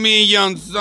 Millonzón. 0.00 0.74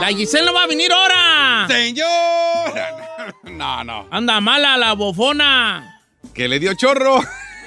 La 0.00 0.08
Giselle 0.16 0.44
no 0.46 0.54
va 0.54 0.64
a 0.64 0.66
venir 0.66 0.92
ahora. 0.92 1.66
Señor. 1.68 2.04
No, 3.44 3.82
no. 3.84 4.06
Anda 4.10 4.40
mala 4.40 4.76
la 4.76 4.92
bofona. 4.94 6.00
Que 6.34 6.48
le 6.48 6.58
dio 6.58 6.74
chorro. 6.74 7.20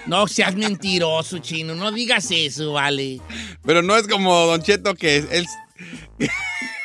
No 0.05 0.27
seas 0.27 0.55
mentiroso, 0.55 1.39
chino. 1.39 1.73
No 1.75 1.91
digas 1.91 2.29
eso, 2.29 2.73
vale. 2.73 3.19
Pero 3.65 3.81
no 3.81 3.95
es 3.97 4.07
como 4.07 4.45
Don 4.45 4.61
Cheto 4.61 4.93
que 4.95 5.17
él. 5.17 5.47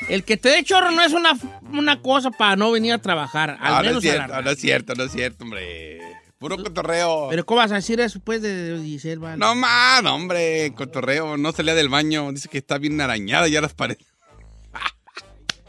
El 0.09 0.25
que 0.25 0.37
te 0.37 0.48
dé 0.50 0.65
chorro 0.65 0.91
no 0.91 1.03
es 1.03 1.12
una, 1.12 1.32
una 1.72 2.00
cosa 2.00 2.31
para 2.31 2.56
no 2.56 2.71
venir 2.71 2.92
a 2.94 2.98
trabajar. 2.98 3.59
Al 3.60 3.75
Ah, 3.75 3.78
no, 3.82 3.88
menos 3.88 4.04
es 4.04 4.10
a 4.12 4.16
la 4.16 4.26
cierto, 4.26 4.42
no 4.42 4.50
es 4.50 4.59
cierto, 4.60 4.94
no 4.94 5.04
es 5.04 5.12
cierto, 5.12 5.44
hombre. 5.44 5.98
Puro 6.42 6.56
cotorreo. 6.56 7.28
Pero 7.30 7.47
¿cómo 7.47 7.58
vas 7.58 7.70
a 7.70 7.76
decir 7.76 8.00
eso 8.00 8.19
pues 8.19 8.42
de 8.42 8.80
Giselle, 8.82 9.19
vale? 9.19 9.36
No 9.36 9.54
no, 9.54 10.14
hombre, 10.14 10.72
cotorreo. 10.75 11.36
No 11.36 11.53
salía 11.53 11.72
del 11.76 11.88
baño. 11.88 12.32
Dice 12.32 12.48
que 12.48 12.58
está 12.58 12.78
bien 12.78 13.00
arañada 13.00 13.47
ya 13.47 13.60
las 13.60 13.75
paredes. 13.75 14.04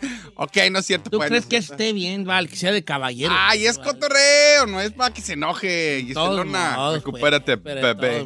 ok, 0.35 0.57
no 0.71 0.79
es 0.79 0.85
cierto. 0.87 1.11
¿Tú 1.11 1.17
pues, 1.17 1.29
crees 1.29 1.43
no 1.43 1.49
que 1.49 1.57
es 1.57 1.65
cierto. 1.67 1.83
esté 1.83 1.93
bien, 1.93 2.25
Val, 2.25 2.49
que 2.49 2.55
sea 2.55 2.71
de 2.71 2.83
caballero? 2.83 3.31
Ay, 3.37 3.67
es 3.67 3.77
cotorreo, 3.77 4.65
no 4.65 4.81
es 4.81 4.93
para 4.93 5.13
que 5.13 5.21
se 5.21 5.33
enoje. 5.33 6.05
Giselona, 6.07 6.93
recupérate, 6.93 7.57
pues, 7.57 7.75
de 7.75 7.81
bebé. 7.93 8.25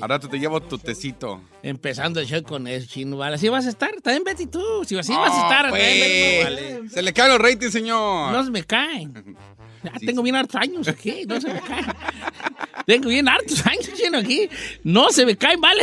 rato 0.00 0.28
te 0.28 0.40
llevo 0.40 0.60
tu 0.60 0.78
tecito. 0.78 1.40
Empezando 1.62 2.18
el 2.18 2.26
show 2.26 2.42
con 2.42 2.66
eso, 2.66 2.88
chino, 2.88 3.18
vale. 3.18 3.36
Así 3.36 3.48
vas 3.48 3.66
a 3.66 3.68
estar, 3.68 3.92
también 4.02 4.24
Betty 4.24 4.46
tú. 4.46 4.84
Si 4.84 4.98
así 4.98 5.14
vas 5.14 5.32
a 5.32 5.42
estar, 5.42 5.70
también 5.70 6.00
Betty, 6.00 6.42
pues, 6.42 6.44
vale. 6.44 6.90
Se 6.90 7.02
le 7.02 7.12
caen 7.12 7.30
los 7.30 7.40
ratings, 7.40 7.72
señor. 7.72 8.32
No 8.32 8.44
se 8.44 8.50
me 8.50 8.64
caen. 8.64 9.36
Ya 9.82 9.92
tengo 10.06 10.22
bien 10.22 10.36
hartos 10.36 10.56
años 10.56 10.88
aquí, 10.88 11.24
no 11.26 11.40
se 11.40 11.52
me 11.52 11.60
caen. 11.60 11.86
tengo 12.86 13.08
bien 13.08 13.28
hartos 13.28 13.64
años, 13.66 13.90
chino, 13.94 14.18
aquí. 14.18 14.48
No 14.84 15.10
se 15.10 15.24
me 15.26 15.36
caen, 15.36 15.60
vale. 15.60 15.82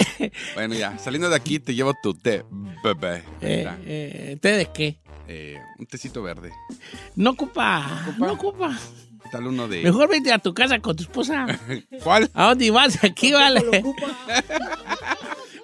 Bueno, 0.54 0.76
ya, 0.76 0.98
saliendo 0.98 1.30
de 1.30 1.36
aquí 1.36 1.60
te 1.60 1.74
llevo 1.74 1.94
tu 2.02 2.14
té, 2.14 2.44
bebé. 2.84 3.24
Eh, 3.42 3.68
eh, 3.86 4.38
¿Té 4.42 4.52
de 4.54 4.66
qué? 4.72 4.98
eh, 5.28 5.58
un 5.80 5.86
tecito 5.86 6.22
verde. 6.22 6.52
No 7.16 7.32
ocupa, 7.32 8.06
no 8.18 8.34
ocupa. 8.34 8.78
¿Qué 9.24 9.30
tal 9.32 9.48
uno 9.48 9.68
de...? 9.68 9.82
Mejor 9.82 10.08
vete 10.08 10.32
a 10.32 10.38
tu 10.38 10.54
casa 10.54 10.80
con 10.80 10.96
tu 10.96 11.02
esposa. 11.04 11.48
¿Cuál? 12.04 12.30
¿A 12.34 12.50
dónde 12.50 12.70
vas? 12.70 13.04
Aquí, 13.04 13.32
vale. 13.32 13.62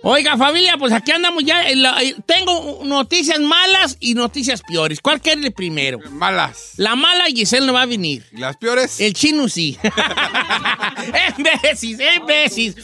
Oiga, 0.04 0.36
familia, 0.36 0.78
pues 0.80 0.92
aquí 0.94 1.12
andamos 1.12 1.44
ya. 1.44 1.70
en 1.70 1.84
la- 1.84 2.02
eh, 2.02 2.16
tengo 2.26 2.82
noticias 2.84 3.40
malas 3.40 3.98
y 4.00 4.16
noticias 4.16 4.62
peores. 4.68 5.00
¿Cuál 5.00 5.22
quiere 5.22 5.46
el 5.46 5.54
primero? 5.54 6.00
Malas. 6.12 6.74
La 6.78 6.96
mala 6.96 7.26
Giselle 7.26 7.68
no 7.68 7.74
va 7.74 7.84
a 7.84 7.86
venir. 7.86 8.26
¿Y 8.32 8.38
las 8.38 8.58
peores? 8.58 9.00
El 9.00 9.14
chino 9.14 9.48
sí. 9.48 9.78
¡Embesis, 11.38 12.00
embesis! 12.00 12.76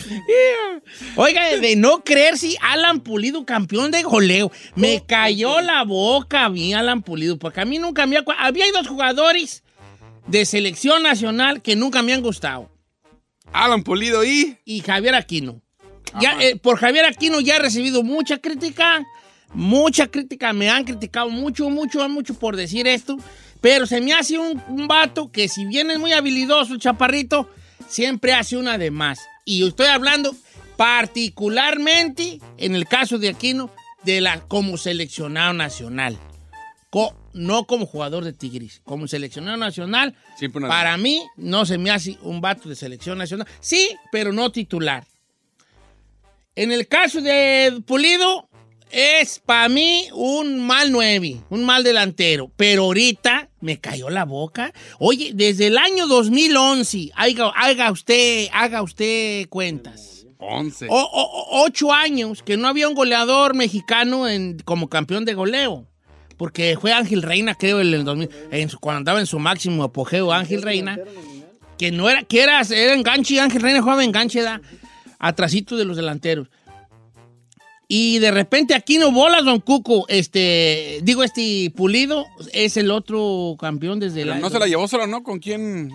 Oiga, 1.15 1.57
de 1.57 1.75
no 1.75 2.03
creer 2.03 2.37
si 2.37 2.55
Alan 2.61 2.99
Pulido 3.01 3.45
campeón 3.45 3.91
de 3.91 4.03
goleo. 4.03 4.51
Me 4.75 5.03
cayó 5.05 5.61
la 5.61 5.83
boca 5.83 6.45
a 6.45 6.49
mí, 6.49 6.73
Alan 6.73 7.01
Pulido, 7.01 7.37
porque 7.39 7.61
a 7.61 7.65
mí 7.65 7.79
nunca 7.79 8.05
me... 8.05 8.17
acu- 8.17 8.35
Había 8.37 8.65
dos 8.73 8.87
jugadores 8.87 9.63
de 10.27 10.45
selección 10.45 11.03
nacional 11.03 11.61
que 11.61 11.75
nunca 11.75 12.01
me 12.01 12.13
han 12.13 12.21
gustado. 12.21 12.71
Alan 13.53 13.83
Pulido 13.83 14.23
y... 14.23 14.57
Y 14.65 14.81
Javier 14.81 15.15
Aquino. 15.15 15.61
Ya, 16.21 16.37
eh, 16.41 16.55
por 16.55 16.77
Javier 16.77 17.05
Aquino 17.05 17.39
ya 17.39 17.55
he 17.55 17.59
recibido 17.59 18.03
mucha 18.03 18.37
crítica, 18.39 19.05
mucha 19.53 20.07
crítica, 20.07 20.53
me 20.53 20.69
han 20.69 20.83
criticado 20.83 21.29
mucho, 21.29 21.69
mucho, 21.69 22.07
mucho 22.09 22.33
por 22.33 22.55
decir 22.55 22.87
esto, 22.87 23.17
pero 23.61 23.85
se 23.85 24.01
me 24.01 24.13
hace 24.13 24.37
un, 24.37 24.61
un 24.67 24.87
vato 24.87 25.31
que 25.31 25.47
si 25.47 25.65
bien 25.65 25.91
es 25.91 25.99
muy 25.99 26.13
habilidoso, 26.13 26.73
el 26.73 26.79
chaparrito, 26.79 27.49
siempre 27.87 28.33
hace 28.33 28.57
una 28.57 28.77
de 28.77 28.91
más. 28.91 29.19
Y 29.45 29.65
estoy 29.65 29.87
hablando 29.87 30.35
particularmente, 30.75 32.39
en 32.57 32.75
el 32.75 32.87
caso 32.87 33.17
de 33.17 33.29
Aquino, 33.29 33.69
de 34.03 34.21
la 34.21 34.41
como 34.41 34.77
seleccionado 34.77 35.53
nacional. 35.53 36.17
Co- 36.89 37.15
no 37.33 37.65
como 37.65 37.85
jugador 37.85 38.23
de 38.23 38.33
Tigris, 38.33 38.81
como 38.83 39.07
seleccionado 39.07 39.57
nacional. 39.57 40.15
Para 40.69 40.97
mí 40.97 41.21
no 41.35 41.65
se 41.65 41.77
me 41.77 41.91
hace 41.91 42.17
un 42.21 42.41
vato 42.41 42.69
de 42.69 42.75
selección 42.75 43.17
nacional. 43.17 43.47
Sí, 43.59 43.89
pero 44.11 44.31
no 44.31 44.51
titular. 44.51 45.05
En 46.57 46.71
el 46.71 46.87
caso 46.87 47.21
de 47.21 47.81
Pulido, 47.85 48.49
es 48.89 49.39
para 49.45 49.69
mí 49.69 50.07
un 50.13 50.59
mal 50.65 50.91
nueve, 50.91 51.37
un 51.51 51.63
mal 51.63 51.83
delantero. 51.83 52.51
Pero 52.57 52.85
ahorita 52.85 53.49
me 53.61 53.79
cayó 53.79 54.09
la 54.09 54.25
boca. 54.25 54.73
Oye, 54.97 55.31
desde 55.35 55.67
el 55.67 55.77
año 55.77 56.07
2011, 56.07 57.11
haga, 57.15 57.49
haga 57.55 57.91
usted, 57.91 58.47
haga 58.51 58.81
usted 58.81 59.47
cuentas. 59.49 60.25
11. 60.39 60.87
O- 60.89 60.95
o- 60.95 61.21
o- 61.21 61.65
ocho 61.65 61.93
años 61.93 62.41
que 62.43 62.57
no 62.57 62.67
había 62.67 62.87
un 62.87 62.95
goleador 62.95 63.53
mexicano 63.55 64.27
en- 64.27 64.57
como 64.65 64.87
campeón 64.89 65.25
de 65.25 65.33
goleo. 65.35 65.85
Porque 66.37 66.75
fue 66.79 66.91
Ángel 66.91 67.21
Reina, 67.23 67.53
creo, 67.55 67.81
en 67.81 67.93
el 67.93 68.03
2000, 68.03 68.29
en 68.51 68.69
su- 68.69 68.79
cuando 68.79 68.97
andaba 68.97 69.19
en 69.19 69.25
su 69.27 69.37
máximo 69.39 69.83
apogeo, 69.83 70.31
Ángel 70.31 70.61
Reina, 70.63 70.97
que 71.77 71.91
no 71.91 72.09
era, 72.09 72.23
que 72.23 72.41
era, 72.41 72.61
era 72.61 72.93
enganche, 72.93 73.39
Ángel 73.39 73.61
Reina 73.61 73.81
jugaba 73.81 74.03
enganche, 74.03 74.41
da, 74.41 74.61
atrasito 75.19 75.75
de 75.77 75.85
los 75.85 75.97
delanteros. 75.97 76.47
Y 77.89 78.19
de 78.19 78.31
repente 78.31 78.75
aquí 78.75 78.97
no 78.97 79.11
bolas, 79.13 79.45
don 79.45 79.61
Cuco. 79.61 80.05
Este, 80.09 80.99
digo, 81.03 81.23
este 81.23 81.71
Pulido 81.73 82.25
es 82.51 82.75
el 82.75 82.91
otro 82.91 83.55
campeón 83.57 83.99
desde 84.01 84.23
Pero 84.23 84.33
la. 84.33 84.39
no 84.39 84.49
se 84.49 84.59
la 84.59 84.67
llevó 84.67 84.89
solo, 84.89 85.07
¿no? 85.07 85.23
¿Con 85.23 85.39
quién? 85.39 85.89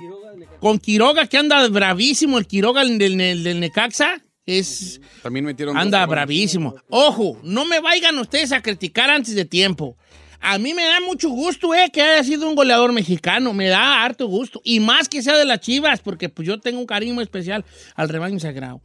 Con 0.58 0.78
Quiroga, 0.78 1.26
que 1.26 1.36
anda 1.36 1.68
bravísimo. 1.68 2.38
El 2.38 2.46
Quiroga 2.46 2.82
del, 2.82 2.96
del- 2.96 3.44
del 3.44 3.60
Necaxa 3.60 4.22
es. 4.46 5.02
También 5.22 5.44
metieron. 5.44 5.76
Anda 5.76 6.00
dos 6.00 6.08
bravísimo. 6.08 6.74
Ojo, 6.88 7.38
no 7.42 7.66
me 7.66 7.80
vayan 7.80 8.18
ustedes 8.18 8.52
a 8.52 8.62
criticar 8.62 9.10
antes 9.10 9.34
de 9.34 9.44
tiempo. 9.44 9.98
A 10.40 10.56
mí 10.58 10.72
me 10.72 10.84
da 10.84 10.98
mucho 11.00 11.28
gusto, 11.28 11.74
eh, 11.74 11.90
que 11.92 12.00
haya 12.00 12.24
sido 12.24 12.48
un 12.48 12.54
goleador 12.54 12.92
mexicano. 12.94 13.52
Me 13.52 13.68
da 13.68 14.02
harto 14.02 14.26
gusto. 14.28 14.62
Y 14.64 14.80
más 14.80 15.10
que 15.10 15.22
sea 15.22 15.36
de 15.36 15.44
las 15.44 15.60
chivas, 15.60 16.00
porque 16.00 16.30
pues 16.30 16.48
yo 16.48 16.58
tengo 16.58 16.80
un 16.80 16.86
cariño 16.86 17.20
especial 17.20 17.66
al 17.94 18.08
rebaño 18.08 18.40
sagrado. 18.40 18.80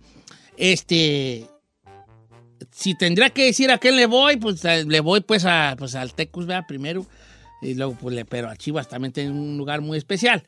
Este. 0.57 1.45
Si 2.71 2.95
tendría 2.95 3.29
que 3.29 3.45
decir 3.45 3.71
a 3.71 3.77
quién 3.77 3.95
le 3.95 4.05
voy, 4.05 4.37
pues 4.37 4.63
eh, 4.65 4.83
le 4.85 4.99
voy 4.99 5.21
pues, 5.21 5.45
a, 5.45 5.75
pues 5.77 5.95
al 5.95 6.13
Tecus, 6.13 6.45
primero. 6.67 7.05
Y 7.61 7.73
luego, 7.75 7.95
pues, 7.99 8.15
le, 8.15 8.25
pero 8.25 8.49
a 8.49 8.55
Chivas 8.55 8.87
también 8.87 9.13
tiene 9.13 9.31
un 9.31 9.57
lugar 9.57 9.81
muy 9.81 9.97
especial. 9.97 10.43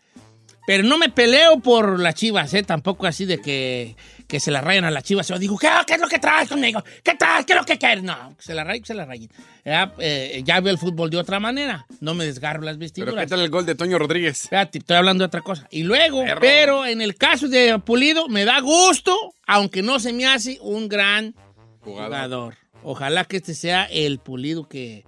Pero 0.69 0.83
no 0.83 0.99
me 0.99 1.09
peleo 1.09 1.59
por 1.61 1.99
las 1.99 2.13
chivas, 2.13 2.53
¿eh? 2.53 2.61
Tampoco 2.61 3.07
así 3.07 3.25
de 3.25 3.41
que, 3.41 3.95
que 4.29 4.39
se 4.39 4.51
la 4.51 4.61
rayan 4.61 4.85
a 4.85 4.91
las 4.91 5.03
chivas. 5.03 5.27
Yo 5.27 5.39
digo, 5.39 5.57
¿qué, 5.57 5.67
¿qué 5.87 5.95
es 5.95 5.99
lo 5.99 6.07
que 6.07 6.19
traes 6.19 6.47
conmigo? 6.47 6.83
¿Qué 7.03 7.15
traes? 7.15 7.47
¿Qué 7.47 7.53
es 7.53 7.59
lo 7.59 7.65
que 7.65 7.79
quieres? 7.79 8.03
No, 8.03 8.35
que 8.37 8.43
se 8.43 8.53
la 8.53 8.63
rayen, 8.63 8.83
que 8.83 8.87
se 8.87 8.93
la 8.93 9.05
rayen. 9.05 9.27
Ya, 9.65 9.91
eh, 9.97 10.43
ya 10.45 10.59
veo 10.61 10.71
el 10.71 10.77
fútbol 10.77 11.09
de 11.09 11.17
otra 11.17 11.39
manera. 11.39 11.87
No 11.99 12.13
me 12.13 12.25
desgarro 12.25 12.61
las 12.61 12.75
Pero 12.75 12.79
vestiduras. 12.79 13.15
¿qué 13.25 13.27
tal 13.27 13.39
el 13.41 13.49
gol 13.49 13.65
de 13.65 13.73
Toño 13.73 13.97
Rodríguez? 13.97 14.43
Espérate, 14.43 14.77
estoy 14.77 14.97
hablando 14.97 15.23
de 15.23 15.25
otra 15.25 15.41
cosa. 15.41 15.67
Y 15.71 15.81
luego, 15.81 16.23
Perro. 16.23 16.41
pero 16.41 16.85
en 16.85 17.01
el 17.01 17.15
caso 17.15 17.47
de 17.49 17.79
Pulido, 17.79 18.27
me 18.29 18.45
da 18.45 18.59
gusto, 18.61 19.17
aunque 19.47 19.81
no 19.81 19.99
se 19.99 20.13
me 20.13 20.27
hace 20.27 20.59
un 20.61 20.87
gran 20.87 21.33
Jugador. 21.81 22.05
jugador. 22.07 22.55
Ojalá 22.83 23.25
que 23.25 23.37
este 23.37 23.55
sea 23.55 23.85
el 23.85 24.19
Pulido 24.19 24.69
que... 24.69 25.05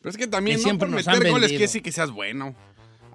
Pero 0.00 0.10
es 0.10 0.16
que 0.16 0.26
también 0.26 0.56
Que 0.56 0.62
no 0.62 0.64
siempre 0.64 0.88
por 0.88 0.96
meter 0.96 1.30
goles 1.30 1.52
que 1.52 1.68
sí 1.68 1.80
que 1.80 1.92
seas 1.92 2.10
bueno. 2.10 2.56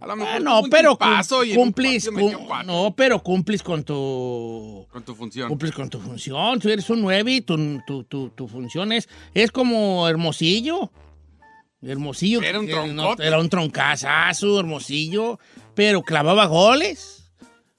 A 0.06 0.08
lo 0.10 0.16
mejor 0.18 0.34
Ah, 0.34 0.38
tuvo 0.38 0.50
no, 0.62 0.70
pero 0.70 0.98
cum- 1.00 1.10
un 1.50 1.56
cumplis, 1.56 2.08
cum- 2.12 2.32
no, 2.68 2.94
pero 2.96 3.24
cumplis 3.24 3.64
con 3.64 3.84
tu 3.84 4.86
Con 4.92 5.02
tu 5.04 5.16
función. 5.16 5.50
cumples 5.50 5.72
con 5.72 5.90
tu 5.90 6.00
función. 6.00 6.60
Tú 6.60 6.70
eres 6.70 6.88
un 6.92 7.02
9 7.02 7.32
y 7.32 7.42
tu, 7.42 7.80
tu, 7.88 8.04
tu, 8.04 8.30
tu 8.30 8.48
función 8.48 8.92
es, 8.92 9.10
es 9.34 9.52
como 9.52 10.08
Hermosillo. 10.08 10.92
Hermosillo. 11.82 12.44
Era 12.44 12.60
un 12.60 12.68
troncote. 12.68 13.26
era 13.26 13.40
un 13.40 13.50
troncazazo, 13.50 14.60
Hermosillo. 14.60 15.40
Pero 15.74 16.04
clavaba 16.04 16.46
goles. 16.46 17.24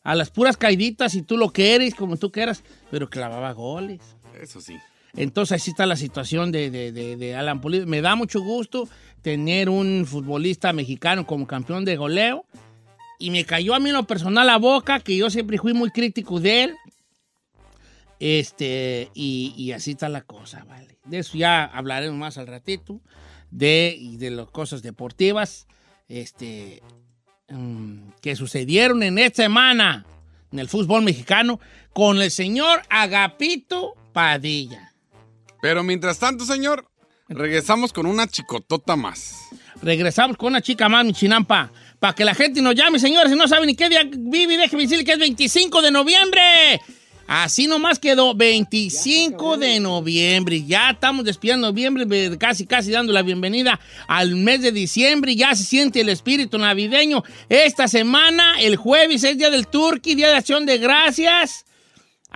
A 0.02 0.16
las 0.16 0.30
puras 0.30 0.56
caiditas, 0.56 1.12
si 1.12 1.22
tú 1.22 1.36
lo 1.36 1.50
quieres, 1.52 1.94
como 1.94 2.16
tú 2.16 2.32
quieras. 2.32 2.64
Pero 2.90 3.08
clavaba 3.08 3.52
goles. 3.52 4.00
Eso 4.40 4.60
sí. 4.60 4.76
Entonces 5.16 5.60
así 5.62 5.70
está 5.70 5.86
la 5.86 5.96
situación 5.96 6.52
de, 6.52 6.70
de- 6.70 6.92
de- 7.16 7.34
Alan 7.34 7.60
Pulido. 7.60 7.86
Me 7.86 8.00
da 8.02 8.14
mucho 8.16 8.40
gusto 8.40 8.88
tener 9.22 9.68
un 9.70 10.04
futbolista 10.06 10.72
mexicano 10.72 11.26
como 11.26 11.46
campeón 11.46 11.84
de 11.84 11.96
goleo. 11.96 12.44
Y 13.18 13.30
me 13.30 13.44
cayó 13.46 13.74
a 13.74 13.80
mí 13.80 13.90
lo 13.92 14.06
personal 14.06 14.46
la 14.46 14.58
boca, 14.58 15.00
que 15.00 15.16
yo 15.16 15.30
siempre 15.30 15.56
fui 15.58 15.72
muy 15.72 15.90
crítico 15.90 16.38
de 16.38 16.64
él. 16.64 16.74
Este, 18.18 19.10
y, 19.14 19.54
y 19.56 19.72
así 19.72 19.92
está 19.92 20.08
la 20.08 20.22
cosa, 20.22 20.64
¿vale? 20.64 20.98
De 21.04 21.18
eso 21.18 21.36
ya 21.36 21.64
hablaremos 21.64 22.18
más 22.18 22.38
al 22.38 22.46
ratito. 22.46 23.00
De, 23.50 23.98
de 24.18 24.30
las 24.30 24.48
cosas 24.50 24.82
deportivas 24.82 25.66
este, 26.08 26.82
mm, 27.48 28.08
que 28.20 28.34
sucedieron 28.36 29.02
en 29.04 29.18
esta 29.18 29.44
semana 29.44 30.04
en 30.50 30.58
el 30.58 30.68
fútbol 30.68 31.02
mexicano 31.02 31.60
con 31.92 32.20
el 32.20 32.30
señor 32.30 32.82
Agapito 32.90 33.94
Padilla. 34.12 34.92
Pero 35.66 35.82
mientras 35.82 36.20
tanto, 36.20 36.44
señor, 36.44 36.88
regresamos 37.28 37.92
con 37.92 38.06
una 38.06 38.28
chicotota 38.28 38.94
más. 38.94 39.48
Regresamos 39.82 40.36
con 40.36 40.50
una 40.52 40.62
chica 40.62 40.88
más, 40.88 41.04
mi 41.04 41.12
chinampa. 41.12 41.72
Para 41.98 42.14
que 42.14 42.24
la 42.24 42.36
gente 42.36 42.62
nos 42.62 42.76
llame, 42.76 43.00
señores, 43.00 43.32
si 43.32 43.36
no 43.36 43.48
saben 43.48 43.66
ni 43.66 43.74
qué 43.74 43.88
día 43.88 44.08
vive, 44.08 44.58
déjeme 44.58 44.84
decirle 44.84 45.04
que 45.04 45.14
es 45.14 45.18
25 45.18 45.82
de 45.82 45.90
noviembre. 45.90 46.40
Así 47.26 47.66
nomás 47.66 47.98
quedó, 47.98 48.32
25 48.32 49.56
de 49.56 49.80
noviembre. 49.80 50.64
Ya 50.64 50.90
estamos 50.90 51.24
despidiendo 51.24 51.66
noviembre, 51.66 52.06
casi, 52.38 52.64
casi 52.64 52.92
dando 52.92 53.12
la 53.12 53.22
bienvenida 53.22 53.80
al 54.06 54.36
mes 54.36 54.62
de 54.62 54.70
diciembre. 54.70 55.34
Ya 55.34 55.52
se 55.56 55.64
siente 55.64 56.02
el 56.02 56.10
espíritu 56.10 56.58
navideño. 56.58 57.24
Esta 57.48 57.88
semana, 57.88 58.60
el 58.60 58.76
jueves, 58.76 59.24
es 59.24 59.36
día 59.36 59.50
del 59.50 59.66
Turkey, 59.66 60.14
día 60.14 60.28
de 60.28 60.36
acción 60.36 60.64
de 60.64 60.78
gracias. 60.78 61.65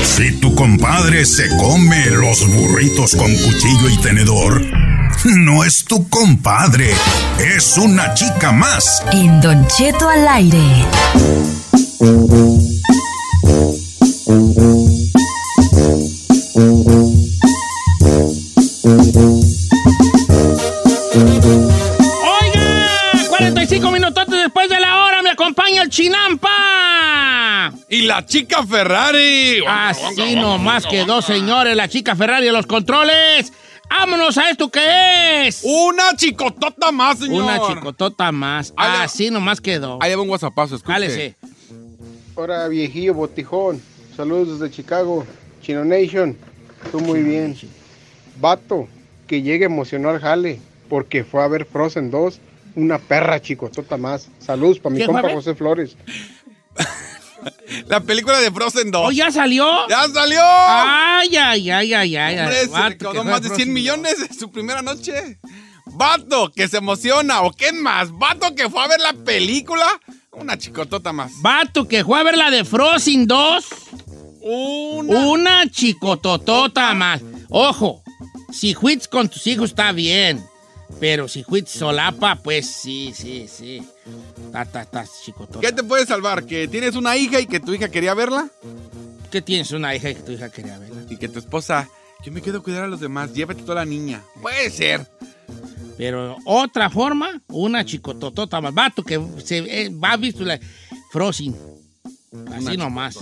Si 0.04 0.40
tu 0.40 0.56
compadre 0.56 1.26
se 1.26 1.50
come 1.58 2.06
los 2.12 2.48
burritos 2.48 3.16
con 3.16 3.30
cuchillo 3.36 3.90
y 3.90 3.98
tenedor, 3.98 4.62
no 5.26 5.66
es 5.66 5.84
tu 5.84 6.08
compadre, 6.08 6.94
es 7.40 7.78
una 7.78 8.14
chica 8.14 8.52
más. 8.52 9.04
En 9.12 9.42
Don 9.42 9.68
Cheto 9.68 10.08
al 10.08 10.28
aire. 10.28 10.86
La 28.12 28.26
chica 28.26 28.66
Ferrari. 28.66 29.64
Así 29.66 30.36
nomás 30.36 30.86
quedó, 30.86 31.22
señores, 31.22 31.76
la 31.78 31.88
chica 31.88 32.14
Ferrari 32.14 32.50
a 32.50 32.52
los 32.52 32.66
controles. 32.66 33.54
Vámonos 33.90 34.38
a 34.38 34.50
esto 34.50 34.70
que 34.70 35.48
es. 35.48 35.62
Una 35.64 36.16
chicotota 36.18 36.92
más, 36.92 37.20
señor. 37.20 37.44
Una 37.44 37.60
chicotota 37.60 38.32
más. 38.34 38.74
Ahí 38.76 38.90
va. 38.90 39.04
Así 39.04 39.30
nomás 39.30 39.62
quedó. 39.62 39.98
Ahí 40.02 40.14
va 40.14 40.22
un 40.22 40.30
whatsappazo, 40.30 40.76
escuche. 40.76 40.94
Cálese. 40.94 41.36
Hola 42.36 42.68
viejillo 42.68 43.14
botijón, 43.14 43.82
saludos 44.16 44.60
desde 44.60 44.74
Chicago, 44.74 45.26
Chino 45.62 45.86
Nation, 45.86 46.36
tú 46.92 47.00
muy 47.00 47.22
bien. 47.22 47.56
Vato, 48.40 48.88
que 49.28 49.42
llegue 49.42 49.66
emocionado 49.66 50.16
al 50.16 50.22
jale, 50.22 50.60
porque 50.90 51.24
fue 51.24 51.44
a 51.44 51.48
ver 51.48 51.66
Frozen 51.66 52.10
2, 52.10 52.40
una 52.76 53.00
perra 53.00 53.42
chicotota 53.42 53.98
más. 53.98 54.30
Saludos 54.40 54.80
para 54.80 54.96
mi 54.96 55.00
¿Qué 55.02 55.06
fue 55.06 55.20
a 55.20 55.22
compa? 55.22 55.36
José 55.36 55.56
Flores. 55.56 55.96
La 57.88 58.00
película 58.00 58.40
de 58.40 58.52
Frozen 58.52 58.92
2. 58.92 59.08
¿Oh, 59.08 59.12
ya 59.12 59.32
salió? 59.32 59.88
¡Ya 59.88 60.08
salió! 60.10 60.42
Ay, 60.44 61.36
ay, 61.36 61.70
ay, 61.70 61.94
ay, 61.94 62.16
ay. 62.16 62.40
Hombre, 62.40 62.68
se 62.68 62.90
recaudó 62.90 63.24
más 63.24 63.42
de 63.42 63.50
100 63.50 63.56
Frozen 63.56 63.74
millones 63.74 64.16
en 64.30 64.38
su 64.38 64.52
primera 64.52 64.82
noche. 64.82 65.40
Vato, 65.86 66.52
que 66.52 66.68
se 66.68 66.78
emociona. 66.78 67.42
¿O 67.42 67.52
qué 67.52 67.72
más? 67.74 68.12
Vato, 68.12 68.56
que 68.56 68.70
fue 68.70 68.84
a 68.84 68.88
ver 68.88 69.00
la 69.00 69.14
película. 69.14 69.88
Una 70.32 70.58
chicotota 70.58 71.12
más. 71.12 71.32
Vato 71.42 71.88
que 71.88 72.04
fue 72.06 72.20
a 72.20 72.24
ver 72.24 72.38
la 72.38 72.50
de 72.50 72.64
Frozen 72.64 73.28
2. 73.28 73.66
Una. 74.42 75.20
Una 75.28 75.70
chicototota 75.70 76.94
más. 76.94 77.22
Ojo, 77.50 78.02
si 78.52 78.74
juits 78.74 79.08
con 79.08 79.30
tus 79.30 79.46
hijos 79.48 79.72
está 79.72 79.92
bien. 79.92 80.44
Pero 81.00 81.28
si 81.28 81.44
juits 81.44 81.72
solapa, 81.72 82.36
pues 82.36 82.68
sí, 82.68 83.12
sí, 83.16 83.48
sí. 83.48 83.84
Está, 84.46 84.62
está, 84.64 84.82
está 84.82 85.06
chicotota. 85.24 85.60
¿Qué 85.60 85.72
te 85.72 85.84
puede 85.84 86.06
salvar? 86.06 86.46
¿Que 86.46 86.68
tienes 86.68 86.96
una 86.96 87.18
hija 87.18 87.40
y 87.40 87.48
que 87.48 87.60
tu 87.60 87.74
hija 87.74 87.90
quería 87.90 88.14
verla? 88.14 88.50
¿Qué 89.32 89.42
tienes 89.42 89.72
una 89.72 89.96
hija 89.96 90.14
que 90.14 90.22
tu 90.22 90.32
hija 90.34 90.50
quería 90.50 90.78
verla? 90.78 91.02
Y 91.10 91.18
que 91.18 91.30
tu 91.30 91.40
esposa, 91.40 91.90
yo 92.24 92.32
me 92.32 92.42
quedo 92.42 92.60
a 92.60 92.64
cuidar 92.64 92.84
a 92.84 92.88
los 92.88 93.00
demás, 93.00 93.34
llévate 93.34 93.62
toda 93.64 93.76
la 93.76 93.86
niña. 93.86 94.22
Puede 94.42 94.70
ser. 94.70 95.08
Pero 95.98 96.38
otra 96.46 96.90
forma, 96.90 97.42
una 97.48 97.86
chicototota 97.86 98.60
más. 98.60 98.74
Vato 98.74 99.04
que 99.04 99.20
se 99.44 99.58
eh, 99.60 99.90
va 99.90 100.18
visto 100.18 100.44
la 100.44 100.60
Frozen. 101.12 101.71
Así 102.56 102.78
nomás. 102.78 103.18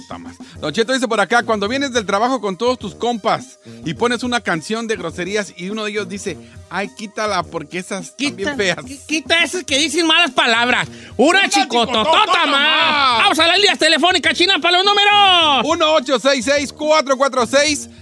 Don 0.61 0.71
Cheto 0.71 0.93
dice 0.93 1.07
por 1.07 1.19
acá, 1.19 1.41
cuando 1.41 1.67
vienes 1.67 1.91
del 1.93 2.05
trabajo 2.05 2.39
con 2.39 2.55
todos 2.57 2.77
tus 2.77 2.93
compas 2.93 3.57
y 3.83 3.95
pones 3.95 4.21
una 4.21 4.39
canción 4.41 4.85
de 4.85 4.97
groserías 4.97 5.51
y 5.57 5.69
uno 5.71 5.83
de 5.85 5.89
ellos 5.91 6.07
dice, 6.07 6.37
ay, 6.69 6.89
quítala 6.95 7.41
porque 7.41 7.79
esas 7.79 8.15
bien 8.17 8.55
feas. 8.55 8.77
Qui- 8.77 9.03
Quita 9.07 9.43
esas 9.43 9.63
que 9.63 9.79
dicen 9.79 10.05
malas 10.05 10.29
palabras. 10.31 10.87
Una, 11.17 11.49
chicototota 11.49 12.03
chicototota 12.03 12.45
más. 12.45 12.51
más. 12.51 13.17
Vamos 13.23 13.39
a 13.39 13.47
las 13.47 13.57
líneas 13.57 13.79
telefónicas, 13.79 14.35
China, 14.37 14.59
para 14.61 14.77
los 14.77 14.85
números. 14.85 15.63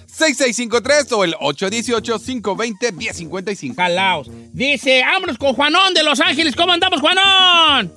1-866-446-6653 0.10 1.12
o 1.14 1.24
el 1.24 1.36
818-520-1055. 1.36 3.76
Calaos. 3.76 4.30
Dice, 4.52 5.04
vámonos 5.06 5.38
con 5.38 5.54
Juanón 5.54 5.94
de 5.94 6.04
Los 6.04 6.20
Ángeles. 6.20 6.54
¿Cómo 6.56 6.74
andamos, 6.74 7.00
Juanón? 7.00 7.94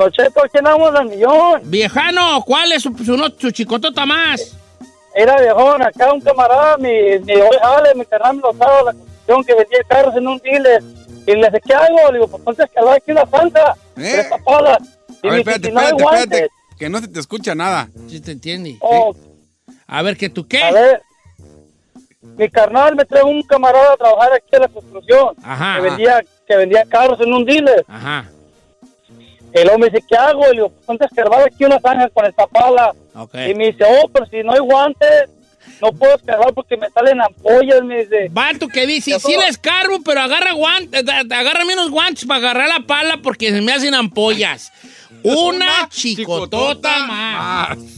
Don 0.00 0.10
Cheto, 0.12 0.40
¿quién 0.50 0.64
vamos 0.64 0.94
al 0.94 1.10
millón? 1.10 1.60
Viejano, 1.64 2.42
¿cuál 2.46 2.72
es 2.72 2.82
su, 2.82 2.96
su, 3.38 3.50
chicotota 3.50 4.06
más? 4.06 4.56
Era 5.14 5.38
viejón, 5.38 5.82
acá 5.82 6.10
un 6.10 6.22
camarada, 6.22 6.78
mi, 6.78 7.18
mi 7.18 7.34
jale, 7.60 7.94
mi 7.94 8.06
carnal 8.06 8.36
me 8.36 8.40
lo 8.40 8.52
estaba 8.52 8.82
la 8.84 8.92
construcción 8.94 9.44
que 9.44 9.54
vendía 9.54 9.78
carros 9.86 10.16
en 10.16 10.26
un 10.26 10.38
dealer. 10.38 10.82
Y 11.26 11.32
le 11.32 11.48
dije, 11.48 11.60
¿qué 11.66 11.74
hago? 11.74 12.12
Le 12.12 12.12
digo, 12.14 12.28
pues 12.28 12.42
ponte 12.42 12.62
a 12.62 12.64
escalar 12.64 12.96
aquí 12.96 13.12
una 13.12 13.26
santa. 13.26 13.76
¿Eh? 13.98 14.10
Tres 14.10 14.30
tapadas. 14.30 14.78
Y 15.22 15.28
A 15.28 15.30
ver, 15.32 15.40
espérate, 15.40 15.68
espérate, 15.68 16.02
espérate. 16.02 16.48
Que 16.78 16.88
no 16.88 16.98
se 17.00 17.08
te 17.08 17.20
escucha 17.20 17.54
nada. 17.54 17.90
Sí, 18.08 18.22
te 18.22 18.32
entiende. 18.32 18.78
Oh, 18.80 19.14
A 19.86 20.00
ver, 20.00 20.16
¿que 20.16 20.30
tú 20.30 20.48
qué? 20.48 20.62
A 20.62 20.72
ver, 20.72 21.02
mi 22.38 22.48
carnal 22.48 22.96
me 22.96 23.04
trae 23.04 23.22
un 23.22 23.42
camarada 23.42 23.92
a 23.92 23.96
trabajar 23.98 24.32
aquí 24.32 24.48
en 24.52 24.62
la 24.62 24.68
construcción. 24.68 25.34
Ajá. 25.42 25.76
Que 25.76 25.82
vendía, 25.82 26.24
que 26.48 26.56
vendía 26.56 26.86
carros 26.86 27.20
en 27.20 27.34
un 27.34 27.44
dealer. 27.44 27.84
Ajá. 27.86 28.24
El 29.52 29.68
hombre 29.70 29.90
dice, 29.90 30.04
¿qué 30.08 30.16
hago? 30.16 30.44
Le 30.46 30.52
digo, 30.52 30.68
pues 30.70 30.86
ponte 30.86 31.04
a 31.04 31.06
escarbar 31.06 31.42
aquí 31.42 31.64
una 31.64 31.80
zanja 31.80 32.08
con 32.10 32.24
esta 32.26 32.46
pala. 32.46 32.94
Ok. 33.14 33.34
Y 33.48 33.54
me 33.54 33.66
dice, 33.66 33.84
oh, 33.84 34.08
pero 34.12 34.26
si 34.26 34.42
no 34.42 34.52
hay 34.52 34.60
guantes, 34.60 35.30
no 35.80 35.92
puedo 35.92 36.14
escarbar 36.14 36.52
porque 36.54 36.76
me 36.76 36.88
salen 36.90 37.20
ampollas, 37.20 37.82
me 37.82 38.04
dice. 38.04 38.28
Vato 38.30 38.68
que 38.68 38.86
dice, 38.86 39.18
sí 39.18 39.36
le 39.36 39.48
escarbo, 39.48 40.00
pero 40.04 40.20
agarra 40.20 40.52
guantes, 40.52 41.04
agarra 41.08 41.64
menos 41.64 41.90
guantes 41.90 42.24
para 42.26 42.38
agarrar 42.38 42.68
la 42.68 42.86
pala 42.86 43.18
porque 43.22 43.50
se 43.50 43.60
me 43.60 43.72
hacen 43.72 43.94
ampollas. 43.94 44.72
Una, 45.22 45.88
chicotota 45.88 47.06
más. 47.06 47.78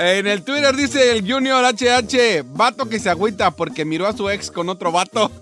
En 0.00 0.28
el 0.28 0.44
Twitter 0.44 0.76
dice 0.76 1.10
el 1.10 1.28
Junior 1.28 1.64
HH, 1.64 2.44
vato 2.44 2.88
que 2.88 3.00
se 3.00 3.10
agüita 3.10 3.50
porque 3.50 3.84
miró 3.84 4.06
a 4.06 4.12
su 4.12 4.30
ex 4.30 4.48
con 4.48 4.68
otro 4.68 4.92
vato. 4.92 5.32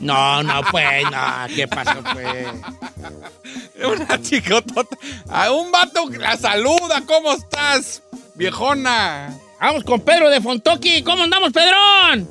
No, 0.00 0.42
no, 0.42 0.62
pues, 0.70 1.04
no, 1.04 1.54
¿qué 1.54 1.68
pasó, 1.68 2.02
pues? 2.12 2.46
Una 3.84 4.20
chicotota. 4.20 4.96
A 5.28 5.52
un 5.52 5.70
vato 5.72 6.08
que 6.08 6.18
la 6.18 6.36
saluda, 6.36 7.02
¿cómo 7.06 7.32
estás, 7.32 8.02
viejona? 8.34 9.34
Vamos 9.60 9.84
con 9.84 10.00
Pedro 10.00 10.30
de 10.30 10.40
Fontoki. 10.40 11.02
¿Cómo 11.02 11.22
andamos, 11.22 11.52
Pedrón? 11.52 12.28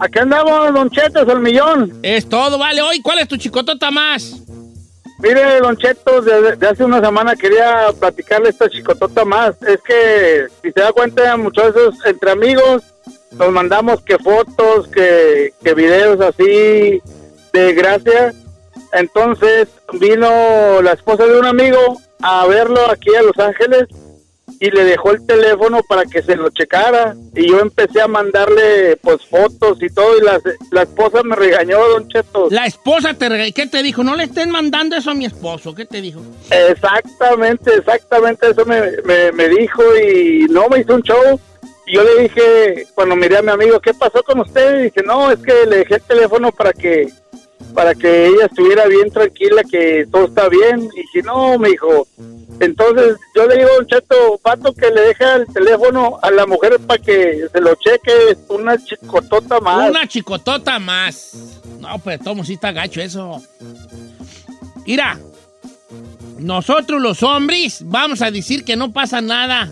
Aquí 0.00 0.18
andamos, 0.18 0.74
Don 0.74 0.90
Cheto, 0.90 1.22
es 1.22 1.28
el 1.28 1.40
millón. 1.40 1.98
Es 2.02 2.28
todo, 2.28 2.58
vale. 2.58 2.82
Hoy, 2.82 3.00
¿cuál 3.00 3.20
es 3.20 3.28
tu 3.28 3.36
chicotota 3.36 3.90
más? 3.90 4.40
Mire, 5.20 5.60
Don 5.60 5.76
Cheto, 5.76 6.20
desde 6.20 6.56
de 6.56 6.68
hace 6.68 6.84
una 6.84 7.00
semana 7.00 7.36
quería 7.36 7.86
platicarle 7.98 8.50
esta 8.50 8.68
chicotota 8.68 9.24
más. 9.24 9.54
Es 9.62 9.78
que, 9.86 10.46
si 10.62 10.72
se 10.72 10.80
da 10.80 10.92
cuenta, 10.92 11.36
muchas 11.36 11.72
veces 11.74 11.94
entre 12.04 12.30
amigos 12.32 12.82
nos 13.32 13.50
mandamos 13.50 14.02
que 14.02 14.18
fotos, 14.18 14.88
que, 14.88 15.52
que 15.62 15.74
videos 15.74 16.20
así 16.20 17.00
de 17.52 17.72
gracia. 17.74 18.32
Entonces 18.94 19.68
vino 19.92 20.80
la 20.82 20.92
esposa 20.92 21.26
de 21.26 21.38
un 21.38 21.46
amigo 21.46 21.78
a 22.22 22.46
verlo 22.46 22.80
aquí 22.90 23.14
a 23.14 23.22
Los 23.22 23.38
Ángeles 23.38 23.84
y 24.60 24.70
le 24.70 24.84
dejó 24.84 25.10
el 25.10 25.26
teléfono 25.26 25.80
para 25.88 26.04
que 26.04 26.22
se 26.22 26.36
lo 26.36 26.48
checara. 26.50 27.14
Y 27.34 27.48
yo 27.50 27.58
empecé 27.60 28.00
a 28.00 28.06
mandarle 28.08 28.96
pues 29.02 29.18
fotos 29.26 29.78
y 29.82 29.88
todo 29.92 30.16
y 30.18 30.22
la, 30.22 30.40
la 30.70 30.82
esposa 30.82 31.22
me 31.24 31.34
regañó, 31.34 31.78
Don 31.88 32.08
Cheto. 32.08 32.48
La 32.50 32.66
esposa 32.66 33.14
te 33.14 33.28
rega- 33.28 33.52
¿Qué 33.52 33.66
te 33.66 33.82
dijo? 33.82 34.04
No 34.04 34.14
le 34.16 34.24
estén 34.24 34.50
mandando 34.50 34.96
eso 34.96 35.10
a 35.10 35.14
mi 35.14 35.24
esposo. 35.26 35.74
¿Qué 35.74 35.84
te 35.86 36.00
dijo? 36.00 36.20
Exactamente, 36.50 37.74
exactamente 37.74 38.50
eso 38.50 38.64
me, 38.64 38.80
me, 39.04 39.32
me 39.32 39.48
dijo 39.48 39.82
y 39.96 40.46
no 40.50 40.68
me 40.68 40.80
hizo 40.80 40.94
un 40.94 41.02
show. 41.02 41.40
Yo 41.86 42.02
le 42.02 42.22
dije, 42.22 42.86
cuando 42.94 43.14
miré 43.16 43.36
a 43.38 43.42
mi 43.42 43.50
amigo, 43.50 43.78
¿qué 43.80 43.92
pasó 43.92 44.22
con 44.22 44.40
usted? 44.40 44.78
Y 44.78 44.82
dije, 44.84 45.02
no, 45.04 45.30
es 45.30 45.38
que 45.40 45.66
le 45.66 45.78
dejé 45.78 45.96
el 45.96 46.02
teléfono 46.02 46.50
para 46.52 46.72
que 46.72 47.08
para 47.74 47.94
que 47.94 48.28
ella 48.28 48.46
estuviera 48.46 48.86
bien 48.86 49.10
tranquila, 49.10 49.62
que 49.68 50.06
todo 50.10 50.26
está 50.26 50.48
bien. 50.48 50.88
Y 50.94 51.00
dije, 51.00 51.22
no, 51.24 51.58
me 51.58 51.70
dijo. 51.70 52.06
Entonces 52.60 53.16
yo 53.34 53.46
le 53.46 53.56
digo 53.56 53.68
a 53.76 53.80
un 53.80 53.86
cheto, 53.86 54.38
pato, 54.40 54.72
que 54.72 54.90
le 54.90 55.00
deja 55.00 55.36
el 55.36 55.46
teléfono 55.46 56.18
a 56.22 56.30
la 56.30 56.46
mujer 56.46 56.78
para 56.86 57.02
que 57.02 57.46
se 57.52 57.60
lo 57.60 57.74
cheque, 57.74 58.38
una 58.48 58.78
chicotota 58.78 59.60
más. 59.60 59.90
Una 59.90 60.06
chicotota 60.06 60.78
más. 60.78 61.60
No, 61.80 61.98
pues 61.98 62.20
todo 62.20 62.44
sí 62.44 62.54
está 62.54 62.70
gacho 62.70 63.00
eso. 63.00 63.42
Mira, 64.86 65.18
nosotros 66.38 67.02
los 67.02 67.22
hombres 67.22 67.82
vamos 67.84 68.22
a 68.22 68.30
decir 68.30 68.64
que 68.64 68.76
no 68.76 68.92
pasa 68.92 69.20
nada. 69.20 69.70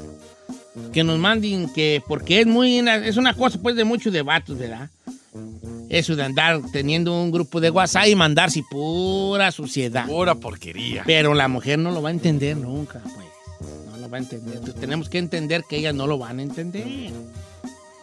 Que 0.92 1.04
nos 1.04 1.18
manden 1.18 1.72
que, 1.72 2.02
porque 2.08 2.40
es 2.40 2.46
muy, 2.46 2.78
es 2.78 3.16
una 3.16 3.34
cosa 3.34 3.58
pues 3.62 3.76
de 3.76 3.84
muchos 3.84 4.12
debates, 4.12 4.58
¿verdad? 4.58 4.88
Eso 5.92 6.16
de 6.16 6.22
andar 6.22 6.62
teniendo 6.72 7.12
un 7.12 7.30
grupo 7.30 7.60
de 7.60 7.68
WhatsApp 7.68 8.06
y 8.06 8.14
mandarse 8.14 8.64
pura 8.70 9.52
suciedad. 9.52 10.06
Pura 10.06 10.34
porquería. 10.34 11.02
Pero 11.04 11.34
la 11.34 11.48
mujer 11.48 11.78
no 11.78 11.90
lo 11.90 12.00
va 12.00 12.08
a 12.08 12.12
entender 12.12 12.56
nunca, 12.56 13.00
pues. 13.02 13.26
No 13.90 13.98
lo 13.98 14.08
va 14.08 14.16
a 14.16 14.20
entender. 14.20 14.54
Entonces, 14.54 14.80
tenemos 14.80 15.10
que 15.10 15.18
entender 15.18 15.64
que 15.68 15.76
ellas 15.76 15.94
no 15.94 16.06
lo 16.06 16.16
van 16.16 16.38
a 16.38 16.42
entender. 16.42 16.86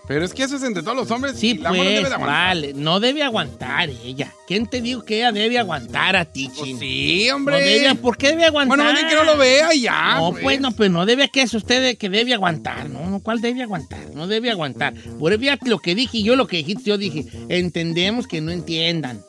Pero 0.09 0.25
es 0.25 0.33
que 0.33 0.41
eso 0.41 0.55
es 0.55 0.63
entre 0.63 0.81
todos 0.81 0.97
los 0.97 1.11
hombres. 1.11 1.35
Sí, 1.37 1.51
y 1.51 1.57
la 1.59 1.69
mujer 1.69 1.85
pues, 1.85 1.95
debe 1.97 2.09
de 2.09 2.25
vale. 2.25 2.73
No 2.73 2.99
debe 2.99 3.21
aguantar 3.21 3.91
ella. 3.91 4.33
¿Quién 4.47 4.65
te 4.65 4.81
dijo 4.81 5.05
que 5.05 5.17
ella 5.17 5.31
debe 5.31 5.59
aguantar 5.59 6.15
a 6.15 6.25
ti, 6.25 6.47
chino? 6.47 6.61
Pues 6.61 6.79
sí, 6.79 7.29
hombre. 7.29 7.59
No 7.59 7.61
debe- 7.63 7.95
¿Por 8.01 8.17
qué 8.17 8.29
debe 8.29 8.45
aguantar? 8.45 8.75
Bueno, 8.75 8.91
bien 8.91 9.07
que 9.07 9.13
no 9.13 9.23
lo 9.23 9.37
vea 9.37 9.71
y 9.71 9.81
ya. 9.81 10.15
No, 10.15 10.31
pues 10.31 10.59
no, 10.59 10.71
pues 10.71 10.89
no 10.89 11.05
debe 11.05 11.29
que 11.29 11.43
eso 11.43 11.57
usted 11.57 11.95
que 11.95 12.09
debe 12.09 12.33
aguantar, 12.33 12.89
¿no? 12.89 13.07
no 13.07 13.19
¿Cuál 13.19 13.39
debe 13.39 13.61
aguantar? 13.61 13.99
No 14.15 14.25
debe 14.25 14.49
aguantar. 14.49 14.95
Por 15.19 15.31
eso, 15.31 15.57
lo 15.65 15.77
que 15.77 15.93
dije 15.93 16.23
yo 16.23 16.35
lo 16.35 16.47
que 16.47 16.57
dijiste, 16.57 16.85
yo 16.85 16.97
dije, 16.97 17.27
entendemos 17.47 18.25
que 18.25 18.41
no 18.41 18.49
entiendan. 18.49 19.23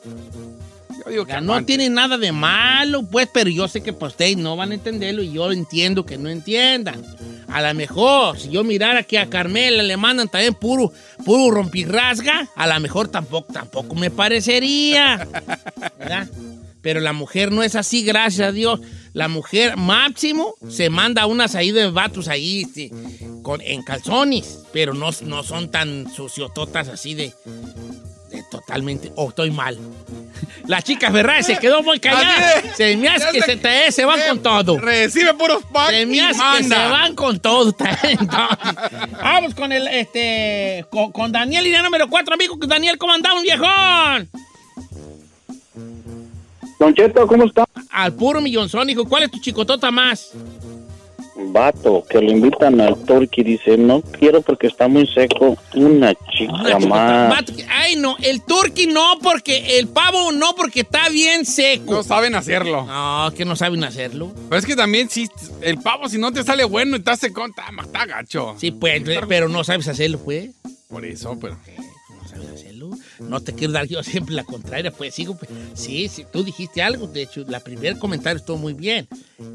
Digo 1.09 1.25
que 1.25 1.41
no 1.41 1.63
tiene 1.65 1.89
nada 1.89 2.17
de 2.17 2.31
malo, 2.31 3.03
pues, 3.03 3.27
pero 3.33 3.49
yo 3.49 3.67
sé 3.67 3.81
que 3.81 3.93
pues, 3.93 4.13
ustedes 4.13 4.37
no 4.37 4.55
van 4.55 4.71
a 4.71 4.75
entenderlo 4.75 5.23
y 5.23 5.31
yo 5.33 5.51
entiendo 5.51 6.05
que 6.05 6.17
no 6.17 6.29
entiendan. 6.29 7.03
A 7.47 7.61
lo 7.61 7.73
mejor, 7.73 8.39
si 8.39 8.49
yo 8.49 8.63
mirara 8.63 9.03
que 9.03 9.19
a 9.19 9.29
Carmela 9.29 9.83
le 9.83 9.97
mandan 9.97 10.29
también 10.29 10.53
puro, 10.53 10.93
puro 11.25 11.51
rompirrasga, 11.53 12.49
a 12.55 12.67
lo 12.67 12.79
mejor 12.79 13.09
tampoco, 13.09 13.51
tampoco 13.51 13.95
me 13.95 14.09
parecería. 14.09 15.27
¿Verdad? 15.99 16.29
Pero 16.81 16.99
la 16.99 17.13
mujer 17.13 17.51
no 17.51 17.61
es 17.61 17.75
así, 17.75 18.03
gracias 18.03 18.47
a 18.47 18.51
Dios. 18.51 18.79
La 19.13 19.27
mujer 19.27 19.77
máximo 19.77 20.55
se 20.69 20.89
manda 20.89 21.25
unas 21.25 21.55
ahí 21.55 21.71
de 21.71 21.91
vatos 21.91 22.27
ahí 22.27 22.61
este, 22.61 22.91
con, 23.43 23.61
en 23.61 23.83
calzones, 23.83 24.59
pero 24.71 24.93
no, 24.93 25.09
no 25.25 25.43
son 25.43 25.69
tan 25.69 26.11
suciototas 26.11 26.87
así 26.87 27.13
de, 27.13 27.33
de 28.31 28.43
totalmente. 28.49 29.11
Oh, 29.15 29.29
estoy 29.29 29.51
mal. 29.51 29.77
La 30.67 30.81
chica 30.81 31.11
Ferrari 31.11 31.43
se 31.43 31.57
quedó 31.57 31.83
muy 31.83 31.99
callada. 31.99 32.63
Se 32.75 32.95
me 32.97 33.09
hace 33.09 33.31
que 33.31 33.41
se, 33.41 33.57
te, 33.57 33.91
se 33.91 34.05
van 34.05 34.19
Eh, 34.19 34.23
con 34.29 34.39
todo. 34.41 34.79
Recibe 34.79 35.33
puros 35.33 35.63
packs 35.71 35.91
Se 35.91 36.05
me 36.05 36.21
hace 36.21 36.39
que 36.57 36.63
se 36.63 36.75
van 36.75 37.15
con 37.15 37.39
todo. 37.39 37.75
Vamos 39.21 39.53
con 39.53 39.71
el, 39.71 39.87
este, 39.87 40.85
con, 40.89 41.11
con 41.11 41.31
Daniel, 41.31 41.63
línea 41.63 41.81
número 41.83 42.09
4, 42.09 42.33
amigo. 42.33 42.57
Daniel, 42.65 42.97
¿cómo 42.97 43.13
andamos, 43.13 43.43
viejón? 43.43 44.29
Don 46.79 46.95
Cheto, 46.95 47.27
¿cómo 47.27 47.45
está? 47.45 47.65
Al 47.91 48.13
puro 48.13 48.41
millonzón, 48.41 48.89
hijo. 48.89 49.05
¿Cuál 49.05 49.23
es 49.23 49.31
tu 49.31 49.39
chicotota 49.39 49.91
más? 49.91 50.31
Vato, 51.35 52.03
que 52.09 52.21
lo 52.21 52.31
invitan 52.31 52.81
al 52.81 52.97
turkey, 53.03 53.43
dice, 53.43 53.77
no 53.77 54.01
quiero 54.01 54.41
porque 54.41 54.67
está 54.67 54.87
muy 54.87 55.07
seco, 55.07 55.57
una 55.73 56.13
chica 56.31 56.53
Una 56.53 56.79
más. 56.79 57.45
Ay, 57.69 57.95
no, 57.95 58.15
el 58.21 58.41
turkey 58.41 58.87
no, 58.87 59.19
porque 59.23 59.79
el 59.79 59.87
pavo 59.87 60.31
no, 60.31 60.53
porque 60.55 60.81
está 60.81 61.09
bien 61.09 61.45
seco. 61.45 61.91
No 61.91 62.03
saben 62.03 62.35
hacerlo. 62.35 62.85
No, 62.85 63.31
que 63.35 63.45
no 63.45 63.55
saben 63.55 63.83
hacerlo. 63.83 64.33
Pero 64.49 64.59
es 64.59 64.65
que 64.65 64.75
también, 64.75 65.09
si 65.09 65.29
el 65.61 65.77
pavo, 65.77 66.09
si 66.09 66.17
no 66.17 66.31
te 66.31 66.43
sale 66.43 66.63
bueno 66.63 66.95
y 66.95 66.99
estás 66.99 67.19
secón, 67.19 67.51
está, 67.51 67.65
está 67.81 68.05
gacho. 68.05 68.55
Sí, 68.57 68.71
pues, 68.71 69.01
pero 69.27 69.47
no 69.47 69.63
sabes 69.63 69.87
hacerlo, 69.87 70.19
pues. 70.19 70.49
Por 70.89 71.05
eso, 71.05 71.37
pero. 71.39 71.55
No 71.55 72.27
sabes 72.27 72.49
hacerlo. 72.49 72.70
No 73.21 73.39
te 73.41 73.53
quiero 73.53 73.73
dar 73.73 73.87
yo 73.87 74.03
siempre 74.03 74.33
la 74.35 74.43
contraria, 74.43 74.91
pues 74.91 75.13
sigo. 75.15 75.35
pues, 75.35 75.49
sí, 75.73 76.07
sí, 76.09 76.25
tú 76.31 76.43
dijiste 76.43 76.81
algo. 76.81 77.07
De 77.07 77.21
hecho, 77.23 77.43
la 77.47 77.59
primer 77.59 77.97
comentario 77.99 78.39
estuvo 78.39 78.57
muy 78.57 78.73
bien. 78.73 79.07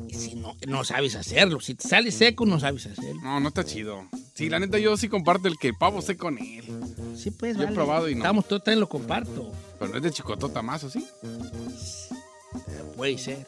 Y 0.09 0.15
si 0.15 0.35
no, 0.35 0.57
no 0.67 0.85
sabes 0.85 1.15
hacerlo. 1.17 1.61
Si 1.61 1.75
te 1.75 1.87
sale 1.89 2.11
seco, 2.11 2.47
no 2.47 2.59
sabes 2.61 2.87
hacerlo. 2.87 3.21
No, 3.23 3.41
no 3.41 3.49
está 3.49 3.65
chido. 3.65 4.05
Sí, 4.35 4.49
la 4.49 4.59
neta, 4.59 4.79
yo 4.79 4.97
sí 4.97 5.09
comparto 5.09 5.49
el 5.49 5.59
que 5.59 5.73
pavo 5.75 6.01
sé 6.03 6.17
con 6.17 6.39
él. 6.39 6.65
Sí, 7.17 7.31
pues, 7.31 7.57
Yo 7.57 7.63
he 7.63 7.65
vale. 7.67 7.75
probado 7.75 8.09
y 8.09 8.15
no. 8.15 8.21
Estamos, 8.21 8.47
todo 8.47 8.61
también 8.61 8.81
lo 8.81 8.89
comparto. 8.89 9.53
Pero 9.79 9.91
no 9.91 9.97
es 9.97 10.03
de 10.03 10.11
chicotota 10.11 10.63
más, 10.63 10.85
¿o 10.85 10.91
sí? 10.91 11.05
Puede 12.97 13.19
ser. 13.19 13.47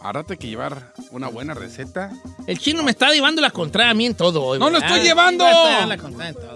Ahora 0.00 0.24
hay 0.28 0.36
que 0.36 0.46
llevar 0.46 0.92
una 1.10 1.28
buena 1.28 1.54
receta. 1.54 2.10
El 2.46 2.58
chino 2.58 2.82
me 2.82 2.92
está 2.92 3.10
llevando 3.10 3.42
la 3.42 3.50
contraria 3.50 3.90
a 3.90 3.94
mí 3.94 4.06
en 4.06 4.14
todo 4.14 4.44
hoy. 4.44 4.58
No 4.58 4.70
lo 4.70 4.78
estoy 4.78 5.00
llevando. 5.00 5.44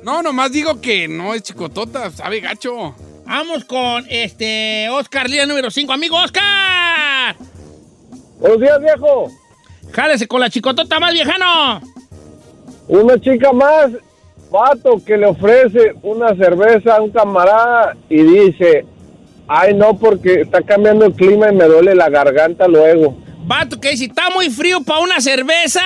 No, 0.05 0.23
nomás 0.23 0.53
digo 0.53 0.81
que 0.81 1.09
no 1.09 1.35
es 1.35 1.43
chicotota, 1.43 2.11
sabe 2.11 2.41
gacho. 2.41 2.95
Vamos 3.27 3.65
con 3.65 4.07
este 4.09 4.89
Oscar, 4.91 5.29
línea 5.29 5.47
número 5.47 5.71
5. 5.71 5.93
Amigo 5.93 6.17
Oscar. 6.17 7.37
Buenos 8.39 8.61
días, 8.61 8.81
viejo. 8.81 9.29
Jálese 9.93 10.29
con 10.29 10.41
la 10.41 10.49
chicotota 10.49 11.01
más 11.01 11.13
viejano. 11.13 11.81
Una 12.89 13.19
chica 13.21 13.53
más, 13.53 13.91
vato, 14.51 15.03
que 15.05 15.17
le 15.17 15.27
ofrece 15.27 15.95
una 16.03 16.35
cerveza 16.37 16.97
a 16.97 17.03
un 17.03 17.11
camarada 17.11 17.97
y 18.09 18.23
dice, 18.23 18.85
ay 19.49 19.75
no, 19.75 19.99
porque 19.99 20.43
está 20.43 20.63
cambiando 20.63 21.07
el 21.07 21.15
clima 21.15 21.51
y 21.51 21.57
me 21.57 21.65
duele 21.65 21.95
la 21.95 22.09
garganta 22.09 22.69
luego. 22.69 23.22
Vato 23.45 23.81
que 23.81 23.97
si 23.97 24.05
está 24.07 24.31
muy 24.31 24.51
frío 24.51 24.83
para 24.83 25.01
una 25.01 25.21
cerveza, 25.21 25.81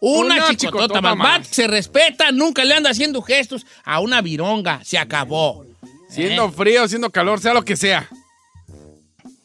una, 0.00 0.34
Una 0.36 0.48
chicotota, 0.48 0.56
chicotota 0.56 1.00
más. 1.00 1.16
más. 1.16 1.28
Vato 1.38 1.48
que 1.48 1.54
se 1.54 1.66
respeta, 1.66 2.32
nunca 2.32 2.64
le 2.64 2.74
anda 2.74 2.90
haciendo 2.90 3.20
gestos 3.22 3.66
a 3.84 4.00
una 4.00 4.20
vironga. 4.22 4.80
Se 4.84 4.98
acabó. 4.98 5.64
Siendo 6.08 6.46
Eh, 6.46 6.52
frío, 6.52 6.88
siendo 6.88 7.10
calor, 7.10 7.40
sea 7.40 7.54
lo 7.54 7.64
que 7.64 7.76
sea. 7.76 8.08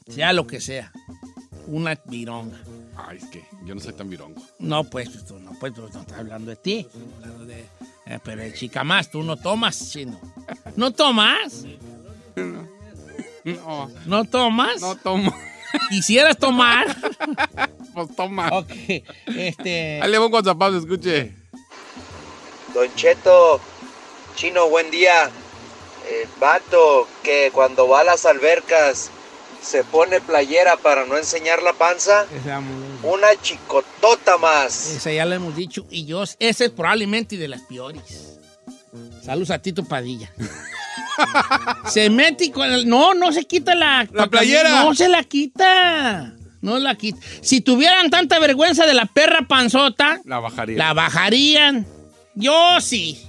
sea 0.10 0.34
lo 0.34 0.48
que 0.48 0.60
sea. 0.62 0.92
Una 1.68 2.00
vironga. 2.06 2.58
Ay, 3.08 3.18
es 3.18 3.26
que 3.26 3.44
yo 3.66 3.76
no 3.76 3.82
soy 3.82 3.94
tan 3.94 4.10
virongo. 4.10 4.42
No, 4.60 4.84
pues 4.86 5.26
tú 5.26 5.38
no, 5.40 5.52
pues 5.60 5.74
tú 5.74 5.82
no 5.82 5.88
estás 5.88 6.18
hablando 6.18 6.50
de 6.50 6.56
ti. 6.58 6.88
Hablando 7.22 7.46
de- 7.46 7.66
eh, 8.06 8.20
pero 8.24 8.42
el 8.42 8.54
chica 8.54 8.84
más, 8.86 9.12
tú 9.12 9.22
no 9.24 9.36
tomas, 9.38 9.92
chino. 9.92 10.20
¿No 10.76 10.92
tomas? 10.92 11.66
No, 13.46 13.90
¿No 14.06 14.26
tomas? 14.26 14.82
no 14.82 14.96
tomo. 14.98 15.34
¿Quisieras 15.90 16.38
tomar? 16.38 16.96
Pues 17.94 18.16
toma. 18.16 18.50
ok. 18.52 18.70
Este. 19.26 20.00
Ahí 20.04 20.12
le 20.12 20.20
pongo 20.20 20.38
WhatsApp, 20.38 20.62
escuche. 20.76 21.34
Don 22.72 22.94
Cheto, 22.96 23.60
chino, 24.36 24.70
buen 24.70 24.92
día. 24.92 25.32
El 26.08 26.30
vato 26.40 27.08
que 27.24 27.50
cuando 27.52 27.88
va 27.88 28.02
a 28.02 28.04
las 28.04 28.28
albercas 28.28 29.10
se 29.64 29.84
pone 29.84 30.22
playera 30.22 30.78
para 30.78 31.08
no 31.08 31.18
enseñar 31.18 31.64
la 31.64 31.74
panza, 31.74 32.28
Esa, 32.40 32.62
una 33.02 33.30
chicotota 33.42 34.38
más. 34.38 34.92
esa 34.92 35.12
ya 35.12 35.26
lo 35.26 35.34
hemos 35.34 35.56
dicho. 35.56 35.88
Y 35.90 36.06
yo, 36.06 36.22
esa 36.38 36.66
es 36.66 36.70
probablemente 36.70 37.36
de 37.36 37.48
las 37.48 37.62
peores. 37.64 38.38
Saludos 39.26 39.50
a 39.50 39.60
Tito 39.60 39.84
Padilla. 39.84 40.32
se 41.88 42.10
mete 42.10 42.52
con 42.52 42.72
el. 42.72 42.88
No, 42.88 43.14
no 43.14 43.32
se 43.32 43.46
quita 43.46 43.76
la. 43.76 44.08
La 44.12 44.28
playera. 44.28 44.84
No 44.84 44.94
se 44.96 45.10
la 45.10 45.24
quita. 45.24 46.34
No 46.62 46.80
la 46.80 46.96
quita. 46.96 47.20
Si 47.42 47.62
tuvieran 47.62 48.10
tanta 48.10 48.40
vergüenza 48.40 48.86
de 48.86 48.94
la 48.94 49.06
perra 49.06 49.48
panzota, 49.48 50.20
La 50.26 50.40
bajaría. 50.40 50.78
la 50.78 50.94
bajarían. 50.94 51.86
Yo 52.36 52.80
sí. 52.82 53.22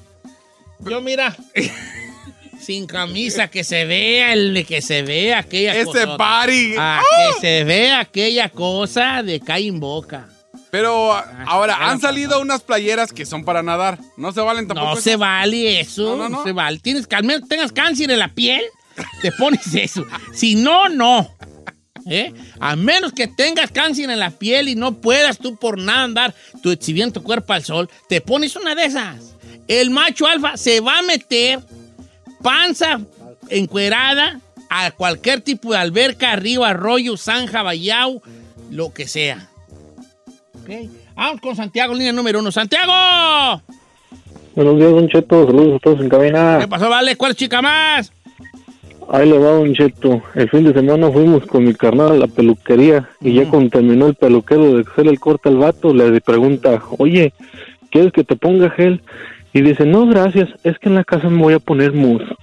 Yo, 0.81 1.01
mira. 1.01 1.37
sin 2.61 2.87
camisa, 2.87 3.49
que 3.49 3.65
se 3.65 3.85
vea 3.85 4.33
el 4.33 4.67
que 4.67 4.83
se 4.83 5.03
vea 5.03 5.39
aquella 5.39 5.75
Ese 5.75 5.85
cosota. 5.87 6.17
party. 6.17 6.75
Ah, 6.79 7.01
¡Oh! 7.03 7.35
que 7.35 7.41
se 7.41 7.65
vea 7.65 8.01
aquella 8.01 8.49
cosa 8.51 9.23
de 9.23 9.41
cae 9.41 9.69
en 9.69 9.81
boca. 9.81 10.29
Pero 10.71 11.13
a- 11.13 11.45
ahora 11.47 11.75
era 11.77 11.91
han 11.91 12.01
salido 12.01 12.41
unas 12.41 12.63
playeras 12.63 13.13
que 13.13 13.25
son 13.27 13.45
para 13.45 13.63
nadar. 13.63 13.99
No 14.17 14.33
se 14.33 14.41
valen 14.41 14.67
tampoco. 14.67 14.87
No 14.89 14.93
esas? 14.95 15.05
se 15.05 15.17
vale 15.17 15.81
eso. 15.81 16.03
No, 16.03 16.17
No, 16.17 16.29
no, 16.29 16.39
no. 16.39 16.45
se 16.45 16.53
vale. 16.53 16.79
Tienes 16.79 17.07
que 17.07 17.17
al 17.17 17.25
menos 17.25 17.49
tengas 17.49 17.73
cáncer 17.73 18.11
en 18.11 18.19
la 18.19 18.29
piel, 18.29 18.63
te 19.23 19.33
pones 19.33 19.75
eso. 19.75 20.05
Si 20.35 20.55
no, 20.57 20.89
no. 20.89 21.35
¿Eh? 22.11 22.33
A 22.61 22.75
menos 22.77 23.13
que 23.13 23.27
tengas 23.29 23.71
cáncer 23.71 24.09
en 24.09 24.19
la 24.19 24.31
piel 24.31 24.69
y 24.69 24.75
no 24.75 24.95
puedas 24.95 25.37
tú 25.39 25.57
por 25.57 25.79
nada 25.79 26.05
andar 26.05 26.35
tu 26.63 26.71
exhibiendo 26.71 27.13
tu 27.21 27.23
cuerpo 27.23 27.53
al 27.53 27.65
sol, 27.65 27.91
te 28.09 28.21
pones 28.23 28.57
una 28.57 28.75
de 28.75 28.85
esas. 28.87 29.35
El 29.67 29.91
macho 29.91 30.27
alfa 30.27 30.57
se 30.57 30.81
va 30.81 30.99
a 30.99 31.03
meter 31.03 31.61
panza 32.43 33.01
encuerada 33.51 34.41
a 34.71 34.91
cualquier 34.93 35.41
tipo 35.41 35.73
de 35.73 35.79
alberca, 35.79 36.37
río, 36.37 36.65
arroyo, 36.65 37.17
zanja, 37.17 37.63
vallao, 37.63 38.23
lo 38.71 38.93
que 38.95 39.07
sea. 39.09 39.49
Ok. 40.63 40.71
Vamos 41.15 41.41
con 41.41 41.57
Santiago, 41.57 41.95
línea 41.95 42.13
número 42.13 42.41
uno. 42.41 42.53
¡Santiago! 42.53 43.63
Buenos 44.55 44.77
días, 44.77 44.91
Don 44.91 45.09
Cheto. 45.09 45.47
Saludos 45.47 45.77
a 45.77 45.79
todos 45.79 46.01
en 46.01 46.09
cabina. 46.09 46.59
¿Qué 46.61 46.69
pasó, 46.69 46.89
Vale? 46.89 47.17
¿Cuál 47.17 47.35
chica 47.35 47.63
más? 47.63 48.13
Ahí 49.11 49.29
le 49.29 49.39
va, 49.39 49.51
Don 49.53 49.73
Cheto. 49.75 50.23
El 50.35 50.51
fin 50.51 50.65
de 50.65 50.73
semana 50.73 51.11
fuimos 51.11 51.47
con 51.47 51.65
mi 51.65 51.75
carnal 51.75 52.13
a 52.13 52.17
la 52.17 52.27
peluquería 52.27 53.09
y 53.21 53.35
ya 53.35 53.49
cuando 53.49 53.71
terminó 53.71 54.07
el 54.07 54.15
peluquero 54.15 54.75
de 54.75 54.85
hacerle 54.91 55.13
el 55.13 55.21
corte 55.21 55.49
al 55.49 55.59
vato, 55.59 55.95
le 55.95 56.21
pregunta, 56.21 56.83
oye, 56.99 57.33
¿quieres 57.91 58.13
que 58.13 58.25
te 58.25 58.37
ponga 58.37 58.71
gel? 58.71 59.03
Y 59.53 59.63
dice, 59.63 59.87
no, 59.87 60.07
gracias, 60.07 60.49
es 60.63 60.79
que 60.79 60.89
en 60.89 60.97
la 60.97 61.05
casa 61.05 61.29
me 61.31 61.43
voy 61.43 61.55
a 61.55 61.59
poner 61.59 61.93
mousse. 61.93 62.37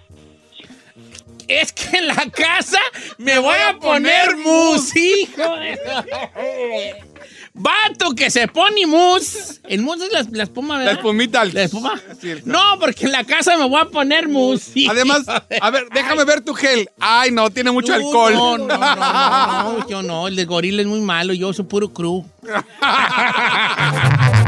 Es 1.47 1.71
que 1.71 1.97
en 1.97 2.07
la 2.07 2.25
casa 2.31 2.79
me 3.17 3.37
voy 3.37 3.57
a 3.69 3.77
poner 3.77 4.35
mus, 4.37 4.95
hijo. 4.95 5.43
Vato 7.57 8.13
que 8.15 8.29
se 8.29 8.49
pone 8.49 8.85
mus. 8.85 9.61
El 9.63 9.81
mus 9.81 10.01
es 10.01 10.11
la, 10.11 10.25
la 10.29 10.43
espuma, 10.43 10.77
¿verdad? 10.77 10.91
La 10.91 10.97
espumita. 10.97 11.45
¿La 11.45 11.63
espuma? 11.63 11.93
cierto. 12.19 12.43
No, 12.49 12.59
porque 12.81 13.05
en 13.05 13.13
la 13.13 13.23
casa 13.23 13.57
me 13.57 13.65
voy 13.65 13.79
a 13.81 13.85
poner 13.85 14.27
mus. 14.27 14.63
hijo 14.75 14.91
Además, 14.91 15.25
de- 15.25 15.59
a 15.61 15.69
ver, 15.69 15.87
déjame 15.93 16.25
ver 16.25 16.41
tu 16.41 16.53
gel. 16.53 16.89
Ay, 16.99 17.31
no, 17.31 17.49
tiene 17.49 17.71
mucho 17.71 17.97
No, 17.97 18.05
alcohol. 18.05 18.33
No, 18.33 18.57
no, 18.57 18.67
no, 18.77 18.95
no, 18.95 19.77
no, 19.79 19.87
yo 19.87 20.03
no. 20.03 20.27
El 20.27 20.35
de 20.35 20.43
gorila 20.43 20.81
es 20.81 20.87
muy 20.87 20.99
malo. 20.99 21.31
Yo 21.33 21.53
soy 21.53 21.63
puro 21.65 21.93
cru. 21.93 22.25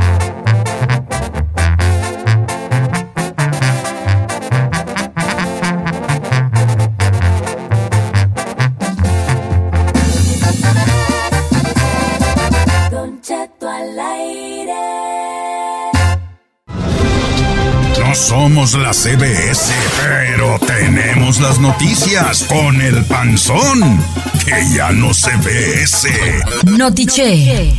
No 18.08 18.16
somos 18.16 18.74
la 18.74 18.94
CBS, 18.94 19.70
pero 20.02 20.58
tenemos 20.60 21.42
las 21.42 21.60
noticias 21.60 22.46
con 22.46 22.80
el 22.82 23.04
panzón, 23.04 24.02
que 24.46 24.74
ya 24.74 24.94
no 24.94 25.14
se 25.14 25.36
ve 25.36 25.84
ese. 25.84 26.42
Notiche. 26.64 27.74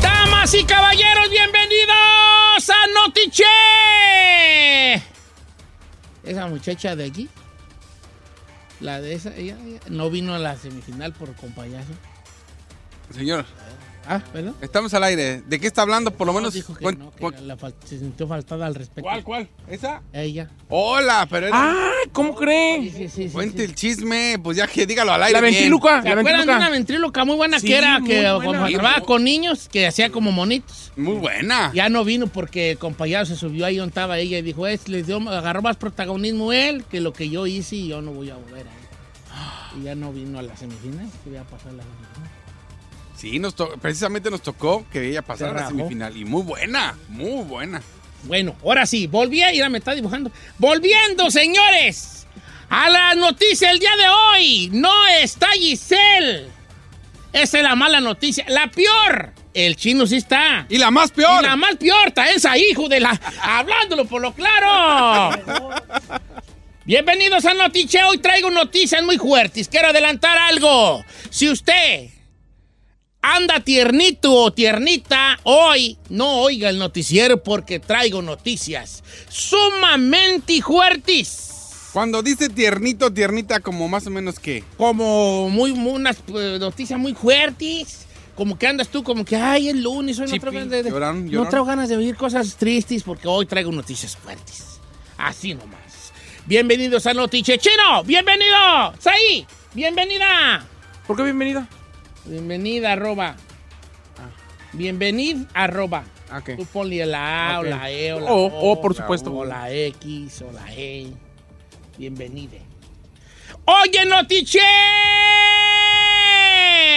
Damas 0.00 0.54
y 0.54 0.62
caballeros, 0.62 1.28
bienvenidos 1.28 2.70
a 2.70 3.04
Notiche. 3.04 3.44
Esa 6.22 6.46
muchacha 6.46 6.94
de 6.94 7.06
aquí, 7.06 7.28
la 8.78 9.00
de 9.00 9.14
esa, 9.14 9.34
ella, 9.34 9.56
ella 9.66 9.80
no 9.88 10.08
vino 10.08 10.34
a 10.34 10.38
la 10.38 10.56
semifinal 10.56 11.12
por 11.14 11.34
compañazo. 11.34 11.90
Señor, 13.12 13.44
Ah, 14.12 14.20
¿verdad? 14.34 14.54
estamos 14.60 14.92
al 14.92 15.04
aire. 15.04 15.40
¿De 15.46 15.60
qué 15.60 15.68
está 15.68 15.82
hablando? 15.82 16.10
Por 16.10 16.26
lo 16.26 16.32
menos. 16.32 16.52
dijo 16.52 16.74
que 16.74 16.84
no, 16.96 17.12
la 17.42 17.56
se 17.84 17.96
sintió 18.00 18.26
faltada 18.26 18.66
al 18.66 18.74
respeto. 18.74 19.02
¿Cuál, 19.02 19.22
cuál? 19.22 19.48
¿Esa? 19.68 20.02
Ella. 20.12 20.50
Hola, 20.68 21.28
pero 21.30 21.46
era. 21.46 21.56
Ah, 21.56 21.90
¿cómo 22.10 22.34
cree? 22.34 22.80
Sí, 22.82 22.90
sí, 22.90 23.08
sí, 23.08 23.28
sí, 23.28 23.30
Cuente 23.32 23.58
sí. 23.58 23.64
el 23.64 23.74
chisme, 23.76 24.36
pues 24.42 24.56
ya 24.56 24.66
que 24.66 24.84
dígalo 24.84 25.12
al 25.12 25.22
aire. 25.22 25.34
La 25.34 25.40
bien. 25.40 25.54
ventríloca. 25.54 26.02
¿Se 26.02 26.08
La 26.08 26.20
acuerdan 26.20 26.46
de 26.48 26.56
una 26.56 26.70
ventríloca 26.70 27.24
muy 27.24 27.36
buena 27.36 27.60
Sí, 27.60 27.68
que 27.68 27.78
era? 27.78 28.00
Que 28.04 28.20
trabajaba 28.22 29.00
con 29.02 29.22
niños, 29.22 29.68
que 29.68 29.86
hacía 29.86 30.10
como 30.10 30.32
monitos. 30.32 30.90
Muy 30.96 31.14
buena. 31.14 31.70
Ya 31.72 31.88
no 31.88 32.02
vino 32.02 32.26
porque 32.26 32.72
el 32.72 32.78
compañero 32.78 33.24
se 33.26 33.36
subió 33.36 33.64
ahí 33.64 33.76
donde 33.76 33.90
estaba 33.90 34.18
ella 34.18 34.38
y 34.38 34.42
dijo, 34.42 34.66
es, 34.66 34.88
les 34.88 35.06
dio, 35.06 35.18
agarró 35.30 35.62
más 35.62 35.76
protagonismo 35.76 36.52
él 36.52 36.84
que 36.90 37.00
lo 37.00 37.12
que 37.12 37.30
yo 37.30 37.46
hice 37.46 37.76
y 37.76 37.88
yo 37.88 38.02
no 38.02 38.10
voy 38.10 38.30
a 38.30 38.34
volver 38.34 38.66
a 38.66 38.70
ir. 38.70 39.80
Y 39.80 39.84
ya 39.84 39.94
no 39.94 40.12
vino 40.12 40.40
a 40.40 40.42
la 40.42 40.56
semifinal, 40.56 41.08
que 41.22 41.30
iba 41.30 41.42
a 41.42 41.44
pasar 41.44 41.68
a 41.68 41.74
la 41.74 41.82
semifinal. 41.84 42.29
Sí, 43.20 43.38
nos 43.38 43.54
precisamente 43.82 44.30
nos 44.30 44.40
tocó 44.40 44.86
que 44.90 45.10
ella 45.10 45.20
pasara 45.20 45.50
a 45.50 45.54
la 45.54 45.68
semifinal. 45.68 46.16
Y 46.16 46.24
muy 46.24 46.42
buena, 46.42 46.96
muy 47.08 47.44
buena. 47.44 47.82
Bueno, 48.22 48.56
ahora 48.64 48.86
sí, 48.86 49.06
volví 49.06 49.42
a 49.42 49.52
ir, 49.52 49.68
me 49.68 49.76
está 49.76 49.94
dibujando. 49.94 50.32
Volviendo, 50.56 51.30
señores, 51.30 52.26
a 52.70 52.88
la 52.88 53.14
noticia 53.16 53.72
el 53.72 53.78
día 53.78 53.94
de 53.94 54.08
hoy. 54.08 54.70
No 54.72 55.06
está 55.20 55.48
Giselle. 55.48 56.46
Esa 57.34 57.58
es 57.58 57.62
la 57.62 57.74
mala 57.74 58.00
noticia. 58.00 58.46
La 58.48 58.70
peor. 58.70 59.34
El 59.52 59.76
chino 59.76 60.06
sí 60.06 60.16
está. 60.16 60.64
Y 60.70 60.78
la 60.78 60.90
más 60.90 61.10
peor. 61.10 61.42
Y 61.42 61.46
la 61.46 61.56
más 61.56 61.76
peor 61.76 62.08
está 62.08 62.30
esa, 62.30 62.56
hijo 62.56 62.88
de 62.88 63.00
la... 63.00 63.20
Hablándolo 63.42 64.06
por 64.06 64.22
lo 64.22 64.32
claro. 64.32 65.36
Bienvenidos 66.86 67.44
a 67.44 67.52
Notiche. 67.52 68.02
Hoy 68.02 68.16
traigo 68.16 68.50
noticias 68.50 69.02
muy 69.02 69.18
fuertes. 69.18 69.68
Quiero 69.68 69.88
adelantar 69.88 70.38
algo. 70.38 71.04
Si 71.28 71.50
usted 71.50 72.08
anda 73.22 73.60
tiernito 73.60 74.32
o 74.32 74.52
tiernita, 74.52 75.38
hoy 75.44 75.98
no 76.08 76.40
oiga 76.42 76.70
el 76.70 76.78
noticiero 76.78 77.42
porque 77.42 77.78
traigo 77.78 78.22
noticias 78.22 79.02
sumamente 79.28 80.62
fuertes. 80.62 81.90
Cuando 81.92 82.22
dice 82.22 82.48
tiernito, 82.48 83.12
tiernita, 83.12 83.60
como 83.60 83.88
más 83.88 84.06
o 84.06 84.10
menos 84.10 84.38
qué. 84.38 84.62
Como 84.76 85.48
muy, 85.48 85.72
muy 85.72 85.92
unas 85.92 86.18
eh, 86.28 86.56
noticias 86.60 86.98
muy 86.98 87.14
fuertes. 87.14 88.06
Como 88.36 88.56
que 88.56 88.68
andas 88.68 88.88
tú, 88.88 89.02
como 89.02 89.24
que, 89.24 89.36
ay, 89.36 89.68
el 89.68 89.82
lunes, 89.82 90.18
hoy 90.18 90.28
no 90.28 90.38
traigo, 90.38 90.66
de, 90.66 90.84
no 90.84 91.48
traigo 91.48 91.66
ganas 91.66 91.88
de 91.88 91.96
oír 91.96 92.16
cosas 92.16 92.56
tristes 92.56 93.02
porque 93.02 93.26
hoy 93.26 93.44
traigo 93.44 93.72
noticias 93.72 94.16
fuertes. 94.16 94.78
Así 95.18 95.52
nomás. 95.52 96.12
Bienvenidos 96.46 97.06
a 97.06 97.12
Notiche 97.12 97.58
Chino. 97.58 98.02
Bienvenido. 98.04 98.94
Saí. 98.98 99.46
Bienvenida. 99.74 100.64
¿Por 101.06 101.16
qué 101.16 101.24
bienvenida? 101.24 101.68
Bienvenida, 102.24 102.92
arroba. 102.92 103.36
Bienvenid, 104.72 105.38
arroba. 105.52 106.04
Ah. 106.30 106.40
Tú 106.56 106.64
ponle 106.66 107.04
la 107.06 107.56
A, 107.56 107.60
o 107.60 107.62
la 107.64 107.90
E, 107.90 108.12
o 108.12 108.20
la 108.20 108.30
O, 108.30 108.46
O, 108.46 108.72
o, 108.72 108.80
por 108.80 108.94
supuesto. 108.94 109.34
O 109.34 109.44
la 109.44 109.70
X, 109.70 110.42
o 110.42 110.52
la 110.52 110.64
E. 110.72 111.12
Bienvenide. 111.98 112.62
Oye, 113.64 114.06
Notiche. 114.06 114.60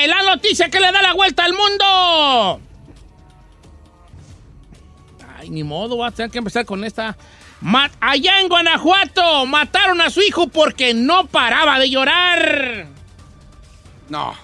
La 0.08 0.22
noticia 0.24 0.70
que 0.70 0.80
le 0.80 0.92
da 0.92 1.02
la 1.02 1.14
vuelta 1.14 1.46
al 1.46 1.54
mundo. 1.54 2.62
Ay, 5.38 5.50
ni 5.50 5.64
modo, 5.64 5.96
voy 5.96 6.08
a 6.08 6.12
tener 6.12 6.30
que 6.30 6.38
empezar 6.38 6.66
con 6.66 6.84
esta. 6.84 7.18
Allá 8.02 8.42
en 8.42 8.50
Guanajuato 8.50 9.46
mataron 9.46 10.02
a 10.02 10.10
su 10.10 10.22
hijo 10.22 10.48
porque 10.48 10.94
no 10.94 11.28
paraba 11.28 11.80
de 11.80 11.90
llorar. 11.90 12.88
No. 14.10 14.36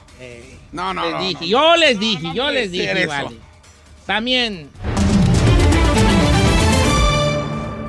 No, 0.72 0.94
no, 0.94 1.04
Les 1.04 1.14
no, 1.14 1.20
dije, 1.20 1.40
no. 1.42 1.46
yo 1.48 1.76
les 1.76 2.00
dije, 2.00 2.24
no 2.28 2.34
yo 2.34 2.52
les 2.52 2.72
dije, 2.72 3.06
vale. 3.06 3.38
También. 4.06 4.70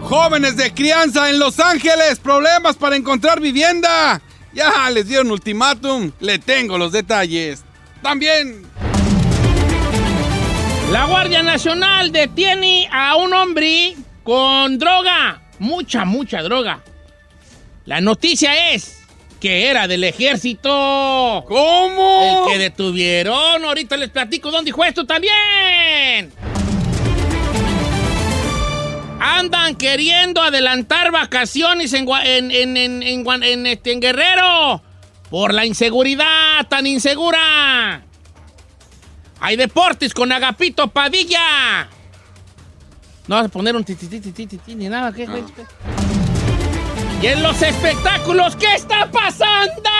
Jóvenes 0.02 0.56
de 0.56 0.74
crianza 0.74 1.30
en 1.30 1.38
Los 1.38 1.60
Ángeles, 1.60 2.18
problemas 2.18 2.76
para 2.76 2.96
encontrar 2.96 3.40
vivienda. 3.40 4.20
Ya 4.52 4.90
les 4.90 5.06
dieron 5.06 5.30
ultimátum, 5.30 6.10
le 6.20 6.38
tengo 6.38 6.76
los 6.76 6.90
detalles. 6.92 7.62
También. 8.02 8.62
La 10.90 11.04
Guardia 11.04 11.42
Nacional 11.44 12.10
detiene 12.10 12.88
a 12.90 13.14
un 13.14 13.32
hombre 13.32 13.94
con 14.24 14.78
droga. 14.78 15.40
Mucha, 15.60 16.04
mucha 16.04 16.42
droga. 16.42 16.80
La 17.84 18.00
noticia 18.00 18.72
es 18.72 18.99
que 19.40 19.68
era 19.68 19.88
del 19.88 20.04
ejército. 20.04 21.44
¿Cómo? 21.48 22.46
El 22.46 22.52
que 22.52 22.58
detuvieron. 22.58 23.64
Ahorita 23.64 23.96
les 23.96 24.10
platico 24.10 24.50
dónde 24.50 24.68
dijo 24.68 24.84
esto 24.84 25.06
también. 25.06 26.32
Andan 29.18 29.74
queriendo 29.76 30.42
adelantar 30.42 31.10
vacaciones 31.10 31.92
en, 31.92 32.06
este, 33.66 33.92
en 33.92 34.00
Guerrero 34.00 34.82
por 35.30 35.52
la 35.54 35.66
inseguridad 35.66 36.66
tan 36.68 36.86
insegura. 36.86 38.02
Hay 39.40 39.56
deportes 39.56 40.12
con 40.12 40.30
Agapito 40.32 40.88
Padilla. 40.88 41.88
No 43.26 43.36
vas 43.36 43.46
a 43.46 43.48
poner 43.48 43.76
un 43.76 43.84
titititititi 43.84 44.74
ni 44.74 44.88
nada, 44.88 45.12
¿qué, 45.12 45.26
güey? 45.26 45.44
Y 47.22 47.26
en 47.26 47.42
los 47.42 47.60
espectáculos, 47.62 48.56
¿qué 48.56 48.74
está 48.74 49.10
pasando? 49.10 49.90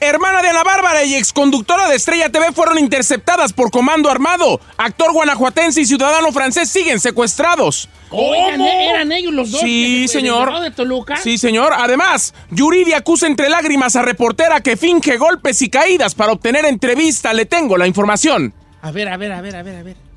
Hermana 0.00 0.42
de 0.42 0.48
Ana 0.48 0.64
Bárbara 0.64 1.04
y 1.04 1.14
exconductora 1.14 1.88
de 1.88 1.94
Estrella 1.94 2.28
TV 2.28 2.52
fueron 2.52 2.76
interceptadas 2.76 3.52
por 3.52 3.70
comando 3.70 4.10
armado. 4.10 4.60
Actor 4.76 5.12
guanajuatense 5.12 5.80
y 5.80 5.86
ciudadano 5.86 6.32
francés 6.32 6.68
siguen 6.68 6.98
secuestrados. 6.98 7.88
Oigan, 8.10 8.60
¿eran 8.60 9.12
ellos 9.12 9.32
los 9.32 9.52
dos 9.52 9.60
Sí, 9.60 10.08
señor. 10.08 10.60
de 10.60 10.72
Toluca? 10.72 11.16
Sí, 11.16 11.38
señor. 11.38 11.72
Además, 11.74 12.34
Yuridia 12.50 12.98
acusa 12.98 13.28
entre 13.28 13.48
lágrimas 13.48 13.94
a 13.94 14.02
reportera 14.02 14.60
que 14.60 14.76
finge 14.76 15.16
golpes 15.18 15.62
y 15.62 15.70
caídas 15.70 16.16
para 16.16 16.32
obtener 16.32 16.64
entrevista. 16.66 17.32
Le 17.32 17.46
tengo 17.46 17.78
la 17.78 17.86
información. 17.86 18.52
A 18.82 18.90
ver, 18.90 19.08
a 19.08 19.16
ver, 19.16 19.32
a 19.32 19.40
ver, 19.40 19.54
a 19.56 19.62
ver, 19.62 19.76
a 19.76 19.82
ver. 19.84 20.11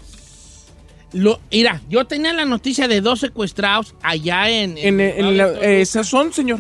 Lo, 1.14 1.40
mira, 1.52 1.82
yo 1.90 2.06
tenía 2.06 2.34
la 2.34 2.46
noticia 2.46 2.88
de 2.88 3.02
dos 3.02 3.20
secuestrados 3.22 3.96
allá 4.02 4.50
en... 4.50 4.78
En, 4.78 5.00
en 5.00 5.38
la- 5.38 5.48
eh, 5.62 5.82
esas 5.82 6.08
son, 6.08 6.34
señor. 6.34 6.60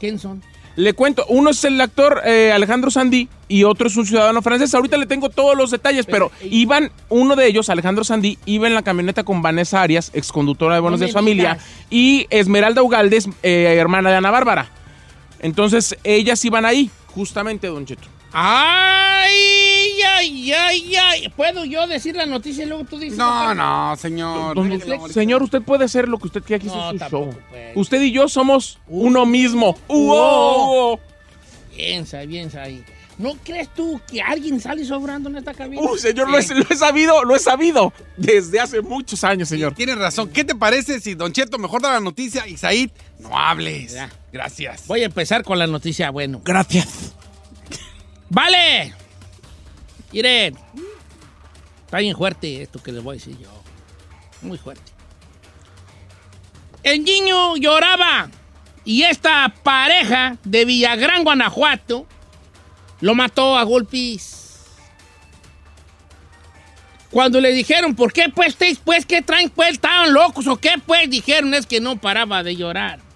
¿Quién 0.00 0.18
son? 0.18 0.42
Le 0.74 0.94
cuento, 0.94 1.26
uno 1.28 1.50
es 1.50 1.62
el 1.64 1.78
actor 1.80 2.22
eh, 2.24 2.50
Alejandro 2.50 2.90
Sandy 2.90 3.28
y 3.46 3.64
otro 3.64 3.88
es 3.88 3.96
un 3.98 4.06
ciudadano 4.06 4.40
francés. 4.40 4.74
Ahorita 4.74 4.96
le 4.96 5.04
tengo 5.04 5.28
todos 5.28 5.54
los 5.54 5.70
detalles, 5.70 6.06
pero, 6.06 6.32
iban, 6.50 6.90
uno 7.10 7.36
de 7.36 7.46
ellos, 7.46 7.68
Alejandro 7.68 8.04
Sandy, 8.04 8.38
iba 8.46 8.66
en 8.66 8.74
la 8.74 8.80
camioneta 8.82 9.22
con 9.22 9.42
Vanessa 9.42 9.82
Arias, 9.82 10.10
exconductora 10.14 10.74
de 10.76 10.80
Buenos 10.80 10.98
No 10.98 11.04
Días 11.04 11.14
Familia, 11.14 11.58
y 11.90 12.26
Esmeralda 12.30 12.82
Ugaldes, 12.82 13.28
eh, 13.42 13.76
hermana 13.78 14.08
de 14.10 14.16
Ana 14.16 14.30
Bárbara. 14.30 14.70
Entonces, 15.40 15.96
ellas 16.04 16.42
iban 16.44 16.64
ahí, 16.64 16.90
justamente, 17.08 17.66
Don 17.66 17.84
Cheto. 17.84 18.08
¡Ay, 18.32 20.00
ay, 20.18 20.52
ay, 20.52 20.96
ay! 20.96 21.28
¿Puedo 21.36 21.64
yo 21.64 21.86
decir 21.86 22.16
la 22.16 22.26
noticia 22.26 22.64
y 22.64 22.66
luego 22.68 22.84
tú 22.84 22.98
dices? 22.98 23.18
No, 23.18 23.54
no, 23.54 23.94
señor. 23.96 24.54
Don- 24.56 25.10
señor, 25.10 25.42
usted 25.42 25.62
puede 25.62 25.84
hacer 25.84 26.08
lo 26.08 26.18
que 26.18 26.26
usted 26.28 26.42
quiera, 26.42 26.62
aquí 26.64 26.66
No, 26.74 26.90
es 26.92 27.00
su 27.02 27.08
show. 27.08 27.34
puede. 27.50 27.72
Usted 27.74 28.00
y 28.02 28.12
yo 28.12 28.28
somos 28.28 28.78
uno 28.88 29.26
mismo. 29.26 29.76
Uo. 29.88 30.92
¡Uo! 30.92 31.00
Piensa, 31.74 32.20
piensa 32.26 32.62
ahí. 32.62 32.84
¿No 33.18 33.34
crees 33.44 33.68
tú 33.74 34.00
que 34.10 34.22
alguien 34.22 34.58
sale 34.60 34.84
sobrando 34.84 35.28
en 35.28 35.36
esta 35.36 35.52
cabina? 35.54 35.82
Uy, 35.82 35.98
señor, 35.98 36.28
lo, 36.30 36.38
he, 36.38 36.46
lo 36.54 36.64
he 36.70 36.76
sabido, 36.76 37.24
lo 37.24 37.36
he 37.36 37.38
sabido 37.38 37.92
desde 38.16 38.58
hace 38.58 38.80
muchos 38.80 39.22
años, 39.22 39.48
señor. 39.48 39.74
Tienes 39.74 39.98
razón. 39.98 40.30
¿Qué 40.30 40.44
te 40.44 40.54
parece 40.54 40.98
si 41.00 41.14
Don 41.14 41.32
Cheto 41.32 41.58
mejor 41.58 41.82
da 41.82 41.92
la 41.92 42.00
noticia 42.00 42.48
y 42.48 42.56
Said 42.56 42.90
no 43.20 43.38
hables? 43.38 43.92
Ya. 43.92 44.10
Gracias. 44.32 44.86
Voy 44.86 45.02
a 45.02 45.06
empezar 45.06 45.44
con 45.44 45.58
la 45.58 45.66
noticia, 45.66 46.10
bueno. 46.10 46.40
Gracias. 46.44 47.14
¡Vale! 48.32 48.94
Miren. 50.10 50.56
Está 51.84 51.98
bien 51.98 52.16
fuerte 52.16 52.62
esto 52.62 52.82
que 52.82 52.90
les 52.90 53.02
voy 53.02 53.16
a 53.16 53.18
decir 53.18 53.38
yo. 53.38 53.50
Muy 54.40 54.56
fuerte. 54.56 54.90
El 56.82 57.04
niño 57.04 57.56
lloraba 57.56 58.30
y 58.86 59.02
esta 59.02 59.54
pareja 59.62 60.38
de 60.44 60.64
Villagrán, 60.64 61.24
Guanajuato, 61.24 62.06
lo 63.02 63.14
mató 63.14 63.58
a 63.58 63.64
golpes. 63.64 64.62
Cuando 67.10 67.38
le 67.38 67.52
dijeron, 67.52 67.94
¿por 67.94 68.14
qué 68.14 68.30
pues, 68.34 68.56
pues, 68.82 69.04
qué 69.04 69.20
traen, 69.20 69.50
pues, 69.50 69.72
estaban 69.72 70.14
locos 70.14 70.46
o 70.46 70.56
qué, 70.56 70.72
pues, 70.86 71.10
dijeron, 71.10 71.52
es 71.52 71.66
que 71.66 71.80
no 71.82 71.96
paraba 71.96 72.42
de 72.42 72.56
llorar. 72.56 73.11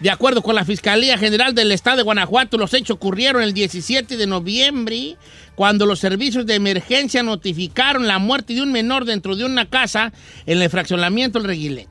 De 0.00 0.10
acuerdo 0.10 0.42
con 0.42 0.54
la 0.54 0.64
Fiscalía 0.64 1.18
General 1.18 1.54
del 1.54 1.72
Estado 1.72 1.96
de 1.96 2.02
Guanajuato, 2.04 2.56
los 2.56 2.72
hechos 2.72 2.90
ocurrieron 2.90 3.42
el 3.42 3.52
17 3.52 4.16
de 4.16 4.26
noviembre, 4.28 5.16
cuando 5.56 5.86
los 5.86 5.98
servicios 5.98 6.46
de 6.46 6.54
emergencia 6.54 7.24
notificaron 7.24 8.06
la 8.06 8.20
muerte 8.20 8.54
de 8.54 8.62
un 8.62 8.70
menor 8.70 9.04
dentro 9.04 9.34
de 9.34 9.44
una 9.44 9.68
casa 9.68 10.12
en 10.46 10.62
el 10.62 10.70
fraccionamiento 10.70 11.38
El 11.38 11.44
Reguilete. 11.44 11.90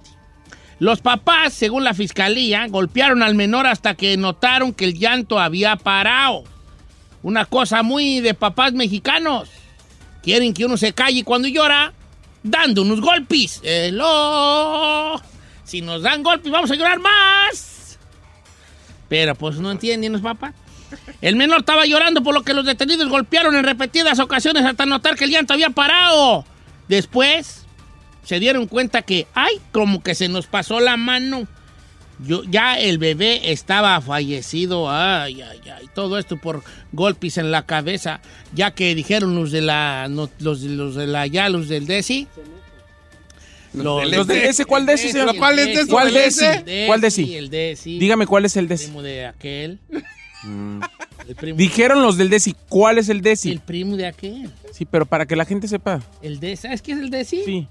Los 0.79 1.01
papás, 1.01 1.53
según 1.53 1.83
la 1.83 1.93
Fiscalía, 1.93 2.67
golpearon 2.69 3.23
al 3.23 3.35
menor 3.35 3.67
hasta 3.67 3.95
que 3.95 4.15
notaron 4.15 4.73
que 4.73 4.85
el 4.85 4.97
llanto 4.97 5.37
había 5.37 5.75
parado. 5.75 6.45
Una 7.23 7.45
cosa 7.45 7.83
muy 7.83 8.21
de 8.21 8.33
papás 8.33 8.71
mexicanos. 8.71 9.49
Quieren 10.23 10.53
que 10.53 10.65
uno 10.65 10.77
se 10.77 10.93
calle 10.93 11.25
cuando 11.25 11.49
llora, 11.49 11.91
dando 12.41 12.83
unos 12.83 13.01
golpes. 13.01 13.59
Hello. 13.63 15.19
Si 15.65 15.81
nos 15.81 16.03
dan 16.03 16.23
golpes, 16.23 16.51
vamos 16.51 16.71
a 16.71 16.75
llorar 16.75 16.99
más. 16.99 17.76
Pero 19.09 19.35
pues 19.35 19.57
no 19.57 19.71
entienden 19.71 20.13
los 20.13 20.21
papás. 20.21 20.53
El 21.21 21.35
menor 21.35 21.59
estaba 21.59 21.85
llorando 21.85 22.23
por 22.23 22.33
lo 22.33 22.43
que 22.43 22.53
los 22.53 22.65
detenidos 22.65 23.09
golpearon 23.09 23.55
en 23.55 23.63
repetidas 23.63 24.19
ocasiones 24.19 24.63
hasta 24.63 24.85
notar 24.85 25.15
que 25.15 25.25
el 25.25 25.31
llanto 25.31 25.53
había 25.53 25.69
parado. 25.69 26.45
Después 26.87 27.65
se 28.23 28.39
dieron 28.39 28.67
cuenta 28.67 29.01
que, 29.01 29.27
ay, 29.33 29.53
como 29.71 30.03
que 30.03 30.15
se 30.15 30.27
nos 30.27 30.47
pasó 30.47 30.79
la 30.79 30.97
mano. 30.97 31.47
Yo, 32.19 32.43
ya 32.45 32.79
el 32.79 32.97
bebé 32.97 33.51
estaba 33.51 34.01
fallecido, 34.01 34.89
ay, 34.89 35.41
ay, 35.41 35.61
ay, 35.69 35.87
todo 35.93 36.17
esto 36.17 36.35
por 36.37 36.63
golpes 36.91 37.37
en 37.37 37.51
la 37.51 37.67
cabeza, 37.67 38.21
ya 38.53 38.71
que 38.71 38.95
dijeron 38.95 39.35
los 39.35 39.51
de 39.51 39.61
la, 39.61 40.07
no, 40.09 40.27
los, 40.39 40.61
los 40.63 40.95
de 40.95 41.05
la, 41.05 41.27
ya 41.27 41.47
los 41.49 41.69
del 41.69 41.85
DESI. 41.85 42.27
Los 43.83 44.09
Los 44.09 44.27
de 44.27 44.45
ese, 44.47 44.65
¿cuál 44.65 44.85
de 44.85 44.93
ese, 44.93 45.11
señor? 45.11 45.35
¿Cuál 45.37 45.59
es 45.59 45.65
de 45.65 45.73
ese? 45.73 45.87
¿Cuál 45.87 46.13
de 46.13 46.19
¿El 46.19 46.27
ese? 46.27 46.85
¿Cuál 46.87 47.01
de 47.01 47.07
ese? 47.07 47.37
El. 47.37 47.99
Dígame 47.99 48.27
cuál 48.27 48.45
es 48.45 48.55
el 48.55 48.65
El 48.65 48.69
DESI. 48.69 48.85
primo 48.85 49.01
de 49.01 49.25
aquel. 49.25 49.79
El 51.27 51.35
primo, 51.35 51.57
Dijeron 51.57 52.01
los 52.01 52.17
del 52.17 52.29
DESI. 52.29 52.55
¿Cuál 52.69 52.97
es 52.97 53.09
el 53.09 53.21
DESI? 53.21 53.51
el 53.51 53.59
primo 53.59 53.97
de 53.97 54.07
aquel. 54.07 54.51
Sí, 54.71 54.85
pero 54.85 55.05
para 55.05 55.25
que 55.25 55.35
la 55.35 55.45
gente 55.45 55.67
sepa. 55.67 56.01
El 56.21 56.39
DESI. 56.39 56.61
¿Sabes 56.63 56.81
qué 56.81 56.93
es 56.93 56.99
el 56.99 57.09
DESI? 57.09 57.43
Sí. 57.43 57.67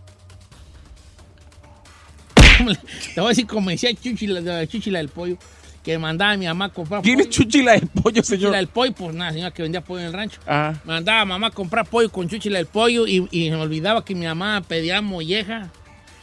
Te 3.14 3.20
voy 3.20 3.26
a 3.26 3.28
decir 3.30 3.46
como 3.46 3.70
decía 3.70 3.92
Chuchila, 3.94 4.40
la 4.40 4.66
Chuchila 4.66 4.98
del 4.98 5.08
pollo, 5.08 5.36
que 5.82 5.98
mandaba 5.98 6.32
a 6.32 6.36
mi 6.36 6.46
mamá 6.46 6.66
a 6.66 6.68
comprar 6.70 7.02
¿Quién 7.02 7.20
es. 7.20 7.28
Chuchila 7.30 7.72
del 7.72 7.86
pollo, 7.88 8.22
señor? 8.22 8.40
Chuchila 8.40 8.56
del 8.56 8.68
pollo, 8.68 8.92
pues 8.92 9.14
nada, 9.14 9.32
señora 9.32 9.50
que 9.52 9.62
vendía 9.62 9.80
pollo 9.82 10.00
en 10.00 10.06
el 10.06 10.12
rancho. 10.12 10.40
Ah. 10.46 10.74
Mandaba 10.84 11.20
a 11.20 11.24
mamá 11.24 11.48
a 11.48 11.50
comprar 11.50 11.86
pollo 11.86 12.10
con 12.10 12.28
Chuchila 12.28 12.58
del 12.58 12.66
pollo 12.66 13.06
y, 13.06 13.20
me 13.30 13.56
olvidaba 13.56 14.04
que 14.04 14.14
mi 14.14 14.26
mamá 14.26 14.62
pedía 14.66 15.00
molleja. 15.00 15.70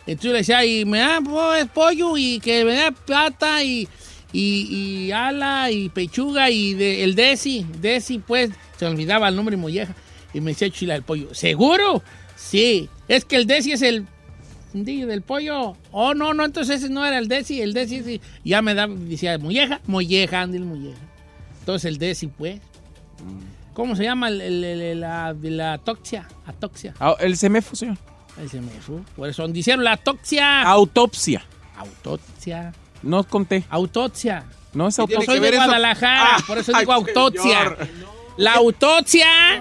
Entonces 0.06 0.22
yo 0.24 0.32
le 0.34 0.38
decía, 0.40 0.66
y 0.66 0.86
me 0.86 1.00
da 1.00 1.20
pues, 1.22 1.66
pollo 1.68 2.18
y 2.18 2.40
que 2.40 2.66
me 2.66 2.74
da 2.76 2.92
plata 2.92 3.64
y, 3.64 3.88
y, 4.34 5.06
y 5.08 5.12
ala 5.12 5.72
y 5.72 5.90
pechuga 5.90 6.50
y 6.50 6.74
de- 6.74 7.04
el 7.04 7.16
desi, 7.16 7.66
desi 7.80 8.20
pues, 8.20 8.50
se 8.78 8.86
olvidaba 8.86 9.30
el 9.30 9.36
nombre 9.36 9.56
molleja. 9.58 9.96
Y 10.34 10.42
me 10.42 10.52
decía 10.52 10.70
Chila 10.70 10.96
el 10.96 11.04
pollo, 11.04 11.34
¿seguro? 11.34 12.02
Sí, 12.36 12.90
es 13.08 13.24
que 13.24 13.36
el 13.38 13.46
desi 13.48 13.72
es 13.72 13.82
el 13.82 14.06
del 14.74 15.22
pollo. 15.22 15.78
Oh, 15.92 16.14
no, 16.16 16.34
no, 16.34 16.44
entonces 16.44 16.78
ese 16.84 16.90
no 16.92 17.06
era 17.06 17.20
el 17.20 17.28
desi, 17.28 17.62
el 17.62 17.74
desi 17.74 18.02
sí. 18.04 18.20
Ya 18.44 18.62
me 18.64 18.74
da, 18.74 18.88
decía, 18.88 19.38
molleja, 19.38 19.80
molleja, 19.86 20.42
Andy, 20.42 20.58
el 20.58 20.66
molleja. 20.66 20.98
Entonces 21.60 21.86
el 21.90 21.98
desi 21.98 22.28
pues. 22.28 22.60
¿Cómo 23.74 23.96
se 23.96 24.04
llama 24.04 24.28
el, 24.28 24.42
el- 24.42 24.64
el- 24.64 25.00
la, 25.00 25.36
la 25.42 25.78
toxia? 25.78 26.28
Atoxia. 26.46 26.94
Ah, 27.00 27.16
El 27.20 27.38
Por 29.16 29.30
eso 29.30 29.48
dijeron 29.48 29.84
la 29.84 29.98
toxia. 29.98 30.64
Autopsia. 30.64 31.46
Autopsia. 31.78 32.74
No 33.02 33.24
conté. 33.24 33.64
Autopsia. 33.70 34.46
No 34.74 34.88
es 34.88 34.98
Yo 34.98 35.04
autopsia. 35.04 35.26
soy 35.26 35.40
de 35.40 35.56
Guadalajara, 35.56 36.38
por 36.48 36.58
eso 36.58 36.72
digo 36.78 36.94
autopsia. 36.94 37.78
La 38.38 38.54
autopsia. 38.54 39.60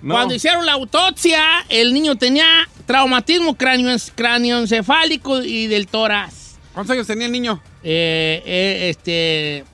No. 0.00 0.14
Cuando 0.14 0.34
hicieron 0.34 0.66
la 0.66 0.72
autopsia, 0.72 1.42
el 1.68 1.94
niño 1.94 2.16
tenía 2.16 2.46
traumatismo 2.86 3.56
cráneo, 3.56 3.96
cráneoencefálico 4.14 5.42
y 5.42 5.66
del 5.66 5.86
tórax. 5.86 6.56
¿Cuántos 6.74 6.94
años 6.94 7.06
tenía 7.06 7.26
el 7.26 7.32
niño? 7.32 7.62
Eh, 7.82 8.42
eh, 8.44 8.88
este. 8.90 9.64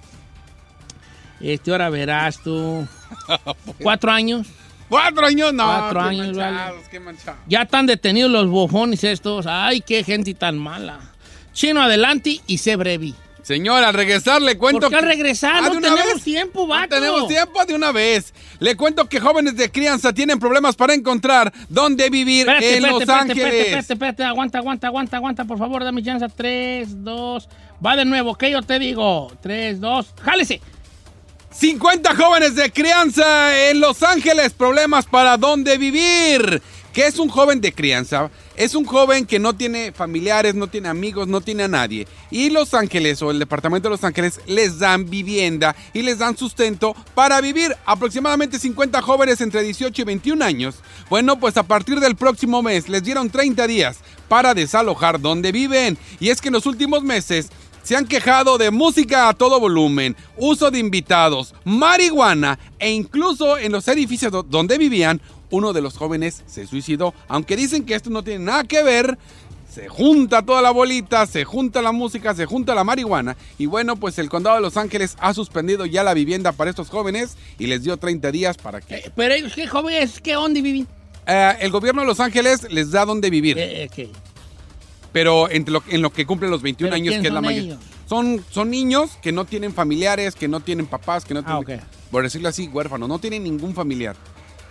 Este, 1.40 1.70
ahora 1.72 1.90
verás 1.90 2.38
tú. 2.42 2.87
¿Cuatro 3.83 4.11
años? 4.11 4.46
¿Cuatro 4.90 5.24
años? 5.24 5.55
No. 5.55 5.64
Cuatro 5.64 6.00
años, 6.03 6.37
vale. 6.37 6.53
manchados, 6.53 6.88
qué 6.90 7.00
manchados. 7.00 7.40
Ya 7.46 7.62
están 7.62 7.87
detenidos 7.87 8.31
los 8.31 8.48
bofones 8.48 9.03
estos. 9.05 9.46
Ay, 9.48 9.81
qué 9.81 10.05
gente 10.05 10.35
tan 10.35 10.59
mala. 10.59 10.98
Chino 11.55 11.81
adelante 11.81 12.40
y 12.46 12.59
sé 12.59 12.76
brevi. 12.76 13.14
Señor, 13.42 13.83
al 13.83 13.94
regresar 13.94 14.42
le 14.42 14.59
cuento. 14.59 14.81
¿Por 14.83 14.90
qué 14.90 14.96
al 14.96 15.03
que- 15.03 15.09
regresar? 15.09 15.57
Ah, 15.57 15.61
No 15.62 15.70
¿de 15.70 15.76
una 15.79 15.88
tenemos 15.94 16.14
vez? 16.14 16.22
tiempo, 16.24 16.66
vato. 16.66 16.94
No 16.96 17.00
tenemos 17.00 17.29
tiempo 17.29 17.64
de 17.64 17.74
una 17.74 17.90
vez. 17.90 18.35
Le 18.59 18.76
cuento 18.76 19.09
que 19.09 19.18
jóvenes 19.18 19.57
de 19.57 19.70
crianza 19.72 20.12
tienen 20.12 20.38
problemas 20.38 20.76
para 20.76 20.92
encontrar 20.94 21.53
dónde 21.68 22.11
vivir 22.11 22.40
Espérate, 22.40 22.66
en 22.66 22.74
espérate, 22.74 22.92
Los 22.92 23.00
espérate, 23.00 23.22
Ángeles. 23.22 23.44
espérate, 23.46 23.62
espérate, 23.70 23.92
espérate, 23.94 24.24
aguanta, 24.24 24.59
aguanta, 24.59 24.87
aguanta, 24.88 25.16
aguanta, 25.16 25.44
por 25.46 25.59
favor, 25.59 25.83
dame 25.83 26.03
chance. 26.03 26.26
Tres, 26.37 27.03
dos, 27.03 27.48
va 27.85 27.96
de 27.96 28.05
nuevo, 28.05 28.35
¿qué 28.37 28.50
yo 28.50 28.61
te 28.62 28.79
digo? 28.79 29.33
Tres, 29.40 29.81
dos, 29.81 30.14
jálese. 30.22 30.61
50 31.52 32.14
jóvenes 32.14 32.54
de 32.54 32.70
crianza 32.70 33.68
en 33.68 33.80
Los 33.80 34.04
Ángeles, 34.04 34.52
problemas 34.52 35.06
para 35.06 35.36
dónde 35.36 35.78
vivir. 35.78 36.62
¿Qué 36.92 37.06
es 37.06 37.18
un 37.18 37.28
joven 37.28 37.60
de 37.60 37.72
crianza? 37.72 38.30
Es 38.56 38.74
un 38.74 38.84
joven 38.84 39.26
que 39.26 39.38
no 39.38 39.54
tiene 39.54 39.92
familiares, 39.92 40.54
no 40.54 40.68
tiene 40.68 40.88
amigos, 40.88 41.26
no 41.26 41.40
tiene 41.40 41.64
a 41.64 41.68
nadie. 41.68 42.06
Y 42.30 42.50
Los 42.50 42.72
Ángeles 42.74 43.20
o 43.22 43.30
el 43.30 43.38
departamento 43.40 43.88
de 43.88 43.94
Los 43.94 44.04
Ángeles 44.04 44.40
les 44.46 44.78
dan 44.78 45.10
vivienda 45.10 45.74
y 45.92 46.02
les 46.02 46.18
dan 46.18 46.36
sustento 46.36 46.94
para 47.14 47.40
vivir. 47.40 47.76
Aproximadamente 47.84 48.58
50 48.58 49.02
jóvenes 49.02 49.40
entre 49.40 49.62
18 49.62 50.02
y 50.02 50.04
21 50.04 50.44
años. 50.44 50.76
Bueno, 51.08 51.38
pues 51.38 51.56
a 51.56 51.64
partir 51.64 51.98
del 52.00 52.16
próximo 52.16 52.62
mes 52.62 52.88
les 52.88 53.02
dieron 53.02 53.30
30 53.30 53.66
días 53.66 53.98
para 54.28 54.54
desalojar 54.54 55.20
donde 55.20 55.52
viven. 55.52 55.98
Y 56.20 56.30
es 56.30 56.40
que 56.40 56.48
en 56.48 56.54
los 56.54 56.66
últimos 56.66 57.02
meses 57.02 57.50
se 57.90 57.96
han 57.96 58.07
quejado 58.07 58.57
de 58.57 58.70
música 58.70 59.29
a 59.29 59.33
todo 59.35 59.59
volumen, 59.59 60.14
uso 60.37 60.70
de 60.70 60.79
invitados, 60.79 61.57
marihuana 61.64 62.57
e 62.79 62.92
incluso 62.92 63.59
en 63.59 63.72
los 63.72 63.88
edificios 63.88 64.31
do- 64.31 64.44
donde 64.44 64.79
vivían, 64.79 65.20
uno 65.50 65.72
de 65.72 65.81
los 65.83 65.96
jóvenes 65.96 66.44
se 66.46 66.68
suicidó. 66.68 67.12
Aunque 67.26 67.57
dicen 67.57 67.85
que 67.85 67.96
esto 67.96 68.09
no 68.09 68.22
tiene 68.22 68.44
nada 68.44 68.62
que 68.62 68.85
ver, 68.85 69.18
se 69.68 69.88
junta 69.88 70.42
toda 70.42 70.62
la 70.62 70.70
bolita, 70.70 71.26
se 71.26 71.44
junta 71.44 71.83
la 71.83 71.90
música, 71.90 72.33
se 72.33 72.46
junta 72.46 72.76
la 72.76 72.85
marihuana. 72.85 73.37
Y 73.59 73.66
bueno, 73.66 73.96
pues 73.96 74.20
el 74.20 74.29
condado 74.29 74.55
de 74.55 74.62
Los 74.62 74.76
Ángeles 74.76 75.16
ha 75.18 75.35
suspendido 75.35 75.85
ya 75.85 76.05
la 76.05 76.14
vivienda 76.14 76.53
para 76.53 76.70
estos 76.70 76.90
jóvenes 76.90 77.37
y 77.59 77.66
les 77.66 77.83
dio 77.83 77.96
30 77.96 78.31
días 78.31 78.57
para 78.57 78.81
que... 78.81 79.11
Pero 79.16 79.35
ellos, 79.35 79.53
¿qué 79.53 79.66
jóvenes? 79.66 80.20
¿Qué 80.20 80.35
dónde 80.35 80.62
viven? 80.62 80.87
Eh, 81.26 81.55
el 81.59 81.72
gobierno 81.72 82.03
de 82.03 82.07
Los 82.07 82.20
Ángeles 82.20 82.70
les 82.70 82.92
da 82.92 83.05
dónde 83.05 83.31
vivir. 83.31 83.59
Eh, 83.59 83.83
eh, 83.83 83.90
¿qué? 83.92 84.11
Pero 85.12 85.51
entre 85.51 85.73
lo- 85.73 85.83
en 85.88 86.03
lo 86.03 86.11
que 86.12 86.27
cumplen 86.27 86.51
los 86.51 86.62
21 86.62 86.90
¿Pero 86.90 86.96
años, 87.03 87.14
que 87.20 87.27
es 87.29 87.33
la 87.33 87.38
son 87.38 87.44
mayor. 87.44 87.64
ellos? 87.64 87.79
Son, 88.09 88.44
son 88.51 88.70
niños 88.70 89.11
que 89.23 89.31
no 89.33 89.44
tienen 89.44 89.73
familiares, 89.73 90.35
que 90.35 90.49
no 90.49 90.61
tienen 90.61 90.87
papás, 90.87 91.25
que 91.25 91.35
no 91.35 91.42
Ah, 91.46 91.61
tienen, 91.64 91.85
por 92.11 92.23
decirlo 92.25 92.49
así, 92.49 92.66
huérfanos, 92.68 93.09
no 93.09 93.18
tienen 93.18 93.44
ningún 93.44 93.75
familiar. 93.75 94.16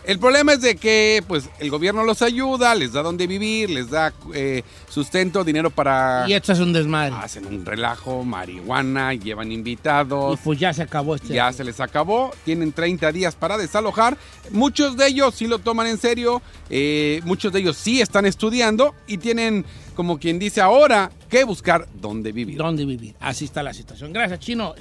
El 0.06 0.18
problema 0.18 0.54
es 0.54 0.62
de 0.62 0.76
que, 0.76 1.22
pues, 1.28 1.50
el 1.60 1.70
gobierno 1.70 2.04
los 2.04 2.22
ayuda, 2.22 2.74
les 2.74 2.94
da 2.94 3.04
donde 3.04 3.28
vivir, 3.28 3.70
les 3.70 3.90
da 3.92 4.12
eh, 4.34 4.64
sustento, 4.90 5.44
dinero 5.44 5.70
para... 5.70 6.26
Y 6.28 6.34
esto 6.34 6.54
es 6.54 6.60
un 6.60 6.74
desmadre. 6.74 7.14
Hacen 7.22 7.46
un 7.46 7.66
relajo, 7.66 8.24
marihuana, 8.24 9.14
llevan 9.14 9.52
invitados. 9.52 10.40
Y 10.40 10.44
pues 10.44 10.58
ya 10.58 10.74
se 10.74 10.82
acabó 10.84 11.16
este. 11.16 11.34
Ya 11.34 11.52
se 11.54 11.64
les 11.64 11.80
acabó, 11.80 12.32
tienen 12.46 12.72
30 12.72 13.12
días 13.12 13.36
para 13.36 13.58
desalojar. 13.58 14.18
Muchos 14.52 14.98
de 14.98 15.08
ellos 15.08 15.36
sí 15.36 15.48
lo 15.48 15.60
toman 15.60 15.86
en 15.86 15.98
serio, 16.00 16.42
eh, 16.70 17.22
muchos 17.26 17.52
de 17.54 17.60
ellos 17.60 17.78
sí 17.78 18.02
están 18.02 18.26
estudiando 18.26 18.96
y 19.06 19.18
tienen, 19.18 19.66
como 20.00 20.18
quien 20.18 20.40
dice 20.40 20.62
ahora, 20.62 21.12
que 21.30 21.44
buscar 21.44 21.86
dónde 21.94 22.32
vivir. 22.32 22.56
¿Dónde 22.56 22.86
vivir? 22.86 23.16
Así 23.20 23.44
está 23.44 23.62
la 23.62 23.74
situación. 23.74 24.14
Gracias, 24.14 24.40
Chino. 24.40 24.74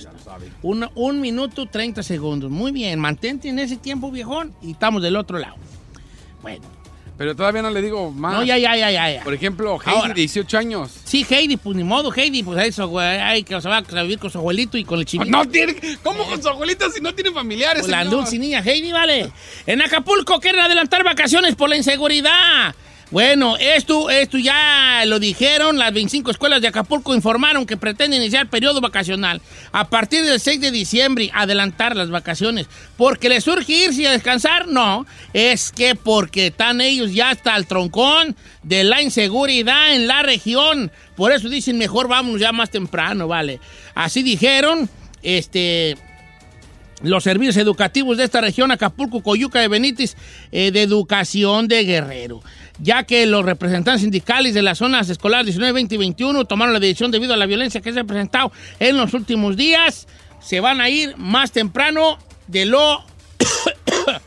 Un, 0.62 0.88
un 0.94 1.20
minuto 1.20 1.66
30 1.66 2.04
segundos. 2.04 2.52
Muy 2.52 2.70
bien, 2.70 3.00
mantente 3.00 3.48
en 3.48 3.58
ese 3.58 3.78
tiempo, 3.78 4.12
viejón, 4.12 4.54
y 4.62 4.70
estamos 4.70 5.02
del 5.02 5.16
otro 5.16 5.40
lado. 5.40 5.56
Bueno. 6.40 6.64
Pero 7.16 7.34
todavía 7.34 7.62
no 7.62 7.70
le 7.70 7.82
digo 7.82 8.12
más. 8.12 8.32
No, 8.32 8.44
ya, 8.44 8.58
ya, 8.58 8.76
ya, 8.76 8.92
ya. 8.92 9.10
ya. 9.10 9.24
Por 9.24 9.34
ejemplo, 9.34 9.76
Heidi, 9.84 9.98
Ahora. 9.98 10.14
18 10.14 10.56
años. 10.56 10.92
Sí, 11.02 11.26
Heidi, 11.28 11.56
pues 11.56 11.76
ni 11.76 11.82
modo, 11.82 12.12
Heidi, 12.14 12.44
pues 12.44 12.64
eso, 12.64 12.86
güey. 12.86 13.04
Hay 13.04 13.42
que 13.42 13.60
se 13.60 13.68
va 13.68 13.78
a 13.78 14.02
vivir 14.02 14.20
con 14.20 14.30
su 14.30 14.38
abuelito 14.38 14.78
y 14.78 14.84
con 14.84 15.00
el 15.00 15.04
chinito. 15.04 15.32
No 15.32 15.48
tiene, 15.48 15.74
¿Cómo 16.04 16.26
con 16.26 16.40
su 16.40 16.48
abuelita 16.48 16.88
si 16.90 17.00
no 17.00 17.12
tiene 17.12 17.32
familiares? 17.32 17.80
Pues 17.80 17.90
la 17.90 18.04
dulce 18.04 18.38
niña 18.38 18.60
Heidi, 18.60 18.92
vale. 18.92 19.32
En 19.66 19.82
Acapulco 19.82 20.38
quieren 20.38 20.60
adelantar 20.60 21.02
vacaciones 21.02 21.56
por 21.56 21.68
la 21.68 21.76
inseguridad. 21.76 22.72
Bueno, 23.10 23.56
esto, 23.56 24.10
esto 24.10 24.36
ya 24.36 25.02
lo 25.06 25.18
dijeron. 25.18 25.78
Las 25.78 25.94
25 25.94 26.30
escuelas 26.30 26.60
de 26.60 26.68
Acapulco 26.68 27.14
informaron 27.14 27.64
que 27.64 27.78
pretenden 27.78 28.20
iniciar 28.20 28.50
periodo 28.50 28.82
vacacional 28.82 29.40
a 29.72 29.88
partir 29.88 30.24
del 30.24 30.38
6 30.38 30.60
de 30.60 30.70
diciembre, 30.70 31.30
adelantar 31.32 31.96
las 31.96 32.10
vacaciones. 32.10 32.66
¿Porque 32.98 33.30
les 33.30 33.44
surge 33.44 33.72
irse 33.72 34.06
a 34.06 34.12
descansar? 34.12 34.68
No. 34.68 35.06
Es 35.32 35.72
que 35.72 35.94
porque 35.94 36.48
están 36.48 36.82
ellos 36.82 37.14
ya 37.14 37.30
hasta 37.30 37.56
el 37.56 37.66
troncón 37.66 38.36
de 38.62 38.84
la 38.84 39.00
inseguridad 39.00 39.94
en 39.94 40.06
la 40.06 40.22
región. 40.22 40.92
Por 41.16 41.32
eso 41.32 41.48
dicen, 41.48 41.78
mejor 41.78 42.08
vámonos 42.08 42.40
ya 42.40 42.52
más 42.52 42.68
temprano, 42.68 43.26
vale. 43.26 43.58
Así 43.94 44.22
dijeron, 44.22 44.90
este 45.22 45.96
los 47.02 47.24
servicios 47.24 47.56
educativos 47.56 48.16
de 48.16 48.24
esta 48.24 48.40
región, 48.40 48.70
Acapulco, 48.70 49.22
Coyuca 49.22 49.60
de 49.60 49.68
Benítez, 49.68 50.16
eh, 50.50 50.70
de 50.70 50.82
educación 50.82 51.68
de 51.68 51.84
Guerrero, 51.84 52.42
ya 52.78 53.02
que 53.04 53.26
los 53.26 53.44
representantes 53.44 54.02
sindicales 54.02 54.54
de 54.54 54.62
las 54.62 54.78
zonas 54.78 55.08
escolares 55.08 55.46
19, 55.46 55.72
20 55.72 55.94
y 55.94 55.98
21 55.98 56.44
tomaron 56.44 56.72
la 56.72 56.80
decisión 56.80 57.10
debido 57.10 57.34
a 57.34 57.36
la 57.36 57.46
violencia 57.46 57.80
que 57.80 57.92
se 57.92 58.00
ha 58.00 58.04
presentado 58.04 58.52
en 58.78 58.96
los 58.96 59.14
últimos 59.14 59.56
días, 59.56 60.06
se 60.40 60.60
van 60.60 60.80
a 60.80 60.88
ir 60.88 61.16
más 61.16 61.52
temprano 61.52 62.18
de 62.46 62.66
lo 62.66 63.04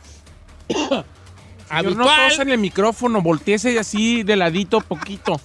Señor, 0.68 1.04
no 1.96 2.04
habitual. 2.04 2.28
tosen 2.28 2.50
el 2.50 2.58
micrófono, 2.58 3.22
volteese 3.22 3.78
así 3.78 4.22
de 4.22 4.36
ladito 4.36 4.80
poquito. 4.80 5.40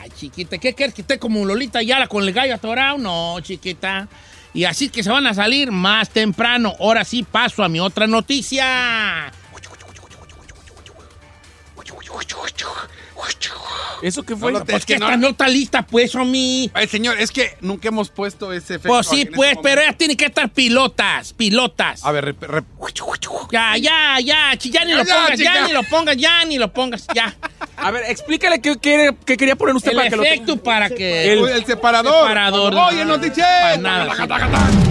Ay, 0.00 0.10
chiquita, 0.10 0.58
¿qué 0.58 0.74
quieres 0.74 0.94
que 0.94 1.00
esté 1.00 1.18
como 1.18 1.44
Lolita 1.44 1.82
Yala 1.82 2.06
con 2.08 2.22
el 2.22 2.32
gallo 2.32 2.54
atorado? 2.54 2.98
No, 2.98 3.40
chiquita. 3.40 4.08
Y 4.52 4.64
así 4.64 4.88
que 4.88 5.02
se 5.02 5.10
van 5.10 5.26
a 5.26 5.34
salir 5.34 5.70
más 5.70 6.10
temprano. 6.10 6.74
Ahora 6.80 7.04
sí 7.04 7.22
paso 7.22 7.62
a 7.62 7.68
mi 7.68 7.80
otra 7.80 8.06
noticia. 8.06 9.30
¿Eso 14.02 14.22
qué 14.22 14.36
fue? 14.36 14.52
No, 14.52 14.58
no, 14.58 14.64
Pues 14.64 14.78
es 14.78 14.86
que 14.86 14.98
no- 14.98 15.06
esta 15.06 15.16
nota 15.16 15.48
lista, 15.48 15.82
pues, 15.82 16.14
Omi. 16.14 16.70
Ay, 16.74 16.86
señor, 16.86 17.18
es 17.18 17.30
que 17.30 17.56
nunca 17.62 17.88
hemos 17.88 18.10
puesto 18.10 18.52
ese 18.52 18.74
efecto. 18.74 18.88
Pues 18.88 19.06
sí, 19.06 19.22
este 19.22 19.32
pues, 19.34 19.56
pero 19.62 19.80
ya 19.82 19.92
tiene 19.94 20.16
que 20.16 20.26
estar 20.26 20.50
pilotas, 20.50 21.32
pilotas. 21.32 22.04
A 22.04 22.12
ver, 22.12 22.36
rep- 22.36 22.46
rep- 22.46 22.64
Ya, 23.50 23.76
ya, 23.78 24.20
ya, 24.20 24.54
ya 24.54 24.84
ni 24.84 24.92
lo 24.92 25.02
Ya, 25.04 25.14
pongas, 25.14 25.38
ya 25.38 25.66
ni 25.66 25.72
lo 25.72 25.82
pongas, 25.84 26.16
ya 26.16 26.44
ni 26.44 26.58
lo 26.58 26.72
pongas, 26.72 27.06
ya. 27.14 27.34
A 27.78 27.90
ver, 27.90 28.04
explícale 28.08 28.60
qué, 28.60 28.76
qué- 28.80 29.16
qué 29.24 29.36
quería 29.36 29.56
poner 29.56 29.74
usted 29.74 29.92
El 29.92 29.96
para 29.96 30.10
que 30.10 30.16
lo 30.16 30.22
efecto 30.24 30.56
para 30.62 30.90
que... 30.90 31.32
el, 31.32 31.48
el 31.48 31.64
separador. 31.64 32.22
Separador. 32.22 32.74
Oye, 32.74 33.04
no 33.04 33.18
te 33.18 33.30
Para 33.30 33.76
nada. 33.78 34.14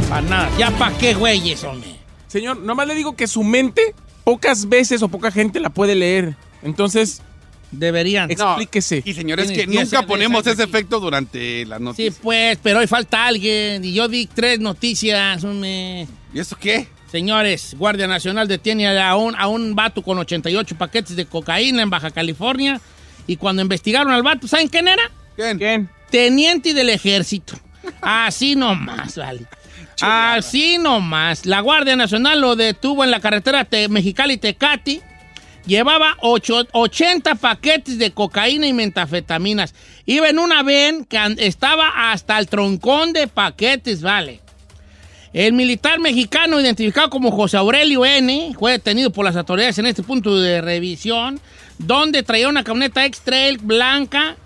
Para 0.09 0.21
nada. 0.21 0.49
Ya 0.57 0.71
para 0.71 0.97
qué, 0.97 1.13
güeyes, 1.13 1.63
hombre. 1.63 1.95
Señor, 2.27 2.57
nomás 2.57 2.87
le 2.87 2.95
digo 2.95 3.15
que 3.15 3.27
su 3.27 3.43
mente 3.43 3.93
pocas 4.23 4.67
veces 4.67 5.01
o 5.03 5.07
poca 5.09 5.31
gente 5.31 5.59
la 5.59 5.69
puede 5.69 5.95
leer. 5.95 6.35
Entonces, 6.65 7.21
Deberían. 7.71 8.29
explíquese. 8.29 9.01
Y 9.05 9.13
señores, 9.13 9.49
que 9.51 9.65
nunca 9.67 10.01
ponemos 10.05 10.45
ese 10.45 10.63
aquí. 10.63 10.71
efecto 10.71 10.99
durante 10.99 11.65
las 11.65 11.79
Sí, 11.79 11.83
noticias. 11.85 12.15
pues, 12.21 12.57
pero 12.61 12.79
hoy 12.79 12.87
falta 12.87 13.25
alguien. 13.25 13.83
Y 13.85 13.93
yo 13.93 14.07
di 14.07 14.27
tres 14.27 14.59
noticias, 14.59 15.43
hombre. 15.43 16.07
¿Y 16.33 16.39
eso 16.39 16.57
qué? 16.59 16.87
Señores, 17.11 17.75
Guardia 17.77 18.07
Nacional 18.07 18.47
detiene 18.47 18.87
a 18.99 19.15
un, 19.15 19.35
a 19.35 19.47
un 19.47 19.73
vato 19.75 20.01
con 20.01 20.17
88 20.17 20.75
paquetes 20.77 21.15
de 21.15 21.25
cocaína 21.25 21.81
en 21.81 21.89
Baja 21.89 22.11
California 22.11 22.81
Y 23.27 23.37
cuando 23.37 23.61
investigaron 23.61 24.11
al 24.11 24.21
vato, 24.21 24.47
¿saben 24.47 24.67
quién 24.67 24.87
era? 24.87 25.03
¿Quién? 25.35 25.89
Teniente 26.09 26.73
del 26.73 26.89
ejército. 26.89 27.55
Así 28.01 28.55
nomás, 28.55 29.17
vale. 29.17 29.45
Así 30.01 30.77
nomás. 30.77 31.45
La 31.45 31.61
Guardia 31.61 31.95
Nacional 31.95 32.41
lo 32.41 32.55
detuvo 32.55 33.03
en 33.03 33.11
la 33.11 33.19
carretera 33.19 33.63
Te- 33.65 33.87
Mexicali-Tecati. 33.89 35.01
Llevaba 35.65 36.15
ocho- 36.21 36.67
80 36.71 37.35
paquetes 37.35 37.97
de 37.97 38.11
cocaína 38.11 38.67
y 38.67 38.73
metafetaminas. 38.73 39.73
Iba 40.05 40.29
en 40.29 40.37
una 40.39 40.61
ven 40.61 41.05
que 41.05 41.17
estaba 41.39 42.11
hasta 42.11 42.37
el 42.37 42.47
troncón 42.47 43.13
de 43.13 43.27
paquetes, 43.27 44.01
vale. 44.01 44.41
El 45.33 45.53
militar 45.53 45.99
mexicano 45.99 46.61
identificado 46.61 47.09
como 47.09 47.31
José 47.31 47.57
Aurelio 47.57 48.05
N. 48.05 48.55
fue 48.57 48.73
detenido 48.73 49.09
por 49.09 49.25
las 49.25 49.35
autoridades 49.35 49.77
en 49.79 49.87
este 49.87 50.03
punto 50.03 50.39
de 50.39 50.61
revisión, 50.61 51.41
donde 51.77 52.23
traía 52.23 52.47
una 52.47 52.63
camioneta 52.63 53.03
X-Trail 53.05 53.57
blanca 53.57 54.37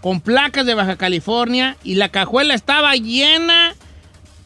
con 0.00 0.20
placas 0.20 0.64
de 0.64 0.74
Baja 0.74 0.96
California 0.96 1.76
y 1.82 1.96
la 1.96 2.08
cajuela 2.10 2.54
estaba 2.54 2.94
llena, 2.94 3.74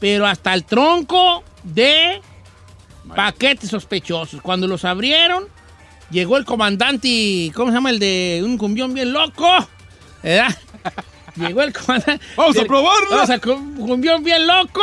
pero 0.01 0.27
hasta 0.27 0.53
el 0.55 0.65
tronco 0.65 1.45
de 1.63 2.23
paquetes 3.15 3.71
sospechosos. 3.71 4.41
Cuando 4.43 4.67
los 4.67 4.85
abrieron, 4.85 5.45
llegó 6.11 6.37
el 6.37 6.45
comandante, 6.45 7.51
¿cómo 7.55 7.71
se 7.71 7.77
llama? 7.77 7.91
El 7.91 7.99
de 7.99 8.41
un 8.45 8.57
cumbión 8.59 8.95
bien 8.95 9.13
loco, 9.13 9.49
¿verdad? 10.23 10.57
Llegó 11.37 11.63
el 11.63 11.73
comandante. 11.73 12.25
Vamos 12.37 12.59
a 12.59 12.65
probarlo. 12.65 13.11
Vamos 13.11 13.31
a 13.31 13.39
cum- 13.39 13.77
cumbión 13.77 14.25
bien 14.25 14.45
loco. 14.45 14.83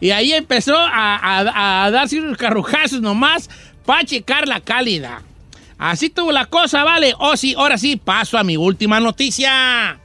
Y 0.00 0.10
ahí 0.10 0.32
empezó 0.34 0.76
a, 0.76 1.16
a- 1.16 1.84
a 1.86 1.90
darse 1.90 2.20
unos 2.20 2.36
carrujazos 2.36 3.00
nomás 3.00 3.48
para 3.86 4.04
checar 4.04 4.46
la 4.46 4.60
cálida. 4.60 5.22
Así 5.78 6.10
tuvo 6.10 6.30
la 6.30 6.44
cosa, 6.44 6.84
¿vale? 6.84 7.14
Oh, 7.18 7.36
sí, 7.38 7.54
ahora 7.56 7.78
sí, 7.78 7.96
paso 7.96 8.36
a 8.36 8.44
mi 8.44 8.58
última 8.58 9.00
noticia. 9.00 9.98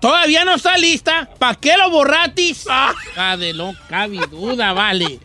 Todavía 0.00 0.44
no 0.44 0.54
está 0.54 0.76
lista. 0.78 1.28
¿Para 1.38 1.54
qué 1.56 1.76
lo 1.76 1.90
borratis? 1.90 2.64
Ah, 2.70 3.36
de 3.36 3.52
no 3.52 3.74
cabe 3.88 4.18
duda, 4.30 4.72
vale. 4.72 5.20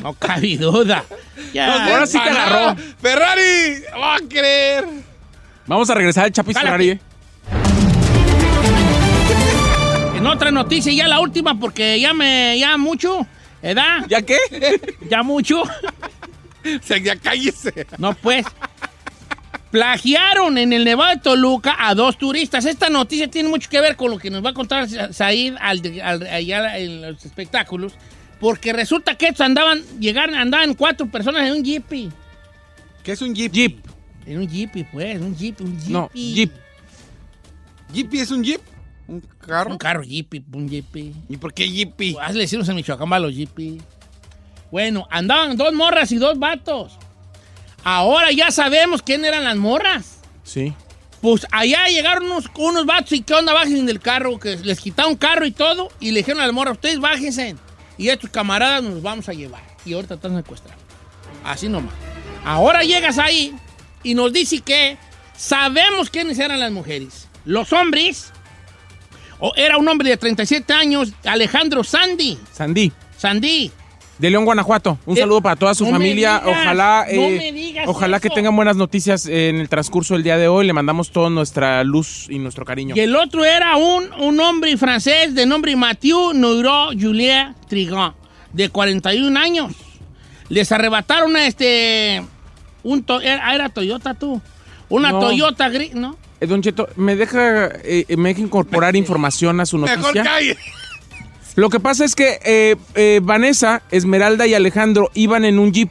No 0.00 0.12
cabe 0.14 0.56
duda. 0.56 1.04
Ya, 1.52 1.86
Ahora 1.86 2.06
sí 2.06 2.18
te 2.22 2.28
agarró. 2.30 2.76
Ferrari, 3.00 3.82
va 4.00 4.16
a 4.16 4.20
creer. 4.28 4.84
Vamos 5.66 5.88
a 5.90 5.94
regresar 5.94 6.24
al 6.24 6.32
Chapis 6.32 6.56
Jálate. 6.56 6.70
Ferrari. 6.72 6.90
¿eh? 6.90 6.98
En 10.16 10.26
otra 10.26 10.50
noticia, 10.50 10.92
ya 10.92 11.06
la 11.08 11.20
última, 11.20 11.58
porque 11.58 12.00
ya 12.00 12.14
me, 12.14 12.58
ya 12.58 12.76
mucho, 12.76 13.26
¿edad? 13.62 14.04
¿Ya 14.08 14.22
qué? 14.22 14.38
Ya 15.10 15.22
mucho. 15.22 15.62
O 16.64 16.82
sea, 16.82 16.96
ya 16.96 17.14
cállese. 17.16 17.86
No, 17.98 18.14
pues. 18.14 18.46
Plagiaron 19.70 20.56
en 20.56 20.72
el 20.72 20.84
Nevado 20.84 21.10
de 21.10 21.18
Toluca 21.20 21.76
a 21.78 21.94
dos 21.94 22.16
turistas. 22.16 22.64
Esta 22.64 22.88
noticia 22.88 23.28
tiene 23.28 23.50
mucho 23.50 23.68
que 23.68 23.82
ver 23.82 23.96
con 23.96 24.10
lo 24.10 24.16
que 24.18 24.30
nos 24.30 24.42
va 24.42 24.48
a 24.48 24.54
contar 24.54 24.88
Sa- 24.88 25.12
Said 25.12 25.56
al, 25.60 25.82
al- 26.02 26.26
allá 26.26 26.78
en 26.78 27.02
los 27.02 27.22
espectáculos. 27.22 27.92
Porque 28.44 28.74
resulta 28.74 29.14
que 29.14 29.28
estos 29.28 29.40
andaban, 29.40 29.82
llegaron, 29.98 30.34
andaban 30.34 30.74
cuatro 30.74 31.06
personas 31.06 31.48
en 31.48 31.54
un 31.54 31.64
jeepy. 31.64 32.12
¿Qué 33.02 33.12
es 33.12 33.22
un 33.22 33.34
Jeep? 33.34 33.50
Jeep. 33.50 33.86
En 34.26 34.36
un 34.40 34.46
jeepy, 34.46 34.84
pues, 34.84 35.18
un 35.18 35.34
jeep, 35.34 35.62
un 35.62 35.80
jeepy. 35.80 35.90
No, 35.90 36.10
Jeep. 36.12 36.52
¿Jeepy 37.94 38.20
es 38.20 38.30
un 38.30 38.44
Jeep? 38.44 38.60
¿Un 39.08 39.22
carro? 39.40 39.70
Un 39.70 39.78
carro 39.78 40.02
jeepy, 40.02 40.44
un 40.52 40.68
jeepy. 40.68 41.14
¿Y 41.26 41.38
por 41.38 41.54
qué 41.54 41.66
Jeepy? 41.66 42.18
Hazle 42.20 42.42
decimos 42.42 42.68
en 42.68 42.76
Michoacán 42.76 43.10
va 43.10 43.18
los 43.18 43.34
jeepy. 43.34 43.80
Bueno, 44.70 45.08
andaban 45.10 45.56
dos 45.56 45.72
morras 45.72 46.12
y 46.12 46.16
dos 46.16 46.38
vatos. 46.38 46.98
Ahora 47.82 48.30
ya 48.30 48.50
sabemos 48.50 49.00
quién 49.00 49.24
eran 49.24 49.44
las 49.44 49.56
morras. 49.56 50.18
Sí. 50.42 50.74
Pues 51.22 51.46
allá 51.50 51.86
llegaron 51.86 52.24
unos, 52.24 52.50
unos 52.58 52.84
vatos 52.84 53.12
y 53.12 53.22
qué 53.22 53.32
onda, 53.32 53.54
bájense 53.54 53.84
del 53.84 54.00
carro, 54.00 54.38
que 54.38 54.56
les 54.56 54.80
quitaron 54.80 55.16
carro 55.16 55.46
y 55.46 55.52
todo, 55.52 55.88
y 55.98 56.10
le 56.10 56.18
dijeron 56.18 56.42
a 56.42 56.46
la 56.46 56.52
morra, 56.52 56.72
ustedes 56.72 56.98
bájense, 57.00 57.56
y 57.96 58.08
estos 58.08 58.30
camaradas 58.30 58.82
nos 58.82 59.02
vamos 59.02 59.28
a 59.28 59.32
llevar. 59.32 59.62
Y 59.84 59.92
ahorita 59.92 60.14
están 60.14 60.36
secuestrados. 60.36 60.82
Así 61.44 61.68
nomás. 61.68 61.94
Ahora 62.44 62.82
llegas 62.82 63.18
ahí 63.18 63.54
y 64.02 64.14
nos 64.14 64.32
dice 64.32 64.60
que 64.60 64.98
sabemos 65.36 66.10
quiénes 66.10 66.38
eran 66.38 66.60
las 66.60 66.72
mujeres. 66.72 67.28
Los 67.44 67.72
hombres, 67.72 68.32
o 69.38 69.52
era 69.56 69.76
un 69.76 69.88
hombre 69.88 70.08
de 70.10 70.16
37 70.16 70.72
años, 70.72 71.12
Alejandro 71.24 71.84
Sandy. 71.84 72.38
Sandy. 72.52 72.92
Sandy. 73.16 73.72
De 74.18 74.30
León, 74.30 74.44
Guanajuato. 74.44 74.96
Un 75.06 75.16
Eh, 75.16 75.20
saludo 75.20 75.40
para 75.40 75.56
toda 75.56 75.74
su 75.74 75.84
no 75.84 75.90
familia. 75.90 76.40
digas, 76.40 76.56
ojalá 76.56 77.04
no 77.12 77.22
eh, 77.22 77.36
me 77.36 77.52
digas 77.52 77.88
ojalá 77.88 78.20
que 78.20 78.30
tengan 78.30 78.54
buenas 78.54 78.76
noticias 78.76 79.26
en 79.26 79.56
el 79.56 79.68
transcurso 79.68 80.14
del 80.14 80.22
día 80.22 80.36
de 80.36 80.46
hoy. 80.46 80.66
Le 80.66 80.72
mandamos 80.72 81.10
toda 81.10 81.30
nuestra 81.30 81.82
luz 81.82 82.26
y 82.30 82.38
nuestro 82.38 82.64
cariño. 82.64 82.94
Y 82.96 83.00
el 83.00 83.16
otro 83.16 83.44
era 83.44 83.76
un, 83.76 84.12
un 84.20 84.38
hombre 84.40 84.76
francés 84.76 85.34
de 85.34 85.46
nombre 85.46 85.74
Mathieu 85.74 86.32
Noiro 86.32 86.90
Julien 86.98 87.54
Trigan, 87.68 88.14
de 88.52 88.68
41 88.68 89.36
años. 89.38 89.72
Les 90.48 90.70
arrebataron 90.70 91.34
a 91.36 91.46
este. 91.46 92.22
Un 92.84 93.02
to- 93.02 93.20
era, 93.20 93.52
era 93.54 93.68
Toyota, 93.70 94.14
tú. 94.14 94.40
Una 94.90 95.10
No. 95.10 95.18
Toyota 95.20 95.68
gris, 95.70 95.94
¿no? 95.94 96.16
Eh, 96.40 96.46
don 96.46 96.60
Cheto, 96.62 96.88
¿me 96.96 97.16
deja, 97.16 97.68
eh, 97.82 98.04
me 98.16 98.28
deja 98.28 98.42
incorporar 98.42 98.94
información 98.94 99.58
a 99.60 99.66
su 99.66 99.78
Mejor 99.78 99.98
noticia? 99.98 100.22
calle. 100.22 100.56
Lo 101.56 101.70
que 101.70 101.78
pasa 101.80 102.04
es 102.04 102.14
que 102.14 102.40
eh, 102.44 102.76
eh, 102.94 103.20
Vanessa, 103.22 103.82
Esmeralda 103.90 104.46
y 104.46 104.54
Alejandro 104.54 105.10
iban 105.14 105.44
en 105.44 105.58
un 105.58 105.72
jeep 105.72 105.88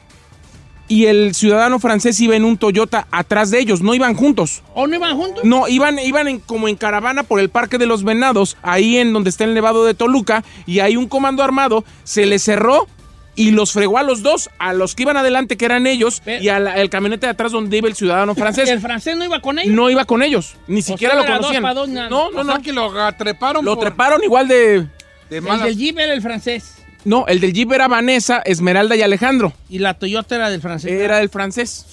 y 0.89 1.05
el 1.05 1.33
ciudadano 1.33 1.79
francés 1.79 2.19
iba 2.19 2.35
en 2.35 2.43
un 2.43 2.57
Toyota 2.57 3.07
atrás 3.11 3.49
de 3.49 3.59
ellos, 3.59 3.81
no 3.81 3.95
iban 3.95 4.13
juntos. 4.15 4.61
¿O 4.75 4.85
no 4.85 4.95
iban 4.95 5.15
juntos? 5.15 5.43
No, 5.45 5.67
iban, 5.69 5.97
iban 5.99 6.27
en- 6.27 6.39
como 6.39 6.67
en 6.67 6.75
caravana 6.75 7.23
por 7.23 7.39
el 7.39 7.49
Parque 7.49 7.77
de 7.77 7.85
los 7.85 8.03
Venados, 8.03 8.57
ahí 8.61 8.97
en 8.97 9.13
donde 9.13 9.29
está 9.29 9.45
el 9.45 9.53
Nevado 9.53 9.85
de 9.85 9.93
Toluca, 9.93 10.43
y 10.65 10.79
hay 10.79 10.97
un 10.97 11.07
comando 11.07 11.41
armado, 11.41 11.85
se 12.03 12.25
les 12.25 12.43
cerró 12.43 12.87
y 13.35 13.51
los 13.51 13.71
fregó 13.71 13.97
a 13.97 14.03
los 14.03 14.21
dos, 14.21 14.49
a 14.59 14.73
los 14.73 14.93
que 14.93 15.03
iban 15.03 15.15
adelante, 15.17 15.55
que 15.55 15.65
eran 15.65 15.87
ellos, 15.87 16.21
Pero- 16.25 16.43
y 16.43 16.49
al 16.49 16.67
el 16.67 16.89
camionete 16.89 17.25
de 17.25 17.31
atrás 17.31 17.53
donde 17.53 17.77
iba 17.77 17.87
el 17.87 17.95
ciudadano 17.95 18.35
francés. 18.35 18.69
¿El 18.69 18.81
francés 18.81 19.15
no 19.15 19.23
iba 19.23 19.39
con 19.39 19.57
ellos? 19.59 19.73
No 19.73 19.89
iba 19.89 20.03
con 20.03 20.21
ellos, 20.21 20.57
ni 20.67 20.81
siquiera 20.81 21.13
sea, 21.15 21.23
lo 21.23 21.27
dos 21.37 21.37
conocían. 21.47 21.73
dos, 21.73 21.87
no, 21.89 22.09
no, 22.09 22.25
O 22.27 22.43
no. 22.43 22.51
sea 22.51 22.61
que 22.61 22.73
lo 22.73 22.91
treparon 23.17 23.63
Lo 23.63 23.75
por- 23.75 23.85
treparon 23.85 24.21
igual 24.23 24.49
de... 24.49 24.85
de 25.29 25.37
El 25.37 25.43
malas. 25.43 25.65
del 25.65 25.77
Jeep 25.77 25.97
era 25.99 26.13
el 26.13 26.21
francés. 26.21 26.75
No, 27.05 27.27
el 27.27 27.39
del 27.41 27.53
Jeep 27.53 27.71
era 27.73 27.87
Vanessa, 27.87 28.41
Esmeralda 28.45 28.95
y 28.95 29.01
Alejandro. 29.01 29.53
Y 29.69 29.79
la 29.79 29.93
Toyota 29.95 30.35
era 30.35 30.49
del 30.49 30.61
francés. 30.61 30.91
Era 30.91 31.19
el 31.21 31.29
francés. 31.29 31.85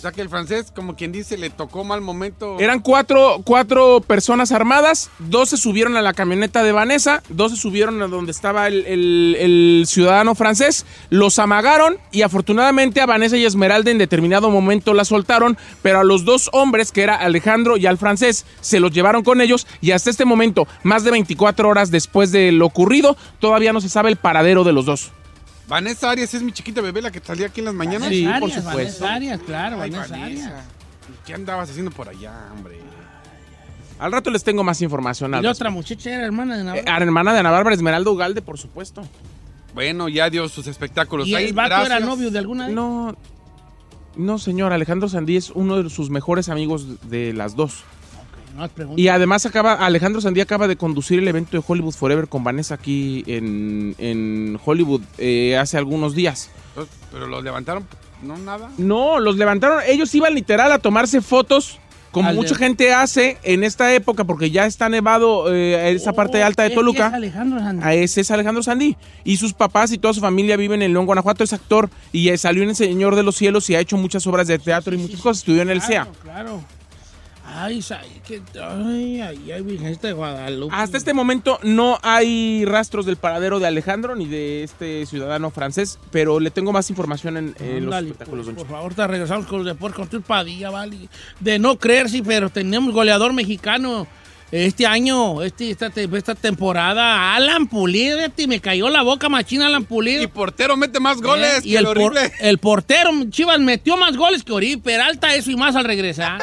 O 0.00 0.02
sea 0.02 0.12
que 0.12 0.22
el 0.22 0.30
francés, 0.30 0.72
como 0.74 0.96
quien 0.96 1.12
dice, 1.12 1.36
le 1.36 1.50
tocó 1.50 1.84
mal 1.84 2.00
momento. 2.00 2.58
Eran 2.58 2.80
cuatro, 2.80 3.42
cuatro 3.44 4.00
personas 4.00 4.50
armadas, 4.50 5.10
dos 5.18 5.50
se 5.50 5.58
subieron 5.58 5.94
a 5.98 6.00
la 6.00 6.14
camioneta 6.14 6.62
de 6.62 6.72
Vanessa, 6.72 7.22
dos 7.28 7.52
se 7.52 7.58
subieron 7.58 8.00
a 8.00 8.06
donde 8.06 8.32
estaba 8.32 8.66
el, 8.66 8.86
el- 8.86 9.36
el 9.38 9.84
ciudadano 9.86 10.34
francés, 10.34 10.86
los 11.10 11.38
amagaron 11.38 11.98
y 12.12 12.22
afortunadamente 12.22 13.02
a 13.02 13.06
Vanessa 13.06 13.36
y 13.36 13.44
Esmeralda 13.44 13.90
en 13.90 13.98
determinado 13.98 14.48
momento 14.48 14.94
la 14.94 15.04
soltaron, 15.04 15.58
pero 15.82 16.00
a 16.00 16.04
los 16.04 16.24
dos 16.24 16.48
hombres, 16.54 16.92
que 16.92 17.02
era 17.02 17.16
Alejandro 17.16 17.76
y 17.76 17.84
al 17.84 17.98
francés, 17.98 18.46
se 18.62 18.80
los 18.80 18.92
llevaron 18.92 19.22
con 19.22 19.42
ellos 19.42 19.66
y 19.82 19.90
hasta 19.90 20.08
este 20.08 20.24
momento, 20.24 20.66
más 20.82 21.04
de 21.04 21.10
24 21.10 21.68
horas 21.68 21.90
después 21.90 22.32
de 22.32 22.52
lo 22.52 22.64
ocurrido, 22.64 23.18
todavía 23.38 23.74
no 23.74 23.82
se 23.82 23.90
sabe 23.90 24.08
el 24.08 24.16
paradero 24.16 24.64
de 24.64 24.72
los 24.72 24.86
dos. 24.86 25.12
Vanessa 25.70 26.10
Arias 26.10 26.34
es 26.34 26.42
mi 26.42 26.52
chiquita 26.52 26.80
bebé, 26.82 27.00
la 27.00 27.10
que 27.10 27.20
salía 27.20 27.46
aquí 27.46 27.60
en 27.60 27.66
las 27.66 27.74
mañanas. 27.74 28.08
Sí, 28.08 28.26
por 28.40 28.50
supuesto. 28.50 28.76
Vanessa 28.76 29.14
Arias, 29.14 29.40
claro, 29.46 29.80
Ay, 29.80 29.90
Vanessa 29.90 30.10
Vanessa. 30.16 30.46
Arias. 30.48 30.64
¿Qué 31.24 31.32
andabas 31.34 31.70
haciendo 31.70 31.90
por 31.92 32.08
allá, 32.08 32.32
hombre? 32.52 32.78
Al 34.00 34.10
rato 34.12 34.30
les 34.30 34.42
tengo 34.42 34.64
más 34.64 34.82
información. 34.82 35.34
Y 35.34 35.42
la 35.42 35.50
otra 35.50 35.70
muchacha 35.70 36.10
era 36.10 36.24
hermana 36.24 36.56
de 36.56 36.60
Eh, 36.62 36.64
Navarra. 36.64 37.04
hermana 37.04 37.32
de 37.32 37.38
Ana 37.38 37.50
Bárbara 37.50 37.74
Esmeralda 37.76 38.10
Ugalde, 38.10 38.42
por 38.42 38.58
supuesto. 38.58 39.02
Bueno, 39.74 40.08
ya 40.08 40.28
dio 40.28 40.48
sus 40.48 40.66
espectáculos. 40.66 41.28
¿Y 41.28 41.34
Ahí, 41.36 41.46
el 41.46 41.52
vato 41.52 41.86
era 41.86 42.00
novio 42.00 42.30
de 42.32 42.38
alguna 42.40 42.66
de 42.66 42.72
No, 42.74 43.14
no, 44.16 44.38
señor. 44.38 44.72
Alejandro 44.72 45.08
Sandí 45.08 45.36
es 45.36 45.50
uno 45.50 45.82
de 45.82 45.88
sus 45.90 46.10
mejores 46.10 46.48
amigos 46.48 47.08
de 47.08 47.32
las 47.32 47.54
dos. 47.54 47.84
Y 48.96 49.08
además 49.08 49.46
acaba, 49.46 49.74
Alejandro 49.74 50.20
Sandí 50.20 50.40
acaba 50.40 50.68
de 50.68 50.76
conducir 50.76 51.18
el 51.18 51.28
evento 51.28 51.56
de 51.56 51.62
Hollywood 51.66 51.94
Forever 51.94 52.28
con 52.28 52.44
Vanessa 52.44 52.74
aquí 52.74 53.24
en, 53.26 53.94
en 53.98 54.58
Hollywood 54.64 55.00
eh, 55.18 55.56
hace 55.56 55.78
algunos 55.78 56.14
días. 56.14 56.50
Pero 57.12 57.26
los 57.26 57.42
levantaron, 57.42 57.86
no 58.22 58.36
nada. 58.38 58.70
No, 58.78 59.18
los 59.18 59.36
levantaron. 59.36 59.80
Ellos 59.86 60.14
iban 60.14 60.34
literal 60.34 60.70
a 60.72 60.78
tomarse 60.78 61.20
fotos. 61.20 61.78
Como 62.12 62.28
Al 62.28 62.34
de- 62.34 62.42
mucha 62.42 62.56
gente 62.56 62.92
hace 62.92 63.38
en 63.44 63.62
esta 63.62 63.94
época, 63.94 64.24
porque 64.24 64.50
ya 64.50 64.66
está 64.66 64.88
nevado 64.88 65.54
eh, 65.54 65.92
esa 65.92 66.12
parte 66.12 66.42
alta 66.42 66.64
de 66.64 66.70
¿Qué- 66.70 66.74
Toluca. 66.74 67.06
es 67.06 67.14
Alejandro 67.14 67.60
Sanz? 67.60 67.84
A 67.84 67.94
ese 67.94 68.22
es 68.22 68.30
Alejandro 68.32 68.64
Sandí. 68.64 68.96
Y 69.22 69.36
sus 69.36 69.52
papás 69.52 69.92
y 69.92 69.98
toda 69.98 70.12
su 70.12 70.20
familia 70.20 70.56
viven 70.56 70.82
en 70.82 70.92
León, 70.92 71.06
Guanajuato. 71.06 71.44
Es 71.44 71.52
actor 71.52 71.88
y 72.10 72.30
eh, 72.30 72.36
salió 72.36 72.64
en 72.64 72.70
El 72.70 72.74
Señor 72.76 73.14
de 73.14 73.22
los 73.22 73.36
Cielos 73.36 73.70
y 73.70 73.76
ha 73.76 73.80
hecho 73.80 73.96
muchas 73.96 74.26
obras 74.26 74.48
de 74.48 74.58
teatro 74.58 74.92
y 74.92 74.98
muchas 74.98 75.20
cosas. 75.20 75.38
Estudió 75.38 75.62
en 75.62 75.70
el 75.70 75.82
CEA. 75.82 76.02
Claro, 76.02 76.18
claro. 76.24 76.79
Ay, 77.52 77.84
ay, 77.90 78.20
que, 78.26 78.40
ay, 78.62 79.20
ay, 79.20 79.52
ay, 79.52 79.62
Virgencita 79.62 80.06
de 80.08 80.12
Guadalupe. 80.12 80.74
Hasta 80.74 80.96
este 80.96 81.12
momento 81.12 81.58
no 81.62 81.98
hay 82.02 82.64
rastros 82.64 83.06
del 83.06 83.16
paradero 83.16 83.58
de 83.58 83.66
Alejandro 83.66 84.14
ni 84.14 84.26
de 84.26 84.62
este 84.62 85.04
ciudadano 85.06 85.50
francés, 85.50 85.98
pero 86.12 86.38
le 86.38 86.50
tengo 86.50 86.72
más 86.72 86.90
información 86.90 87.36
en, 87.36 87.54
en 87.58 87.86
los 87.86 87.94
espectáculos. 87.96 88.46
pues, 88.46 88.56
por 88.56 88.68
favor, 88.68 88.94
te 88.94 89.06
regresamos 89.06 89.46
con 89.46 89.58
los 89.58 89.66
deportes 89.66 89.96
con 89.96 90.08
tu 90.08 90.22
Padilla, 90.22 90.70
¿vale? 90.70 91.08
De 91.40 91.58
no 91.58 91.76
creer, 91.78 92.08
sí, 92.08 92.22
pero 92.22 92.50
tenemos 92.50 92.94
goleador 92.94 93.32
mexicano 93.32 94.06
este 94.52 94.86
año, 94.86 95.42
este, 95.42 95.70
esta, 95.70 95.90
esta 95.94 96.34
temporada. 96.34 97.34
Alan 97.34 97.66
Pulido, 97.68 98.16
fíjate, 98.18 98.46
me 98.46 98.60
cayó 98.60 98.88
la 98.90 99.02
boca 99.02 99.28
machina 99.28 99.66
Alan 99.66 99.84
Pulido. 99.84 100.22
Y 100.22 100.26
portero 100.28 100.76
mete 100.76 100.98
más 101.00 101.20
goles 101.20 101.58
Eh, 101.58 101.60
y 101.64 101.70
que 101.72 101.78
el, 101.78 101.86
el 101.86 101.94
por- 101.94 102.14
el 102.40 102.58
portero, 102.58 103.10
Chivas, 103.30 103.58
metió 103.60 103.96
más 103.96 104.16
goles 104.16 104.42
que 104.44 104.52
Ori, 104.52 104.76
Peralta, 104.76 105.34
eso 105.34 105.50
y 105.50 105.56
más 105.56 105.74
al 105.76 105.84
regresar. 105.84 106.40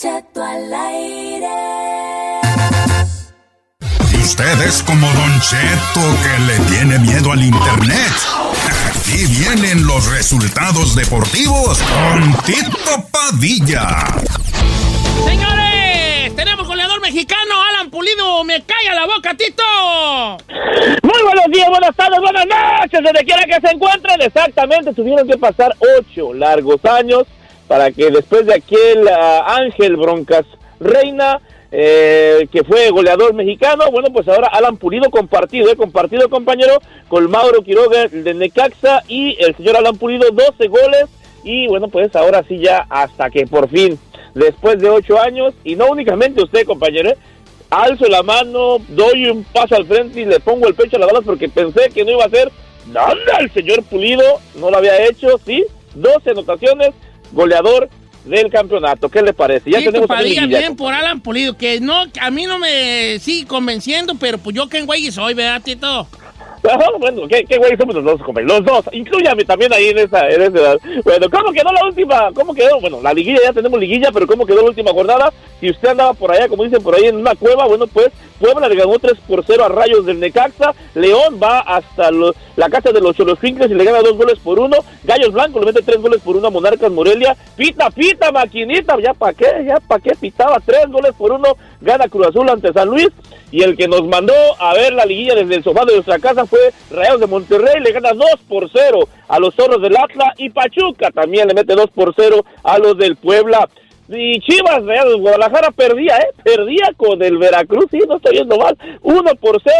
Don 0.00 0.12
Cheto 0.22 0.42
al 0.42 0.72
aire. 0.72 1.48
Y 4.12 4.16
usted 4.16 4.60
es 4.62 4.82
como 4.82 5.06
Don 5.06 5.40
Cheto 5.40 6.00
que 6.22 6.38
le 6.46 6.58
tiene 6.70 6.98
miedo 6.98 7.32
al 7.32 7.42
internet. 7.42 8.12
Aquí 8.88 9.24
vienen 9.26 9.86
los 9.86 10.10
resultados 10.10 10.94
deportivos 10.94 11.78
con 11.82 12.32
Tito 12.44 13.08
Padilla. 13.10 14.06
Señores, 15.26 16.34
tenemos 16.34 16.66
goleador 16.66 17.00
mexicano, 17.02 17.62
Alan 17.70 17.90
Pulido. 17.90 18.44
Me 18.44 18.62
calla 18.62 18.94
la 18.94 19.06
boca, 19.06 19.34
Tito. 19.34 19.62
Muy 21.02 21.22
buenos 21.24 21.46
días, 21.52 21.68
buenas 21.68 21.94
tardes, 21.96 22.20
buenas 22.20 22.46
noches, 22.46 23.00
donde 23.02 23.24
quiera 23.24 23.44
que 23.44 23.66
se 23.66 23.74
encuentren. 23.74 24.22
Exactamente, 24.22 24.94
tuvieron 24.94 25.28
que 25.28 25.36
pasar 25.36 25.76
ocho 25.98 26.32
largos 26.32 26.82
años 26.84 27.26
para 27.70 27.92
que 27.92 28.10
después 28.10 28.46
de 28.46 28.54
aquel 28.54 29.06
ah, 29.06 29.44
Ángel 29.58 29.94
Broncas 29.94 30.44
Reina, 30.80 31.40
eh, 31.70 32.48
que 32.50 32.64
fue 32.64 32.90
goleador 32.90 33.32
mexicano, 33.32 33.92
bueno, 33.92 34.08
pues 34.12 34.26
ahora 34.26 34.48
Alan 34.48 34.76
Pulido 34.76 35.08
compartido, 35.08 35.70
eh, 35.70 35.76
compartido 35.76 36.28
compañero 36.28 36.80
con 37.06 37.30
Mauro 37.30 37.62
Quiroga 37.62 38.08
de 38.08 38.34
Necaxa 38.34 39.04
y 39.06 39.36
el 39.40 39.54
señor 39.54 39.76
Alan 39.76 39.96
Pulido, 39.96 40.32
12 40.32 40.66
goles. 40.66 41.04
Y 41.44 41.68
bueno, 41.68 41.86
pues 41.86 42.16
ahora 42.16 42.42
sí 42.48 42.58
ya 42.58 42.86
hasta 42.90 43.30
que 43.30 43.46
por 43.46 43.68
fin, 43.68 43.96
después 44.34 44.80
de 44.80 44.90
ocho 44.90 45.20
años, 45.20 45.54
y 45.62 45.76
no 45.76 45.86
únicamente 45.92 46.42
usted, 46.42 46.66
compañero, 46.66 47.10
eh, 47.10 47.18
alzo 47.70 48.06
la 48.08 48.24
mano, 48.24 48.78
doy 48.88 49.26
un 49.26 49.44
paso 49.44 49.76
al 49.76 49.86
frente 49.86 50.22
y 50.22 50.24
le 50.24 50.40
pongo 50.40 50.66
el 50.66 50.74
pecho 50.74 50.96
a 50.96 50.98
las 50.98 51.08
balas 51.08 51.24
porque 51.24 51.48
pensé 51.48 51.88
que 51.94 52.04
no 52.04 52.10
iba 52.10 52.24
a 52.24 52.30
ser 52.30 52.50
nada 52.88 53.14
el 53.38 53.52
señor 53.52 53.84
Pulido, 53.84 54.40
no 54.56 54.72
lo 54.72 54.78
había 54.78 55.06
hecho, 55.06 55.38
sí, 55.46 55.64
12 55.94 56.30
anotaciones, 56.30 56.94
goleador 57.32 57.88
del 58.24 58.50
campeonato, 58.50 59.08
¿qué 59.08 59.22
le 59.22 59.32
parece? 59.32 59.70
Ya 59.70 59.78
Tito 59.78 59.92
tenemos 59.92 60.08
Padilla, 60.08 60.42
liguilla. 60.42 60.58
bien 60.58 60.76
por 60.76 60.92
Alan 60.92 61.20
Pulido, 61.20 61.56
que 61.56 61.80
no, 61.80 62.04
a 62.20 62.30
mí 62.30 62.46
no 62.46 62.58
me 62.58 63.18
sigue 63.18 63.46
convenciendo, 63.46 64.14
pero 64.20 64.38
pues 64.38 64.54
yo 64.54 64.68
que 64.68 64.82
güey 64.82 65.10
soy, 65.10 65.34
¿verdad, 65.34 65.62
Tito? 65.62 66.06
Ajá, 66.62 66.84
bueno, 66.98 67.26
¿qué, 67.26 67.42
qué 67.48 67.56
güey 67.56 67.74
somos 67.78 67.94
los 67.94 68.04
dos? 68.04 68.20
Los 68.44 68.64
dos, 68.64 68.84
incluyame 68.92 69.44
también 69.44 69.72
ahí 69.72 69.88
en 69.88 69.98
esa, 69.98 70.28
en 70.28 70.42
esa 70.42 70.58
edad. 70.58 70.78
Bueno, 71.04 71.26
¿cómo 71.30 71.52
quedó 71.52 71.72
la 71.72 71.86
última? 71.86 72.30
¿Cómo 72.34 72.52
quedó? 72.52 72.78
Bueno, 72.80 73.00
la 73.02 73.14
liguilla, 73.14 73.40
ya 73.42 73.52
tenemos 73.54 73.80
liguilla, 73.80 74.10
pero 74.12 74.26
¿cómo 74.26 74.44
quedó 74.44 74.58
la 74.58 74.68
última 74.68 74.90
jornada? 74.92 75.32
Si 75.60 75.70
usted 75.70 75.90
andaba 75.90 76.14
por 76.14 76.32
allá, 76.32 76.48
como 76.48 76.64
dicen 76.64 76.82
por 76.82 76.94
ahí, 76.94 77.04
en 77.04 77.16
una 77.16 77.34
cueva, 77.34 77.66
bueno, 77.66 77.86
pues 77.86 78.10
Puebla 78.40 78.68
le 78.68 78.76
ganó 78.76 78.98
3 78.98 79.12
por 79.28 79.44
0 79.46 79.64
a 79.64 79.68
Rayos 79.68 80.06
del 80.06 80.18
Necaxa. 80.18 80.74
León 80.94 81.38
va 81.40 81.60
hasta 81.60 82.10
la 82.10 82.70
casa 82.70 82.90
de 82.90 83.00
los 83.02 83.14
Cholosfincles 83.14 83.70
y 83.70 83.74
le 83.74 83.84
gana 83.84 84.00
2 84.00 84.16
goles 84.16 84.38
por 84.38 84.58
1. 84.58 84.74
Gallos 85.04 85.32
Blancos 85.32 85.60
le 85.60 85.72
mete 85.72 85.82
3 85.82 86.00
goles 86.00 86.22
por 86.22 86.36
1 86.36 86.46
a 86.46 86.50
Monarcas 86.50 86.90
Morelia. 86.90 87.36
Pita, 87.56 87.90
pita, 87.90 88.32
maquinita, 88.32 88.96
ya 88.98 89.12
para 89.12 89.34
qué, 89.34 89.46
ya 89.66 89.78
para 89.80 90.00
qué 90.00 90.12
pitaba 90.18 90.58
3 90.64 90.88
goles 90.90 91.12
por 91.18 91.32
1. 91.32 91.44
Gana 91.82 92.08
Cruz 92.08 92.28
Azul 92.28 92.48
ante 92.48 92.72
San 92.72 92.88
Luis. 92.88 93.08
Y 93.52 93.62
el 93.62 93.76
que 93.76 93.88
nos 93.88 94.06
mandó 94.06 94.32
a 94.58 94.72
ver 94.72 94.94
la 94.94 95.04
liguilla 95.04 95.34
desde 95.34 95.56
el 95.56 95.64
sofá 95.64 95.84
de 95.84 95.94
nuestra 95.94 96.18
casa 96.18 96.46
fue 96.46 96.72
Rayos 96.90 97.20
de 97.20 97.26
Monterrey. 97.26 97.82
Le 97.82 97.92
gana 97.92 98.12
2 98.14 98.26
por 98.48 98.70
0 98.72 99.06
a 99.28 99.38
los 99.38 99.54
Zorros 99.54 99.82
del 99.82 99.96
Atlas. 99.98 100.32
Y 100.38 100.48
Pachuca 100.48 101.10
también 101.10 101.46
le 101.46 101.52
mete 101.52 101.74
2 101.74 101.90
por 101.90 102.14
0 102.16 102.42
a 102.62 102.78
los 102.78 102.96
del 102.96 103.16
Puebla. 103.16 103.68
Y 104.12 104.40
Chivas 104.40 104.84
de 104.84 105.14
Guadalajara 105.14 105.70
perdía, 105.70 106.16
¿eh? 106.16 106.34
Perdía 106.42 106.92
con 106.96 107.22
el 107.22 107.38
Veracruz, 107.38 107.86
sí, 107.92 107.98
no 108.08 108.16
estoy 108.16 108.32
viendo 108.32 108.58
mal. 108.58 108.76
1 109.02 109.34
por 109.36 109.60
0. 109.62 109.74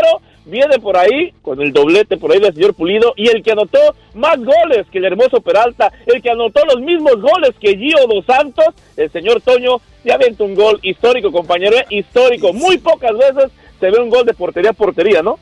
Viene 0.46 0.78
por 0.78 0.96
ahí, 0.96 1.32
con 1.42 1.60
el 1.60 1.72
doblete 1.72 2.16
por 2.16 2.32
ahí 2.32 2.40
del 2.40 2.54
señor 2.54 2.74
Pulido. 2.74 3.12
Y 3.16 3.28
el 3.28 3.42
que 3.42 3.52
anotó 3.52 3.78
más 4.14 4.36
goles 4.38 4.86
que 4.90 4.98
el 4.98 5.04
hermoso 5.04 5.40
Peralta. 5.40 5.92
El 6.06 6.22
que 6.22 6.30
anotó 6.30 6.64
los 6.64 6.80
mismos 6.80 7.20
goles 7.20 7.50
que 7.60 7.76
Gio 7.76 8.06
Dos 8.08 8.24
Santos. 8.24 8.66
El 8.96 9.10
señor 9.10 9.40
Toño 9.40 9.80
ya 10.04 10.14
aventó 10.14 10.44
un 10.44 10.54
gol 10.54 10.78
histórico, 10.82 11.32
compañero. 11.32 11.76
¿eh? 11.76 11.86
Histórico. 11.90 12.52
Muy 12.52 12.78
pocas 12.78 13.12
veces 13.12 13.50
se 13.80 13.90
ve 13.90 14.00
un 14.00 14.10
gol 14.10 14.24
de 14.24 14.34
portería 14.34 14.70
a 14.70 14.74
portería, 14.74 15.22
¿no? 15.22 15.38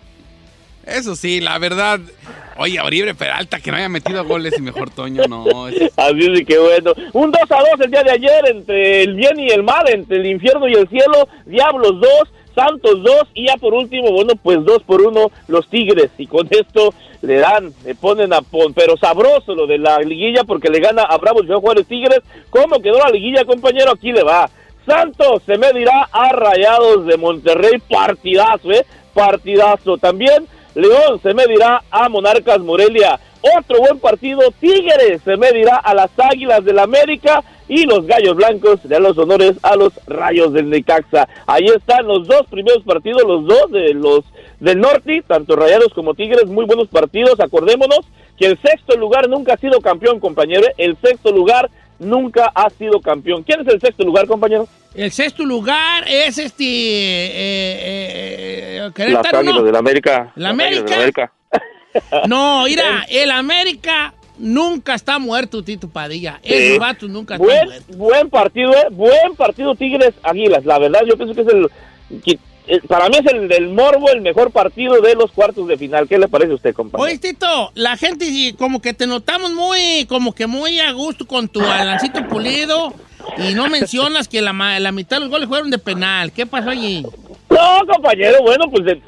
Eso 0.88 1.14
sí, 1.16 1.40
la 1.40 1.58
verdad. 1.58 2.00
Oye, 2.56 2.80
Oribe 2.80 3.14
Peralta 3.14 3.60
que 3.60 3.70
no 3.70 3.76
haya 3.76 3.88
metido 3.88 4.24
goles 4.24 4.54
y 4.58 4.62
mejor 4.62 4.90
Toño, 4.90 5.22
no. 5.28 5.68
es- 5.68 5.92
Así 5.96 6.26
es 6.32 6.46
que 6.46 6.58
bueno. 6.58 6.92
Un 7.12 7.30
2 7.30 7.40
a 7.50 7.56
2 7.58 7.68
el 7.84 7.90
día 7.90 8.02
de 8.02 8.10
ayer 8.10 8.48
entre 8.50 9.02
el 9.02 9.14
bien 9.14 9.38
y 9.38 9.48
el 9.50 9.62
mal, 9.62 9.88
entre 9.88 10.16
el 10.16 10.26
infierno 10.26 10.66
y 10.68 10.72
el 10.74 10.88
cielo. 10.88 11.28
Diablos 11.46 12.00
2, 12.00 12.10
Santos 12.56 13.02
2 13.04 13.22
y 13.34 13.46
ya 13.46 13.54
por 13.58 13.74
último, 13.74 14.10
bueno, 14.10 14.32
pues 14.42 14.64
2 14.64 14.82
por 14.82 15.02
1 15.02 15.30
los 15.46 15.68
Tigres. 15.68 16.10
Y 16.18 16.26
con 16.26 16.48
esto 16.50 16.92
le 17.22 17.36
dan, 17.36 17.72
le 17.84 17.94
ponen 17.94 18.32
a 18.32 18.40
pon, 18.42 18.74
pero 18.74 18.96
sabroso 18.96 19.54
lo 19.54 19.66
de 19.68 19.78
la 19.78 19.98
liguilla 20.00 20.42
porque 20.42 20.68
le 20.68 20.80
gana 20.80 21.02
a 21.02 21.16
Bravos 21.18 21.46
Joao 21.46 21.60
Juárez 21.60 21.86
Tigres. 21.86 22.20
¿Cómo 22.50 22.80
quedó 22.80 22.98
la 22.98 23.10
liguilla, 23.10 23.44
compañero? 23.44 23.92
Aquí 23.92 24.10
le 24.10 24.24
va. 24.24 24.50
Santos 24.84 25.42
se 25.46 25.58
medirá 25.58 26.08
a 26.10 26.30
Rayados 26.30 27.06
de 27.06 27.16
Monterrey. 27.16 27.78
Partidazo, 27.88 28.72
¿eh? 28.72 28.84
Partidazo. 29.14 29.98
También 29.98 30.46
León 30.78 31.20
se 31.20 31.34
medirá 31.34 31.82
a 31.90 32.08
Monarcas 32.08 32.60
Morelia. 32.60 33.18
Otro 33.58 33.80
buen 33.80 33.98
partido, 33.98 34.42
Tigres 34.60 35.20
se 35.24 35.36
medirá 35.36 35.74
a 35.74 35.92
las 35.92 36.10
Águilas 36.16 36.64
del 36.64 36.78
América 36.78 37.42
y 37.66 37.84
los 37.84 38.06
Gallos 38.06 38.36
Blancos 38.36 38.88
de 38.88 39.00
los 39.00 39.18
honores 39.18 39.56
a 39.62 39.74
los 39.74 39.92
Rayos 40.06 40.52
del 40.52 40.70
Necaxa. 40.70 41.28
Ahí 41.48 41.64
están 41.64 42.06
los 42.06 42.28
dos 42.28 42.42
primeros 42.48 42.84
partidos, 42.84 43.22
los 43.24 43.44
dos 43.44 43.72
de 43.72 43.92
los 43.92 44.24
del 44.60 44.80
norte, 44.80 45.24
tanto 45.26 45.56
Rayados 45.56 45.92
como 45.94 46.14
Tigres, 46.14 46.46
muy 46.46 46.64
buenos 46.64 46.86
partidos. 46.86 47.40
Acordémonos 47.40 48.06
que 48.38 48.46
el 48.46 48.62
sexto 48.62 48.96
lugar 48.96 49.28
nunca 49.28 49.54
ha 49.54 49.56
sido 49.56 49.80
campeón, 49.80 50.20
compañero. 50.20 50.64
El 50.76 50.96
sexto 50.98 51.32
lugar 51.32 51.70
nunca 51.98 52.52
ha 52.54 52.70
sido 52.70 53.00
campeón. 53.00 53.42
¿Quién 53.42 53.62
es 53.62 53.66
el 53.66 53.80
sexto 53.80 54.04
lugar, 54.04 54.28
compañero? 54.28 54.68
El 54.98 55.12
sexto 55.12 55.44
lugar 55.44 56.04
es 56.08 56.38
este. 56.38 56.64
Eh, 56.64 57.30
eh, 57.36 58.90
eh, 58.96 59.08
Las 59.10 59.32
Águilas 59.32 59.54
¿no? 59.54 59.62
del 59.62 59.76
América. 59.76 60.32
¿La 60.34 60.52
Las 60.52 60.66
Águilas 60.66 60.84
del 60.84 60.94
América? 60.94 61.32
No, 62.28 62.64
mira, 62.64 63.06
el 63.08 63.30
América 63.30 64.12
nunca 64.38 64.94
está 64.94 65.20
muerto, 65.20 65.62
Tito 65.62 65.88
Padilla. 65.88 66.40
Sí. 66.42 66.52
Esos 66.52 66.78
vatos 66.80 67.08
nunca 67.10 67.34
están 67.34 67.46
buen, 67.46 67.64
muertos. 67.66 67.96
buen 67.96 68.30
partido, 68.30 68.72
¿eh? 68.72 68.86
Buen 68.90 69.36
partido 69.36 69.74
Tigres 69.76 70.14
Águilas. 70.24 70.64
La 70.64 70.80
verdad, 70.80 71.00
yo 71.08 71.16
pienso 71.16 71.32
que 71.34 71.42
es 71.42 71.46
el. 71.48 71.68
que- 72.22 72.38
eh, 72.66 72.80
para 72.88 73.08
mí 73.08 73.16
es 73.24 73.32
el 73.32 73.46
del 73.48 73.68
Morbo, 73.68 74.10
el 74.10 74.20
mejor 74.20 74.50
partido 74.50 75.00
de 75.00 75.14
los 75.14 75.30
cuartos 75.30 75.66
de 75.68 75.78
final. 75.78 76.08
¿Qué 76.08 76.18
le 76.18 76.26
parece 76.28 76.52
a 76.52 76.56
usted, 76.56 76.74
compañero? 76.74 77.04
Oye, 77.08 77.18
Tito, 77.18 77.70
la 77.74 77.96
gente 77.96 78.26
como 78.58 78.82
que 78.82 78.92
te 78.94 79.06
notamos 79.06 79.52
muy, 79.52 80.06
como 80.06 80.34
que 80.34 80.46
muy 80.48 80.80
a 80.80 80.90
gusto 80.92 81.24
con 81.26 81.48
tu 81.48 81.60
alancito 81.64 82.26
pulido 82.28 82.92
y 83.38 83.54
no 83.54 83.68
mencionas 83.68 84.28
que 84.28 84.40
la, 84.42 84.52
la 84.80 84.92
mitad 84.92 85.16
de 85.16 85.20
los 85.20 85.30
goles 85.30 85.48
fueron 85.48 85.70
de 85.70 85.78
penal. 85.78 86.32
¿Qué 86.32 86.46
pasó 86.46 86.70
allí? 86.70 87.04
No, 87.50 87.86
compañero, 87.92 88.42
bueno, 88.42 88.64
pues 88.70 88.84
de- 88.84 89.02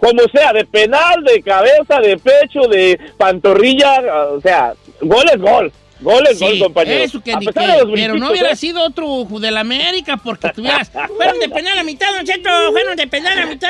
como 0.00 0.22
sea, 0.32 0.52
de 0.52 0.64
penal, 0.64 1.22
de 1.24 1.42
cabeza, 1.42 2.00
de 2.00 2.16
pecho, 2.16 2.60
de 2.68 2.98
pantorrilla, 3.16 4.00
o 4.32 4.40
sea, 4.40 4.72
gol 5.00 5.24
es 5.32 5.40
gol. 5.40 5.72
Gol 6.00 6.24
es 6.30 6.38
Sí, 6.38 6.44
gol, 6.44 6.58
compañero. 6.60 7.02
Eso 7.04 7.20
que 7.20 7.32
de 7.36 7.44
los 7.44 7.54
pero 7.94 8.14
no 8.16 8.30
hubiera 8.30 8.52
¿eh? 8.52 8.56
sido 8.56 8.82
otro 8.84 9.26
del 9.40 9.56
América 9.56 10.16
porque 10.16 10.50
tuvieras. 10.54 10.90
fueron 11.16 11.38
de 11.40 11.48
penal 11.48 11.78
a 11.78 11.82
mitad, 11.82 12.06
Don 12.14 12.24
Cheto, 12.24 12.48
fueron 12.70 12.96
de 12.96 13.06
penal 13.06 13.38
a 13.38 13.46
mitad. 13.46 13.68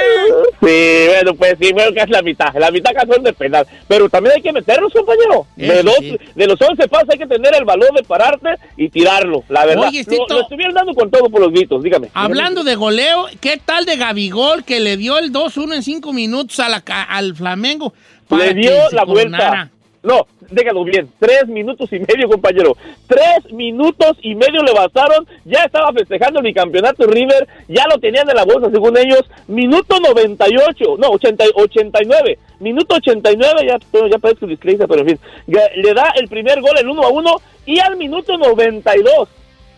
Sí, 0.60 1.06
bueno, 1.06 1.34
pues 1.34 1.56
sí, 1.60 1.72
bueno, 1.72 1.90
casi 1.94 2.12
la 2.12 2.22
mitad. 2.22 2.54
La 2.58 2.70
mitad 2.70 2.90
casi 2.92 3.12
son 3.12 3.22
de 3.22 3.32
penal. 3.32 3.66
Pero 3.86 4.08
también 4.08 4.36
hay 4.36 4.42
que 4.42 4.52
meterlos, 4.52 4.92
compañero. 4.92 5.46
De, 5.56 5.82
dos, 5.82 5.94
sí. 6.00 6.18
de 6.34 6.46
los 6.46 6.60
11 6.60 6.88
pasos 6.88 7.08
hay 7.12 7.18
que 7.18 7.26
tener 7.26 7.54
el 7.54 7.64
valor 7.64 7.92
de 7.94 8.02
pararte 8.02 8.50
y 8.76 8.88
tirarlo, 8.88 9.44
la 9.48 9.64
verdad. 9.64 9.88
Oye, 9.88 10.04
Lo- 10.28 10.40
estuvieron 10.42 10.74
dando 10.74 10.94
con 10.94 11.10
todo 11.10 11.28
por 11.30 11.40
los 11.40 11.50
gritos, 11.50 11.82
dígame. 11.82 12.08
Hablando 12.14 12.62
de 12.64 12.74
goleo, 12.74 13.26
¿qué 13.40 13.56
tal 13.64 13.84
de 13.86 13.96
Gabigol 13.96 14.64
que 14.64 14.80
le 14.80 14.96
dio 14.96 15.18
el 15.18 15.32
2-1 15.32 15.74
en 15.74 15.82
5 15.82 16.12
minutos 16.12 16.60
a 16.60 16.68
la 16.68 16.82
ca- 16.82 17.04
al 17.04 17.34
Flamengo? 17.34 17.94
Le 18.30 18.52
dio 18.54 18.70
que 18.90 18.96
la 18.96 19.04
vuelta. 19.04 19.38
coronara? 19.38 19.70
No, 20.02 20.26
déjalo 20.50 20.84
bien, 20.84 21.10
tres 21.18 21.48
minutos 21.48 21.92
y 21.92 21.98
medio, 21.98 22.28
compañero. 22.28 22.76
Tres 23.06 23.52
minutos 23.52 24.16
y 24.22 24.34
medio 24.34 24.62
le 24.62 24.72
bastaron. 24.72 25.26
Ya 25.44 25.64
estaba 25.64 25.92
festejando 25.92 26.40
mi 26.40 26.54
campeonato 26.54 27.06
River. 27.06 27.48
Ya 27.68 27.84
lo 27.90 27.98
tenían 27.98 28.28
en 28.28 28.36
la 28.36 28.44
bolsa, 28.44 28.70
según 28.70 28.96
ellos. 28.96 29.24
Minuto 29.48 29.98
98, 30.00 30.96
no, 30.98 31.08
80, 31.08 31.44
89. 31.54 32.38
Minuto 32.60 32.94
89, 32.96 33.66
ya, 33.66 33.78
ya 34.08 34.18
parece 34.18 34.46
dislexia, 34.46 34.86
pero 34.86 35.00
en 35.00 35.08
fin. 35.08 35.18
Le 35.46 35.94
da 35.94 36.12
el 36.16 36.28
primer 36.28 36.60
gol, 36.60 36.78
el 36.78 36.88
1 36.88 37.02
a 37.02 37.08
1. 37.08 37.36
Y 37.66 37.80
al 37.80 37.96
minuto 37.96 38.38
92, 38.38 39.28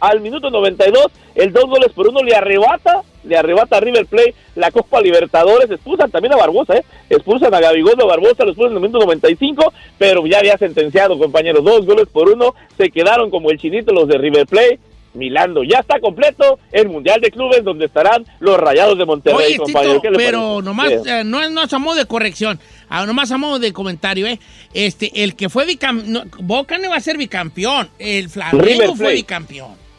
al 0.01 0.21
minuto 0.21 0.51
92, 0.51 1.07
el 1.35 1.53
dos 1.53 1.67
goles 1.67 1.93
por 1.93 2.09
uno 2.09 2.23
le 2.23 2.35
arrebata, 2.35 3.03
le 3.25 3.37
arrebata 3.37 3.77
a 3.77 3.81
River 3.81 4.07
Plate 4.07 4.35
la 4.55 4.71
Copa 4.71 5.01
Libertadores, 5.01 5.71
expulsan 5.71 6.11
también 6.11 6.33
a 6.35 6.37
Barbosa, 6.37 6.77
¿eh? 6.77 6.85
expulsan 7.09 7.55
a 7.55 7.61
Gabigondo 7.61 8.07
Barbosa, 8.07 8.45
lo 8.45 8.51
expulsan 8.51 8.73
en 8.73 8.83
el 8.83 8.89
minuto 8.89 9.05
95, 9.05 9.73
pero 9.99 10.27
ya 10.27 10.39
había 10.39 10.57
sentenciado, 10.59 11.19
compañeros, 11.19 11.65
dos 11.65 11.87
goles 11.87 12.09
por 12.09 12.29
uno, 12.31 12.55
se 12.77 12.91
quedaron 12.91 13.31
como 13.31 13.51
el 13.51 13.59
chinito 13.59 13.93
los 13.93 14.09
de 14.09 14.19
River 14.19 14.47
Plate, 14.47 14.79
Milando, 15.13 15.65
ya 15.65 15.81
está 15.81 15.99
completo 15.99 16.61
el 16.71 16.89
Mundial 16.89 17.21
de 17.21 17.33
Clubes 17.33 17.65
donde 17.65 17.87
estarán 17.87 18.25
los 18.39 18.57
Rayados 18.59 18.97
de 18.97 19.05
Monterrey, 19.05 19.47
Oye, 19.49 19.57
compañero. 19.57 19.95
Tito, 19.95 20.03
¿Qué 20.03 20.11
le 20.13 20.17
pero 20.17 20.63
nomás, 20.63 20.93
eh, 21.05 21.25
no, 21.25 21.51
no 21.51 21.65
es 21.65 21.73
a 21.73 21.81
modo 21.81 21.97
de 21.97 22.07
corrección, 22.07 22.61
ah, 22.89 23.05
nomás 23.05 23.33
a 23.33 23.37
modo 23.37 23.59
de 23.59 23.73
comentario, 23.73 24.29
¿eh? 24.29 24.39
Este, 24.73 25.25
el 25.25 25.35
que 25.35 25.49
fue 25.49 25.67
bicampeón, 25.67 26.31
Boca 26.39 26.79
no 26.79 26.91
va 26.91 26.97
a 26.97 27.01
ser 27.01 27.19
bicampeón, 27.19 27.91
el 27.99 28.29
Flamengo 28.29 28.95
fue 28.95 29.15
bicampeón. 29.15 29.90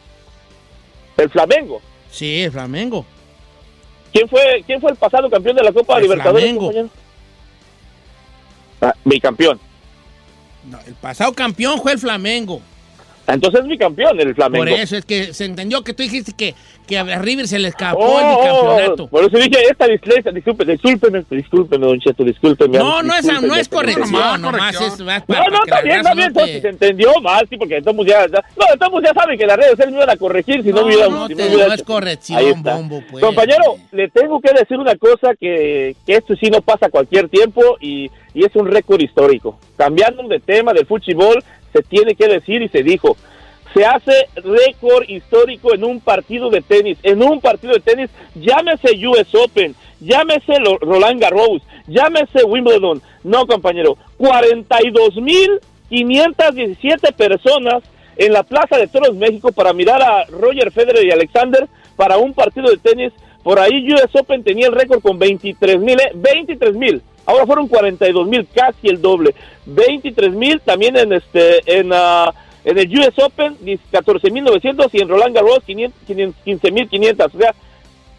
El 1.16 1.30
Flamengo. 1.30 1.80
Sí, 2.10 2.42
el 2.42 2.52
Flamengo. 2.52 3.06
¿Quién 4.12 4.28
fue, 4.28 4.62
¿Quién 4.66 4.80
fue 4.80 4.90
el 4.90 4.96
pasado 4.96 5.30
campeón 5.30 5.56
de 5.56 5.62
la 5.62 5.72
Copa 5.72 5.96
El 5.96 6.02
Libertadores, 6.02 6.44
Flamengo. 6.44 6.90
Ah, 8.80 8.94
bicampeón. 9.04 9.58
No, 10.64 10.78
el 10.86 10.94
pasado 10.94 11.32
campeón 11.32 11.80
fue 11.80 11.92
el 11.92 11.98
Flamengo. 11.98 12.60
Entonces 13.26 13.60
es 13.62 13.68
bicampeón 13.68 14.18
el 14.20 14.34
Flamengo. 14.34 14.64
Por 14.64 14.72
eso 14.74 14.96
es 14.96 15.04
que 15.04 15.32
se 15.32 15.44
entendió 15.44 15.82
que 15.82 15.94
tú 15.94 16.02
dijiste 16.02 16.32
que, 16.32 16.54
que 16.86 16.98
a 16.98 17.04
River 17.20 17.46
se 17.46 17.58
le 17.58 17.68
escapó 17.68 18.00
Oh, 18.00 18.18
el 18.20 18.26
bicampeonato. 18.36 19.06
por 19.06 19.24
eso 19.24 19.36
dije 19.38 19.62
esta 19.70 19.86
dislexia, 19.86 20.32
discúlpeme, 20.32 20.72
discúlpeme, 20.72 21.24
discúlpeme, 21.30 21.86
don 21.86 22.00
Cheto, 22.00 22.24
discúlpeme. 22.24 22.78
No, 22.78 23.02
no 23.02 23.14
es, 23.14 23.22
discúlpeme, 23.22 23.46
no 23.48 23.54
es 23.56 23.68
corrección, 23.68 24.06
es 24.06 24.10
No, 24.12 24.20
para, 24.20 24.38
no, 24.38 24.50
la 24.52 25.58
está 25.64 25.80
bien, 25.82 25.96
raza 25.96 26.10
está 26.10 26.14
bien, 26.14 26.14
no 26.14 26.14
te- 26.14 26.22
entonces 26.24 26.62
se 26.62 26.68
entendió 26.68 27.12
mal, 27.22 27.46
sí, 27.48 27.56
porque 27.56 27.76
estamos 27.76 28.04
ya, 28.06 28.26
ya- 28.26 28.44
no, 28.56 28.64
estamos 28.72 29.02
ya 29.04 29.12
saben 29.14 29.38
que 29.38 29.46
las 29.46 29.56
redes 29.56 29.78
me 29.86 29.92
iban 29.92 30.10
a 30.10 30.16
corregir 30.16 30.62
si 30.64 30.70
no, 30.70 30.80
No, 30.80 30.86
me 30.88 30.94
hubiera, 30.96 31.08
no 31.08 31.26
si 31.28 31.34
te- 31.36 31.48
me 31.48 31.56
no 31.56 31.72
es 31.72 31.82
corrección, 31.84 32.38
Ahí 32.38 32.48
está. 32.48 32.74
bombo, 32.74 33.02
pues. 33.10 33.24
Compañero, 33.24 33.76
le 33.92 34.08
tengo 34.08 34.40
que 34.40 34.52
decir 34.52 34.78
una 34.78 34.96
cosa 34.96 35.34
que, 35.38 35.94
que 36.04 36.14
esto 36.16 36.34
sí 36.34 36.50
no 36.50 36.60
pasa 36.60 36.88
cualquier 36.90 37.28
tiempo 37.28 37.62
y, 37.80 38.10
y 38.34 38.44
es 38.44 38.54
un 38.56 38.66
récord 38.66 39.00
histórico. 39.00 39.58
Cambiando 39.76 40.24
de 40.26 40.40
tema 40.40 40.72
del 40.72 40.86
fútbol, 40.86 41.42
se 41.72 41.82
tiene 41.82 42.14
que 42.14 42.28
decir 42.28 42.60
y 42.62 42.68
se 42.68 42.82
dijo. 42.82 43.16
Se 43.74 43.86
hace 43.86 44.28
récord 44.36 45.08
histórico 45.08 45.74
en 45.74 45.84
un 45.84 46.00
partido 46.00 46.50
de 46.50 46.60
tenis, 46.60 46.98
en 47.02 47.22
un 47.22 47.40
partido 47.40 47.72
de 47.72 47.80
tenis, 47.80 48.10
llámese 48.34 48.90
US 49.06 49.34
Open, 49.34 49.74
llámese 50.00 50.58
Roland 50.80 51.18
Garros, 51.20 51.62
llámese 51.86 52.44
Wimbledon. 52.44 53.00
No, 53.24 53.46
compañero, 53.46 53.96
42.517 54.18 57.14
personas 57.14 57.82
en 58.16 58.32
la 58.32 58.42
Plaza 58.42 58.76
de 58.76 58.88
Toros 58.88 59.14
México 59.14 59.52
para 59.52 59.72
mirar 59.72 60.02
a 60.02 60.26
Roger 60.26 60.70
Federer 60.70 61.06
y 61.06 61.10
Alexander 61.10 61.66
para 61.96 62.18
un 62.18 62.34
partido 62.34 62.70
de 62.70 62.76
tenis. 62.76 63.10
Por 63.42 63.58
ahí 63.58 63.90
US 63.92 64.14
Open 64.14 64.44
tenía 64.44 64.68
el 64.68 64.74
récord 64.74 65.00
con 65.00 65.18
23 65.18 65.80
mil, 65.80 65.98
¿eh? 65.98 66.12
23 66.14 66.74
mil. 66.74 67.02
Ahora 67.26 67.46
fueron 67.46 67.68
42 67.68 68.26
mil, 68.26 68.46
casi 68.54 68.88
el 68.88 69.00
doble. 69.00 69.34
23 69.66 70.32
mil 70.32 70.60
también 70.60 70.96
en 70.96 71.12
este 71.12 71.60
en 71.78 71.90
ah, 71.92 72.32
en 72.64 72.78
el 72.78 72.98
US 72.98 73.18
Open 73.18 73.56
14 73.90 74.30
mil 74.30 74.44
900 74.44 74.94
y 74.94 75.00
en 75.00 75.08
Roland 75.08 75.34
Garros 75.34 75.64
15 75.64 76.70
mil 76.70 76.88
500. 76.88 77.34
O 77.34 77.38
sea, 77.38 77.54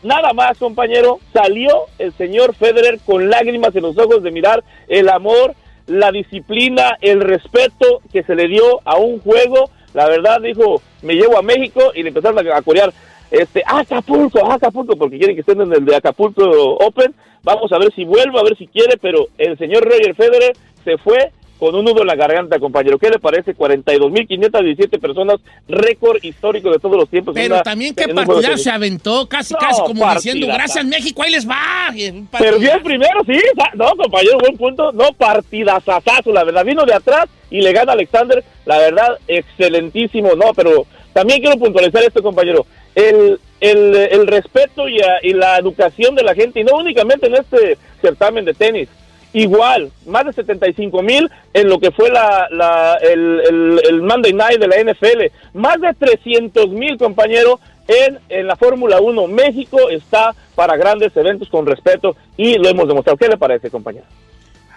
nada 0.03 0.33
más, 0.33 0.57
compañero, 0.57 1.19
salió 1.31 1.85
el 1.97 2.13
señor 2.13 2.55
Federer 2.55 2.99
con 3.05 3.29
lágrimas 3.29 3.75
en 3.75 3.83
los 3.83 3.97
ojos 3.97 4.21
de 4.23 4.31
mirar 4.31 4.63
el 4.87 5.09
amor, 5.09 5.55
la 5.87 6.11
disciplina, 6.11 6.97
el 7.01 7.21
respeto 7.21 8.01
que 8.11 8.23
se 8.23 8.35
le 8.35 8.47
dio 8.47 8.81
a 8.85 8.97
un 8.97 9.19
juego. 9.19 9.69
La 9.93 10.07
verdad, 10.07 10.41
dijo, 10.41 10.81
me 11.01 11.13
llevo 11.13 11.37
a 11.37 11.43
México 11.43 11.91
y 11.93 12.03
le 12.03 12.09
empezaron 12.09 12.39
a 12.39 12.61
corear, 12.61 12.93
este, 13.33 13.63
Acapulco, 13.65 14.49
Acapulco, 14.51 14.95
porque 14.95 15.17
quieren 15.17 15.35
que 15.35 15.41
estén 15.41 15.59
en 15.59 15.73
el 15.73 15.83
de 15.83 15.95
Acapulco 15.95 16.43
Open. 16.75 17.13
Vamos 17.41 17.71
a 17.73 17.79
ver 17.79 17.91
si 17.93 18.05
vuelve, 18.05 18.39
a 18.39 18.43
ver 18.43 18.55
si 18.57 18.67
quiere, 18.67 18.95
pero 19.01 19.27
el 19.37 19.57
señor 19.57 19.83
Roger 19.83 20.15
Federer 20.15 20.53
se 20.85 20.97
fue 20.99 21.31
con 21.59 21.73
un 21.75 21.85
nudo 21.85 22.01
en 22.01 22.07
la 22.07 22.15
garganta, 22.15 22.59
compañero. 22.59 22.99
¿Qué 22.99 23.09
le 23.09 23.19
parece? 23.19 23.55
42.517 23.55 24.99
personas, 24.99 25.37
récord 25.67 26.21
histórico 26.23 26.69
de 26.71 26.77
todos 26.79 26.95
los 26.97 27.09
tiempos. 27.09 27.33
Pero 27.33 27.55
Una- 27.55 27.63
también 27.63 27.95
qué 27.95 28.07
partidazo 28.09 28.57
se 28.57 28.69
aventó, 28.69 29.27
casi, 29.27 29.53
No, 29.53 29.59
casi 29.59 29.81
como 29.81 30.13
diciendo, 30.13 30.47
gracias 30.47 30.85
México, 30.85 31.23
ahí 31.23 31.31
les 31.31 31.47
va. 31.49 31.91
Perdió 32.37 32.73
el 32.73 32.81
primero, 32.81 33.19
sí. 33.25 33.39
No, 33.75 33.95
compañero, 33.95 34.37
buen 34.39 34.57
punto. 34.57 34.91
No, 34.91 35.11
partidazazazo, 35.13 36.31
la 36.31 36.43
verdad. 36.43 36.65
Vino 36.65 36.85
de 36.85 36.93
atrás 36.93 37.25
y 37.49 37.61
le 37.61 37.71
gana 37.71 37.93
Alexander. 37.93 38.43
La 38.65 38.77
verdad, 38.77 39.17
excelentísimo. 39.27 40.35
No, 40.35 40.53
pero 40.53 40.85
también 41.13 41.41
quiero 41.41 41.57
puntualizar 41.57 42.03
esto, 42.03 42.21
compañero. 42.21 42.65
El, 42.95 43.39
el, 43.59 43.95
el 43.95 44.27
respeto 44.27 44.87
y, 44.87 44.99
a- 45.01 45.19
y 45.23 45.33
la 45.33 45.57
educación 45.57 46.15
de 46.15 46.23
la 46.23 46.35
gente, 46.35 46.59
y 46.59 46.63
no 46.63 46.75
únicamente 46.77 47.27
en 47.27 47.35
este 47.35 47.77
certamen 48.01 48.45
de 48.45 48.53
tenis. 48.53 48.89
Igual, 49.35 49.91
más 50.05 50.25
de 50.25 50.33
75 50.33 51.01
mil 51.01 51.27
en 51.55 51.67
lo 51.67 51.79
que 51.79 51.89
fue 51.91 52.09
la, 52.11 52.47
la- 52.51 52.97
el, 53.01 53.41
el- 53.49 53.81
el 53.89 54.01
Monday 54.01 54.33
Night 54.33 54.59
de 54.59 54.67
la 54.67 54.77
NFL. 54.93 55.31
Más 55.57 55.81
de 55.81 55.93
300 55.93 56.69
mil, 56.69 56.97
compañero, 56.97 57.59
en, 57.87 58.19
en 58.29 58.47
la 58.47 58.55
Fórmula 58.55 59.01
1. 59.01 59.27
México 59.27 59.89
está 59.89 60.35
para 60.55 60.77
grandes 60.77 61.15
eventos 61.17 61.49
con 61.49 61.65
respeto 61.65 62.15
y 62.37 62.57
lo 62.59 62.69
hemos 62.69 62.87
demostrado. 62.87 63.17
¿Qué 63.17 63.27
le 63.27 63.37
parece, 63.37 63.69
compañero? 63.71 64.05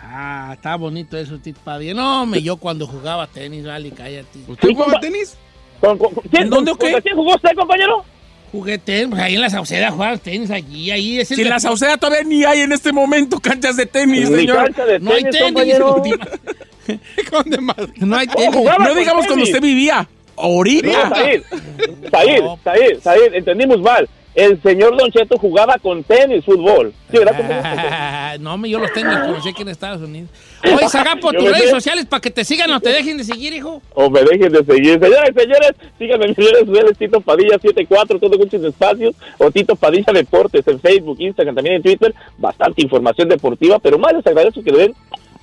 Ah, 0.03 0.53
está 0.55 0.77
bonito 0.77 1.19
eso, 1.19 1.39
Tito 1.39 1.61
Padilla. 1.63 1.93
No, 1.93 2.25
me 2.25 2.41
yo 2.41 2.57
cuando 2.57 2.87
jugaba 2.87 3.27
tenis, 3.27 3.67
vale, 3.67 3.91
cállate. 3.91 4.39
¿Usted 4.49 4.69
jugaba 4.71 4.99
tenis? 5.01 5.37
¿Con, 5.81 5.99
con- 5.99 6.11
¿quién, 6.31 6.49
¿Dónde 6.51 6.71
o 6.73 6.77
qué? 6.77 6.87
¿Contra 6.87 7.01
quién 7.03 7.17
jugó 7.17 7.35
usted, 7.35 7.51
compañero? 7.57 8.05
Jugué 8.53 8.79
tenis, 8.79 9.09
pues 9.11 9.23
ahí 9.23 9.35
en 9.35 9.41
la 9.41 9.51
Sauceda 9.51 9.91
jugaban 9.91 10.19
tenis 10.19 10.51
allí, 10.51 10.91
ahí. 10.91 11.19
Es 11.21 11.31
el 11.33 11.37
Si 11.37 11.43
en 11.43 11.49
la. 11.51 11.61
Sauceda 11.61 11.97
todavía 11.99 12.23
ni 12.25 12.45
hay 12.45 12.61
en 12.61 12.73
este 12.73 12.93
momento 12.93 13.39
canchas 13.41 13.77
de 13.77 13.87
tenis, 13.87 14.31
Ni 14.31 14.37
señor. 14.39 14.57
cancha 14.65 14.85
de 14.87 14.99
No 15.01 15.11
hay 15.13 15.23
tenis, 15.25 15.37
tenis, 15.39 15.53
compañero. 15.53 15.95
última. 15.97 16.27
No 18.01 18.17
hay 18.17 18.27
tenis. 18.29 18.55
jugaba 18.55 18.85
No 18.85 18.95
digamos 18.95 19.27
cuando 19.27 19.45
tenis. 19.45 19.49
usted 19.49 19.61
vivía. 19.63 20.09
No, 20.37 20.43
Ahorita. 20.43 21.09
Said, 21.11 21.43
Said, 22.11 22.43
Said, 22.65 23.01
Said, 23.03 23.35
entendimos 23.35 23.81
mal. 23.81 24.09
El 24.37 24.61
señor 24.63 24.95
Don 24.99 25.11
Cheto 25.11 25.39
jugaba 25.39 25.79
con 25.79 26.05
tenis, 26.05 26.45
fútbol. 26.45 26.93
Sí, 27.11 27.17
¿verdad? 27.17 27.35
Ah, 27.65 28.37
no, 28.41 28.67
yo 28.67 28.79
los 28.79 28.93
tenis 28.93 29.17
conocí 29.17 29.49
aquí 29.49 29.63
en 29.63 29.69
Estados 29.69 30.03
Unidos. 30.03 30.29
Oye, 30.63 30.89
Zagapo, 30.91 31.33
tus 31.33 31.45
redes 31.51 31.71
sociales 31.71 32.05
para 32.05 32.21
que 32.21 32.31
te 32.31 32.45
sigan 32.45 32.71
o 32.71 32.79
te 32.79 32.91
dejen 32.91 33.17
de 33.17 33.25
seguir, 33.25 33.55
hijo. 33.55 33.81
O 33.95 34.11
me 34.11 34.23
dejen 34.23 34.53
de 34.53 34.63
seguir. 34.63 35.01
Señores, 35.01 35.31
señores, 35.35 35.73
síganme 35.99 36.27
en 36.27 36.35
mis 36.37 36.51
redes 36.51 36.67
sociales, 36.67 36.99
Tito 36.99 37.21
Padilla 37.23 37.59
74, 37.59 38.19
todo 38.19 38.37
muchos 38.37 38.63
espacios, 38.63 39.15
o 39.39 39.51
Tito 39.51 39.75
Padilla 39.75 40.13
Deportes 40.13 40.69
en 40.69 40.81
Facebook, 40.81 41.17
Instagram, 41.19 41.55
también 41.55 41.77
en 41.77 41.83
Twitter. 41.83 42.15
Bastante 42.37 42.83
información 42.83 43.31
deportiva, 43.31 43.79
pero 43.79 43.99
más 43.99 44.13
les 44.13 44.27
agradezco 44.27 44.63
que 44.63 44.71
le 44.71 44.79
den 44.79 44.95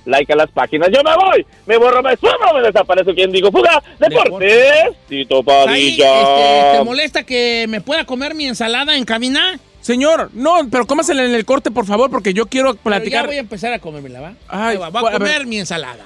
like 0.04 0.32
a 0.32 0.36
las 0.36 0.50
páginas. 0.50 0.88
Yo 0.92 1.02
me 1.02 1.14
voy, 1.16 1.46
me 1.66 1.76
borro, 1.76 2.02
me 2.02 2.16
sumo, 2.16 2.54
me 2.54 2.62
desaparezco. 2.62 3.14
¿Quién 3.14 3.30
digo? 3.32 3.50
Fuga, 3.50 3.82
Deportes, 3.98 4.96
Tito 5.08 5.38
Ahí, 5.38 5.44
Padilla. 5.44 6.20
este, 6.20 6.78
¿te 6.78 6.84
molesta 6.84 7.22
que 7.24 7.66
me 7.68 7.80
pueda 7.80 8.04
comer 8.04 8.34
mi 8.34 8.46
ensalada 8.46 8.96
en 8.96 9.04
cabina? 9.04 9.58
Señor, 9.80 10.30
no, 10.32 10.60
pero 10.70 10.86
cómasela 10.86 11.24
en 11.24 11.34
el 11.34 11.44
corte, 11.44 11.70
por 11.70 11.84
favor, 11.86 12.10
porque 12.10 12.32
yo 12.32 12.46
quiero 12.46 12.70
Pero 12.70 12.78
ya 12.78 12.82
platicar. 12.82 13.26
voy 13.26 13.36
a 13.36 13.40
empezar 13.40 13.72
a 13.74 13.78
comérmela, 13.78 14.20
¿va? 14.20 14.32
Ay, 14.48 14.76
va, 14.78 14.88
voy 14.88 15.04
a 15.04 15.08
a 15.08 15.10
ver. 15.10 15.18
comer 15.18 15.46
mi 15.46 15.58
ensalada. 15.58 16.04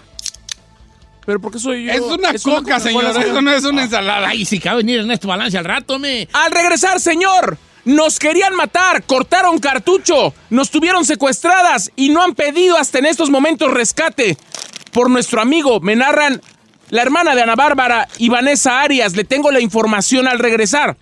Pero 1.25 1.41
¿por 1.41 1.53
qué 1.53 1.59
soy 1.59 1.85
yo? 1.85 1.93
Es 1.93 2.01
una 2.01 2.33
coca, 2.43 2.81
señor. 2.81 3.05
Eso 3.05 3.43
no 3.43 3.53
es 3.53 3.65
una 3.65 3.83
ensalada. 3.85 4.29
Ay, 4.29 4.45
si 4.47 4.59
cabe 4.59 4.79
venir 4.79 5.01
Ernesto 5.01 5.29
Balance 5.29 5.59
al 5.59 5.65
rato, 5.65 5.99
me. 5.99 6.27
Al 6.33 6.51
regresar, 6.51 6.99
señor, 7.01 7.59
nos 7.89 8.19
querían 8.19 8.55
matar, 8.55 9.03
cortaron 9.05 9.59
cartucho, 9.61 10.35
nos 10.51 10.71
tuvieron 10.71 11.07
secuestradas 11.07 11.91
y 11.97 12.11
no 12.11 12.23
han 12.23 12.35
pedido 12.35 12.77
hasta 12.77 12.99
en 12.99 13.07
estos 13.07 13.31
momentos 13.31 13.73
rescate. 13.73 14.37
Por 14.93 15.09
nuestro 15.09 15.41
amigo, 15.41 15.81
me 15.81 15.97
narran 15.97 16.43
la 16.91 17.01
hermana 17.01 17.35
de 17.35 17.43
Ana 17.43 17.57
Bárbara 17.57 18.07
y 18.19 18.29
Vanessa 18.29 18.83
Arias. 18.83 19.17
Le 19.17 19.25
tengo 19.25 19.51
la 19.51 19.61
información 19.61 20.29
al 20.29 20.39
regresar. 20.39 20.99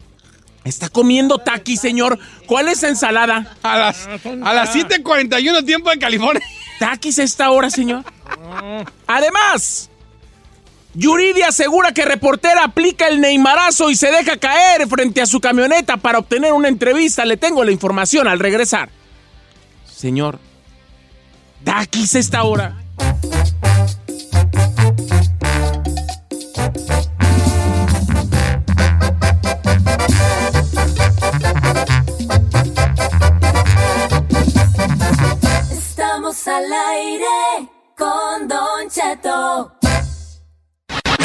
Está 0.62 0.88
comiendo 0.88 1.38
taqui, 1.38 1.76
señor. 1.76 2.20
¿Cuál 2.46 2.68
es 2.68 2.84
ensalada? 2.84 3.56
A 3.64 3.76
las, 3.78 4.06
a 4.06 4.54
las 4.54 4.72
7.41 4.72 5.66
tiempo 5.66 5.90
de 5.90 5.98
California. 5.98 6.42
¿Taquis 6.78 7.18
a 7.18 7.24
esta 7.24 7.50
hora, 7.50 7.68
señor? 7.68 8.04
Además, 9.08 9.90
Yuridia 10.96 11.48
asegura 11.48 11.92
que 11.92 12.06
reportera 12.06 12.64
aplica 12.64 13.06
el 13.06 13.20
Neymarazo 13.20 13.90
y 13.90 13.96
se 13.96 14.10
deja 14.10 14.38
caer 14.38 14.88
frente 14.88 15.20
a 15.20 15.26
su 15.26 15.40
camioneta 15.40 15.98
para 15.98 16.18
obtener 16.18 16.54
una 16.54 16.68
entrevista. 16.68 17.26
Le 17.26 17.36
tengo 17.36 17.62
la 17.64 17.70
información 17.70 18.26
al 18.26 18.38
regresar. 18.38 18.88
Señor, 19.84 20.38
da 21.62 21.86
esta 21.92 22.44
hora. 22.44 22.76
Estamos 35.70 36.48
al 36.48 36.72
aire 36.72 37.68
con 37.96 38.48
Don 38.48 38.88
Cheto. 38.88 39.75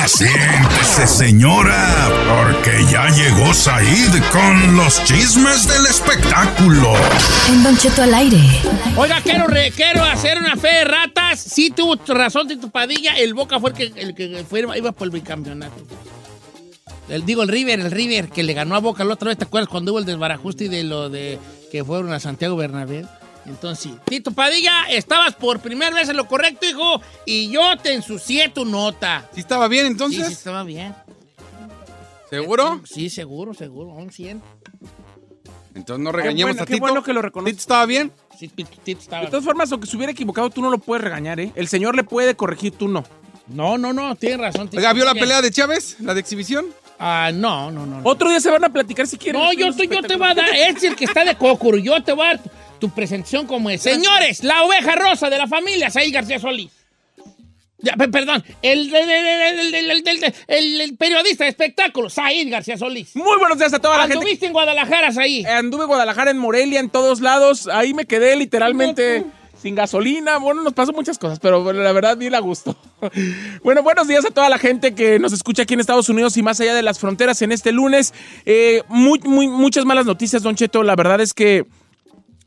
Siéntese, 0.07 1.05
señora, 1.07 2.09
porque 2.27 2.83
ya 2.91 3.07
llegó 3.09 3.53
Said 3.53 4.11
con 4.31 4.75
los 4.75 5.03
chismes 5.05 5.67
del 5.67 5.85
espectáculo. 5.85 6.93
En 7.47 7.63
Don 7.63 7.77
Cheto 7.77 8.01
al 8.03 8.13
aire. 8.15 8.39
Oiga, 8.97 9.21
quiero, 9.21 9.47
re- 9.47 9.71
quiero 9.75 10.03
hacer 10.03 10.37
una 10.39 10.55
fe 10.55 10.67
de 10.69 10.83
ratas. 10.85 11.39
Sí 11.39 11.69
tuvo 11.69 11.95
razón 12.13 12.47
de 12.47 12.57
tu 12.57 12.69
padilla. 12.71 13.13
El 13.15 13.33
Boca 13.33 13.59
fue 13.59 13.69
el 13.71 13.75
que, 13.75 14.01
el 14.01 14.15
que 14.15 14.43
fue, 14.49 14.61
iba 14.75 14.91
por 14.91 15.05
el 15.07 15.11
bicampeonato. 15.11 15.81
El, 17.07 17.25
digo, 17.25 17.43
el 17.43 17.49
River, 17.49 17.79
el 17.79 17.91
River, 17.91 18.29
que 18.29 18.43
le 18.43 18.53
ganó 18.53 18.75
a 18.75 18.79
Boca 18.79 19.03
la 19.03 19.13
otra 19.13 19.29
vez. 19.29 19.37
¿Te 19.37 19.43
acuerdas 19.45 19.69
cuando 19.69 19.91
hubo 19.91 19.99
el 19.99 20.05
desbarajuste 20.05 20.65
y 20.65 20.67
de 20.67 20.83
lo 20.83 21.09
de 21.09 21.37
que 21.71 21.83
fueron 21.83 22.11
a 22.11 22.19
Santiago 22.19 22.55
Bernabéu? 22.55 23.07
Entonces, 23.45 23.83
sí. 23.91 23.97
Tito 24.05 24.31
Padilla, 24.31 24.83
estabas 24.89 25.33
por 25.35 25.59
primera 25.59 25.93
vez 25.95 26.07
en 26.09 26.17
lo 26.17 26.27
correcto, 26.27 26.65
hijo, 26.67 27.01
y 27.25 27.49
yo 27.49 27.61
te 27.81 27.93
ensucié 27.93 28.49
tu 28.49 28.65
nota. 28.65 29.27
¿Sí 29.33 29.39
estaba 29.41 29.67
bien 29.67 29.85
entonces? 29.87 30.21
Sí, 30.21 30.27
sí 30.27 30.33
estaba 30.33 30.63
bien. 30.63 30.93
¿Seguro? 32.29 32.81
Sí, 32.85 33.09
seguro, 33.09 33.53
seguro, 33.53 33.89
un 33.89 34.11
100. 34.11 34.41
Entonces 35.73 36.03
no 36.03 36.11
regañemos 36.11 36.51
bueno, 36.53 36.63
a 36.63 36.65
qué 36.65 36.73
Tito. 36.73 36.85
bueno 36.85 37.03
que 37.03 37.13
lo 37.13 37.21
reconoce. 37.21 37.51
¿Tito 37.53 37.61
estaba 37.61 37.85
bien? 37.85 38.11
Sí, 38.37 38.47
Tito, 38.49 38.69
Tito 38.83 38.99
estaba 39.01 39.23
De 39.23 39.29
todas 39.29 39.43
formas, 39.45 39.71
aunque 39.71 39.87
se 39.87 39.95
hubiera 39.97 40.11
equivocado, 40.11 40.49
tú 40.49 40.61
no 40.61 40.69
lo 40.69 40.77
puedes 40.77 41.03
regañar, 41.03 41.39
¿eh? 41.39 41.51
El 41.55 41.67
señor 41.67 41.95
le 41.95 42.03
puede 42.03 42.35
corregir, 42.35 42.73
tú 42.77 42.87
no. 42.87 43.03
No, 43.47 43.77
no, 43.77 43.91
no, 43.91 44.15
tienes 44.15 44.39
razón. 44.39 44.67
Tito. 44.69 44.77
Oiga, 44.79 44.93
¿vio 44.93 45.03
la 45.03 45.13
Bien. 45.13 45.23
pelea 45.23 45.41
de 45.41 45.51
Chávez? 45.51 45.97
¿La 45.99 46.13
de 46.13 46.19
exhibición? 46.21 46.67
Ah, 46.99 47.31
no, 47.33 47.71
no, 47.71 47.85
no. 47.85 47.99
no. 48.01 48.09
Otro 48.09 48.29
día 48.29 48.39
se 48.39 48.49
van 48.51 48.63
a 48.63 48.69
platicar 48.71 49.07
si 49.07 49.17
quieren. 49.17 49.41
No, 49.41 49.51
yo, 49.53 49.73
te- 49.75 49.87
yo 49.87 50.01
te 50.03 50.15
voy 50.15 50.27
a 50.27 50.35
dar, 50.35 50.49
es 50.53 50.83
el 50.83 50.95
que 50.95 51.05
está 51.05 51.25
de 51.25 51.35
cocoro. 51.35 51.77
Yo 51.77 52.01
te 52.03 52.13
voy 52.13 52.25
a 52.25 52.29
dar 52.35 52.39
tu 52.81 52.89
presentación 52.89 53.47
como 53.47 53.69
es. 53.69 53.81
Señores, 53.81 54.43
la 54.43 54.63
oveja 54.63 54.95
rosa 54.95 55.29
de 55.29 55.37
la 55.37 55.47
familia, 55.47 55.89
Said 55.89 56.13
García 56.13 56.39
Solís. 56.39 56.71
Ya, 57.77 57.93
perdón, 57.95 58.43
el, 58.61 58.93
el, 60.47 60.97
periodista 60.97 61.45
de 61.45 61.49
espectáculos, 61.49 62.13
Said 62.13 62.51
García 62.51 62.77
Solís. 62.77 63.15
Muy 63.15 63.37
buenos 63.39 63.57
días 63.57 63.73
a 63.73 63.79
toda 63.79 63.97
la 63.97 64.03
gente. 64.03 64.17
Anduviste 64.17 64.47
en 64.47 64.53
Guadalajara, 64.53 65.11
Said. 65.11 65.45
Anduve 65.45 65.83
en 65.83 65.87
Guadalajara, 65.87 66.31
en 66.31 66.37
Morelia, 66.37 66.79
en 66.79 66.89
todos 66.89 67.21
lados. 67.21 67.67
Ahí 67.67 67.93
me 67.93 68.05
quedé 68.05 68.35
literalmente 68.35 69.25
sin 69.61 69.75
gasolina. 69.75 70.37
Bueno, 70.37 70.63
nos 70.63 70.73
pasó 70.73 70.91
muchas 70.91 71.17
cosas, 71.17 71.39
pero 71.39 71.71
la 71.71 71.91
verdad 71.91 72.17
bien 72.17 72.35
a 72.35 72.39
gusto. 72.39 72.75
Bueno, 73.63 73.81
buenos 73.83 74.07
días 74.07 74.25
a 74.25 74.31
toda 74.31 74.49
la 74.49 74.57
gente 74.57 74.93
que 74.93 75.19
nos 75.19 75.33
escucha 75.33 75.63
aquí 75.63 75.73
en 75.73 75.79
Estados 75.79 76.09
Unidos 76.09 76.37
y 76.37 76.43
más 76.43 76.59
allá 76.59 76.75
de 76.75 76.83
las 76.83 76.99
fronteras 76.99 77.41
en 77.41 77.51
este 77.51 77.71
lunes. 77.71 78.13
Eh, 78.45 78.83
muy, 78.89 79.19
muy, 79.19 79.47
muchas 79.47 79.85
malas 79.85 80.05
noticias, 80.05 80.43
Don 80.43 80.55
Cheto. 80.55 80.83
La 80.83 80.95
verdad 80.95 81.21
es 81.21 81.33
que 81.33 81.65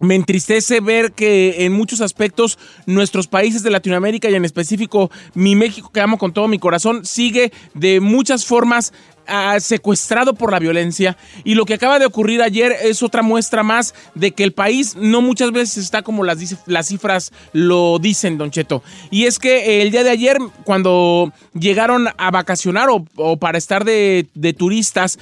me 0.00 0.14
entristece 0.14 0.80
ver 0.80 1.12
que 1.12 1.64
en 1.64 1.72
muchos 1.72 2.00
aspectos 2.00 2.58
nuestros 2.86 3.26
países 3.26 3.62
de 3.62 3.70
Latinoamérica 3.70 4.28
y 4.28 4.34
en 4.34 4.44
específico 4.44 5.10
mi 5.34 5.56
México 5.56 5.90
que 5.92 6.00
amo 6.00 6.18
con 6.18 6.32
todo 6.32 6.48
mi 6.48 6.58
corazón 6.58 7.04
sigue 7.04 7.52
de 7.74 8.00
muchas 8.00 8.44
formas 8.44 8.92
ah, 9.26 9.58
secuestrado 9.60 10.34
por 10.34 10.50
la 10.50 10.58
violencia 10.58 11.16
y 11.44 11.54
lo 11.54 11.64
que 11.64 11.74
acaba 11.74 11.98
de 11.98 12.06
ocurrir 12.06 12.42
ayer 12.42 12.74
es 12.82 13.02
otra 13.02 13.22
muestra 13.22 13.62
más 13.62 13.94
de 14.14 14.32
que 14.32 14.44
el 14.44 14.52
país 14.52 14.96
no 14.96 15.22
muchas 15.22 15.52
veces 15.52 15.78
está 15.78 16.02
como 16.02 16.24
las, 16.24 16.38
las 16.66 16.88
cifras 16.88 17.32
lo 17.52 17.98
dicen, 17.98 18.36
Don 18.36 18.50
Cheto. 18.50 18.82
Y 19.10 19.24
es 19.24 19.38
que 19.38 19.58
eh, 19.58 19.82
el 19.82 19.90
día 19.90 20.04
de 20.04 20.10
ayer 20.10 20.38
cuando 20.64 21.32
llegaron 21.58 22.08
a 22.16 22.30
vacacionar 22.30 22.88
o, 22.90 23.04
o 23.16 23.36
para 23.36 23.58
estar 23.58 23.84
de, 23.84 24.26
de 24.34 24.52
turistas, 24.52 25.18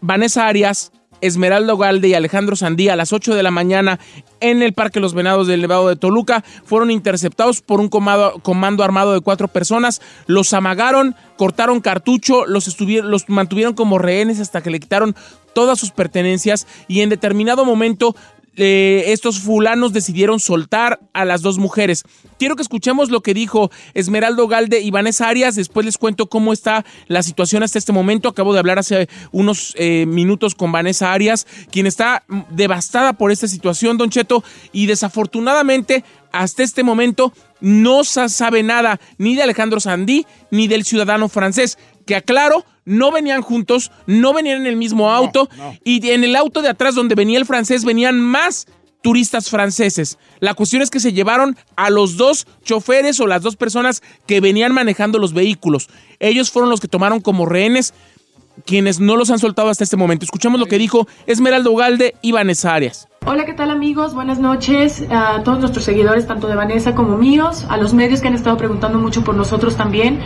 Vanessa 0.00 0.46
Arias, 0.46 0.92
Esmeralda 1.20 1.74
Galde 1.74 2.08
y 2.08 2.14
Alejandro 2.14 2.56
Sandía 2.56 2.92
a 2.92 2.96
las 2.96 3.12
8 3.12 3.34
de 3.34 3.42
la 3.42 3.50
mañana 3.50 3.98
en 4.40 4.62
el 4.62 4.72
Parque 4.72 5.00
Los 5.00 5.14
Venados 5.14 5.46
del 5.46 5.60
Nevado 5.60 5.88
de 5.88 5.96
Toluca 5.96 6.44
fueron 6.64 6.90
interceptados 6.90 7.60
por 7.60 7.80
un 7.80 7.88
comando 7.88 8.84
armado 8.84 9.12
de 9.14 9.20
cuatro 9.20 9.48
personas. 9.48 10.00
Los 10.26 10.52
amagaron, 10.52 11.14
cortaron 11.36 11.80
cartucho, 11.80 12.46
los, 12.46 12.80
los 12.80 13.28
mantuvieron 13.28 13.74
como 13.74 13.98
rehenes 13.98 14.40
hasta 14.40 14.62
que 14.62 14.70
le 14.70 14.80
quitaron 14.80 15.16
todas 15.54 15.78
sus 15.78 15.90
pertenencias 15.90 16.66
y 16.86 17.00
en 17.00 17.08
determinado 17.08 17.64
momento 17.64 18.14
estos 18.56 19.40
fulanos 19.40 19.92
decidieron 19.92 20.40
soltar 20.40 20.98
a 21.12 21.24
las 21.24 21.42
dos 21.42 21.58
mujeres. 21.58 22.04
Quiero 22.38 22.56
que 22.56 22.62
escuchemos 22.62 23.10
lo 23.10 23.20
que 23.22 23.34
dijo 23.34 23.70
Esmeraldo 23.94 24.48
Galde 24.48 24.80
y 24.80 24.90
Vanessa 24.90 25.28
Arias. 25.28 25.54
Después 25.56 25.84
les 25.86 25.98
cuento 25.98 26.28
cómo 26.28 26.52
está 26.52 26.84
la 27.06 27.22
situación 27.22 27.62
hasta 27.62 27.78
este 27.78 27.92
momento. 27.92 28.28
Acabo 28.28 28.52
de 28.52 28.58
hablar 28.58 28.78
hace 28.78 29.08
unos 29.32 29.74
eh, 29.76 30.06
minutos 30.06 30.54
con 30.54 30.72
Vanessa 30.72 31.12
Arias, 31.12 31.46
quien 31.70 31.86
está 31.86 32.24
devastada 32.50 33.12
por 33.14 33.30
esta 33.30 33.48
situación, 33.48 33.98
Don 33.98 34.10
Cheto, 34.10 34.42
y 34.72 34.86
desafortunadamente 34.86 36.04
hasta 36.32 36.62
este 36.62 36.82
momento 36.82 37.32
no 37.60 38.04
sa- 38.04 38.28
sabe 38.28 38.62
nada 38.62 39.00
ni 39.18 39.34
de 39.34 39.42
Alejandro 39.42 39.80
Sandí 39.80 40.26
ni 40.50 40.68
del 40.68 40.84
ciudadano 40.84 41.28
francés, 41.28 41.78
que 42.06 42.14
aclaro, 42.16 42.64
no 42.86 43.12
venían 43.12 43.42
juntos, 43.42 43.92
no 44.06 44.32
venían 44.32 44.62
en 44.62 44.66
el 44.66 44.76
mismo 44.76 45.10
auto, 45.10 45.50
y 45.84 46.08
en 46.08 46.24
el 46.24 46.34
auto 46.36 46.62
de 46.62 46.70
atrás 46.70 46.94
donde 46.94 47.14
venía 47.14 47.38
el 47.38 47.44
francés 47.44 47.84
venían 47.84 48.18
más 48.18 48.66
turistas 49.02 49.50
franceses. 49.50 50.18
La 50.40 50.54
cuestión 50.54 50.82
es 50.82 50.90
que 50.90 51.00
se 51.00 51.12
llevaron 51.12 51.56
a 51.76 51.90
los 51.90 52.16
dos 52.16 52.46
choferes 52.64 53.20
o 53.20 53.26
las 53.26 53.42
dos 53.42 53.56
personas 53.56 54.02
que 54.26 54.40
venían 54.40 54.72
manejando 54.72 55.18
los 55.18 55.34
vehículos. 55.34 55.88
Ellos 56.18 56.50
fueron 56.50 56.70
los 56.70 56.80
que 56.80 56.88
tomaron 56.88 57.20
como 57.20 57.46
rehenes, 57.46 57.92
quienes 58.64 59.00
no 59.00 59.16
los 59.16 59.30
han 59.30 59.38
soltado 59.38 59.68
hasta 59.68 59.84
este 59.84 59.96
momento. 59.96 60.24
Escuchemos 60.24 60.58
lo 60.58 60.66
que 60.66 60.78
dijo 60.78 61.06
Esmeralda 61.26 61.70
Ugalde 61.70 62.14
y 62.22 62.32
Vanessa 62.32 62.74
Arias. 62.74 63.08
Hola, 63.28 63.44
¿qué 63.44 63.54
tal 63.54 63.72
amigos? 63.72 64.14
Buenas 64.14 64.38
noches 64.38 65.04
a 65.10 65.42
todos 65.42 65.58
nuestros 65.58 65.84
seguidores, 65.84 66.28
tanto 66.28 66.46
de 66.46 66.54
Vanessa 66.54 66.94
como 66.94 67.16
míos, 67.16 67.66
a 67.68 67.76
los 67.76 67.92
medios 67.92 68.20
que 68.20 68.28
han 68.28 68.34
estado 68.34 68.56
preguntando 68.56 69.00
mucho 69.00 69.24
por 69.24 69.34
nosotros 69.34 69.76
también. 69.76 70.20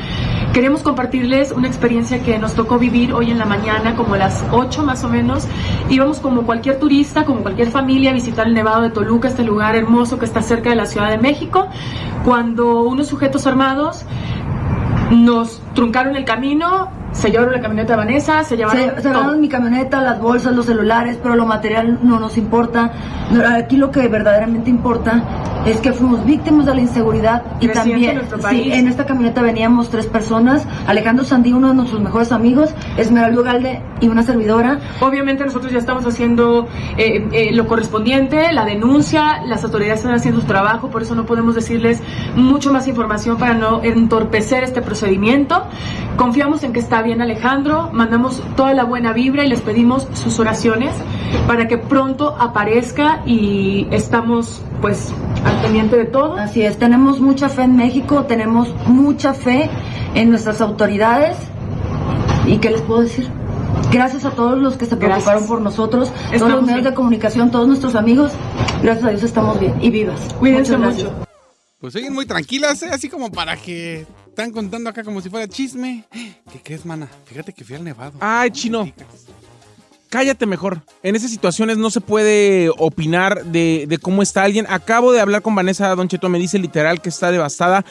Queremos 0.52 0.82
compartirles 0.82 1.50
una 1.50 1.66
experiencia 1.66 2.22
que 2.22 2.38
nos 2.38 2.52
tocó 2.52 2.78
vivir 2.78 3.14
hoy 3.14 3.30
en 3.30 3.38
la 3.38 3.46
mañana, 3.46 3.96
como 3.96 4.16
a 4.16 4.18
las 4.18 4.44
8 4.52 4.82
más 4.82 5.02
o 5.02 5.08
menos. 5.08 5.48
Íbamos 5.88 6.18
como 6.18 6.42
cualquier 6.42 6.78
turista, 6.78 7.24
como 7.24 7.40
cualquier 7.40 7.70
familia, 7.70 8.10
a 8.10 8.12
visitar 8.12 8.46
el 8.46 8.52
Nevado 8.52 8.82
de 8.82 8.90
Toluca, 8.90 9.28
este 9.28 9.44
lugar 9.44 9.76
hermoso 9.76 10.18
que 10.18 10.26
está 10.26 10.42
cerca 10.42 10.68
de 10.68 10.76
la 10.76 10.84
Ciudad 10.84 11.08
de 11.08 11.16
México, 11.16 11.68
cuando 12.22 12.82
unos 12.82 13.08
sujetos 13.08 13.46
armados 13.46 14.04
nos 15.10 15.62
truncaron 15.74 16.16
el 16.16 16.26
camino, 16.26 16.90
se 17.12 17.30
llevaron 17.30 17.52
la 17.52 17.60
camioneta 17.60 17.94
de 17.94 17.96
Vanessa, 17.96 18.44
se 18.44 18.56
llevaron... 18.56 18.96
Se, 18.96 19.02
se 19.02 19.08
llevaron 19.08 19.40
mi 19.40 19.48
camioneta, 19.48 20.02
las 20.02 20.20
bolsas, 20.20 20.54
los 20.54 20.66
celulares, 20.66 21.18
pero 21.22 21.36
lo 21.36 21.46
material 21.46 21.98
no 22.02 22.20
nos 22.20 22.36
importa. 22.36 22.92
Aquí 23.56 23.76
lo 23.76 23.90
que 23.90 24.06
verdaderamente 24.08 24.70
importa 24.70 25.22
es 25.66 25.80
que 25.80 25.92
fuimos 25.92 26.24
víctimas 26.24 26.66
de 26.66 26.74
la 26.74 26.80
inseguridad 26.80 27.42
y 27.60 27.68
también 27.68 28.18
en 28.18 28.42
sí, 28.48 28.72
en 28.72 28.88
esta 28.88 29.04
camioneta 29.04 29.42
veníamos 29.42 29.90
tres 29.90 30.06
personas, 30.06 30.66
Alejandro 30.86 31.24
Sandí, 31.24 31.52
uno 31.52 31.68
de 31.68 31.74
nuestros 31.74 32.00
mejores 32.00 32.32
amigos, 32.32 32.70
Esmeralda 32.96 33.42
Galde 33.42 33.82
y 34.00 34.08
una 34.08 34.22
servidora. 34.22 34.78
Obviamente 35.00 35.44
nosotros 35.44 35.70
ya 35.70 35.78
estamos 35.78 36.06
haciendo 36.06 36.66
eh, 36.96 37.28
eh, 37.32 37.50
lo 37.52 37.66
correspondiente, 37.66 38.52
la 38.52 38.64
denuncia, 38.64 39.42
las 39.44 39.62
autoridades 39.62 40.00
están 40.00 40.14
haciendo 40.14 40.40
su 40.40 40.46
trabajo, 40.46 40.88
por 40.88 41.02
eso 41.02 41.14
no 41.14 41.26
podemos 41.26 41.54
decirles 41.54 42.02
mucho 42.36 42.72
más 42.72 42.88
información 42.88 43.36
para 43.36 43.54
no 43.54 43.82
entorpecer 43.82 44.64
este 44.64 44.80
procedimiento. 44.80 45.64
Confiamos 46.16 46.62
en 46.64 46.72
que 46.72 46.80
está 46.80 46.99
bien 47.02 47.20
Alejandro, 47.22 47.90
mandamos 47.92 48.42
toda 48.56 48.74
la 48.74 48.84
buena 48.84 49.12
vibra 49.12 49.44
y 49.44 49.48
les 49.48 49.60
pedimos 49.60 50.06
sus 50.14 50.38
oraciones 50.38 50.94
para 51.46 51.68
que 51.68 51.78
pronto 51.78 52.36
aparezca 52.38 53.22
y 53.26 53.86
estamos 53.90 54.62
pues 54.80 55.12
al 55.44 55.60
pendiente 55.62 55.96
de 55.96 56.04
todo. 56.06 56.36
Así 56.36 56.62
es, 56.62 56.78
tenemos 56.78 57.20
mucha 57.20 57.48
fe 57.48 57.62
en 57.62 57.76
México, 57.76 58.24
tenemos 58.24 58.74
mucha 58.86 59.34
fe 59.34 59.68
en 60.14 60.30
nuestras 60.30 60.60
autoridades. 60.60 61.36
¿Y 62.46 62.58
qué 62.58 62.70
les 62.70 62.80
puedo 62.82 63.02
decir? 63.02 63.28
Gracias 63.92 64.24
a 64.24 64.30
todos 64.30 64.58
los 64.58 64.74
que 64.76 64.86
se 64.86 64.96
Gracias. 64.96 65.08
preocuparon 65.24 65.46
por 65.46 65.60
nosotros, 65.60 66.08
todos 66.10 66.32
Estamos 66.32 66.52
los 66.54 66.62
medios 66.62 66.82
bien. 66.82 66.90
de 66.90 66.94
comunicación, 66.94 67.50
todos 67.50 67.66
nuestros 67.68 67.94
amigos. 67.94 68.32
Gracias 68.82 69.04
a 69.04 69.10
Dios 69.10 69.22
estamos 69.22 69.58
bien 69.60 69.74
y 69.80 69.90
vivas. 69.90 70.20
Cuídense 70.38 70.76
Muchas 70.76 70.94
gracias. 70.96 71.12
mucho. 71.12 71.26
Pues 71.80 71.92
siguen 71.94 72.12
muy 72.12 72.26
tranquilas, 72.26 72.82
¿eh? 72.82 72.90
así 72.92 73.08
como 73.08 73.30
para 73.32 73.56
que 73.56 74.06
están 74.30 74.52
contando 74.52 74.88
acá 74.90 75.04
como 75.04 75.20
si 75.20 75.28
fuera 75.28 75.46
chisme. 75.48 76.04
¿Qué 76.12 76.60
crees, 76.62 76.86
mana? 76.86 77.08
Fíjate 77.26 77.52
que 77.52 77.64
fui 77.64 77.76
al 77.76 77.84
Nevado. 77.84 78.14
Ay, 78.20 78.50
chino. 78.50 78.90
Cállate 80.08 80.44
mejor. 80.46 80.82
En 81.04 81.14
esas 81.14 81.30
situaciones 81.30 81.76
no 81.78 81.88
se 81.90 82.00
puede 82.00 82.70
opinar 82.78 83.44
de, 83.44 83.84
de 83.88 83.98
cómo 83.98 84.22
está 84.22 84.42
alguien. 84.42 84.66
Acabo 84.68 85.12
de 85.12 85.20
hablar 85.20 85.42
con 85.42 85.54
Vanessa 85.54 85.94
Don 85.94 86.08
Cheto, 86.08 86.28
me 86.28 86.38
dice 86.38 86.58
literal 86.58 87.00
que 87.00 87.10
está 87.10 87.30
devastada. 87.30 87.84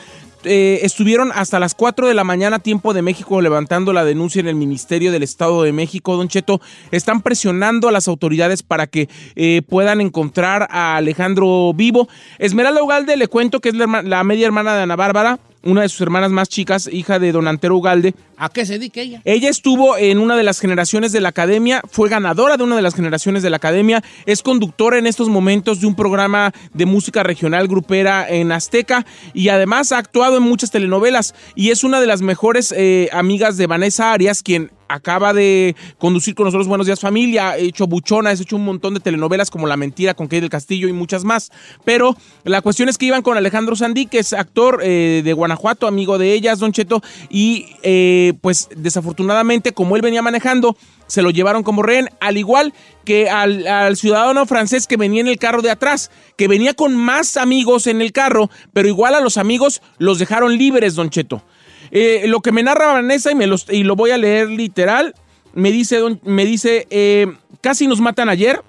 Eh, 0.45 0.79
estuvieron 0.83 1.31
hasta 1.33 1.59
las 1.59 1.75
4 1.75 2.07
de 2.07 2.13
la 2.13 2.23
mañana, 2.25 2.59
tiempo 2.59 2.93
de 2.93 3.01
México, 3.01 3.39
levantando 3.41 3.91
la 3.93 4.03
denuncia 4.05 4.39
en 4.41 4.47
el 4.47 4.55
Ministerio 4.55 5.11
del 5.13 5.23
Estado 5.23 5.63
de 5.63 5.71
México. 5.73 6.15
Don 6.17 6.27
Cheto, 6.29 6.59
están 6.91 7.21
presionando 7.21 7.87
a 7.87 7.91
las 7.91 8.07
autoridades 8.09 8.63
para 8.63 8.87
que 8.87 9.07
eh, 9.35 9.61
puedan 9.67 10.01
encontrar 10.01 10.67
a 10.71 10.95
Alejandro 10.97 11.73
vivo. 11.73 12.07
Esmeralda 12.37 12.83
Ugalde, 12.83 13.15
le 13.17 13.27
cuento 13.27 13.59
que 13.61 13.69
es 13.69 13.75
la, 13.75 13.85
herma- 13.85 14.03
la 14.03 14.23
media 14.25 14.45
hermana 14.45 14.75
de 14.75 14.83
Ana 14.83 14.95
Bárbara. 14.97 15.39
Una 15.63 15.81
de 15.81 15.89
sus 15.89 16.01
hermanas 16.01 16.31
más 16.31 16.49
chicas, 16.49 16.89
hija 16.91 17.19
de 17.19 17.31
don 17.31 17.47
Antero 17.47 17.77
Ugalde. 17.77 18.13
¿A 18.37 18.49
qué 18.49 18.65
se 18.65 18.73
dedica 18.73 19.01
ella? 19.01 19.21
Ella 19.25 19.49
estuvo 19.49 19.97
en 19.97 20.19
una 20.19 20.37
de 20.37 20.43
las 20.43 20.59
generaciones 20.59 21.11
de 21.11 21.21
la 21.21 21.29
academia, 21.29 21.81
fue 21.89 22.09
ganadora 22.09 22.57
de 22.57 22.63
una 22.63 22.75
de 22.75 22.81
las 22.81 22.95
generaciones 22.95 23.43
de 23.43 23.49
la 23.49 23.57
academia, 23.57 24.03
es 24.25 24.41
conductora 24.41 24.97
en 24.97 25.07
estos 25.07 25.27
momentos 25.27 25.81
de 25.81 25.87
un 25.87 25.95
programa 25.95 26.53
de 26.73 26.85
música 26.85 27.23
regional 27.23 27.67
grupera 27.67 28.27
en 28.29 28.51
Azteca 28.51 29.05
y 29.33 29.49
además 29.49 29.91
ha 29.91 29.97
actuado 29.97 30.37
en 30.37 30.43
muchas 30.43 30.71
telenovelas 30.71 31.35
y 31.55 31.71
es 31.71 31.83
una 31.83 31.99
de 31.99 32.07
las 32.07 32.21
mejores 32.21 32.73
eh, 32.75 33.09
amigas 33.11 33.57
de 33.57 33.67
Vanessa 33.67 34.13
Arias, 34.13 34.41
quien 34.41 34.71
acaba 34.89 35.33
de 35.33 35.75
conducir 35.97 36.35
con 36.35 36.45
nosotros 36.45 36.67
Buenos 36.67 36.87
Días 36.87 36.99
Familia, 36.99 37.51
ha 37.51 37.57
hecho 37.57 37.87
Buchona, 37.87 38.31
ha 38.31 38.33
hecho 38.33 38.55
un 38.55 38.65
montón 38.65 38.95
de 38.95 38.99
telenovelas 38.99 39.49
como 39.49 39.67
La 39.67 39.77
Mentira 39.77 40.15
con 40.15 40.27
Kay 40.27 40.41
del 40.41 40.49
Castillo 40.49 40.87
y 40.87 40.93
muchas 40.93 41.23
más. 41.23 41.51
Pero 41.85 42.17
la 42.43 42.61
cuestión 42.61 42.89
es 42.89 42.97
que 42.97 43.05
iban 43.05 43.21
con 43.21 43.37
Alejandro 43.37 43.75
Sandí, 43.75 44.07
que 44.07 44.19
es 44.19 44.33
actor 44.33 44.81
eh, 44.83 45.21
de 45.23 45.33
Guanajuato, 45.33 45.87
amigo 45.87 46.17
de 46.17 46.33
ellas, 46.33 46.59
Don 46.59 46.73
Cheto, 46.73 47.01
y 47.29 47.67
eh, 47.83 48.33
pues 48.41 48.67
desafortunadamente, 48.75 49.71
como 49.71 49.95
él 49.95 50.01
venía 50.01 50.21
manejando, 50.21 50.75
se 51.07 51.21
lo 51.21 51.29
llevaron 51.29 51.63
como 51.63 51.81
rehén, 51.81 52.09
al 52.19 52.37
igual 52.37 52.73
que 53.05 53.29
al, 53.29 53.65
al, 53.65 53.95
ciudadano 53.97 54.45
francés 54.45 54.85
que 54.85 54.97
venía 54.97 55.21
en 55.21 55.27
el 55.27 55.39
carro 55.39 55.61
de 55.61 55.71
atrás, 55.71 56.11
que 56.35 56.47
venía 56.47 56.73
con 56.73 56.95
más 56.95 57.37
amigos 57.37 57.87
en 57.87 58.01
el 58.01 58.11
carro, 58.11 58.49
pero 58.73 58.87
igual 58.87 59.15
a 59.15 59.19
los 59.19 59.37
amigos 59.37 59.81
los 59.97 60.19
dejaron 60.19 60.57
libres, 60.57 60.95
Don 60.95 61.09
Cheto. 61.09 61.43
Eh, 61.91 62.25
lo 62.27 62.41
que 62.41 62.51
me 62.51 62.63
narra 62.63 62.93
Vanessa, 62.93 63.31
y, 63.31 63.83
lo 63.83 63.95
voy 63.95 64.11
a 64.11 64.17
leer 64.17 64.49
literal, 64.49 65.15
me 65.53 65.71
dice, 65.71 65.99
me 66.23 66.45
dice 66.45 66.87
eh, 66.89 67.27
casi 67.61 67.87
nos 67.87 67.99
matan 67.99 68.29
ayer. 68.29 68.61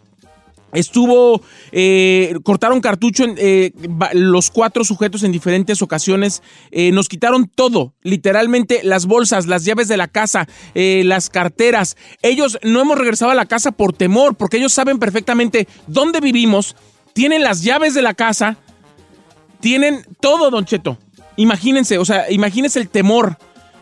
Estuvo, 0.72 1.42
eh, 1.72 2.36
cortaron 2.44 2.80
cartucho 2.80 3.24
en, 3.24 3.34
eh, 3.38 3.72
los 4.12 4.50
cuatro 4.50 4.84
sujetos 4.84 5.24
en 5.24 5.32
diferentes 5.32 5.82
ocasiones, 5.82 6.42
eh, 6.70 6.92
nos 6.92 7.08
quitaron 7.08 7.48
todo, 7.48 7.92
literalmente 8.02 8.80
las 8.84 9.06
bolsas, 9.06 9.46
las 9.46 9.64
llaves 9.64 9.88
de 9.88 9.96
la 9.96 10.06
casa, 10.06 10.46
las 10.74 11.28
carteras. 11.28 11.96
Ellos 12.22 12.56
no 12.62 12.80
hemos 12.80 12.98
regresado 12.98 13.32
a 13.32 13.34
la 13.34 13.46
casa 13.46 13.72
por 13.72 13.92
temor, 13.92 14.36
porque 14.36 14.58
ellos 14.58 14.72
saben 14.72 15.00
perfectamente 15.00 15.66
dónde 15.88 16.20
vivimos, 16.20 16.76
tienen 17.14 17.42
las 17.42 17.64
llaves 17.64 17.94
de 17.94 18.02
la 18.02 18.14
casa, 18.14 18.56
tienen 19.58 20.04
todo, 20.20 20.50
don 20.50 20.64
Cheto. 20.64 20.98
Imagínense, 21.40 21.96
o 21.96 22.04
sea, 22.04 22.30
imagínense 22.30 22.78
el 22.78 22.90
temor 22.90 23.38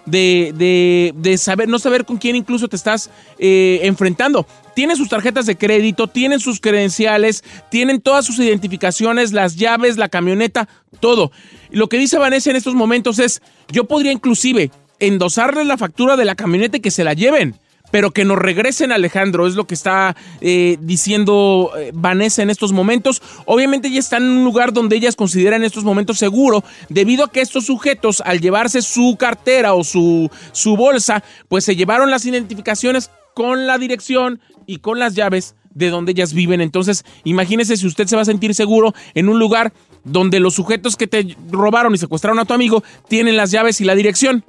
de, 0.07 0.53
de, 0.55 1.13
de 1.17 1.37
saber, 1.39 1.69
no 1.69 1.81
saber 1.81 2.05
con 2.05 2.17
quién 2.17 2.37
incluso 2.37 2.69
te 2.69 2.77
estás 2.77 3.11
eh, 3.37 3.81
enfrentando. 3.83 4.47
Tienen 4.77 4.97
sus 4.97 5.09
tarjetas 5.09 5.45
de 5.45 5.57
crédito, 5.57 6.07
tienen 6.07 6.39
sus 6.39 6.61
credenciales, 6.61 7.43
tienen 7.69 8.01
todas 8.01 8.25
sus 8.25 8.39
identificaciones, 8.39 9.33
las 9.33 9.57
llaves, 9.57 9.97
la 9.97 10.09
camioneta, 10.09 10.69
todo. 11.01 11.33
Lo 11.73 11.89
que 11.89 11.99
dice 11.99 12.17
Vanessa 12.17 12.49
en 12.51 12.55
estos 12.55 12.77
momentos 12.77 13.19
es, 13.19 13.43
yo 13.73 13.87
podría 13.87 14.13
inclusive 14.13 14.71
endosarles 15.01 15.67
la 15.67 15.77
factura 15.77 16.15
de 16.15 16.27
la 16.27 16.37
camioneta 16.37 16.77
y 16.77 16.81
que 16.81 16.93
se 16.93 17.03
la 17.03 17.15
lleven 17.15 17.57
pero 17.91 18.11
que 18.11 18.25
nos 18.25 18.39
regresen 18.39 18.93
Alejandro, 18.93 19.47
es 19.47 19.55
lo 19.55 19.67
que 19.67 19.75
está 19.75 20.17
eh, 20.41 20.77
diciendo 20.81 21.71
eh, 21.77 21.91
Vanessa 21.95 22.43
en 22.43 22.51
estos 22.51 22.73
momentos. 22.73 23.23
Obviamente 23.47 23.89
ella 23.89 24.01
está 24.01 24.19
en 24.19 24.25
un 24.25 24.45
lugar 24.45 24.73
donde 24.73 24.97
ellas 24.97 25.17
consideran 25.17 25.65
estos 25.65 25.85
momentos 25.85 26.19
seguro, 26.19 26.65
debido 26.89 27.25
a 27.25 27.33
que 27.33 27.41
estos 27.41 27.67
sujetos, 27.67 28.23
al 28.25 28.41
llevarse 28.41 28.83
su 28.83 29.17
cartera 29.19 29.75
o 29.75 29.85
su, 29.85 30.31
su 30.53 30.77
bolsa, 30.77 31.23
pues 31.49 31.65
se 31.65 31.77
llevaron 31.77 32.11
las 32.11 32.27
identificaciones 32.27 33.11
con 33.35 33.67
la 33.67 33.79
dirección 33.79 34.41
y 34.67 34.79
con 34.79 34.99
las 34.99 35.15
llaves 35.15 35.55
de 35.79 35.91
donde 35.91 36.13
ellas 36.13 36.33
viven. 36.33 36.61
Entonces, 36.61 37.05
imagínese 37.25 37.77
si 37.77 37.87
usted 37.87 38.07
se 38.07 38.17
va 38.17 38.23
a 38.23 38.27
sentir 38.27 38.55
seguro 38.55 38.95
en 39.15 39.29
un 39.29 39.39
lugar 39.39 39.73
donde 40.05 40.41
los 40.41 40.55
sujetos 40.55 40.97
que 40.97 41.07
te 41.07 41.37
robaron 41.51 41.95
y 41.95 41.99
secuestraron 41.99 42.39
a 42.39 42.45
tu 42.45 42.55
amigo 42.55 42.83
tienen 43.09 43.37
las 43.37 43.51
llaves 43.51 43.81
y 43.81 43.85
la 43.85 43.95
dirección. 43.95 44.45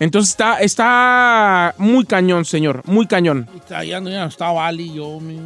Entonces 0.00 0.30
está, 0.30 0.58
está 0.60 1.74
muy 1.78 2.06
cañón, 2.06 2.44
señor, 2.44 2.82
muy 2.86 3.06
cañón. 3.06 3.48
Ya, 3.68 3.84
ya, 3.84 4.00
ya 4.00 4.24
está 4.24 4.50
Vali, 4.50 4.94
yo, 4.94 5.20
mi. 5.20 5.38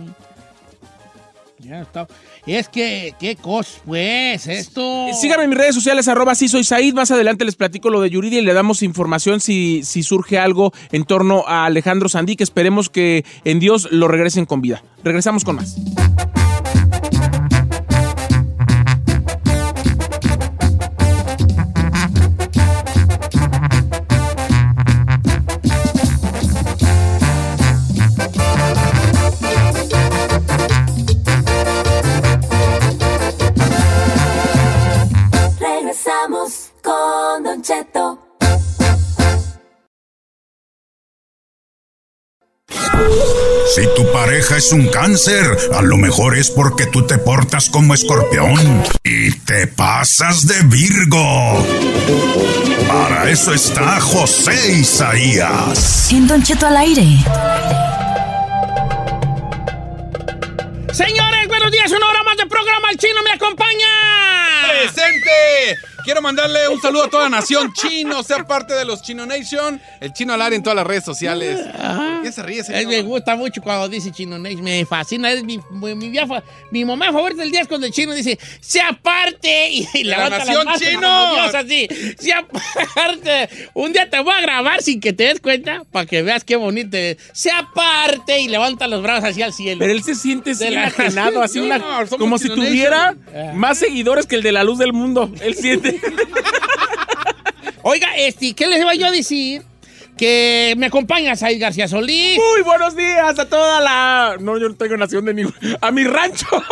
Ya 1.58 1.80
está. 1.80 2.06
Es 2.46 2.68
que, 2.68 3.14
qué 3.18 3.36
cosa, 3.36 3.80
pues, 3.86 4.46
esto. 4.46 5.06
Síganme 5.18 5.44
en 5.44 5.50
mis 5.50 5.58
redes 5.58 5.74
sociales, 5.74 6.06
arroba 6.08 6.34
sí 6.34 6.46
soy 6.46 6.62
Said. 6.62 6.94
Más 6.94 7.10
adelante 7.10 7.44
les 7.44 7.56
platico 7.56 7.88
lo 7.90 8.00
de 8.00 8.10
Yuridia 8.10 8.38
y 8.38 8.42
le 8.42 8.52
damos 8.52 8.82
información 8.82 9.40
si, 9.40 9.82
si 9.82 10.02
surge 10.02 10.38
algo 10.38 10.72
en 10.92 11.04
torno 11.04 11.44
a 11.46 11.64
Alejandro 11.64 12.08
Sandí, 12.08 12.36
que 12.36 12.44
esperemos 12.44 12.90
que 12.90 13.24
en 13.44 13.60
Dios 13.60 13.88
lo 13.90 14.08
regresen 14.08 14.44
con 14.44 14.60
vida. 14.60 14.82
Regresamos 15.02 15.42
con 15.44 15.56
más. 15.56 15.76
Si 43.74 43.86
tu 43.96 44.10
pareja 44.12 44.56
es 44.56 44.72
un 44.72 44.86
cáncer, 44.88 45.44
a 45.74 45.82
lo 45.82 45.96
mejor 45.96 46.36
es 46.36 46.50
porque 46.50 46.86
tú 46.86 47.06
te 47.06 47.18
portas 47.18 47.70
como 47.70 47.94
escorpión 47.94 48.84
y 49.02 49.32
te 49.32 49.66
pasas 49.66 50.46
de 50.46 50.62
Virgo. 50.62 51.66
Para 52.86 53.30
eso 53.30 53.52
está 53.52 54.00
José 54.00 54.74
Isaías. 54.74 56.12
En 56.12 56.26
Don 56.26 56.42
Cheto 56.42 56.66
al 56.66 56.76
aire. 56.76 57.02
Señores, 60.92 61.48
buenos 61.48 61.72
días, 61.72 61.90
una 61.90 62.06
hora 62.06 62.22
más 62.22 62.36
de 62.36 62.46
programa. 62.46 62.90
El 62.90 62.98
chino 62.98 63.20
me 63.24 63.32
acompaña. 63.32 63.88
¡Presente! 64.68 65.93
Quiero 66.04 66.20
mandarle 66.20 66.68
un 66.68 66.80
saludo 66.80 67.04
a 67.04 67.08
toda 67.10 67.24
la 67.24 67.30
nación 67.30 67.72
chino, 67.72 68.22
sea 68.22 68.44
parte 68.46 68.74
de 68.74 68.84
los 68.84 69.00
Chino 69.02 69.24
Nation, 69.24 69.80
el 70.00 70.12
chino 70.12 70.34
al 70.34 70.42
área 70.42 70.54
en 70.56 70.62
todas 70.62 70.76
las 70.76 70.86
redes 70.86 71.02
sociales. 71.04 71.58
¿Qué 72.22 72.30
se 72.30 72.42
ríe, 72.42 72.62
señor? 72.62 72.80
Es- 72.82 72.86
me 72.88 73.02
gusta 73.02 73.36
mucho 73.36 73.62
cuando 73.62 73.88
dice 73.88 74.10
Chino 74.12 74.38
Nation, 74.38 74.62
me 74.62 74.84
fascina. 74.84 75.32
Es 75.32 75.42
mi, 75.44 75.58
mi, 75.70 75.94
mi, 75.94 76.12
mi 76.70 76.84
mamá 76.84 77.06
favorita 77.12 77.40
del 77.42 77.50
día 77.50 77.62
es 77.62 77.68
cuando 77.68 77.86
el 77.86 77.92
chino 77.92 78.12
dice, 78.12 78.38
¡se 78.60 78.80
aparte! 78.82 79.70
Y, 79.70 79.88
y 79.94 80.04
la 80.04 80.28
levanta 80.28 80.38
nación 80.44 80.64
las 80.66 80.78
chino! 80.80 81.34
Dios, 81.34 81.54
así, 81.54 81.88
¡se 82.18 82.32
aparte! 82.34 83.48
Un 83.72 83.92
día 83.92 84.08
te 84.10 84.20
voy 84.20 84.34
a 84.34 84.40
grabar 84.42 84.82
sin 84.82 85.00
que 85.00 85.12
te 85.12 85.24
des 85.24 85.40
cuenta, 85.40 85.84
para 85.90 86.04
que 86.06 86.22
veas 86.22 86.44
qué 86.44 86.56
bonito 86.56 86.96
es. 86.96 87.16
¡Se 87.32 87.50
aparte! 87.50 88.40
Y 88.40 88.48
levanta 88.48 88.86
los 88.88 89.02
brazos 89.02 89.30
hacia 89.30 89.46
el 89.46 89.52
cielo. 89.52 89.78
Pero 89.78 89.92
él 89.92 90.02
se 90.02 90.14
siente 90.14 90.52
enajenado, 90.60 91.42
así 91.42 91.58
una, 91.60 91.78
No, 91.78 91.86
somos 92.06 92.18
como 92.18 92.38
si 92.38 92.48
tuviera 92.48 93.14
más 93.54 93.78
seguidores 93.78 94.26
que 94.26 94.36
el 94.36 94.42
de 94.42 94.52
la 94.52 94.64
luz 94.64 94.78
del 94.78 94.92
mundo. 94.92 95.30
Él 95.40 95.54
siente. 95.54 95.93
Oiga, 97.82 98.08
este, 98.16 98.54
¿qué 98.54 98.66
les 98.66 98.80
iba 98.80 98.94
yo 98.94 99.06
a 99.06 99.10
decir? 99.10 99.62
Que 100.16 100.74
me 100.76 100.86
acompaña 100.86 101.34
Said 101.36 101.60
García 101.60 101.88
Solís. 101.88 102.38
Muy 102.38 102.62
buenos 102.62 102.96
días 102.96 103.38
a 103.38 103.48
toda 103.48 103.80
la. 103.80 104.36
No, 104.40 104.56
yo 104.58 104.68
no 104.68 104.74
tengo 104.76 104.96
nación 104.96 105.24
de 105.24 105.34
ningún. 105.34 105.54
A 105.80 105.90
mi 105.90 106.04
rancho. 106.04 106.46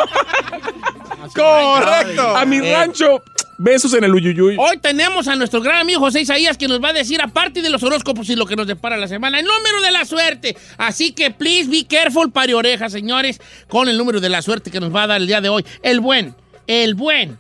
¡Correcto! 1.35 2.37
A 2.37 2.45
mi 2.45 2.59
Eh. 2.59 2.73
rancho. 2.73 3.23
Besos 3.59 3.95
en 3.95 4.03
el 4.05 4.13
uyuyuy. 4.15 4.57
Hoy 4.59 4.79
tenemos 4.79 5.29
a 5.29 5.37
nuestro 5.37 5.61
gran 5.61 5.79
amigo 5.81 6.01
José 6.01 6.21
Isaías 6.23 6.57
que 6.59 6.67
nos 6.67 6.83
va 6.83 6.89
a 6.89 6.93
decir, 6.93 7.21
aparte 7.23 7.63
de 7.63 7.71
los 7.71 7.83
horóscopos 7.85 8.29
y 8.31 8.35
lo 8.35 8.45
que 8.47 8.57
nos 8.57 8.67
depara 8.67 8.97
la 8.97 9.07
semana, 9.07 9.39
el 9.39 9.45
número 9.47 9.81
de 9.83 9.93
la 9.93 10.05
suerte. 10.05 10.57
Así 10.79 11.13
que, 11.13 11.31
please, 11.31 11.69
be 11.71 11.85
careful, 11.87 12.33
pari 12.33 12.55
oreja, 12.55 12.89
señores, 12.89 13.41
con 13.69 13.89
el 13.89 13.97
número 13.99 14.21
de 14.21 14.31
la 14.31 14.43
suerte 14.43 14.71
que 14.73 14.81
nos 14.81 14.93
va 14.93 15.05
a 15.05 15.07
dar 15.07 15.21
el 15.21 15.29
día 15.29 15.41
de 15.41 15.49
hoy. 15.49 15.65
El 15.83 16.01
buen, 16.01 16.35
el 16.67 16.95
buen, 16.97 17.39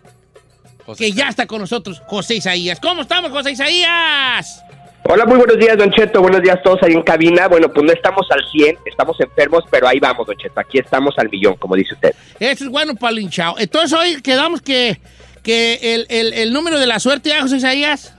José 0.93 1.05
que 1.05 1.12
ya 1.12 1.28
está 1.28 1.47
con 1.47 1.61
nosotros, 1.61 2.03
José 2.07 2.36
Isaías. 2.36 2.80
¿Cómo 2.80 3.03
estamos, 3.03 3.30
José 3.30 3.53
Isaías? 3.53 4.64
Hola, 5.05 5.24
muy 5.26 5.36
buenos 5.36 5.59
días, 5.59 5.76
Don 5.76 5.90
Cheto. 5.90 6.20
Buenos 6.22 6.40
días 6.43 6.57
a 6.59 6.62
todos 6.62 6.80
ahí 6.82 6.93
en 6.93 7.03
cabina. 7.03 7.49
Bueno, 7.49 7.68
pues 7.72 7.84
no 7.84 7.93
estamos 7.93 8.24
al 8.30 8.40
100, 8.53 8.78
estamos 8.86 9.18
enfermos, 9.20 9.64
pero 9.70 9.88
ahí 9.88 9.99
vamos, 9.99 10.26
Don 10.26 10.36
Cheto. 10.36 10.61
Aquí 10.61 10.78
estamos 10.78 11.14
al 11.18 11.28
millón, 11.28 11.57
como 11.57 11.74
dice 11.74 11.95
usted. 11.95 12.14
Eso 12.38 12.64
es 12.64 12.70
bueno 12.70 12.95
para 12.95 13.12
el 13.12 13.18
hinchao. 13.18 13.57
Entonces, 13.59 13.93
hoy 13.99 14.22
quedamos 14.22 14.62
que, 14.62 15.01
que 15.43 15.78
el, 15.95 16.07
el- 16.09 16.32
el 16.34 16.53
número 16.53 16.78
de 16.78 16.86
la 16.86 17.01
suerte, 17.01 17.30
¿ya, 17.30 17.43
José 17.43 17.57
Isaías? 17.57 18.14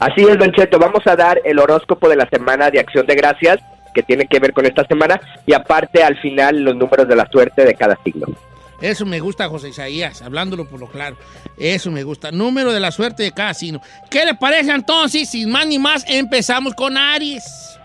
Así 0.00 0.22
es, 0.22 0.38
Don 0.38 0.50
Cheto. 0.52 0.78
Vamos 0.78 1.02
a 1.06 1.14
dar 1.16 1.38
el 1.44 1.58
horóscopo 1.58 2.08
de 2.08 2.16
la 2.16 2.26
semana 2.30 2.70
de 2.70 2.80
Acción 2.80 3.04
de 3.06 3.14
Gracias, 3.14 3.58
que 3.94 4.02
tiene 4.02 4.24
que 4.26 4.38
ver 4.40 4.54
con 4.54 4.64
esta 4.64 4.86
semana, 4.86 5.20
y 5.46 5.52
aparte, 5.52 6.02
al 6.02 6.16
final, 6.18 6.60
los 6.64 6.74
números 6.74 7.06
de 7.06 7.14
la 7.14 7.28
suerte 7.30 7.62
de 7.66 7.74
cada 7.74 7.98
signo. 8.02 8.26
Eso 8.82 9.06
me 9.06 9.20
gusta, 9.20 9.48
José 9.48 9.68
Isaías, 9.68 10.22
hablándolo 10.22 10.68
por 10.68 10.80
lo 10.80 10.88
claro. 10.88 11.16
Eso 11.56 11.92
me 11.92 12.02
gusta. 12.02 12.32
Número 12.32 12.72
de 12.72 12.80
la 12.80 12.90
suerte 12.90 13.22
de 13.22 13.30
cada 13.30 13.54
signo. 13.54 13.80
¿Qué 14.10 14.24
le 14.24 14.34
parece 14.34 14.72
entonces? 14.72 15.30
Sin 15.30 15.50
más 15.50 15.66
ni 15.66 15.78
más, 15.78 16.04
empezamos 16.08 16.74
con 16.74 16.96
Aries. 16.96 17.78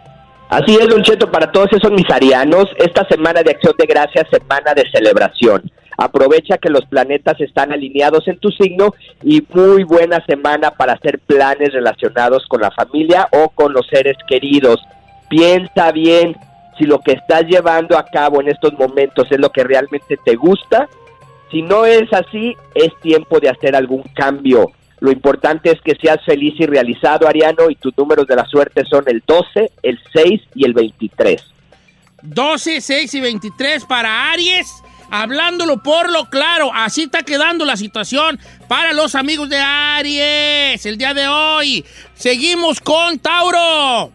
Así 0.50 0.76
es, 0.76 0.88
Don 0.88 1.04
para 1.32 1.52
todos 1.52 1.68
esos 1.72 1.92
misarianos, 1.92 2.66
esta 2.78 3.08
semana 3.08 3.44
de 3.44 3.52
Acción 3.52 3.76
de 3.78 3.86
Gracias, 3.86 4.26
semana 4.32 4.74
de 4.74 4.90
celebración. 4.90 5.70
Aprovecha 5.98 6.58
que 6.58 6.70
los 6.70 6.86
planetas 6.86 7.40
están 7.42 7.72
alineados 7.74 8.28
en 8.28 8.40
tu 8.40 8.50
signo 8.50 8.94
y 9.24 9.44
muy 9.54 9.84
buena 9.84 10.24
semana 10.26 10.72
para 10.72 10.94
hacer 10.94 11.20
planes 11.20 11.74
relacionados 11.74 12.46
con 12.48 12.62
la 12.62 12.72
familia 12.72 13.28
o 13.32 13.50
con 13.50 13.74
los 13.74 13.86
seres 13.88 14.16
queridos. 14.28 14.80
Piensa 15.30 15.92
bien 15.92 16.36
si 16.78 16.86
lo 16.86 17.00
que 17.00 17.14
estás 17.14 17.44
llevando 17.44 17.98
a 17.98 18.06
cabo 18.06 18.42
en 18.42 18.50
estos 18.50 18.74
momentos 18.74 19.28
es 19.30 19.40
lo 19.40 19.52
que 19.52 19.64
realmente 19.64 20.18
te 20.24 20.36
gusta. 20.36 20.88
Si 21.52 21.62
no 21.62 21.86
es 21.86 22.12
así, 22.14 22.56
es 22.76 22.90
tiempo 23.02 23.40
de 23.40 23.50
hacer 23.50 23.76
algún 23.76 24.04
cambio. 24.14 24.72
Lo 25.00 25.12
importante 25.12 25.72
es 25.72 25.80
que 25.82 25.96
seas 25.96 26.24
feliz 26.26 26.56
y 26.60 26.66
realizado, 26.66 27.28
Ariano, 27.28 27.70
y 27.70 27.76
tus 27.76 27.96
números 27.98 28.28
de 28.28 28.36
la 28.36 28.46
suerte 28.46 28.84
son 28.86 29.04
el 29.08 29.24
12, 29.26 29.72
el 29.84 30.00
6 30.14 30.42
y 30.56 30.66
el 30.66 30.74
23. 30.74 31.42
12, 32.24 32.82
6 32.82 33.14
y 33.14 33.22
23 33.22 33.86
para 33.86 34.32
Aries. 34.32 34.84
Hablándolo 35.10 35.82
por 35.82 36.12
lo 36.12 36.30
claro, 36.30 36.70
así 36.74 37.04
está 37.04 37.24
quedando 37.24 37.64
la 37.64 37.78
situación 37.78 38.38
para 38.68 38.92
los 38.92 39.16
amigos 39.16 39.48
de 39.48 39.58
Aries 39.58 40.86
el 40.86 40.98
día 40.98 41.14
de 41.14 41.28
hoy. 41.28 41.86
Seguimos 42.14 42.82
con 42.82 43.18
Tauro. 43.20 44.12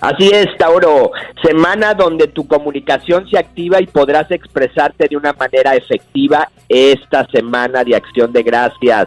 Así 0.00 0.28
es, 0.32 0.46
Tauro. 0.58 1.12
Semana 1.42 1.94
donde 1.94 2.28
tu 2.28 2.46
comunicación 2.46 3.28
se 3.28 3.38
activa 3.38 3.80
y 3.80 3.86
podrás 3.86 4.30
expresarte 4.30 5.08
de 5.08 5.16
una 5.16 5.32
manera 5.32 5.74
efectiva 5.76 6.48
esta 6.68 7.26
semana 7.26 7.84
de 7.84 7.96
acción 7.96 8.32
de 8.32 8.42
gracias. 8.42 9.06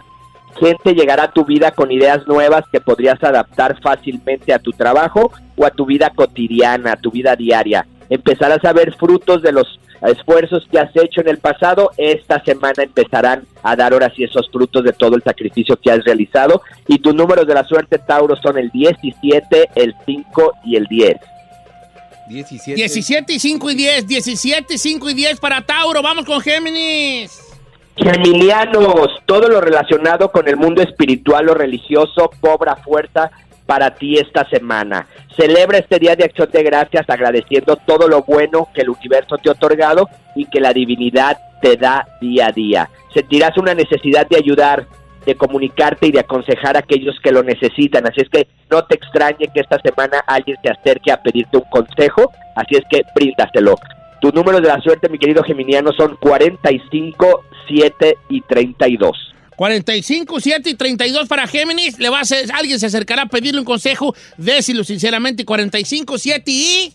Gente 0.58 0.94
llegará 0.94 1.24
a 1.24 1.32
tu 1.32 1.44
vida 1.44 1.70
con 1.70 1.92
ideas 1.92 2.26
nuevas 2.26 2.64
que 2.72 2.80
podrías 2.80 3.22
adaptar 3.22 3.80
fácilmente 3.80 4.52
a 4.52 4.58
tu 4.58 4.72
trabajo 4.72 5.30
o 5.56 5.64
a 5.64 5.70
tu 5.70 5.86
vida 5.86 6.10
cotidiana, 6.10 6.92
a 6.92 6.96
tu 6.96 7.10
vida 7.10 7.36
diaria. 7.36 7.86
Empezarás 8.10 8.64
a 8.64 8.72
ver 8.72 8.94
frutos 8.96 9.42
de 9.42 9.52
los 9.52 9.78
esfuerzos 10.02 10.66
que 10.70 10.78
has 10.78 10.94
hecho 10.94 11.20
en 11.20 11.28
el 11.28 11.38
pasado. 11.38 11.90
Esta 11.96 12.42
semana 12.44 12.82
empezarán 12.82 13.46
a 13.62 13.76
dar 13.76 13.92
ahora 13.92 14.12
sí 14.14 14.24
esos 14.24 14.50
frutos 14.50 14.84
de 14.84 14.92
todo 14.92 15.16
el 15.16 15.22
sacrificio 15.22 15.76
que 15.76 15.90
has 15.90 16.04
realizado. 16.04 16.62
Y 16.86 16.98
tus 16.98 17.14
números 17.14 17.46
de 17.46 17.54
la 17.54 17.64
suerte, 17.64 17.98
Tauro, 17.98 18.36
son 18.36 18.58
el 18.58 18.70
17, 18.70 19.70
el 19.74 19.94
5 20.06 20.52
y 20.64 20.76
el 20.76 20.84
10. 20.86 21.16
17. 22.28 22.76
17 22.76 23.32
y 23.32 23.38
5 23.38 23.70
y 23.70 23.74
10. 23.74 24.06
17, 24.06 24.78
5 24.78 25.10
y 25.10 25.14
10 25.14 25.40
para 25.40 25.62
Tauro. 25.62 26.02
Vamos 26.02 26.24
con 26.24 26.40
Géminis. 26.40 27.48
Geminianos, 27.96 29.08
todo 29.26 29.48
lo 29.48 29.60
relacionado 29.60 30.30
con 30.30 30.46
el 30.46 30.56
mundo 30.56 30.82
espiritual 30.82 31.48
o 31.48 31.54
religioso 31.54 32.30
cobra 32.40 32.76
fuerza 32.76 33.30
para 33.68 33.94
ti 33.94 34.16
esta 34.16 34.48
semana. 34.48 35.06
Celebra 35.36 35.76
este 35.76 35.98
día 35.98 36.16
de 36.16 36.24
acción 36.24 36.48
de 36.50 36.62
gracias 36.62 37.04
agradeciendo 37.06 37.76
todo 37.76 38.08
lo 38.08 38.22
bueno 38.22 38.68
que 38.72 38.80
el 38.80 38.88
universo 38.88 39.36
te 39.36 39.50
ha 39.50 39.52
otorgado 39.52 40.08
y 40.34 40.46
que 40.46 40.58
la 40.58 40.72
divinidad 40.72 41.36
te 41.60 41.76
da 41.76 42.08
día 42.18 42.46
a 42.46 42.52
día. 42.52 42.88
Sentirás 43.12 43.58
una 43.58 43.74
necesidad 43.74 44.26
de 44.26 44.38
ayudar, 44.38 44.86
de 45.26 45.34
comunicarte 45.34 46.06
y 46.06 46.12
de 46.12 46.20
aconsejar 46.20 46.76
a 46.76 46.78
aquellos 46.78 47.20
que 47.22 47.30
lo 47.30 47.42
necesitan. 47.42 48.06
Así 48.06 48.22
es 48.22 48.30
que 48.30 48.48
no 48.70 48.86
te 48.86 48.94
extrañe 48.94 49.50
que 49.52 49.60
esta 49.60 49.78
semana 49.80 50.24
alguien 50.26 50.56
se 50.62 50.70
acerque 50.70 51.12
a 51.12 51.20
pedirte 51.20 51.58
un 51.58 51.68
consejo. 51.68 52.32
Así 52.56 52.74
es 52.74 52.84
que 52.90 53.02
bríndaselo. 53.14 53.74
Tus 54.22 54.32
números 54.32 54.62
de 54.62 54.68
la 54.68 54.80
suerte, 54.80 55.10
mi 55.10 55.18
querido 55.18 55.42
Geminiano, 55.44 55.92
son 55.92 56.16
45, 56.16 57.44
7 57.68 58.16
y 58.30 58.40
32. 58.40 59.34
45, 59.58 60.38
7 60.40 60.70
y 60.70 60.74
32 60.74 61.26
para 61.26 61.48
Géminis. 61.48 61.98
Le 61.98 62.08
va 62.10 62.18
a 62.18 62.20
hacer, 62.20 62.48
alguien 62.54 62.78
se 62.78 62.86
acercará 62.86 63.22
a 63.22 63.26
pedirle 63.26 63.58
un 63.58 63.64
consejo. 63.64 64.14
Désilo 64.36 64.84
sinceramente. 64.84 65.44
45, 65.44 66.16
7 66.16 66.44
y 66.46 66.92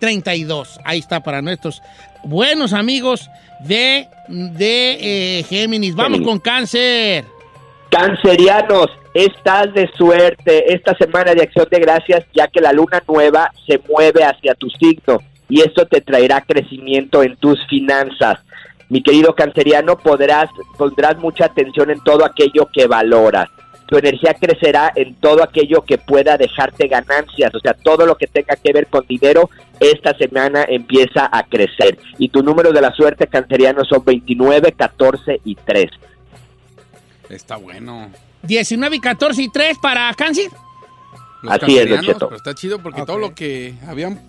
32. 0.00 0.80
Ahí 0.84 0.98
está 0.98 1.22
para 1.22 1.40
nuestros 1.40 1.80
buenos 2.24 2.72
amigos 2.72 3.30
de, 3.60 4.08
de 4.26 5.38
eh, 5.38 5.44
Géminis. 5.44 5.94
Vamos 5.94 6.22
con 6.22 6.40
cáncer. 6.40 7.24
Cancerianos, 7.88 8.88
estás 9.14 9.72
de 9.72 9.88
suerte 9.96 10.74
esta 10.74 10.96
semana 10.96 11.34
de 11.34 11.42
acción 11.42 11.68
de 11.70 11.78
gracias 11.78 12.24
ya 12.34 12.48
que 12.48 12.60
la 12.60 12.72
luna 12.72 13.00
nueva 13.06 13.52
se 13.68 13.80
mueve 13.88 14.24
hacia 14.24 14.56
tu 14.56 14.68
signo 14.70 15.20
y 15.48 15.60
esto 15.60 15.86
te 15.86 16.00
traerá 16.00 16.40
crecimiento 16.40 17.22
en 17.22 17.36
tus 17.36 17.64
finanzas. 17.68 18.40
Mi 18.90 19.02
querido 19.02 19.34
canceriano, 19.34 19.96
podrás, 19.96 20.50
pondrás 20.76 21.16
mucha 21.18 21.46
atención 21.46 21.90
en 21.90 22.00
todo 22.00 22.24
aquello 22.24 22.68
que 22.72 22.86
valoras. 22.86 23.48
Tu 23.86 23.96
energía 23.96 24.34
crecerá 24.34 24.92
en 24.94 25.14
todo 25.14 25.42
aquello 25.42 25.82
que 25.82 25.98
pueda 25.98 26.36
dejarte 26.36 26.86
ganancias, 26.86 27.54
o 27.54 27.60
sea, 27.60 27.74
todo 27.74 28.04
lo 28.06 28.16
que 28.16 28.26
tenga 28.26 28.54
que 28.56 28.72
ver 28.72 28.88
con 28.88 29.06
dinero, 29.06 29.48
esta 29.80 30.16
semana 30.16 30.64
empieza 30.68 31.28
a 31.30 31.44
crecer. 31.44 31.98
Y 32.18 32.28
tu 32.28 32.42
número 32.42 32.72
de 32.72 32.80
la 32.80 32.92
suerte 32.92 33.26
canceriano 33.26 33.84
son 33.84 34.04
29, 34.04 34.72
14 34.72 35.40
y 35.44 35.54
3. 35.54 35.90
Está 37.30 37.56
bueno. 37.56 38.10
19 38.42 38.96
y 38.96 39.00
14 39.00 39.42
y 39.42 39.48
3 39.50 39.78
para 39.80 40.12
cáncer. 40.14 40.50
Los 41.42 41.52
Así 41.54 41.78
es, 41.78 41.88
Don 41.88 42.00
Cheto. 42.00 42.26
pero 42.26 42.36
está 42.36 42.54
chido 42.54 42.80
porque 42.80 43.02
todo 43.02 43.18
lo 43.18 43.34
que 43.34 43.74
habían, 43.86 44.20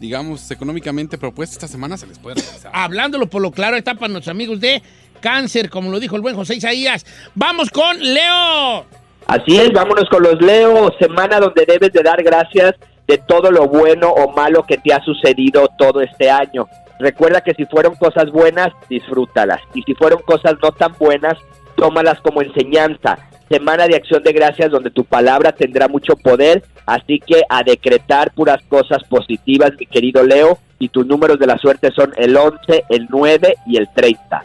digamos, 0.00 0.50
económicamente 0.50 1.18
propuesto 1.18 1.54
esta 1.54 1.68
semana 1.68 1.96
se 1.96 2.06
les 2.06 2.18
puede 2.18 2.40
realizar. 2.40 2.70
Hablándolo 2.74 3.26
por 3.26 3.42
lo 3.42 3.50
claro, 3.50 3.76
está 3.76 3.94
para 3.94 4.08
nuestros 4.08 4.32
amigos 4.32 4.60
de 4.60 4.82
cáncer, 5.20 5.70
como 5.70 5.90
lo 5.90 6.00
dijo 6.00 6.16
el 6.16 6.22
buen 6.22 6.36
José 6.36 6.56
Isaías. 6.56 7.04
Vamos 7.34 7.70
con 7.70 7.98
Leo. 7.98 8.86
Así 9.26 9.58
es, 9.58 9.72
vámonos 9.72 10.08
con 10.08 10.22
los 10.22 10.40
Leo, 10.40 10.90
semana 10.98 11.38
donde 11.38 11.66
debes 11.66 11.92
de 11.92 12.02
dar 12.02 12.22
gracias 12.22 12.74
de 13.06 13.18
todo 13.18 13.50
lo 13.50 13.66
bueno 13.66 14.10
o 14.10 14.32
malo 14.32 14.64
que 14.64 14.78
te 14.78 14.92
ha 14.92 15.02
sucedido 15.02 15.68
todo 15.78 16.00
este 16.00 16.30
año. 16.30 16.66
Recuerda 16.98 17.40
que 17.40 17.54
si 17.54 17.64
fueron 17.66 17.94
cosas 17.96 18.30
buenas, 18.30 18.68
disfrútalas. 18.88 19.60
Y 19.74 19.82
si 19.82 19.94
fueron 19.94 20.20
cosas 20.22 20.54
no 20.62 20.72
tan 20.72 20.94
buenas, 20.98 21.34
tómalas 21.76 22.20
como 22.20 22.42
enseñanza. 22.42 23.18
Semana 23.48 23.86
de 23.86 23.96
acción 23.96 24.22
de 24.22 24.32
gracias 24.32 24.70
donde 24.70 24.90
tu 24.90 25.04
palabra 25.04 25.52
tendrá 25.52 25.88
mucho 25.88 26.16
poder, 26.16 26.62
así 26.84 27.18
que 27.18 27.42
a 27.48 27.62
decretar 27.62 28.32
puras 28.32 28.62
cosas 28.68 29.02
positivas, 29.04 29.72
mi 29.78 29.86
querido 29.86 30.22
Leo, 30.22 30.58
y 30.78 30.88
tus 30.90 31.06
números 31.06 31.38
de 31.38 31.46
la 31.46 31.58
suerte 31.58 31.90
son 31.92 32.12
el 32.16 32.36
11, 32.36 32.84
el 32.88 33.06
9 33.08 33.56
y 33.66 33.76
el 33.78 33.88
30. 33.94 34.44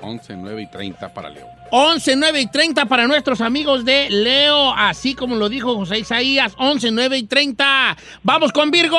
11, 0.00 0.36
9 0.36 0.62
y 0.62 0.66
30 0.66 1.14
para 1.14 1.30
Leo. 1.30 1.46
11, 1.70 2.16
9 2.16 2.40
y 2.40 2.46
30 2.48 2.86
para 2.86 3.06
nuestros 3.06 3.40
amigos 3.40 3.84
de 3.84 4.10
Leo, 4.10 4.72
así 4.76 5.14
como 5.14 5.36
lo 5.36 5.48
dijo 5.48 5.74
José 5.74 5.98
Isaías, 5.98 6.54
11, 6.58 6.90
9 6.90 7.18
y 7.18 7.22
30. 7.22 7.96
Vamos 8.22 8.52
con 8.52 8.70
Virgo. 8.70 8.98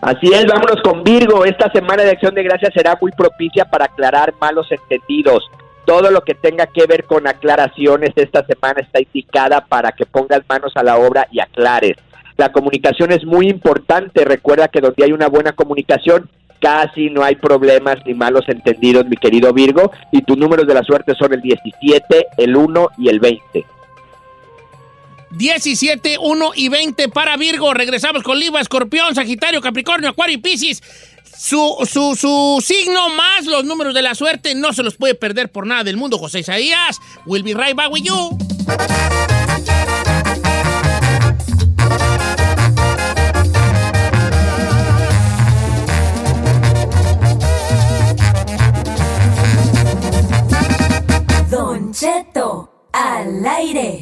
Así 0.00 0.26
es, 0.32 0.44
vámonos 0.46 0.82
con 0.82 1.02
Virgo. 1.02 1.44
Esta 1.44 1.70
semana 1.72 2.02
de 2.02 2.10
acción 2.10 2.34
de 2.34 2.42
gracias 2.42 2.74
será 2.74 2.98
muy 3.00 3.10
propicia 3.12 3.64
para 3.64 3.86
aclarar 3.86 4.34
malos 4.40 4.66
entendidos. 4.70 5.44
Todo 5.84 6.10
lo 6.10 6.22
que 6.22 6.34
tenga 6.34 6.66
que 6.66 6.86
ver 6.86 7.04
con 7.04 7.26
aclaraciones 7.26 8.10
esta 8.16 8.44
semana 8.46 8.80
está 8.80 9.00
indicada 9.00 9.66
para 9.66 9.92
que 9.92 10.06
pongas 10.06 10.40
manos 10.48 10.72
a 10.76 10.82
la 10.82 10.96
obra 10.96 11.28
y 11.30 11.40
aclares. 11.40 11.96
La 12.36 12.52
comunicación 12.52 13.12
es 13.12 13.24
muy 13.24 13.48
importante. 13.48 14.24
Recuerda 14.24 14.68
que 14.68 14.80
donde 14.80 15.04
hay 15.04 15.12
una 15.12 15.28
buena 15.28 15.52
comunicación, 15.52 16.28
casi 16.60 17.10
no 17.10 17.22
hay 17.22 17.36
problemas 17.36 17.96
ni 18.06 18.14
malos 18.14 18.48
entendidos, 18.48 19.06
mi 19.06 19.16
querido 19.16 19.52
Virgo. 19.52 19.92
Y 20.10 20.22
tus 20.22 20.38
números 20.38 20.66
de 20.66 20.74
la 20.74 20.82
suerte 20.82 21.14
son 21.14 21.32
el 21.34 21.42
17, 21.42 22.26
el 22.38 22.56
1 22.56 22.88
y 22.98 23.08
el 23.08 23.20
20. 23.20 23.73
17, 25.36 26.18
1 26.20 26.50
y 26.54 26.68
20 26.68 27.08
para 27.08 27.36
Virgo. 27.36 27.74
Regresamos 27.74 28.22
con 28.22 28.38
Libra, 28.38 28.60
Escorpión, 28.60 29.14
Sagitario, 29.14 29.60
Capricornio, 29.60 30.10
Acuario 30.10 30.36
y 30.36 30.38
Piscis. 30.38 30.82
Su, 31.36 31.76
su, 31.90 32.14
su 32.14 32.64
signo 32.64 33.08
más 33.10 33.44
los 33.46 33.64
números 33.64 33.92
de 33.92 34.02
la 34.02 34.14
suerte 34.14 34.54
no 34.54 34.72
se 34.72 34.82
los 34.82 34.96
puede 34.96 35.14
perder 35.14 35.50
por 35.50 35.66
nada 35.66 35.84
del 35.84 35.96
mundo. 35.96 36.18
José 36.18 36.40
Isaías, 36.40 37.00
will 37.26 37.42
be 37.42 37.54
right 37.54 37.74
back 37.74 37.90
with 37.90 38.02
you. 38.02 38.38
Don 51.50 51.92
Cheto, 51.92 52.70
al 52.92 53.46
aire. 53.46 54.00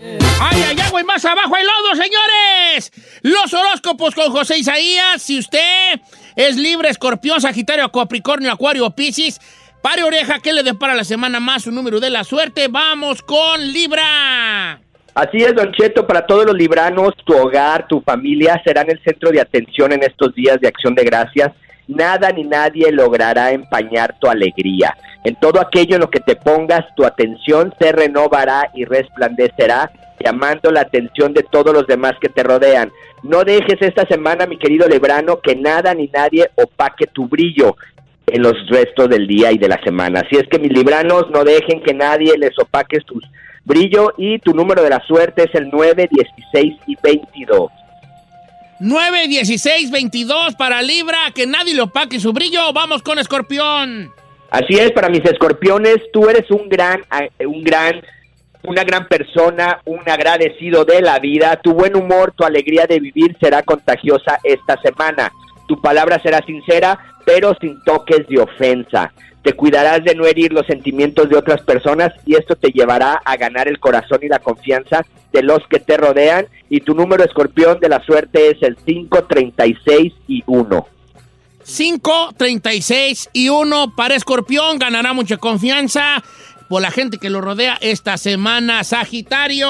¡Ay, 0.00 0.62
ay, 0.68 0.76
agua 0.80 1.00
y 1.00 1.04
más 1.04 1.24
abajo 1.24 1.56
hay 1.56 1.64
lodo, 1.64 2.00
señores! 2.00 2.92
Los 3.22 3.52
horóscopos 3.52 4.14
con 4.14 4.30
José 4.30 4.58
Isaías. 4.58 5.20
Si 5.20 5.40
usted 5.40 6.00
es 6.36 6.56
libre, 6.56 6.88
escorpión, 6.88 7.40
sagitario, 7.40 7.90
capricornio, 7.90 8.52
acuario 8.52 8.88
piscis, 8.90 9.40
pare 9.82 10.04
oreja, 10.04 10.38
¿qué 10.40 10.52
le 10.52 10.62
depara 10.62 10.94
la 10.94 11.02
semana 11.02 11.40
más 11.40 11.62
su 11.64 11.72
número 11.72 11.98
de 11.98 12.10
la 12.10 12.22
suerte? 12.22 12.68
¡Vamos 12.68 13.22
con 13.22 13.72
Libra! 13.72 14.80
Así 15.14 15.38
es, 15.38 15.52
Don 15.56 15.72
Cheto, 15.72 16.06
para 16.06 16.24
todos 16.24 16.46
los 16.46 16.54
libranos, 16.54 17.12
tu 17.26 17.36
hogar, 17.36 17.88
tu 17.88 18.00
familia 18.00 18.62
serán 18.64 18.88
el 18.88 19.02
centro 19.02 19.30
de 19.32 19.40
atención 19.40 19.92
en 19.92 20.04
estos 20.04 20.32
días 20.32 20.60
de 20.60 20.68
acción 20.68 20.94
de 20.94 21.02
gracias. 21.02 21.50
Nada 21.88 22.30
ni 22.30 22.44
nadie 22.44 22.92
logrará 22.92 23.50
empañar 23.50 24.16
tu 24.20 24.28
alegría. 24.28 24.96
En 25.28 25.36
todo 25.36 25.60
aquello 25.60 25.96
en 25.96 26.00
lo 26.00 26.08
que 26.08 26.20
te 26.20 26.36
pongas, 26.36 26.86
tu 26.96 27.04
atención 27.04 27.74
se 27.78 27.92
renovará 27.92 28.70
y 28.72 28.86
resplandecerá, 28.86 29.90
llamando 30.18 30.70
la 30.70 30.80
atención 30.80 31.34
de 31.34 31.42
todos 31.42 31.74
los 31.74 31.86
demás 31.86 32.14
que 32.18 32.30
te 32.30 32.42
rodean. 32.42 32.90
No 33.22 33.44
dejes 33.44 33.76
esta 33.80 34.06
semana, 34.06 34.46
mi 34.46 34.56
querido 34.56 34.88
Lebrano, 34.88 35.38
que 35.42 35.54
nada 35.54 35.92
ni 35.92 36.06
nadie 36.06 36.48
opaque 36.54 37.06
tu 37.08 37.28
brillo. 37.28 37.76
en 38.30 38.42
los 38.42 38.54
restos 38.68 39.08
del 39.08 39.26
día 39.26 39.52
y 39.52 39.58
de 39.58 39.68
la 39.68 39.80
semana. 39.82 40.20
Así 40.20 40.36
es 40.36 40.46
que 40.48 40.58
mis 40.58 40.70
libranos, 40.70 41.30
no 41.30 41.44
dejen 41.44 41.82
que 41.82 41.94
nadie 41.94 42.36
les 42.36 42.58
opaque 42.58 42.98
sus 43.06 43.24
brillo 43.64 44.12
y 44.18 44.38
tu 44.38 44.52
número 44.54 44.82
de 44.82 44.90
la 44.90 45.02
suerte 45.06 45.44
es 45.44 45.54
el 45.54 45.70
9, 45.70 46.08
16 46.10 46.74
y 46.86 46.96
22. 47.02 47.70
9, 48.80 49.28
16, 49.28 49.90
22 49.90 50.54
para 50.56 50.82
Libra, 50.82 51.18
que 51.34 51.46
nadie 51.46 51.74
le 51.74 51.82
opaque 51.82 52.20
su 52.20 52.32
brillo. 52.34 52.72
Vamos 52.74 53.02
con 53.02 53.18
Escorpión. 53.18 54.12
Así 54.50 54.78
es, 54.78 54.92
para 54.92 55.10
mis 55.10 55.24
escorpiones, 55.24 55.96
tú 56.10 56.28
eres 56.28 56.50
un 56.50 56.68
gran, 56.70 57.02
un 57.46 57.62
gran, 57.62 58.00
una 58.62 58.82
gran 58.82 59.06
persona, 59.06 59.82
un 59.84 60.00
agradecido 60.08 60.86
de 60.86 61.02
la 61.02 61.18
vida. 61.18 61.60
Tu 61.62 61.74
buen 61.74 61.94
humor, 61.96 62.32
tu 62.34 62.44
alegría 62.44 62.86
de 62.86 62.98
vivir 62.98 63.36
será 63.40 63.62
contagiosa 63.62 64.38
esta 64.42 64.80
semana. 64.80 65.30
Tu 65.66 65.78
palabra 65.82 66.18
será 66.22 66.40
sincera, 66.46 66.98
pero 67.26 67.54
sin 67.60 67.82
toques 67.84 68.26
de 68.26 68.40
ofensa. 68.40 69.12
Te 69.42 69.52
cuidarás 69.52 70.02
de 70.02 70.14
no 70.14 70.24
herir 70.24 70.52
los 70.52 70.66
sentimientos 70.66 71.28
de 71.28 71.36
otras 71.36 71.60
personas 71.60 72.12
y 72.24 72.34
esto 72.34 72.56
te 72.56 72.70
llevará 72.70 73.20
a 73.24 73.36
ganar 73.36 73.68
el 73.68 73.78
corazón 73.78 74.20
y 74.22 74.28
la 74.28 74.38
confianza 74.38 75.04
de 75.30 75.42
los 75.42 75.60
que 75.68 75.78
te 75.78 75.98
rodean. 75.98 76.46
Y 76.70 76.80
tu 76.80 76.94
número 76.94 77.22
escorpión 77.22 77.80
de 77.80 77.90
la 77.90 78.02
suerte 78.02 78.50
es 78.50 78.62
el 78.62 78.78
5, 78.84 79.24
36 79.24 80.14
y 80.26 80.42
1. 80.46 80.97
5, 81.68 82.32
36 82.38 83.28
y 83.34 83.50
1 83.50 83.94
para 83.94 84.14
Escorpión. 84.14 84.78
Ganará 84.78 85.12
mucha 85.12 85.36
confianza 85.36 86.24
por 86.66 86.80
la 86.80 86.90
gente 86.90 87.18
que 87.18 87.28
lo 87.28 87.42
rodea 87.42 87.76
esta 87.82 88.16
semana. 88.16 88.82
Sagitario. 88.84 89.68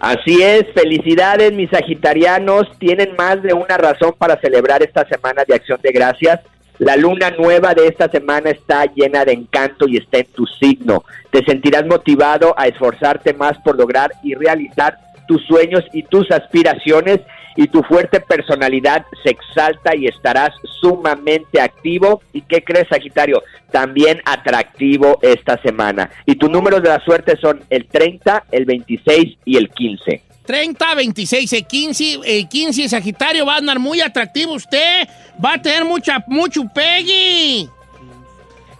Así 0.00 0.42
es, 0.42 0.64
felicidades 0.74 1.52
mis 1.52 1.70
sagitarianos, 1.70 2.66
tienen 2.80 3.14
más 3.16 3.40
de 3.40 3.54
una 3.54 3.78
razón 3.78 4.14
para 4.18 4.40
celebrar 4.40 4.82
esta 4.82 5.06
semana 5.06 5.44
de 5.46 5.54
acción 5.54 5.78
de 5.80 5.92
gracias. 5.92 6.40
La 6.78 6.96
luna 6.96 7.30
nueva 7.30 7.72
de 7.74 7.86
esta 7.86 8.10
semana 8.10 8.50
está 8.50 8.84
llena 8.86 9.24
de 9.24 9.32
encanto 9.32 9.86
y 9.86 9.98
está 9.98 10.18
en 10.18 10.26
tu 10.26 10.44
signo. 10.46 11.04
Te 11.30 11.44
sentirás 11.44 11.86
motivado 11.86 12.52
a 12.58 12.66
esforzarte 12.66 13.32
más 13.32 13.56
por 13.58 13.78
lograr 13.78 14.10
y 14.24 14.34
realizar 14.34 14.98
tus 15.28 15.46
sueños 15.46 15.84
y 15.92 16.02
tus 16.02 16.28
aspiraciones 16.32 17.20
y 17.56 17.66
tu 17.68 17.82
fuerte 17.82 18.20
personalidad 18.20 19.04
se 19.22 19.30
exalta 19.30 19.94
y 19.94 20.06
estarás 20.06 20.50
sumamente 20.80 21.60
activo. 21.60 22.22
¿Y 22.32 22.42
qué 22.42 22.62
crees, 22.62 22.88
Sagitario? 22.88 23.42
También 23.70 24.20
atractivo 24.24 25.18
esta 25.22 25.60
semana. 25.62 26.10
Y 26.26 26.36
tus 26.36 26.50
números 26.50 26.82
de 26.82 26.88
la 26.88 27.00
suerte 27.00 27.36
son 27.40 27.62
el 27.70 27.86
30, 27.86 28.44
el 28.50 28.64
26 28.64 29.38
y 29.44 29.56
el 29.56 29.70
15. 29.70 30.22
30, 30.44 30.94
26, 30.96 31.52
el 31.52 31.66
15, 31.66 32.20
el 32.24 32.48
15 32.48 32.88
Sagitario 32.88 33.46
va 33.46 33.54
a 33.54 33.58
andar 33.58 33.78
muy 33.78 34.00
atractivo 34.00 34.54
usted. 34.54 35.08
Va 35.42 35.54
a 35.54 35.62
tener 35.62 35.84
mucha, 35.84 36.24
mucho 36.26 36.62
peggy. 36.74 37.68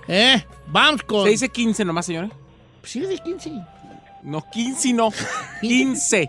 Eh, 0.08 0.44
vamos 0.66 1.02
con... 1.02 1.24
Se 1.24 1.30
dice 1.30 1.48
15 1.48 1.84
nomás, 1.84 2.06
señora. 2.06 2.28
Sí, 2.82 3.00
de 3.00 3.16
15. 3.18 3.52
No, 4.22 4.44
15 4.50 4.92
no. 4.92 5.10
15. 5.60 6.28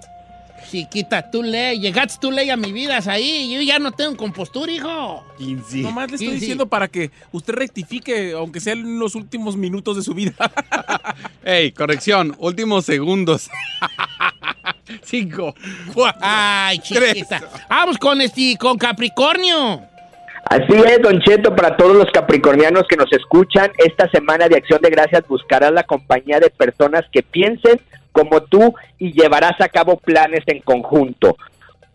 Chiquita, 0.74 1.30
tú 1.30 1.44
ley, 1.44 1.80
llegaste 1.80 2.18
tú 2.20 2.32
ley 2.32 2.50
a 2.50 2.58
mi 2.58 2.72
vida 2.72 2.98
ahí. 3.06 3.54
Yo 3.54 3.62
ya 3.62 3.78
no 3.78 3.92
tengo 3.92 4.18
compostura, 4.18 4.72
hijo. 4.72 5.24
15. 5.38 5.82
Nomás 5.84 6.10
le 6.10 6.16
estoy 6.16 6.32
diciendo 6.32 6.66
para 6.66 6.88
que 6.88 7.12
usted 7.32 7.54
rectifique, 7.54 8.32
aunque 8.32 8.60
sea 8.60 8.74
en 8.74 8.98
los 8.98 9.14
últimos 9.14 9.56
minutos 9.56 9.98
de 9.98 10.02
su 10.02 10.16
vida. 10.16 10.34
Ey, 11.44 11.74
corrección, 11.74 12.36
últimos 12.40 12.86
segundos. 12.86 13.52
Cinco, 15.04 15.54
cuatro, 15.94 16.22
Ay, 16.24 16.80
chiquita. 16.80 17.44
Vamos 17.70 18.00
con 18.00 18.20
este, 18.20 18.58
con 18.60 18.76
Capricornio. 18.76 19.80
Así 20.46 20.74
es, 20.74 21.00
Don 21.04 21.22
Cheto, 21.22 21.56
para 21.56 21.78
todos 21.78 21.96
los 21.96 22.08
capricornianos 22.12 22.86
que 22.90 22.98
nos 22.98 23.14
escuchan, 23.14 23.72
esta 23.78 24.10
semana 24.10 24.50
de 24.50 24.58
Acción 24.58 24.82
de 24.82 24.90
Gracias 24.90 25.24
buscarás 25.28 25.72
la 25.72 25.84
compañía 25.84 26.40
de 26.40 26.50
personas 26.50 27.04
que 27.12 27.22
piensen 27.22 27.80
como 28.14 28.44
tú 28.44 28.74
y 28.98 29.12
llevarás 29.12 29.60
a 29.60 29.68
cabo 29.68 29.98
planes 29.98 30.44
en 30.48 30.62
conjunto 30.62 31.36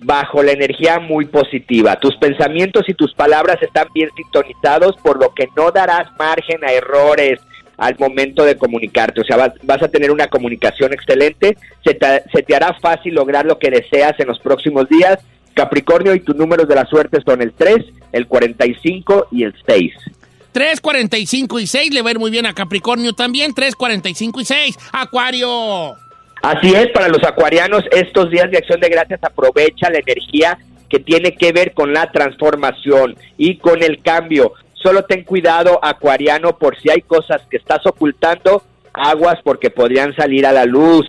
bajo 0.01 0.43
la 0.43 0.53
energía 0.53 1.01
muy 1.01 1.25
positiva. 1.27 1.97
Tus 1.97 2.17
pensamientos 2.17 2.89
y 2.89 2.95
tus 2.95 3.15
palabras 3.15 3.57
están 3.63 3.89
bien 3.95 4.11
sintonizados, 4.17 4.97
por 5.03 5.19
lo 5.21 5.33
que 5.35 5.49
no 5.57 5.71
darás 5.71 6.09
margen 6.19 6.63
a 6.65 6.73
errores 6.73 7.41
al 7.77 7.97
momento 7.99 8.45
de 8.45 8.57
comunicarte. 8.57 9.21
O 9.21 9.25
sea, 9.25 9.53
vas, 9.63 9.83
a 9.83 9.89
tener 9.89 10.11
una 10.11 10.29
comunicación 10.29 10.93
excelente, 10.93 11.57
se 11.85 11.95
te, 11.95 12.23
se 12.33 12.43
te 12.43 12.55
hará 12.55 12.75
fácil 12.75 13.15
lograr 13.15 13.47
lo 13.47 13.59
que 13.59 13.71
deseas 13.71 14.19
en 14.19 14.29
los 14.29 14.39
próximos 14.41 14.89
días. 14.89 15.19
Capricornio 15.55 16.15
y 16.15 16.21
tus 16.21 16.37
números 16.37 16.69
de 16.69 16.75
la 16.75 16.87
suerte 16.87 17.19
son 17.25 17.43
el 17.43 17.53
3, 17.53 17.79
el 18.13 18.27
45 18.27 19.29
y 19.33 19.45
el 19.45 19.55
6. 19.67 19.93
3, 20.53 20.81
45 20.81 21.61
y 21.61 21.67
6 21.67 21.95
le 21.95 22.03
va 22.03 22.11
a 22.11 22.13
ir 22.13 22.19
muy 22.19 22.31
bien 22.31 22.47
a 22.47 22.55
Capricornio 22.55 23.13
también. 23.13 23.55
3, 23.55 23.75
45 23.75 24.41
y 24.41 24.45
6. 24.45 24.79
Acuario. 24.93 25.97
Así 26.43 26.75
es, 26.75 26.89
para 26.89 27.09
los 27.09 27.23
acuarianos, 27.25 27.85
estos 27.91 28.31
días 28.31 28.51
de 28.51 28.59
acción 28.59 28.81
de 28.81 28.89
gracias 28.89 29.23
aprovecha 29.23 29.91
la 29.91 29.99
energía 29.99 30.59
que 30.89 31.01
tiene 31.01 31.35
que 31.35 31.53
ver 31.53 31.75
con 31.75 31.93
la 31.93 32.11
transformación 32.11 33.17
y 33.37 33.59
con 33.59 33.83
el 33.83 34.01
cambio. 34.03 34.55
Solo 34.75 35.03
ten 35.03 35.25
cuidado, 35.25 35.81
acuariano, 35.83 36.57
por 36.57 36.79
si 36.81 36.91
hay 36.91 37.03
cosas 37.03 37.43
que 37.51 37.57
estás 37.57 37.85
ocultando, 37.87 38.63
aguas 38.93 39.39
porque 39.43 39.71
podrían 39.71 40.15
salir 40.15 40.47
a 40.47 40.53
la 40.53 40.65
luz. 40.65 41.07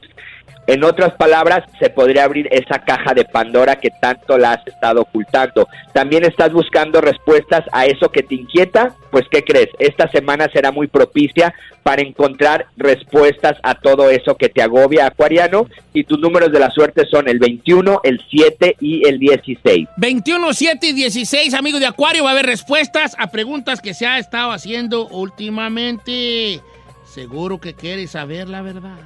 En 0.69 0.83
otras 0.83 1.13
palabras, 1.13 1.63
se 1.79 1.89
podría 1.89 2.25
abrir 2.25 2.47
esa 2.51 2.77
caja 2.77 3.15
de 3.15 3.25
Pandora 3.25 3.77
que 3.77 3.89
tanto 3.89 4.37
la 4.37 4.51
has 4.51 4.67
estado 4.67 5.01
ocultando. 5.01 5.67
También 5.93 6.23
estás 6.23 6.53
buscando 6.53 7.01
respuestas 7.01 7.63
a 7.71 7.87
eso 7.87 8.11
que 8.11 8.21
te 8.21 8.35
inquieta. 8.35 8.95
Pues, 9.09 9.25
¿qué 9.31 9.43
crees? 9.43 9.69
Esta 9.79 10.07
semana 10.11 10.47
será 10.53 10.71
muy 10.71 10.85
propicia 10.85 11.55
para 11.81 12.03
encontrar 12.03 12.67
respuestas 12.77 13.57
a 13.63 13.79
todo 13.79 14.11
eso 14.11 14.35
que 14.35 14.49
te 14.49 14.61
agobia, 14.61 15.07
Acuariano. 15.07 15.65
Y 15.91 16.03
tus 16.03 16.19
números 16.19 16.51
de 16.51 16.59
la 16.59 16.69
suerte 16.69 17.07
son 17.09 17.27
el 17.27 17.39
21, 17.39 18.01
el 18.03 18.21
7 18.29 18.75
y 18.79 19.07
el 19.07 19.17
16. 19.17 19.89
21, 19.97 20.53
7 20.53 20.85
y 20.85 20.93
16, 20.93 21.55
amigo 21.55 21.79
de 21.79 21.87
Acuario, 21.87 22.25
va 22.25 22.29
a 22.29 22.33
haber 22.33 22.45
respuestas 22.45 23.15
a 23.17 23.31
preguntas 23.31 23.81
que 23.81 23.95
se 23.95 24.05
ha 24.05 24.19
estado 24.19 24.51
haciendo 24.51 25.07
últimamente. 25.07 26.61
Seguro 27.05 27.59
que 27.59 27.73
quieres 27.73 28.11
saber 28.11 28.47
la 28.47 28.61
verdad. 28.61 28.99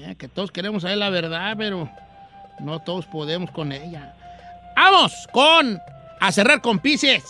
Eh, 0.00 0.14
que 0.16 0.28
todos 0.28 0.52
queremos 0.52 0.82
saber 0.82 0.98
la 0.98 1.10
verdad, 1.10 1.54
pero 1.58 1.88
no 2.60 2.78
todos 2.80 3.06
podemos 3.06 3.50
con 3.50 3.72
ella. 3.72 4.14
Vamos 4.76 5.26
con 5.32 5.78
a 6.20 6.32
cerrar 6.32 6.60
con 6.60 6.78
Pisces. 6.78 7.24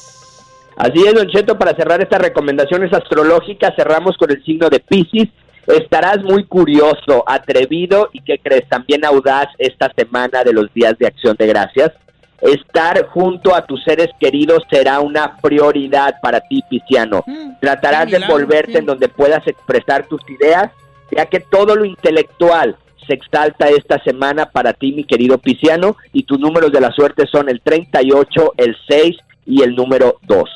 Así 0.77 1.03
es, 1.07 1.15
Don 1.15 1.29
Cheto, 1.29 1.59
para 1.59 1.75
cerrar 1.75 2.01
estas 2.03 2.21
recomendaciones 2.21 2.93
astrológicas, 2.93 3.75
cerramos 3.75 4.17
con 4.19 4.31
el 4.31 4.45
signo 4.45 4.69
de 4.69 4.81
Pisces. 4.81 5.29
Estarás 5.67 6.23
muy 6.23 6.45
curioso, 6.45 7.25
atrevido 7.27 8.11
y, 8.13 8.21
¿qué 8.21 8.39
crees? 8.39 8.69
También 8.69 9.05
audaz 9.05 9.47
esta 9.59 9.91
semana 9.97 10.45
de 10.45 10.53
los 10.53 10.73
días 10.75 10.97
de 10.99 11.07
acción 11.07 11.37
de 11.39 11.47
gracias. 11.47 11.93
Estar 12.41 13.07
junto 13.09 13.55
a 13.55 13.65
tus 13.65 13.83
seres 13.83 14.09
queridos 14.21 14.63
será 14.71 15.01
una 15.01 15.37
prioridad 15.39 16.17
para 16.23 16.41
ti, 16.41 16.63
Pisciano. 16.69 17.25
Tratarás 17.61 18.07
qué 18.07 18.19
de 18.19 18.25
envolverte 18.25 18.73
sí. 18.73 18.79
en 18.79 18.87
donde 18.87 19.09
puedas 19.09 19.45
expresar 19.47 20.07
tus 20.07 20.21
ideas, 20.31 20.71
ya 21.11 21.27
que 21.27 21.41
todo 21.41 21.75
lo 21.77 21.85
intelectual 21.85 22.77
se 23.07 23.15
exalta 23.15 23.69
esta 23.69 24.03
semana 24.05 24.51
para 24.51 24.73
ti, 24.75 24.93
mi 24.93 25.05
querido 25.05 25.39
Pisciano, 25.39 25.97
y 26.13 26.25
tus 26.25 26.39
números 26.39 26.71
de 26.73 26.81
la 26.81 26.93
suerte 26.93 27.27
son 27.27 27.49
el 27.49 27.61
38, 27.63 28.55
el 28.59 28.77
6 28.89 29.17
y 29.47 29.63
el 29.63 29.75
número 29.75 30.19
2. 30.23 30.49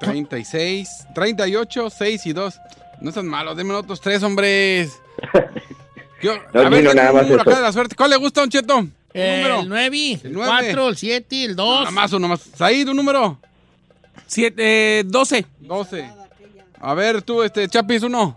36, 0.00 1.06
38, 1.14 1.90
6 1.90 2.26
y 2.26 2.32
2. 2.32 2.60
No 3.00 3.08
están 3.10 3.26
malos, 3.26 3.56
denme 3.56 3.74
otros 3.74 4.00
tres, 4.00 4.22
hombres. 4.22 5.00
Yo- 6.22 6.36
No, 6.52 6.60
a 6.60 6.68
ver, 6.68 6.94
nada 6.94 7.12
más 7.12 7.30
acá 7.30 7.56
de 7.56 7.62
la 7.62 7.72
suerte. 7.72 7.96
¿Cuál 7.96 8.10
le 8.10 8.16
gusta, 8.16 8.40
Don 8.40 8.50
Cheto? 8.50 8.86
El 9.12 9.68
9, 9.68 10.20
el 10.24 10.32
nueve. 10.32 10.50
4, 10.72 10.88
el 10.88 10.96
7, 10.96 11.44
el 11.44 11.56
2. 11.56 11.78
Nada 11.80 11.90
más, 11.92 12.12
uno 12.12 12.28
más. 12.28 12.40
Said, 12.40 12.88
un 12.88 12.96
número. 12.96 13.38
Siete, 14.26 15.00
eh, 15.00 15.04
12. 15.04 15.46
12. 15.60 16.10
A 16.80 16.94
ver, 16.94 17.22
tú, 17.22 17.42
este, 17.42 17.68
Chapis, 17.68 18.02
uno. 18.02 18.36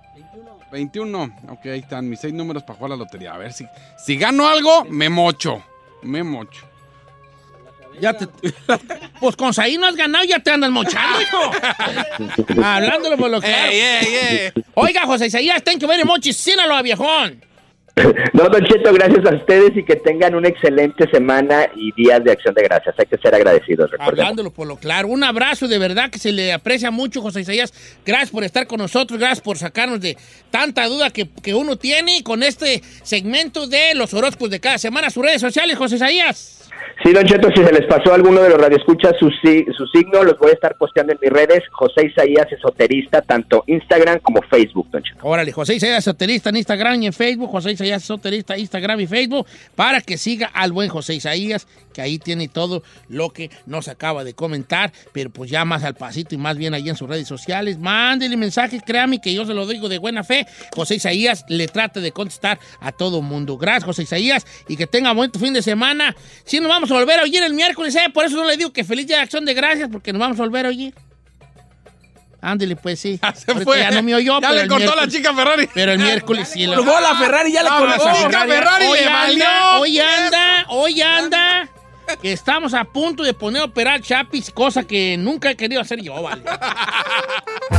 21. 0.72 1.36
Ok, 1.50 1.66
ahí 1.66 1.80
están 1.80 2.10
mis 2.10 2.20
seis 2.20 2.34
números 2.34 2.64
para 2.64 2.76
jugar 2.78 2.92
la 2.92 2.98
lotería. 2.98 3.34
A 3.34 3.38
ver 3.38 3.54
si, 3.54 3.66
si 3.98 4.18
gano 4.18 4.48
algo, 4.48 4.86
me 4.86 5.10
mocho. 5.10 5.64
Me 6.04 6.24
mocho. 6.24 6.66
Ya 8.00 8.14
te... 8.14 8.28
Pues 9.20 9.36
con 9.36 9.52
Saí 9.52 9.78
no 9.80 9.88
has 9.88 9.96
ganado, 9.96 10.24
ya 10.26 10.38
te 10.40 10.52
andas 10.52 10.70
mochando, 10.70 11.20
hijo. 11.20 11.52
Hablándolo 12.64 13.18
por 13.18 13.32
lo 13.32 13.42
que. 13.42 14.54
Oiga, 14.76 15.08
José 15.08 15.26
Isaías, 15.26 15.64
thank 15.64 15.80
you 15.80 15.88
very 15.88 16.04
much. 16.04 16.32
Sínalo, 16.32 16.82
viejón. 16.84 17.44
No, 18.34 18.50
Don 18.50 18.64
Cheto, 18.66 18.94
gracias 18.94 19.26
a 19.26 19.36
ustedes 19.36 19.76
y 19.76 19.84
que 19.84 19.96
tengan 19.96 20.36
una 20.36 20.48
excelente 20.48 21.10
semana 21.10 21.68
y 21.76 21.92
días 21.94 22.24
de 22.24 22.32
acción 22.32 22.54
de 22.54 22.64
gracias. 22.64 22.96
Hay 22.98 23.06
que 23.06 23.18
ser 23.18 23.34
agradecidos, 23.34 23.90
recordemos. 23.92 24.20
Hablándolo 24.20 24.52
por 24.52 24.68
lo 24.68 24.78
claro. 24.78 25.08
Un 25.08 25.24
abrazo 25.24 25.68
de 25.68 25.78
verdad 25.78 26.10
que 26.10 26.20
se 26.20 26.32
le 26.32 26.54
aprecia 26.54 26.92
mucho, 26.92 27.22
José 27.22 27.42
Isaías. 27.42 27.74
Gracias 28.06 28.30
por 28.30 28.44
estar 28.44 28.68
con 28.68 28.80
nosotros, 28.80 29.20
gracias 29.20 29.42
por 29.42 29.58
sacarnos 29.58 30.00
de 30.02 30.18
tanta 30.52 30.86
duda 30.88 31.10
que, 31.10 31.30
que 31.42 31.56
uno 31.56 31.78
tiene 31.78 32.24
con 32.24 32.44
este 32.44 32.82
segmento 33.04 33.68
de 33.68 33.96
los 33.96 34.14
horóscopos 34.14 34.50
de 34.50 34.60
cada 34.60 34.78
semana. 34.78 35.10
Sus 35.10 35.24
redes 35.24 35.42
sociales, 35.42 35.78
José 35.78 35.96
Isaías. 35.96 36.57
Sí, 37.04 37.14
Don 37.14 37.24
Cheto, 37.26 37.50
si 37.56 37.64
se 37.64 37.72
les 37.72 37.86
pasó 37.86 38.12
a 38.12 38.16
alguno 38.16 38.42
de 38.42 38.50
los 38.50 38.58
radioescuchas 38.58 39.14
su, 39.20 39.30
su 39.30 39.88
signo, 39.88 40.24
los 40.24 40.38
voy 40.40 40.50
a 40.52 40.54
estar 40.54 40.76
posteando 40.78 41.14
en 41.14 41.20
mis 41.22 41.32
redes. 41.32 41.64
José 41.72 42.08
Isaías 42.08 42.52
Esoterista, 42.52 43.22
tanto 43.22 43.64
Instagram 43.68 44.20
como 44.20 44.42
Facebook, 44.42 44.90
Don 44.92 45.04
Cheto. 45.04 45.20
Órale, 45.22 45.52
José 45.52 45.76
Isaías 45.76 46.04
Soterista 46.04 46.50
en 46.50 46.58
Instagram 46.58 47.02
y 47.04 47.08
en 47.08 47.14
Facebook, 47.14 47.52
José 47.52 47.72
Isaías 47.72 48.04
Soterista, 48.04 48.58
Instagram 48.58 49.00
y 49.02 49.08
Facebook, 49.08 49.46
para 49.76 50.02
que 50.02 50.18
siga 50.18 50.48
al 50.54 50.72
buen 50.72 50.90
José 50.90 51.14
Isaías, 51.16 51.68
que 51.94 52.02
ahí 52.02 52.20
tiene 52.20 52.48
todo 52.48 52.84
lo 53.10 53.30
que 53.30 53.50
nos 53.66 53.88
acaba 53.88 54.24
de 54.24 54.34
comentar, 54.34 54.92
pero 55.14 55.30
pues 55.30 55.50
ya 55.52 55.66
más 55.66 55.84
al 55.84 55.96
pasito 55.96 56.36
y 56.36 56.38
más 56.38 56.58
bien 56.58 56.74
ahí 56.74 56.90
en 56.90 56.96
sus 56.96 57.10
redes 57.10 57.28
sociales. 57.28 57.78
Mándele 57.78 58.38
mensajes, 58.38 58.82
créame 58.86 59.22
que 59.22 59.34
yo 59.34 59.46
se 59.46 59.54
lo 59.54 59.68
digo 59.68 59.90
de 59.90 59.98
buena 59.98 60.24
fe. 60.24 60.46
José 60.76 60.96
Isaías 60.96 61.46
le 61.48 61.68
trata 61.68 62.00
de 62.00 62.12
contestar 62.12 62.60
a 62.80 62.92
todo 62.92 63.22
mundo. 63.22 63.58
Gracias, 63.58 63.86
José 63.86 64.04
Isaías, 64.04 64.46
y 64.68 64.78
que 64.78 64.88
tenga 64.88 65.14
buen 65.14 65.32
fin 65.32 65.54
de 65.54 65.62
semana. 65.62 66.16
Si 66.46 66.60
nos 66.60 66.70
vamos 66.78 66.92
a 66.92 66.94
volver 66.94 67.20
a 67.20 67.24
oír 67.24 67.42
el 67.44 67.54
miércoles, 67.54 67.96
¿eh? 67.96 68.10
por 68.14 68.24
eso 68.26 68.36
no 68.38 68.46
le 68.46 68.56
digo 68.58 68.72
que 68.72 68.84
feliz 68.84 69.08
día 69.08 69.18
de 69.18 69.24
acción 69.24 69.44
de 69.46 69.54
gracias, 69.54 69.90
porque 69.92 70.14
nos 70.14 70.20
vamos 70.20 70.40
a 70.40 70.44
volver 70.44 70.66
a 70.68 70.70
oír. 70.70 70.94
Ándele, 72.40 72.76
pues 72.76 73.00
sí. 73.00 73.20
Fue. 73.64 73.80
Ya 73.80 73.90
no 73.92 74.04
me 74.04 74.14
oyó. 74.14 74.36
Ya 74.40 74.50
pero 74.50 74.54
le 74.54 74.62
el 74.62 74.68
cortó 74.70 74.86
la 74.86 74.92
miércoles- 75.08 75.14
chica 75.16 75.34
Ferrari. 75.34 75.70
Pero 75.74 75.92
el 75.94 76.00
miércoles 76.00 76.48
sí. 76.48 76.66
lo- 76.68 76.76
Colgó 76.76 77.00
la 77.00 77.16
Ferrari, 77.16 77.52
ya 77.52 77.64
le 77.64 77.70
Ah, 77.72 77.78
colgó 77.80 78.06
la 78.06 78.14
chica 78.16 78.46
Ferrari, 78.46 78.86
Hoy 78.86 79.00
le 79.00 79.06
anda, 79.08 79.20
valió. 79.20 79.82
hoy 79.82 80.00
anda, 80.00 80.66
hoy 80.70 81.02
anda. 81.02 81.70
Que 82.22 82.32
estamos 82.32 82.74
a 82.76 82.86
punto 82.86 83.24
de 83.24 83.34
poner 83.34 83.64
a 83.64 83.66
operar 83.66 84.02
Chapis, 84.02 84.52
cosa 84.52 84.84
que 84.84 85.18
nunca 85.18 85.50
he 85.52 85.58
querido 85.58 85.82
hacer 85.82 86.00
yo, 86.02 86.22
vale. 86.22 86.44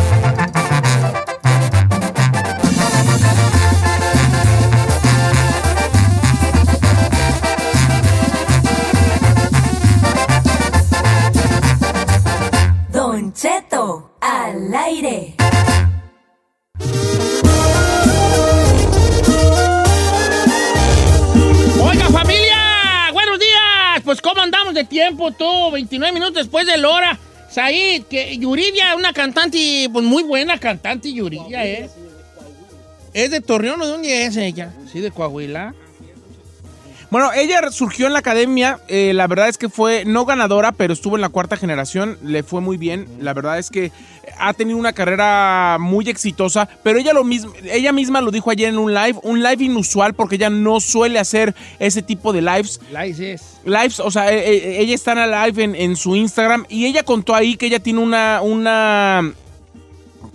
tiempo 25.19 25.33
tú? 25.33 25.71
29 25.73 26.13
minutos 26.13 26.35
después 26.35 26.67
de 26.67 26.77
la 26.77 26.89
hora. 26.89 27.19
Said, 27.51 28.05
que 28.05 28.37
Yuridia, 28.37 28.95
una 28.97 29.13
cantante, 29.13 29.89
pues 29.93 30.05
muy 30.05 30.23
buena 30.23 30.59
cantante, 30.59 31.13
Yuridia, 31.13 31.67
¿eh? 31.67 31.91
¿Es 33.15 33.31
de 33.31 33.41
Torreón 33.41 33.81
o 33.81 33.87
de 33.87 33.91
dónde 33.91 34.27
es 34.27 34.37
ella? 34.37 34.73
Sí, 34.93 35.01
de 35.01 35.11
Coahuila. 35.11 35.75
Bueno, 37.11 37.31
ella 37.33 37.71
surgió 37.71 38.07
en 38.07 38.13
la 38.13 38.19
academia, 38.19 38.81
eh, 38.87 39.13
la 39.15 39.27
verdad 39.27 39.49
es 39.49 39.57
que 39.57 39.71
fue 39.71 40.05
no 40.05 40.27
ganadora, 40.27 40.73
pero 40.73 40.93
estuvo 40.93 41.17
en 41.17 41.23
la 41.23 41.31
cuarta 41.31 41.57
generación, 41.57 42.19
le 42.23 42.43
fue 42.43 42.61
muy 42.61 42.77
bien, 42.77 43.09
la 43.21 43.33
verdad 43.33 43.59
es 43.59 43.71
que 43.71 43.93
ha 44.39 44.53
tenido 44.53 44.77
una 44.77 44.93
carrera 44.93 45.79
muy 45.81 46.07
exitosa, 46.11 46.69
pero 46.83 46.99
ella, 46.99 47.15
lo 47.15 47.25
mismo, 47.25 47.53
ella 47.65 47.93
misma 47.93 48.21
lo 48.21 48.31
dijo 48.31 48.51
ayer 48.51 48.69
en 48.69 48.79
un 48.79 48.93
live, 48.93 49.19
un 49.23 49.43
live 49.43 49.65
inusual 49.65 50.13
porque 50.13 50.37
ella 50.37 50.51
no 50.51 50.81
suele 50.81 51.19
hacer 51.19 51.55
ese 51.79 52.03
tipo 52.03 52.35
de 52.35 52.43
lives. 52.43 52.79
Lives 52.91 53.21
es. 53.21 53.43
Lives, 53.65 54.01
o 54.01 54.11
sea, 54.11 54.31
eh, 54.31 54.41
eh, 54.41 54.81
ella 54.81 54.95
está 54.95 55.13
en 55.13 55.31
live 55.31 55.65
en, 55.65 55.75
en 55.75 55.97
su 55.97 56.15
Instagram 56.15 56.67
y 56.69 56.85
ella 56.85 57.05
contó 57.05 57.35
ahí 57.35 57.57
que 57.57 57.67
ella 57.67 57.81
tiene 57.81 58.01
una, 58.01 58.43
una 58.43 59.33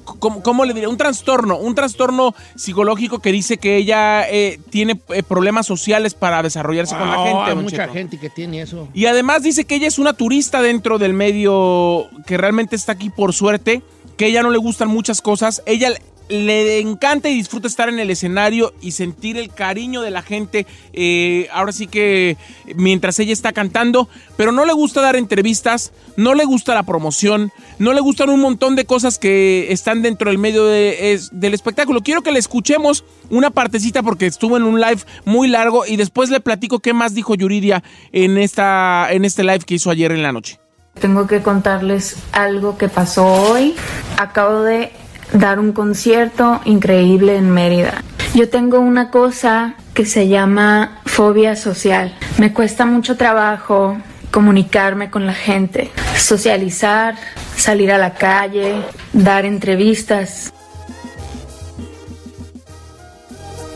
¿Cómo, 0.04 0.43
cómo 0.43 0.66
le 0.66 0.74
diré? 0.74 0.88
Un 0.88 0.97
trastorno, 0.97 1.58
un 1.58 1.76
trastorno 1.76 2.36
psicológico 2.56 3.20
que 3.20 3.32
dice 3.32 3.58
que 3.58 3.78
ella 3.78 4.30
eh, 4.30 4.60
tiene 4.70 4.99
eh, 5.10 5.24
problemas 5.24 5.66
sociales 5.66 6.14
para 6.14 6.41
desarrollarse 6.43 6.95
con 6.95 7.10
la 7.10 7.24
gente. 7.24 7.51
Hay 7.51 7.56
mucha 7.56 7.78
Cheto. 7.84 7.93
gente 7.93 8.20
que 8.20 8.30
tiene 8.30 8.62
eso. 8.62 8.88
Y 8.93 9.06
además 9.06 9.43
dice 9.43 9.66
que 9.66 9.76
ella 9.76 9.88
es 9.88 9.99
una 9.99 10.14
turista 10.14 10.62
dentro 10.62 10.97
del 10.99 11.14
medio 11.14 12.08
que 12.26 12.38
realmente 12.38 12.76
está 12.76 12.93
aquí 12.93 13.10
por 13.10 13.34
suerte, 13.34 13.82
que 14.18 14.26
a 14.26 14.28
ella 14.28 14.43
no 14.43 14.49
le 14.49 14.58
gustan 14.58 14.89
muchas 14.89 15.22
cosas. 15.22 15.64
Ella 15.66 15.93
le 16.30 16.80
encanta 16.80 17.30
y 17.30 17.36
disfruta 17.36 17.67
estar 17.67 17.89
en 17.89 17.99
el 17.99 18.09
escenario 18.09 18.74
y 18.82 18.91
sentir 18.91 19.38
el 19.38 19.49
cariño 19.53 20.01
de 20.01 20.11
la 20.11 20.21
gente. 20.21 20.65
eh, 20.93 21.47
ahora 21.51 21.71
sí 21.71 21.88
que 21.88 22.38
mientras 22.76 23.17
ella 23.19 23.34
está 23.34 23.51
cantando, 23.51 24.07
pero 24.38 24.51
no 24.51 24.65
le 24.65 24.74
gusta 24.74 25.01
dar 25.01 25.15
entrevistas, 25.15 25.91
no 26.15 26.34
le 26.36 26.45
gusta 26.45 26.74
la 26.76 26.84
promoción, 26.84 27.51
no 27.80 27.93
le 27.93 27.99
gustan 28.01 28.30
un 28.30 28.39
montón 28.39 28.76
de 28.76 28.86
cosas 28.86 29.17
que 29.17 29.71
están 29.71 30.01
dentro 30.01 30.30
del 30.30 30.38
medio 30.38 30.71
es- 30.71 31.30
del 31.39 31.53
espectáculo. 31.53 32.01
Quiero 32.01 32.21
que 32.21 32.32
le 32.32 32.39
escuchemos 32.39 33.03
una 33.30 33.49
partecita 33.49 34.03
porque 34.03 34.26
estuvo 34.28 34.55
en 34.57 34.63
un 34.63 34.80
live 34.80 35.01
muy 35.26 35.47
largo 35.47 35.86
y 35.86 35.95
después 35.97 36.30
le 36.30 36.39
platico 36.39 36.80
qué 36.80 36.93
más 36.93 37.13
dijo 37.15 37.36
Yuridia 37.36 37.84
en, 38.11 38.38
esta, 38.38 39.07
en 39.11 39.26
este 39.26 39.43
live 39.43 39.59
que 39.65 39.76
hizo 39.76 39.89
ayer 39.89 40.11
en 40.11 40.21
la 40.24 40.32
noche. 40.32 40.59
Tengo 40.99 41.26
que 41.26 41.41
contarles 41.41 42.17
algo 42.34 42.78
que 42.78 42.88
pasó 42.88 43.26
hoy. 43.26 43.74
Acabo 44.17 44.61
de 44.61 44.91
dar 45.34 45.59
un 45.59 45.73
concierto 45.73 46.61
increíble 46.65 47.36
en 47.36 47.51
Mérida. 47.51 48.03
Yo 48.34 48.49
tengo 48.49 48.79
una 48.79 49.11
cosa 49.11 49.75
que 49.93 50.05
se 50.05 50.27
llama 50.27 51.01
fobia 51.05 51.55
social. 51.55 52.15
Me 52.38 52.53
cuesta 52.53 52.86
mucho 52.86 53.17
trabajo 53.17 53.97
comunicarme 54.31 55.11
con 55.11 55.27
la 55.27 55.34
gente, 55.34 55.91
socializar, 56.17 57.15
salir 57.55 57.91
a 57.91 57.99
la 57.99 58.15
calle, 58.15 58.81
dar 59.13 59.45
entrevistas. 59.45 60.51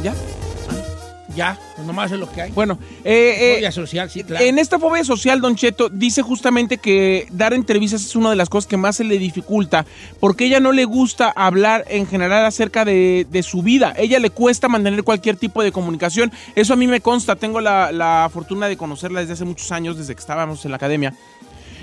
¿Ya? 0.01 0.13
Ya, 1.37 1.59
pues 1.75 1.85
nomás 1.85 2.11
es 2.11 2.17
lo 2.17 2.31
que 2.31 2.41
hay. 2.41 2.51
Bueno, 2.51 2.79
eh, 3.05 3.37
eh, 3.39 3.53
Fobia 3.57 3.71
social, 3.71 4.09
sí, 4.09 4.23
claro. 4.23 4.43
En 4.43 4.57
esta 4.57 4.79
fobia 4.79 5.03
social, 5.03 5.39
Don 5.39 5.55
Cheto 5.55 5.87
dice 5.87 6.23
justamente 6.23 6.79
que 6.79 7.27
dar 7.31 7.53
entrevistas 7.53 8.03
es 8.03 8.15
una 8.15 8.31
de 8.31 8.35
las 8.35 8.49
cosas 8.49 8.67
que 8.67 8.75
más 8.75 8.95
se 8.95 9.03
le 9.03 9.19
dificulta, 9.19 9.85
porque 10.19 10.45
ella 10.45 10.59
no 10.59 10.71
le 10.71 10.85
gusta 10.85 11.29
hablar 11.29 11.85
en 11.89 12.07
general 12.07 12.43
acerca 12.43 12.85
de, 12.85 13.27
de 13.29 13.43
su 13.43 13.61
vida. 13.61 13.93
Ella 13.97 14.17
le 14.17 14.31
cuesta 14.31 14.67
mantener 14.67 15.03
cualquier 15.03 15.37
tipo 15.37 15.61
de 15.61 15.71
comunicación. 15.71 16.31
Eso 16.55 16.73
a 16.73 16.75
mí 16.75 16.87
me 16.87 17.01
consta. 17.01 17.35
Tengo 17.35 17.61
la, 17.61 17.91
la 17.91 18.31
fortuna 18.33 18.67
de 18.67 18.75
conocerla 18.75 19.19
desde 19.19 19.33
hace 19.33 19.45
muchos 19.45 19.71
años, 19.71 19.95
desde 19.95 20.15
que 20.15 20.19
estábamos 20.19 20.65
en 20.65 20.71
la 20.71 20.77
academia. 20.77 21.13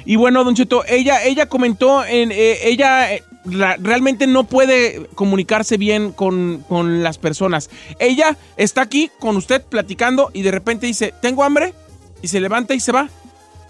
Y 0.04 0.16
bueno, 0.16 0.42
Don 0.42 0.56
Cheto, 0.56 0.84
ella, 0.86 1.22
ella 1.22 1.46
comentó, 1.46 2.04
en, 2.04 2.32
eh, 2.32 2.58
ella 2.64 3.14
eh, 3.14 3.22
la- 3.44 3.76
realmente 3.76 4.26
no 4.26 4.44
puede 4.44 5.08
comunicarse 5.14 5.76
bien 5.76 6.12
con, 6.12 6.64
con 6.68 7.02
las 7.02 7.18
personas. 7.18 7.70
Ella 7.98 8.36
está 8.56 8.82
aquí 8.82 9.10
con 9.20 9.36
usted 9.36 9.62
platicando 9.62 10.30
y 10.32 10.42
de 10.42 10.50
repente 10.50 10.86
dice, 10.86 11.12
tengo 11.20 11.44
hambre, 11.44 11.74
y 12.22 12.28
se 12.28 12.40
levanta 12.40 12.74
y 12.74 12.80
se 12.80 12.92
va. 12.92 13.08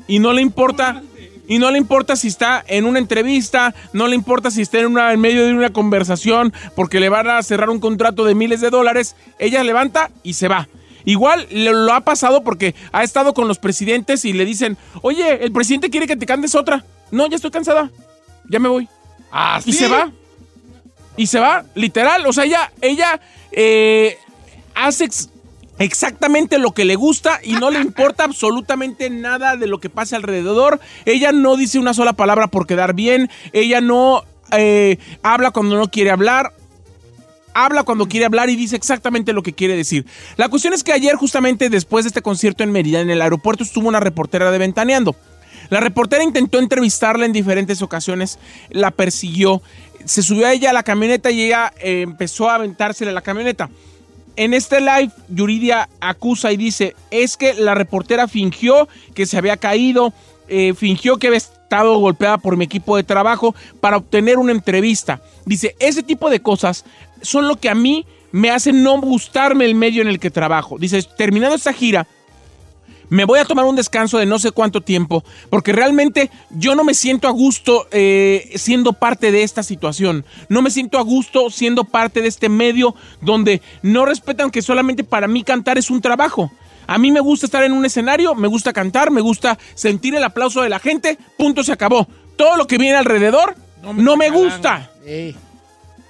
Y 0.06 0.18
no 0.18 0.32
le 0.32 0.42
importa, 0.42 1.02
y 1.48 1.58
no 1.58 1.70
le 1.70 1.78
importa 1.78 2.14
si 2.14 2.28
está 2.28 2.62
en 2.68 2.84
una 2.84 2.98
entrevista, 2.98 3.74
no 3.92 4.06
le 4.06 4.14
importa 4.14 4.50
si 4.50 4.62
está 4.62 4.78
en, 4.78 4.86
una, 4.86 5.12
en 5.12 5.20
medio 5.20 5.44
de 5.44 5.52
una 5.54 5.72
conversación, 5.72 6.52
porque 6.76 7.00
le 7.00 7.08
van 7.08 7.28
a 7.28 7.42
cerrar 7.42 7.70
un 7.70 7.80
contrato 7.80 8.24
de 8.24 8.34
miles 8.34 8.60
de 8.60 8.70
dólares. 8.70 9.16
Ella 9.38 9.64
levanta 9.64 10.10
y 10.22 10.34
se 10.34 10.48
va. 10.48 10.68
Igual 11.06 11.46
lo, 11.50 11.92
ha 11.92 12.00
pasado 12.02 12.44
porque 12.44 12.74
ha 12.92 13.02
estado 13.02 13.34
con 13.34 13.46
los 13.48 13.58
presidentes 13.58 14.24
y 14.24 14.32
le 14.32 14.44
dicen, 14.44 14.78
oye, 15.02 15.44
el 15.44 15.52
presidente 15.52 15.90
quiere 15.90 16.06
que 16.06 16.16
te 16.16 16.24
cantes 16.26 16.54
otra. 16.54 16.84
No, 17.10 17.26
ya 17.26 17.36
estoy 17.36 17.50
cansada. 17.50 17.90
Ya 18.48 18.58
me 18.58 18.68
voy. 18.68 18.88
Y 19.66 19.72
se 19.72 19.88
va. 19.88 20.12
Y 21.16 21.26
se 21.26 21.38
va, 21.38 21.64
literal. 21.74 22.26
O 22.26 22.32
sea, 22.32 22.44
ella, 22.44 22.72
ella 22.80 23.20
eh, 23.52 24.18
hace 24.74 25.04
ex- 25.04 25.30
exactamente 25.78 26.58
lo 26.58 26.72
que 26.72 26.84
le 26.84 26.96
gusta 26.96 27.40
y 27.42 27.52
no 27.54 27.70
le 27.70 27.80
importa 27.80 28.24
absolutamente 28.24 29.10
nada 29.10 29.56
de 29.56 29.66
lo 29.66 29.78
que 29.78 29.90
pase 29.90 30.16
alrededor. 30.16 30.80
Ella 31.04 31.32
no 31.32 31.56
dice 31.56 31.78
una 31.78 31.94
sola 31.94 32.12
palabra 32.14 32.48
por 32.48 32.66
quedar 32.66 32.94
bien. 32.94 33.30
Ella 33.52 33.80
no 33.80 34.24
eh, 34.52 34.98
habla 35.22 35.50
cuando 35.50 35.76
no 35.76 35.88
quiere 35.90 36.10
hablar 36.10 36.52
habla 37.56 37.84
cuando 37.84 38.08
quiere 38.08 38.26
hablar 38.26 38.50
y 38.50 38.56
dice 38.56 38.74
exactamente 38.74 39.32
lo 39.32 39.44
que 39.44 39.52
quiere 39.52 39.76
decir. 39.76 40.04
La 40.36 40.48
cuestión 40.48 40.74
es 40.74 40.82
que 40.82 40.92
ayer, 40.92 41.14
justamente 41.14 41.70
después 41.70 42.04
de 42.04 42.08
este 42.08 42.20
concierto 42.20 42.64
en 42.64 42.72
Mérida, 42.72 43.00
en 43.00 43.10
el 43.10 43.22
aeropuerto, 43.22 43.62
estuvo 43.62 43.86
una 43.86 44.00
reportera 44.00 44.50
de 44.50 44.58
Ventaneando. 44.58 45.14
La 45.70 45.80
reportera 45.80 46.22
intentó 46.22 46.58
entrevistarla 46.58 47.26
en 47.26 47.32
diferentes 47.32 47.82
ocasiones, 47.82 48.38
la 48.70 48.90
persiguió, 48.90 49.62
se 50.04 50.22
subió 50.22 50.46
a 50.46 50.52
ella 50.52 50.70
a 50.70 50.74
la 50.74 50.82
camioneta 50.82 51.30
y 51.30 51.44
ella 51.44 51.72
eh, 51.80 52.02
empezó 52.02 52.50
a 52.50 52.56
aventársela 52.56 53.10
a 53.10 53.14
la 53.14 53.22
camioneta. 53.22 53.70
En 54.36 54.52
este 54.52 54.80
live, 54.80 55.10
Yuridia 55.28 55.88
acusa 56.00 56.50
y 56.52 56.56
dice, 56.56 56.96
es 57.10 57.36
que 57.36 57.54
la 57.54 57.74
reportera 57.74 58.26
fingió 58.26 58.88
que 59.14 59.26
se 59.26 59.38
había 59.38 59.56
caído, 59.56 60.12
eh, 60.48 60.74
fingió 60.74 61.18
que 61.18 61.28
había 61.28 61.38
estado 61.38 61.98
golpeada 61.98 62.38
por 62.38 62.56
mi 62.56 62.64
equipo 62.64 62.96
de 62.96 63.04
trabajo 63.04 63.54
para 63.80 63.96
obtener 63.96 64.38
una 64.38 64.52
entrevista. 64.52 65.20
Dice, 65.46 65.76
ese 65.78 66.02
tipo 66.02 66.30
de 66.30 66.40
cosas 66.40 66.84
son 67.22 67.46
lo 67.46 67.56
que 67.56 67.68
a 67.68 67.74
mí 67.74 68.06
me 68.32 68.50
hacen 68.50 68.82
no 68.82 69.00
gustarme 69.00 69.64
el 69.64 69.76
medio 69.76 70.02
en 70.02 70.08
el 70.08 70.18
que 70.18 70.30
trabajo. 70.30 70.78
Dice, 70.78 71.00
terminando 71.16 71.54
esta 71.54 71.72
gira, 71.72 72.08
me 73.08 73.24
voy 73.24 73.38
a 73.38 73.44
tomar 73.44 73.64
un 73.64 73.76
descanso 73.76 74.18
de 74.18 74.26
no 74.26 74.38
sé 74.38 74.50
cuánto 74.50 74.80
tiempo, 74.80 75.24
porque 75.50 75.72
realmente 75.72 76.30
yo 76.50 76.74
no 76.74 76.84
me 76.84 76.94
siento 76.94 77.28
a 77.28 77.30
gusto 77.30 77.86
eh, 77.90 78.52
siendo 78.56 78.92
parte 78.92 79.30
de 79.30 79.42
esta 79.42 79.62
situación. 79.62 80.24
No 80.48 80.62
me 80.62 80.70
siento 80.70 80.98
a 80.98 81.02
gusto 81.02 81.50
siendo 81.50 81.84
parte 81.84 82.22
de 82.22 82.28
este 82.28 82.48
medio 82.48 82.94
donde 83.20 83.62
no 83.82 84.04
respetan 84.04 84.50
que 84.50 84.62
solamente 84.62 85.04
para 85.04 85.28
mí 85.28 85.42
cantar 85.42 85.78
es 85.78 85.90
un 85.90 86.00
trabajo. 86.00 86.50
A 86.86 86.98
mí 86.98 87.10
me 87.10 87.20
gusta 87.20 87.46
estar 87.46 87.62
en 87.62 87.72
un 87.72 87.84
escenario, 87.84 88.34
me 88.34 88.48
gusta 88.48 88.72
cantar, 88.72 89.10
me 89.10 89.20
gusta 89.20 89.58
sentir 89.74 90.14
el 90.14 90.24
aplauso 90.24 90.62
de 90.62 90.68
la 90.68 90.78
gente, 90.78 91.18
punto, 91.38 91.64
se 91.64 91.72
acabó. 91.72 92.06
Todo 92.36 92.56
lo 92.56 92.66
que 92.66 92.78
viene 92.78 92.96
alrededor 92.96 93.56
no 93.82 94.16
me, 94.16 94.30
gusta. 94.30 94.90
Ey. 95.06 95.34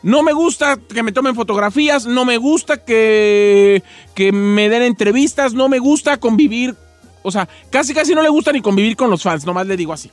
No 0.03 0.23
me 0.23 0.33
gusta 0.33 0.77
que 0.77 1.03
me 1.03 1.13
tomen 1.13 1.35
fotografías, 1.35 2.07
no 2.07 2.25
me 2.25 2.37
gusta 2.37 2.85
que, 2.85 3.83
que 4.15 4.33
me 4.33 4.69
den 4.69 4.83
entrevistas, 4.83 5.55
no 5.55 5.69
me 5.69 5.79
gusta 5.79 6.19
convivir. 6.19 6.77
O 7.27 7.31
sea, 7.33 7.49
casi 7.71 7.93
casi 7.95 8.15
no 8.15 8.23
le 8.23 8.29
gusta 8.29 8.53
ni 8.53 8.61
convivir 8.61 8.95
con 8.97 9.11
los 9.11 9.23
fans, 9.23 9.45
nomás 9.45 9.67
le 9.67 9.77
digo 9.77 9.93
así. 9.93 10.11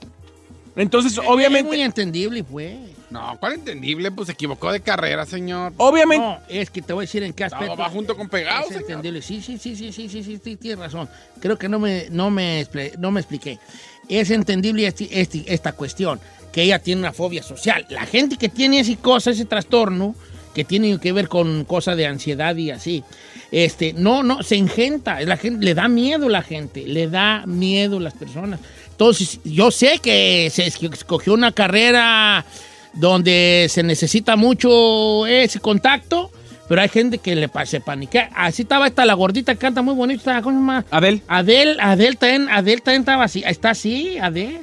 Entonces, 0.75 1.11
Es 1.13 1.19
obviamente, 1.19 1.67
muy 1.67 1.81
entendible, 1.81 2.43
pues. 2.43 2.77
No, 3.09 3.35
¿cuál 3.41 3.53
entendible? 3.53 4.09
Pues 4.09 4.27
se 4.27 4.31
equivocó 4.31 4.71
de 4.71 4.79
carrera, 4.79 5.25
señor. 5.25 5.73
obviamente, 5.75 6.25
No, 6.25 6.39
es 6.47 6.69
que 6.69 6.81
te 6.81 6.93
voy 6.93 7.03
a 7.03 7.05
decir 7.07 7.23
en 7.23 7.33
qué 7.33 7.43
aspecto. 7.43 7.75
va 7.75 7.89
junto 7.89 8.15
con 8.15 8.29
pegado, 8.29 8.61
Es 8.61 8.67
señor. 8.69 8.83
entendible. 8.83 9.21
Sí, 9.21 9.41
sí, 9.41 9.57
sí, 9.57 9.75
sí, 9.75 9.91
sí, 9.91 10.07
sí, 10.07 10.23
sí, 10.23 10.39
sí, 10.41 10.55
tienes 10.55 10.79
razón. 10.79 11.09
Creo 11.41 11.57
que 11.59 11.67
no 11.67 11.77
me, 11.77 12.07
no 12.09 12.31
me, 12.31 12.65
no 12.97 13.11
me 13.11 13.19
expliqué. 13.19 13.59
Es 14.07 14.31
entendible 14.31 14.87
este- 14.87 15.19
este- 15.19 15.43
esta 15.53 15.73
cuestión, 15.73 16.21
que 16.53 16.63
ella 16.63 16.79
tiene 16.79 17.01
una 17.01 17.11
fobia 17.11 17.43
social. 17.43 17.85
La 17.89 18.05
gente 18.05 18.37
que 18.37 18.47
tiene 18.47 18.79
esa 18.79 18.95
cosa, 18.95 19.31
ese 19.31 19.43
trastorno, 19.43 20.15
que 20.55 20.63
tiene 20.63 20.97
que 20.99 21.11
ver 21.11 21.27
con 21.27 21.65
cosas 21.65 21.97
de 21.97 22.07
ansiedad 22.07 22.55
y 22.55 22.71
así, 22.71 23.03
este, 23.51 23.93
no, 23.93 24.23
no, 24.23 24.43
se 24.43 24.55
engenta. 24.55 25.19
La 25.21 25.37
gente, 25.37 25.63
le 25.63 25.73
da 25.73 25.87
miedo 25.87 26.27
a 26.27 26.29
la 26.29 26.41
gente, 26.41 26.85
le 26.85 27.07
da 27.07 27.45
miedo 27.45 27.97
a 27.97 28.01
las 28.01 28.13
personas. 28.13 28.59
Entonces, 28.89 29.39
yo 29.43 29.71
sé 29.71 29.99
que 29.99 30.49
se 30.51 30.67
escogió 30.67 31.33
una 31.33 31.51
carrera 31.51 32.45
donde 32.93 33.67
se 33.69 33.83
necesita 33.83 34.35
mucho 34.35 35.25
ese 35.27 35.59
contacto, 35.59 36.31
pero 36.67 36.81
hay 36.81 36.89
gente 36.89 37.17
que 37.17 37.35
le 37.35 37.49
se 37.65 37.81
paniquea. 37.81 38.29
Así 38.33 38.61
estaba 38.61 38.87
esta 38.87 39.05
la 39.05 39.13
gordita 39.13 39.53
que 39.53 39.59
canta 39.59 39.81
muy 39.81 39.95
bonito, 39.95 40.19
esta, 40.19 40.41
¿cómo 40.41 40.57
se 40.57 40.61
llama? 40.61 40.85
Adel. 40.91 41.21
Adel, 41.27 41.77
Adel 41.79 42.17
también, 42.17 42.49
Adel 42.49 42.81
también 42.81 43.01
estaba 43.01 43.23
así, 43.25 43.43
está 43.45 43.71
así, 43.71 44.17
Adel. 44.17 44.61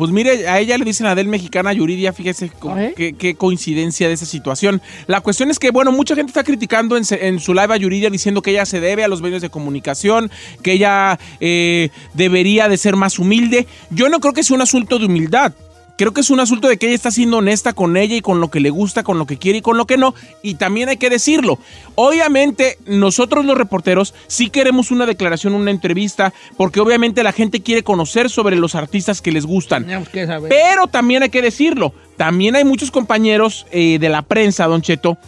Pues 0.00 0.12
mire, 0.12 0.48
a 0.48 0.58
ella 0.58 0.78
le 0.78 0.86
dicen 0.86 1.06
Adel 1.08 1.28
mexicana, 1.28 1.74
Yuridia, 1.74 2.14
fíjese 2.14 2.50
qué, 2.96 3.12
qué 3.12 3.34
coincidencia 3.34 4.08
de 4.08 4.14
esa 4.14 4.24
situación. 4.24 4.80
La 5.06 5.20
cuestión 5.20 5.50
es 5.50 5.58
que, 5.58 5.70
bueno, 5.70 5.92
mucha 5.92 6.14
gente 6.14 6.30
está 6.30 6.42
criticando 6.42 6.96
en 6.96 7.38
su 7.38 7.52
live 7.52 7.74
a 7.74 7.76
Yuridia 7.76 8.08
diciendo 8.08 8.40
que 8.40 8.52
ella 8.52 8.64
se 8.64 8.80
debe 8.80 9.04
a 9.04 9.08
los 9.08 9.20
medios 9.20 9.42
de 9.42 9.50
comunicación, 9.50 10.30
que 10.62 10.72
ella 10.72 11.18
eh, 11.38 11.90
debería 12.14 12.70
de 12.70 12.78
ser 12.78 12.96
más 12.96 13.18
humilde. 13.18 13.66
Yo 13.90 14.08
no 14.08 14.20
creo 14.20 14.32
que 14.32 14.42
sea 14.42 14.56
un 14.56 14.62
asunto 14.62 14.98
de 14.98 15.04
humildad. 15.04 15.52
Creo 16.00 16.14
que 16.14 16.22
es 16.22 16.30
un 16.30 16.40
asunto 16.40 16.66
de 16.66 16.78
que 16.78 16.86
ella 16.86 16.94
está 16.94 17.10
siendo 17.10 17.36
honesta 17.36 17.74
con 17.74 17.98
ella 17.98 18.16
y 18.16 18.22
con 18.22 18.40
lo 18.40 18.50
que 18.50 18.58
le 18.58 18.70
gusta, 18.70 19.02
con 19.02 19.18
lo 19.18 19.26
que 19.26 19.36
quiere 19.36 19.58
y 19.58 19.60
con 19.60 19.76
lo 19.76 19.86
que 19.86 19.98
no. 19.98 20.14
Y 20.42 20.54
también 20.54 20.88
hay 20.88 20.96
que 20.96 21.10
decirlo. 21.10 21.58
Obviamente, 21.94 22.78
nosotros 22.86 23.44
los 23.44 23.58
reporteros 23.58 24.14
sí 24.26 24.48
queremos 24.48 24.90
una 24.90 25.04
declaración, 25.04 25.52
una 25.52 25.70
entrevista, 25.70 26.32
porque 26.56 26.80
obviamente 26.80 27.22
la 27.22 27.32
gente 27.32 27.60
quiere 27.60 27.82
conocer 27.82 28.30
sobre 28.30 28.56
los 28.56 28.74
artistas 28.76 29.20
que 29.20 29.30
les 29.30 29.44
gustan. 29.44 29.82
Tenemos 29.82 30.08
que 30.08 30.26
saber. 30.26 30.48
Pero 30.48 30.86
también 30.86 31.22
hay 31.22 31.28
que 31.28 31.42
decirlo, 31.42 31.92
también 32.16 32.56
hay 32.56 32.64
muchos 32.64 32.90
compañeros 32.90 33.66
eh, 33.70 33.98
de 33.98 34.08
la 34.08 34.22
prensa, 34.22 34.68
Don 34.68 34.80
Cheto, 34.80 35.18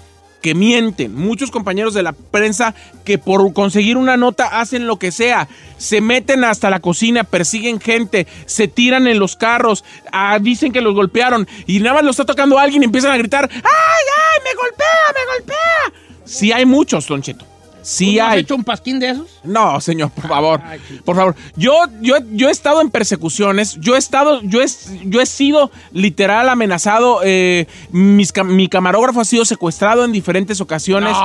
que 0.43 0.55
mienten. 0.55 1.14
Muchos 1.14 1.51
compañeros 1.51 1.94
de 1.94 2.02
la 2.02 2.12
prensa 2.12 2.74
que 3.05 3.16
por 3.16 3.52
conseguir 3.55 3.97
una 3.97 4.16
nota 4.19 4.60
hacen 4.60 4.86
lo 4.86 4.98
que 4.98 5.12
sea. 5.12 5.48
Se 5.78 6.01
meten 6.01 6.44
hasta 6.44 6.69
la 6.69 6.81
cocina, 6.81 7.24
persiguen 7.24 7.81
gente, 7.81 8.27
se 8.44 8.69
tiran 8.69 9.06
en 9.06 9.19
los 9.19 9.36
carros, 9.36 9.85
ah, 10.12 10.39
dicen 10.40 10.73
que 10.73 10.81
los 10.81 10.94
golpearon 10.94 11.48
y 11.66 11.81
nada 11.81 11.94
más 11.94 12.05
lo 12.05 12.10
está 12.10 12.27
tocando 12.27 12.59
alguien 12.59 12.82
y 12.82 12.86
empiezan 12.86 13.12
a 13.12 13.16
gritar, 13.16 13.48
¡ay, 13.51 13.60
ay, 13.62 14.40
me 14.44 14.55
golpea, 14.55 15.14
me 15.14 15.32
golpea! 15.39 16.01
Sí 16.24 16.52
hay 16.52 16.66
muchos, 16.66 17.06
Don 17.06 17.23
Cheto. 17.23 17.52
Sí 17.83 18.13
¿Tú 18.13 18.19
no 18.19 18.25
has 18.27 18.33
hay. 18.33 18.41
hecho 18.41 18.55
un 18.55 18.65
pasquín 18.65 18.99
de 19.01 19.11
esos? 19.11 19.27
No, 19.45 19.81
señor, 19.81 20.11
por 20.11 20.29
favor. 20.29 20.61
Por 21.05 21.17
favor. 21.17 21.35
Yo, 21.57 21.73
yo, 22.01 22.17
yo 22.33 22.49
he 22.49 22.53
estado 22.53 22.81
en 22.81 22.91
persecuciones. 22.91 23.77
Yo 23.81 23.95
he 23.97 23.99
estado, 23.99 24.41
yo 24.43 24.63
he, 24.63 24.67
yo 25.05 25.21
he 25.21 25.27
sido 25.27 25.71
literal 25.93 26.49
amenazado. 26.49 27.21
eh, 27.25 27.67
mis 27.91 28.33
mi 28.45 28.69
camarógrafo 28.69 29.21
ha 29.21 29.25
sido 29.25 29.45
secuestrado 29.45 30.05
en 30.05 30.13
diferentes 30.13 30.61
ocasiones. 30.61 31.17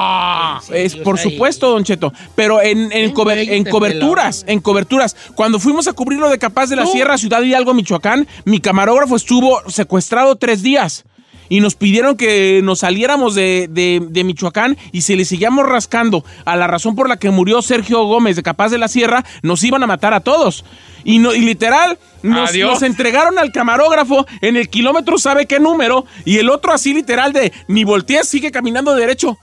es, 0.72 0.96
por 0.96 1.18
ahí. 1.18 1.24
supuesto, 1.32 1.70
Don 1.70 1.84
Cheto. 1.84 2.12
Pero 2.36 2.62
en, 2.62 2.92
en, 2.92 3.14
cober- 3.14 3.50
en 3.50 3.64
coberturas, 3.66 4.44
en 4.48 4.60
coberturas. 4.60 5.16
Cuando 5.36 5.60
fuimos 5.60 5.88
a 5.88 5.94
cubrir 5.94 6.20
lo 6.20 6.30
de 6.30 6.38
Capaz 6.40 6.68
de 6.68 6.76
la 6.76 6.84
¿Tú? 6.84 6.92
Sierra, 6.92 7.18
Ciudad 7.18 7.42
Hidalgo, 7.42 7.74
Michoacán, 7.74 8.28
mi 8.46 8.60
camarógrafo 8.60 9.16
estuvo 9.16 9.62
secuestrado 9.70 10.36
tres 10.36 10.62
días. 10.64 11.04
Y 11.49 11.60
nos 11.60 11.76
pidieron 11.76 12.18
que 12.18 12.61
nos 12.64 12.80
saliéramos 12.80 13.36
de, 13.36 13.68
de- 13.69 14.02
de 14.10 14.24
Michoacán 14.24 14.78
y 14.91 15.02
si 15.02 15.15
le 15.15 15.26
seguíamos 15.26 15.65
rascando 15.68 16.24
a 16.45 16.56
la 16.56 16.68
razón 16.68 16.95
por 16.95 17.07
la 17.10 17.18
que 17.18 17.30
murió 17.30 17.61
Sergio 17.61 18.03
Gómez 18.06 18.36
de 18.36 18.44
Capaz 18.44 18.69
de 18.69 18.78
la 18.78 18.88
Sierra, 18.88 19.24
nos 19.41 19.64
iban 19.64 19.84
a 19.84 19.88
matar 19.88 20.14
a 20.14 20.19
todos. 20.19 20.65
Y, 21.03 21.19
no, 21.19 21.34
y 21.34 21.40
literal, 21.40 21.98
nos, 22.24 22.49
nos 22.68 22.82
entregaron 22.84 23.40
al 23.40 23.52
camarógrafo 23.52 24.26
en 24.41 24.57
el 24.57 24.69
kilómetro 24.69 25.18
sabe 25.18 25.45
qué 25.45 25.60
número 25.60 26.06
y 26.26 26.38
el 26.38 26.49
otro 26.49 26.74
así 26.74 26.94
literal 26.94 27.32
de 27.34 27.53
ni 27.68 27.84
voltees, 27.84 28.28
sigue 28.28 28.52
caminando 28.52 28.94
derecho. 28.95 29.38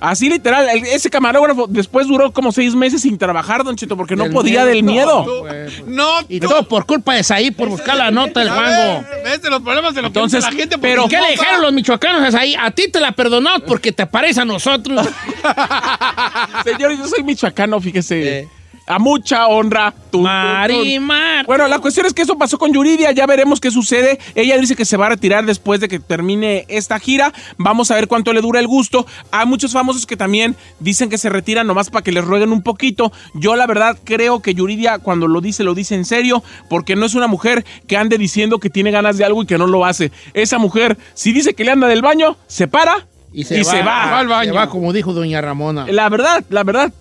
Así 0.00 0.28
literal, 0.28 0.68
el- 0.68 0.84
ese 0.84 1.08
camarógrafo 1.08 1.66
después 1.66 2.06
duró 2.06 2.30
como 2.32 2.52
seis 2.52 2.74
meses 2.74 3.00
sin 3.02 3.16
trabajar, 3.16 3.64
Don 3.64 3.74
Cheto, 3.74 3.96
porque 3.96 4.16
no 4.16 4.24
Del 4.24 4.32
podía 4.32 4.64
miedo. 4.64 4.74
del 4.74 4.82
miedo. 4.82 5.46
No, 5.86 6.08
Y 6.28 6.40
todo 6.40 6.64
por 6.68 6.84
culpa 6.84 7.14
de 7.14 7.22
Saí, 7.24 7.50
por 7.50 7.68
buscar 7.70 7.96
la 7.96 8.10
nota 8.10 8.40
del 8.40 8.50
mango. 8.50 9.04
¿Ves 9.24 9.40
de 9.40 9.48
los 9.50 9.62
problemas 9.62 9.94
de 9.94 10.02
lo 10.02 10.08
Entonces, 10.08 10.42
la 10.44 10.52
gente? 10.52 10.76
pero 10.78 11.08
¿qué 11.08 11.18
le 11.20 11.30
dijeron 11.30 11.62
los 11.62 11.72
michoacanos 11.72 12.22
a 12.22 12.30
Saí? 12.32 12.54
A 12.54 12.70
ti 12.72 12.90
te 12.90 13.00
la 13.00 13.12
perdonamos 13.12 13.62
porque 13.66 13.92
te 13.92 14.04
parece 14.06 14.40
a 14.42 14.44
nosotros. 14.44 15.06
Señor, 16.64 16.96
yo 16.96 17.06
soy 17.08 17.22
michoacano, 17.22 17.80
fíjese. 17.80 18.48
A 18.86 18.98
mucha 18.98 19.46
honra. 19.46 19.94
Tú, 20.10 20.20
Marimar. 20.20 21.46
Bueno, 21.46 21.66
la 21.68 21.78
cuestión 21.78 22.06
es 22.06 22.12
que 22.12 22.22
eso 22.22 22.36
pasó 22.36 22.58
con 22.58 22.72
Yuridia. 22.72 23.12
Ya 23.12 23.26
veremos 23.26 23.60
qué 23.60 23.70
sucede. 23.70 24.18
Ella 24.34 24.58
dice 24.58 24.76
que 24.76 24.84
se 24.84 24.96
va 24.96 25.06
a 25.06 25.08
retirar 25.10 25.46
después 25.46 25.80
de 25.80 25.88
que 25.88 25.98
termine 25.98 26.66
esta 26.68 26.98
gira. 26.98 27.32
Vamos 27.56 27.90
a 27.90 27.94
ver 27.94 28.08
cuánto 28.08 28.32
le 28.32 28.40
dura 28.40 28.60
el 28.60 28.66
gusto. 28.66 29.06
Hay 29.30 29.46
muchos 29.46 29.72
famosos 29.72 30.06
que 30.06 30.16
también 30.16 30.54
dicen 30.80 31.08
que 31.08 31.18
se 31.18 31.30
retiran 31.30 31.66
nomás 31.66 31.90
para 31.90 32.02
que 32.02 32.12
les 32.12 32.24
rueguen 32.24 32.52
un 32.52 32.62
poquito. 32.62 33.12
Yo, 33.34 33.56
la 33.56 33.66
verdad, 33.66 33.98
creo 34.04 34.40
que 34.40 34.54
Yuridia, 34.54 34.98
cuando 34.98 35.28
lo 35.28 35.40
dice, 35.40 35.64
lo 35.64 35.74
dice 35.74 35.94
en 35.94 36.04
serio. 36.04 36.42
Porque 36.68 36.96
no 36.96 37.06
es 37.06 37.14
una 37.14 37.26
mujer 37.26 37.64
que 37.86 37.96
ande 37.96 38.18
diciendo 38.18 38.58
que 38.58 38.70
tiene 38.70 38.90
ganas 38.90 39.16
de 39.16 39.24
algo 39.24 39.42
y 39.42 39.46
que 39.46 39.58
no 39.58 39.66
lo 39.66 39.84
hace. 39.84 40.12
Esa 40.34 40.58
mujer, 40.58 40.98
si 41.14 41.32
dice 41.32 41.54
que 41.54 41.64
le 41.64 41.70
anda 41.70 41.88
del 41.88 42.02
baño, 42.02 42.36
se 42.46 42.68
para 42.68 43.06
y 43.32 43.44
se, 43.44 43.82
va. 43.82 44.18
al 44.18 44.28
baño. 44.28 44.52
Se 44.52 44.56
va, 44.56 44.68
como 44.68 44.92
dijo 44.92 45.12
doña 45.12 45.40
Ramona. 45.40 45.86
La 45.90 46.08
verdad, 46.08 46.44
la 46.50 46.62
verdad. 46.62 46.92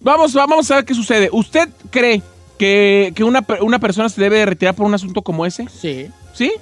Vamos, 0.00 0.32
vamos 0.34 0.70
a 0.70 0.76
ver 0.76 0.84
qué 0.84 0.94
sucede. 0.94 1.28
¿Usted 1.32 1.68
cree 1.90 2.22
que, 2.58 3.12
que 3.14 3.24
una, 3.24 3.42
per- 3.42 3.62
una 3.62 3.78
persona 3.78 4.08
se 4.08 4.20
debe 4.20 4.38
de 4.38 4.46
retirar 4.46 4.74
por 4.74 4.86
un 4.86 4.94
asunto 4.94 5.22
como 5.22 5.44
ese? 5.46 5.66
Sí. 5.68 6.06
¿Sí? 6.32 6.52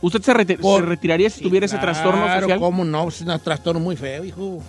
¿Usted 0.00 0.22
se, 0.22 0.32
reti- 0.34 0.60
se 0.60 0.82
retiraría 0.82 1.30
si 1.30 1.40
tuviera 1.42 1.66
ese 1.66 1.78
trastorno 1.78 2.22
Claro, 2.24 2.42
social? 2.42 2.58
cómo 2.60 2.84
no, 2.84 3.08
es 3.08 3.20
un 3.22 3.38
trastorno 3.40 3.80
muy 3.80 3.96
feo, 3.96 4.24
hijo. 4.24 4.62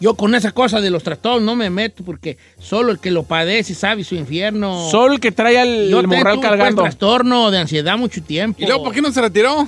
Yo 0.00 0.14
con 0.14 0.34
esa 0.34 0.52
cosa 0.52 0.80
de 0.80 0.90
los 0.90 1.02
trastornos 1.02 1.42
no 1.42 1.56
me 1.56 1.70
meto 1.70 2.04
porque 2.04 2.38
solo 2.60 2.92
el 2.92 2.98
que 3.00 3.10
lo 3.10 3.24
padece 3.24 3.74
sabe 3.74 4.04
su 4.04 4.14
infierno. 4.14 4.88
Solo 4.90 5.14
el 5.14 5.20
que 5.20 5.32
trae 5.32 5.58
al 5.58 5.88
Yo 5.88 6.00
el 6.00 6.06
morral 6.06 6.34
tengo, 6.34 6.40
pues, 6.42 6.50
cargando. 6.50 6.82
trastorno 6.82 7.50
de 7.50 7.58
ansiedad 7.58 7.96
mucho 7.98 8.22
tiempo. 8.22 8.60
¿Y 8.62 8.66
luego 8.66 8.84
por 8.84 8.92
qué 8.94 9.00
no 9.02 9.10
se 9.10 9.20
retiró? 9.20 9.66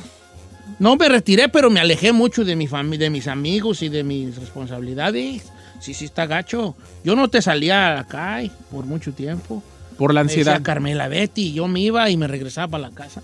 No 0.78 0.96
me 0.96 1.08
retiré, 1.08 1.48
pero 1.48 1.68
me 1.68 1.80
alejé 1.80 2.12
mucho 2.12 2.44
de 2.44 2.54
mi 2.56 2.66
de 2.66 3.10
mis 3.10 3.26
amigos 3.26 3.82
y 3.82 3.88
de 3.88 4.04
mis 4.04 4.36
responsabilidades. 4.36 5.50
Sí, 5.80 5.94
sí, 5.94 6.04
está 6.04 6.26
gacho. 6.26 6.76
Yo 7.04 7.16
no 7.16 7.28
te 7.28 7.40
salía 7.42 7.98
acá 7.98 8.42
eh, 8.42 8.50
por 8.70 8.84
mucho 8.86 9.12
tiempo. 9.12 9.62
Por 9.96 10.14
la 10.14 10.22
Me 10.22 10.28
decía 10.28 10.42
ansiedad. 10.42 10.62
Carmela 10.62 11.08
Betty, 11.08 11.52
yo 11.52 11.66
me 11.68 11.80
iba 11.80 12.08
y 12.10 12.16
me 12.16 12.26
regresaba 12.26 12.68
para 12.68 12.88
la 12.88 12.90
casa. 12.94 13.22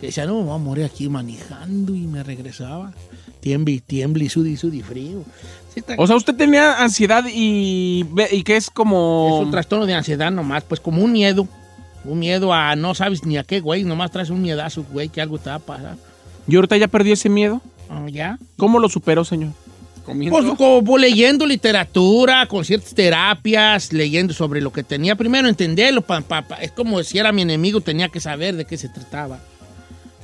Decía, 0.00 0.26
no, 0.26 0.38
me 0.40 0.44
voy 0.44 0.54
a 0.54 0.58
morir 0.58 0.84
aquí 0.84 1.08
manejando 1.08 1.94
y 1.94 2.06
me 2.06 2.22
regresaba. 2.22 2.92
Tiemble, 3.40 3.80
tiemble, 3.86 4.28
sudi, 4.28 4.56
sudi, 4.56 4.82
frío. 4.82 5.22
Sí, 5.72 5.80
está- 5.80 5.94
O 5.98 6.06
sea, 6.06 6.16
usted 6.16 6.34
tenía 6.34 6.82
ansiedad 6.82 7.24
y, 7.32 8.04
y 8.30 8.42
que 8.42 8.56
es 8.56 8.70
como... 8.70 9.38
es 9.40 9.44
un 9.46 9.50
trastorno 9.50 9.86
de 9.86 9.94
ansiedad 9.94 10.30
nomás, 10.30 10.62
pues 10.64 10.80
como 10.80 11.02
un 11.02 11.12
miedo. 11.12 11.48
Un 12.04 12.18
miedo 12.18 12.52
a 12.52 12.76
no 12.76 12.94
sabes 12.94 13.24
ni 13.24 13.38
a 13.38 13.44
qué, 13.44 13.60
güey. 13.60 13.82
Nomás 13.84 14.10
traes 14.10 14.28
un 14.28 14.42
miedazo, 14.42 14.84
güey, 14.92 15.08
que 15.08 15.22
algo 15.22 15.38
te 15.38 15.48
va 15.48 15.56
a 15.56 15.58
pasar. 15.58 15.96
¿Y 16.46 16.56
ahorita 16.56 16.76
ya 16.76 16.88
perdió 16.88 17.14
ese 17.14 17.30
miedo? 17.30 17.62
Ah, 17.88 18.04
¿Ya? 18.10 18.38
¿Cómo 18.58 18.78
lo 18.78 18.88
superó, 18.90 19.24
señor? 19.24 19.52
Pues 20.30 20.44
como 20.56 20.98
leyendo 20.98 21.46
literatura, 21.46 22.46
con 22.46 22.64
ciertas 22.64 22.94
terapias, 22.94 23.92
leyendo 23.92 24.34
sobre 24.34 24.60
lo 24.60 24.72
que 24.72 24.82
tenía. 24.82 25.16
Primero 25.16 25.48
entenderlo, 25.48 26.02
pa- 26.02 26.20
pa- 26.20 26.42
pa- 26.42 26.56
es 26.56 26.72
como 26.72 27.02
si 27.02 27.18
era 27.18 27.32
mi 27.32 27.42
enemigo, 27.42 27.80
tenía 27.80 28.08
que 28.08 28.20
saber 28.20 28.54
de 28.56 28.64
qué 28.64 28.76
se 28.76 28.88
trataba. 28.88 29.38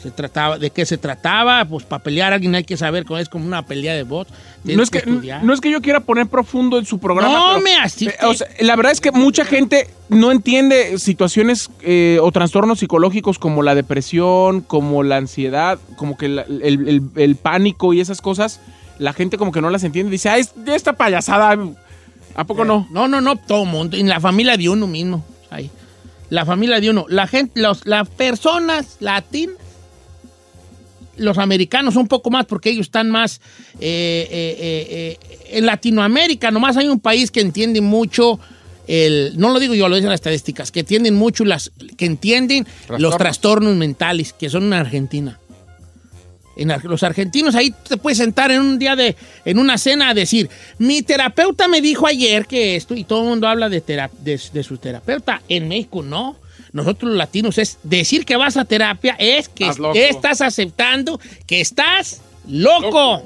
Se 0.02 0.10
trataba, 0.10 0.58
de 0.58 0.70
qué 0.70 0.86
se 0.86 0.96
trataba, 0.96 1.62
pues 1.66 1.84
para 1.84 2.02
pelear 2.02 2.32
a 2.32 2.36
alguien 2.36 2.54
hay 2.54 2.64
que 2.64 2.78
saber, 2.78 3.04
cómo 3.04 3.18
es 3.18 3.28
como 3.28 3.44
una 3.44 3.66
pelea 3.66 3.92
de 3.94 4.02
bots. 4.02 4.30
No 4.64 4.82
es, 4.82 4.88
que, 4.88 5.02
no 5.42 5.52
es 5.52 5.60
que 5.60 5.70
yo 5.70 5.82
quiera 5.82 6.00
poner 6.00 6.26
profundo 6.26 6.78
en 6.78 6.86
su 6.86 6.98
programa. 6.98 7.34
No 7.34 7.48
pero- 7.56 7.60
me 7.64 7.74
asiste. 7.76 8.14
Eh, 8.14 8.26
o 8.26 8.32
sea, 8.32 8.46
la 8.60 8.76
verdad 8.76 8.92
es 8.92 9.00
que 9.02 9.12
mucha 9.12 9.44
gente 9.44 9.90
no 10.08 10.32
entiende 10.32 10.98
situaciones 10.98 11.68
eh, 11.82 12.18
o 12.22 12.32
trastornos 12.32 12.78
psicológicos 12.78 13.38
como 13.38 13.62
la 13.62 13.74
depresión, 13.74 14.62
como 14.62 15.02
la 15.02 15.18
ansiedad, 15.18 15.78
como 15.96 16.16
que 16.16 16.28
la- 16.30 16.42
el, 16.48 16.88
el- 16.88 17.02
el 17.16 17.36
pánico 17.36 17.92
y 17.92 18.00
esas 18.00 18.22
cosas. 18.22 18.58
La 19.00 19.14
gente 19.14 19.38
como 19.38 19.50
que 19.50 19.62
no 19.62 19.70
las 19.70 19.82
entiende. 19.82 20.12
Dice, 20.12 20.28
ah, 20.28 20.38
es, 20.38 20.52
esta 20.66 20.92
payasada. 20.92 21.58
¿A 22.34 22.44
poco 22.44 22.64
no? 22.64 22.86
No, 22.90 23.08
no, 23.08 23.20
no, 23.20 23.36
todo 23.36 23.64
mundo. 23.64 23.96
En 23.96 24.08
la 24.08 24.20
familia 24.20 24.56
de 24.56 24.68
uno 24.68 24.86
mismo. 24.86 25.24
Ahí. 25.50 25.70
La 26.28 26.44
familia 26.44 26.80
de 26.80 26.90
uno. 26.90 27.06
La 27.08 27.26
gente, 27.26 27.60
los, 27.60 27.86
las 27.86 28.08
personas 28.08 28.98
latinas, 29.00 29.56
los 31.16 31.38
americanos 31.38 31.96
un 31.96 32.08
poco 32.08 32.30
más 32.30 32.44
porque 32.44 32.70
ellos 32.70 32.86
están 32.86 33.10
más 33.10 33.40
eh, 33.80 34.28
eh, 34.30 34.56
eh, 34.58 35.18
eh, 35.30 35.38
en 35.56 35.66
Latinoamérica. 35.66 36.50
Nomás 36.50 36.76
hay 36.76 36.88
un 36.88 37.00
país 37.00 37.30
que 37.30 37.40
entiende 37.40 37.80
mucho 37.80 38.38
el, 38.86 39.32
no 39.36 39.50
lo 39.50 39.60
digo 39.60 39.74
yo, 39.74 39.88
lo 39.88 39.96
dicen 39.96 40.10
las 40.10 40.18
estadísticas, 40.18 40.70
que 40.72 40.80
entienden 40.80 41.14
mucho 41.14 41.44
las, 41.44 41.70
que 41.96 42.06
entienden 42.06 42.66
los 42.98 43.16
trastornos 43.16 43.76
mentales, 43.76 44.32
que 44.32 44.50
son 44.50 44.64
en 44.64 44.72
Argentina. 44.74 45.38
En 46.62 46.70
los 46.84 47.02
argentinos 47.02 47.54
ahí 47.54 47.72
te 47.88 47.96
puedes 47.96 48.18
sentar 48.18 48.50
en 48.50 48.60
un 48.60 48.78
día 48.78 48.94
de, 48.94 49.16
en 49.46 49.58
una 49.58 49.78
cena 49.78 50.10
a 50.10 50.14
decir, 50.14 50.48
mi 50.78 51.00
terapeuta 51.02 51.68
me 51.68 51.80
dijo 51.80 52.06
ayer 52.06 52.46
que 52.46 52.76
esto, 52.76 52.94
y 52.94 53.04
todo 53.04 53.22
el 53.22 53.28
mundo 53.30 53.48
habla 53.48 53.68
de, 53.70 53.80
tera- 53.80 54.10
de, 54.20 54.38
de 54.52 54.62
su 54.62 54.76
terapeuta. 54.76 55.40
En 55.48 55.68
México 55.68 56.02
no. 56.02 56.36
Nosotros 56.72 57.08
los 57.10 57.18
latinos 57.18 57.58
es 57.58 57.78
decir 57.82 58.24
que 58.24 58.36
vas 58.36 58.56
a 58.56 58.64
terapia 58.64 59.16
es 59.18 59.48
que 59.48 59.64
Estás 59.64 59.78
loco. 59.78 59.94
estás 59.98 60.40
aceptando 60.42 61.18
que 61.46 61.60
estás 61.60 62.20
loco. 62.46 63.22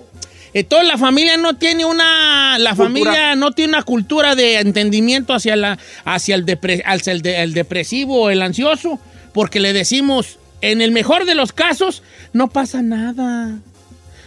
Entonces 0.55 0.87
la 0.87 0.97
familia 0.97 1.37
no 1.37 1.57
tiene 1.57 1.85
una, 1.85 2.57
la 2.61 2.71
Cultura. 2.77 2.89
familia 2.89 3.35
no 3.35 3.51
tiene 3.51 3.73
una 3.75 3.83
cultura 3.83 4.37
de 4.37 4.61
entendimiento 4.61 5.35
hacia 5.35 5.57
la, 5.57 5.79
hacia 6.05 6.37
el, 6.37 6.47
depre- 6.47 6.83
hacia 6.87 7.13
el, 7.13 7.21
de- 7.23 7.43
el 7.43 7.53
depresivo 7.53 8.23
o 8.23 8.31
el 8.31 8.41
ansioso, 8.41 9.01
porque 9.33 9.59
le 9.59 9.73
decimos, 9.73 10.39
en 10.71 10.81
el 10.81 10.93
mejor 10.93 11.25
de 11.27 11.35
los 11.35 11.53
casos, 11.53 12.03
no 12.33 12.49
pasa 12.49 12.83
nada. 12.83 13.59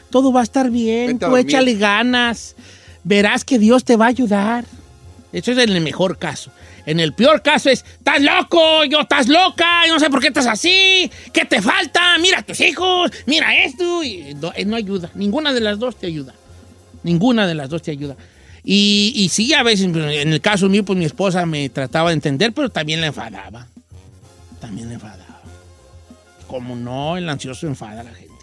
Todo 0.10 0.32
va 0.32 0.42
a 0.42 0.44
estar 0.44 0.70
bien, 0.70 1.20
tú 1.20 1.36
échale 1.36 1.76
ganas, 1.76 2.56
verás 3.04 3.44
que 3.44 3.60
Dios 3.60 3.84
te 3.84 3.96
va 3.96 4.06
a 4.06 4.10
ayudar. 4.10 4.66
Eso 5.34 5.52
es 5.52 5.58
en 5.58 5.70
el 5.70 5.82
mejor 5.82 6.18
caso. 6.18 6.52
En 6.86 7.02
el 7.02 7.14
peor 7.14 7.42
caso 7.42 7.70
es, 7.70 7.84
estás 7.84 8.22
loco, 8.22 8.86
yo 8.86 9.02
estás 9.02 9.28
loca, 9.28 9.86
yo 9.86 9.94
no 9.94 10.00
sé 10.00 10.10
por 10.10 10.22
qué 10.22 10.28
estás 10.28 10.48
así, 10.48 11.12
¿qué 11.34 11.44
te 11.44 11.62
falta? 11.62 12.18
Mira 12.20 12.40
a 12.40 12.44
tus 12.44 12.62
hijos, 12.62 13.12
mira 13.26 13.54
esto. 13.64 14.04
Y 14.04 14.34
no, 14.36 14.54
eh, 14.56 14.64
no 14.64 14.78
ayuda, 14.78 15.12
ninguna 15.14 15.52
de 15.52 15.60
las 15.60 15.80
dos 15.80 15.98
te 15.98 16.08
ayuda. 16.08 16.34
Ninguna 17.04 17.46
de 17.46 17.56
las 17.56 17.70
dos 17.70 17.82
te 17.82 17.92
ayuda. 17.92 18.16
Y, 18.64 19.12
y 19.16 19.30
sí, 19.30 19.54
a 19.54 19.64
veces, 19.64 19.90
pues, 19.92 20.16
en 20.16 20.32
el 20.32 20.40
caso 20.40 20.70
mío, 20.70 20.86
pues 20.86 20.98
mi 20.98 21.06
esposa 21.06 21.46
me 21.46 21.68
trataba 21.70 22.10
de 22.10 22.16
entender, 22.16 22.54
pero 22.54 22.70
también 22.70 23.02
la 23.02 23.08
enfadaba. 23.08 23.68
También 24.62 24.88
la 24.88 24.96
enfadaba. 24.96 25.27
Como 26.48 26.76
no, 26.76 27.18
el 27.18 27.28
ansioso 27.30 27.68
enfada 27.68 28.02
a 28.02 28.04
la 28.04 28.14
gente. 28.14 28.34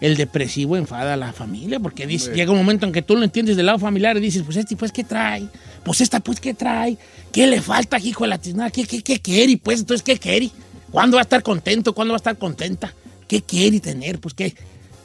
El 0.00 0.16
depresivo 0.16 0.76
enfada 0.76 1.14
a 1.14 1.16
la 1.16 1.32
familia, 1.32 1.80
porque 1.80 2.06
dice, 2.06 2.34
llega 2.34 2.52
un 2.52 2.58
momento 2.58 2.84
en 2.86 2.92
que 2.92 3.00
tú 3.00 3.16
lo 3.16 3.24
entiendes 3.24 3.56
del 3.56 3.66
lado 3.66 3.78
familiar 3.78 4.16
y 4.16 4.20
dices, 4.20 4.42
pues 4.42 4.56
este, 4.58 4.76
pues, 4.76 4.92
¿qué 4.92 5.04
trae? 5.04 5.48
Pues 5.84 6.02
esta, 6.02 6.20
pues, 6.20 6.38
¿qué 6.38 6.52
trae? 6.52 6.98
¿Qué 7.32 7.46
le 7.46 7.62
falta, 7.62 7.98
hijo 7.98 8.24
de 8.24 8.28
la 8.28 8.38
tiznada? 8.38 8.70
¿Qué, 8.70 8.86
qué, 8.86 9.02
qué 9.02 9.20
quiere? 9.20 9.56
Pues, 9.56 9.80
entonces, 9.80 10.02
¿qué 10.02 10.18
quiere? 10.18 10.50
¿Cuándo 10.90 11.16
va 11.16 11.22
a 11.22 11.24
estar 11.24 11.42
contento? 11.42 11.94
¿Cuándo 11.94 12.12
va 12.12 12.16
a 12.16 12.18
estar 12.18 12.36
contenta? 12.36 12.92
¿Qué 13.26 13.40
quiere 13.42 13.80
tener? 13.80 14.18
Pues, 14.18 14.34
¿qué? 14.34 14.54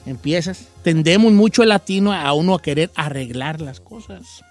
Empiezas. 0.06 0.66
Tendemos 0.84 1.32
mucho 1.32 1.64
el 1.64 1.70
latino 1.70 2.12
a 2.12 2.34
uno 2.34 2.56
a 2.56 2.62
querer 2.62 2.92
arreglar 2.96 3.62
las 3.62 3.80
cosas. 3.80 4.44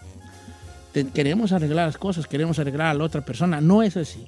Queremos 1.15 1.53
arreglar 1.53 1.87
las 1.87 1.99
cosas, 1.99 2.27
queremos 2.27 2.59
arreglar 2.59 2.89
a 2.89 2.95
la 2.95 3.05
otra 3.05 3.25
persona. 3.25 3.61
No 3.61 3.83
es 3.83 3.97
así. 3.97 4.27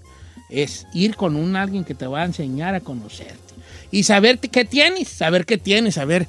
Es 0.52 0.86
ir 0.92 1.16
con 1.16 1.34
un 1.36 1.56
alguien 1.56 1.84
que 1.84 1.94
te 1.94 2.06
va 2.06 2.22
a 2.22 2.26
enseñar 2.26 2.74
a 2.74 2.80
conocerte. 2.80 3.36
Y 3.90 4.02
saber 4.04 4.38
qué 4.38 4.64
tienes, 4.64 5.08
saber 5.08 5.46
qué 5.46 5.56
tienes, 5.58 5.94
saber 5.94 6.26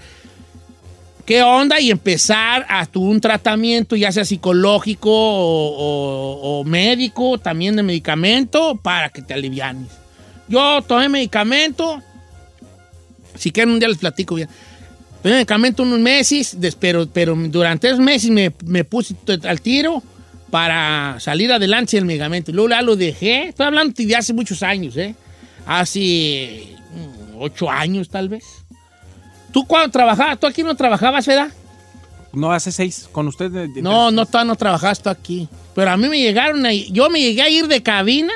qué 1.26 1.41
onda 1.44 1.80
y 1.80 1.91
empezar 1.91 2.66
a 2.70 2.86
tu 2.86 3.02
un 3.04 3.22
tratamiento, 3.22 3.95
ya 3.95 4.12
sea 4.12 4.26
psicológico 4.26 5.10
o, 5.12 5.68
o- 5.78 6.60
o 6.60 6.64
médico, 6.64 7.38
también 7.38 7.76
de 7.76 7.84
medicamento, 7.84 8.76
para 8.82 9.10
que 9.10 9.22
te 9.22 9.34
alivianes. 9.34 9.88
Yo 10.50 10.82
tomé 10.82 11.08
medicamento, 11.10 12.02
si 13.36 13.52
quieren 13.52 13.74
un 13.74 13.80
día 13.80 13.88
les 13.90 13.98
platico 13.98 14.36
bien. 14.36 14.50
Tomé 15.22 15.36
medicamento 15.36 15.84
unos 15.84 16.00
meses, 16.00 16.58
pero, 16.80 17.08
pero 17.08 17.34
durante 17.36 17.88
esos 17.88 18.00
meses 18.00 18.30
me, 18.30 18.52
me 18.66 18.84
puse 18.84 19.16
al 19.44 19.62
tiro 19.62 20.04
para 20.54 21.20
salir 21.20 21.52
adelante 21.52 21.98
el 21.98 22.06
medicamento. 22.06 22.52
Luego 22.52 22.70
ya 22.70 22.84
lo 22.84 22.96
dejé, 22.96 23.48
estoy 23.48 23.66
hablando 23.66 23.92
de 23.98 24.16
hace 24.16 24.34
muchos 24.34 24.62
años, 24.62 24.96
¿eh? 24.98 25.16
Hace 25.66 26.76
mm, 26.92 27.38
ocho 27.40 27.72
años 27.72 28.08
tal 28.08 28.30
vez. 28.30 28.44
¿Tú 29.52 29.66
cuando 29.66 29.90
trabajabas? 29.90 30.40
¿Tú 30.40 30.46
aquí 30.46 30.62
no 30.62 30.76
trabajabas, 30.76 31.26
verdad? 31.26 31.48
No, 32.34 32.52
hace 32.52 32.72
seis. 32.72 33.10
Con 33.12 33.28
usted. 33.30 33.50
de- 33.50 33.68
de- 33.68 33.82
No, 33.82 34.12
no, 34.12 34.28
todavía 34.28 34.50
no 34.50 34.56
trabajabas 34.56 35.02
tú 35.02 35.10
aquí. 35.10 35.50
Pero 35.74 35.90
a 35.90 35.98
mí 35.98 36.08
me 36.08 36.20
llegaron 36.20 36.64
a, 36.68 36.72
yo 36.72 37.10
me 37.10 37.20
llegué 37.20 37.42
a 37.42 37.50
ir 37.50 37.68
de 37.68 37.82
cabina 37.82 38.34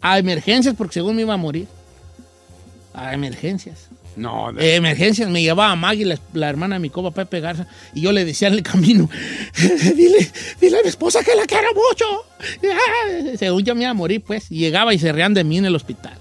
a 0.00 0.20
emergencias 0.20 0.72
porque 0.78 0.94
según 0.94 1.16
me 1.16 1.22
iba 1.22 1.34
a 1.34 1.36
morir. 1.36 1.66
A 2.94 3.12
emergencias. 3.12 3.88
No, 4.16 4.52
de- 4.52 4.72
Eh, 4.72 4.76
emergencias, 4.76 5.28
me 5.30 5.42
llevaba 5.42 5.76
Maggie, 5.76 6.18
la, 6.32 6.48
hermana 6.48 6.76
de 6.76 6.80
mi 6.80 6.90
copa 6.90 7.10
Pepe 7.10 7.40
Garza, 7.40 7.66
y 7.94 8.00
yo 8.00 8.12
le 8.12 8.24
decía 8.24 8.48
en 8.48 8.54
el 8.54 8.62
camino, 8.62 9.10
dile, 9.94 10.30
dile 10.60 10.78
a 10.78 10.82
mi 10.82 10.88
esposa 10.88 11.22
que 11.22 11.34
la 11.34 11.44
quiero 11.46 11.68
mucho. 11.74 12.04
Ah, 12.64 13.36
Según 13.38 13.62
yo 13.64 13.74
me 13.74 13.82
iba 13.82 13.90
a 13.90 13.94
morir, 13.94 14.22
pues, 14.26 14.50
y 14.50 14.58
llegaba 14.58 14.94
y 14.94 14.98
se 14.98 15.12
reían 15.12 15.34
de 15.34 15.44
mí 15.44 15.58
en 15.58 15.66
el 15.66 15.74
hospital. 15.74 16.14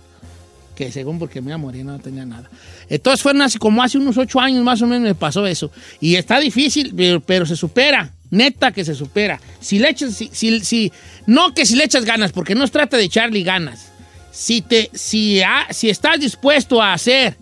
Que 0.75 0.91
según 0.91 1.19
porque 1.19 1.39
me 1.39 1.47
iba 1.51 1.55
a 1.55 1.57
morir 1.57 1.85
no 1.85 1.97
tenía 1.99 2.25
nada. 2.25 2.49
Entonces 2.89 3.21
fueron 3.21 3.41
así 3.43 3.57
como 3.57 3.81
hace 3.81 3.97
unos 3.97 4.17
ocho 4.17 4.41
años 4.41 4.61
más 4.61 4.81
o 4.81 4.87
menos 4.87 5.03
me 5.07 5.15
pasó 5.15 5.47
eso. 5.47 5.71
Y 6.01 6.15
está 6.15 6.37
difícil, 6.37 6.93
pero, 7.25 7.45
se 7.45 7.55
supera. 7.55 8.11
Neta 8.29 8.73
que 8.73 8.83
se 8.83 8.93
supera. 8.93 9.39
Si 9.61 9.79
le 9.79 9.87
echas, 9.91 10.13
si, 10.15 10.59
si- 10.59 10.91
no 11.27 11.53
que 11.53 11.65
si 11.65 11.77
le 11.77 11.85
echas 11.85 12.03
ganas, 12.03 12.33
porque 12.33 12.55
no 12.55 12.67
se 12.67 12.73
trata 12.73 12.97
de 12.97 13.03
echarle 13.03 13.41
ganas. 13.43 13.87
Si, 14.33 14.61
te, 14.61 14.89
si, 14.93 15.41
ha- 15.41 15.67
si 15.71 15.89
estás 15.89 16.19
dispuesto 16.19 16.81
a 16.81 16.91
hacer 16.91 17.37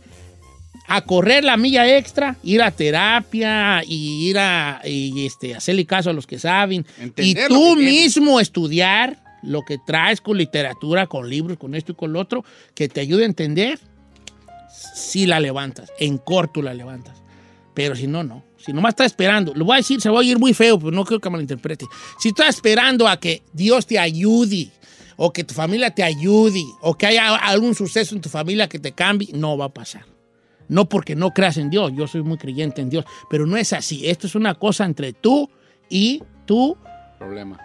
a 0.87 1.01
correr 1.01 1.43
la 1.43 1.57
milla 1.57 1.97
extra, 1.97 2.37
ir 2.43 2.61
a 2.61 2.71
terapia 2.71 3.83
y 3.85 4.29
ir 4.29 4.37
a 4.37 4.81
y, 4.83 5.25
este, 5.25 5.55
hacerle 5.55 5.85
caso 5.85 6.09
a 6.09 6.13
los 6.13 6.27
que 6.27 6.39
saben. 6.39 6.85
Entender 6.99 7.45
y 7.45 7.47
tú 7.47 7.75
mismo 7.75 8.39
estudiar 8.39 9.23
lo 9.41 9.63
que 9.63 9.77
traes 9.77 10.21
con 10.21 10.37
literatura, 10.37 11.07
con 11.07 11.29
libros, 11.29 11.57
con 11.57 11.75
esto 11.75 11.91
y 11.91 11.95
con 11.95 12.13
lo 12.13 12.19
otro, 12.19 12.45
que 12.75 12.87
te 12.87 13.01
ayude 13.01 13.23
a 13.23 13.27
entender, 13.27 13.79
si 14.95 15.25
la 15.25 15.39
levantas. 15.39 15.91
En 15.99 16.17
corto 16.17 16.61
la 16.61 16.73
levantas. 16.73 17.21
Pero 17.73 17.95
si 17.95 18.07
no, 18.07 18.23
no. 18.23 18.43
Si 18.57 18.71
nomás 18.71 18.91
estás 18.91 19.07
esperando, 19.07 19.53
lo 19.53 19.65
voy 19.65 19.75
a 19.75 19.77
decir, 19.77 19.99
se 19.99 20.09
va 20.09 20.17
a 20.17 20.19
oír 20.19 20.39
muy 20.39 20.53
feo, 20.53 20.79
pero 20.79 20.91
no 20.91 21.03
creo 21.03 21.19
que 21.19 21.29
malinterprete. 21.29 21.85
Si 22.19 22.29
estás 22.29 22.49
esperando 22.49 23.07
a 23.07 23.19
que 23.19 23.43
Dios 23.51 23.85
te 23.85 23.99
ayude, 23.99 24.69
o 25.17 25.33
que 25.33 25.43
tu 25.43 25.53
familia 25.53 25.91
te 25.91 26.03
ayude, 26.03 26.63
o 26.81 26.97
que 26.97 27.07
haya 27.07 27.35
algún 27.35 27.75
suceso 27.75 28.15
en 28.15 28.21
tu 28.21 28.29
familia 28.29 28.69
que 28.69 28.79
te 28.79 28.93
cambie, 28.93 29.29
no 29.33 29.57
va 29.57 29.65
a 29.65 29.69
pasar. 29.69 30.12
No 30.67 30.87
porque 30.89 31.15
no 31.15 31.31
creas 31.31 31.57
en 31.57 31.69
Dios, 31.69 31.91
yo 31.95 32.07
soy 32.07 32.23
muy 32.23 32.37
creyente 32.37 32.81
en 32.81 32.89
Dios, 32.89 33.05
pero 33.29 33.45
no 33.45 33.57
es 33.57 33.73
así. 33.73 34.07
Esto 34.07 34.27
es 34.27 34.35
una 34.35 34.55
cosa 34.55 34.85
entre 34.85 35.13
tú 35.13 35.49
y 35.89 36.21
tú. 36.45 36.77
Problema. 37.19 37.59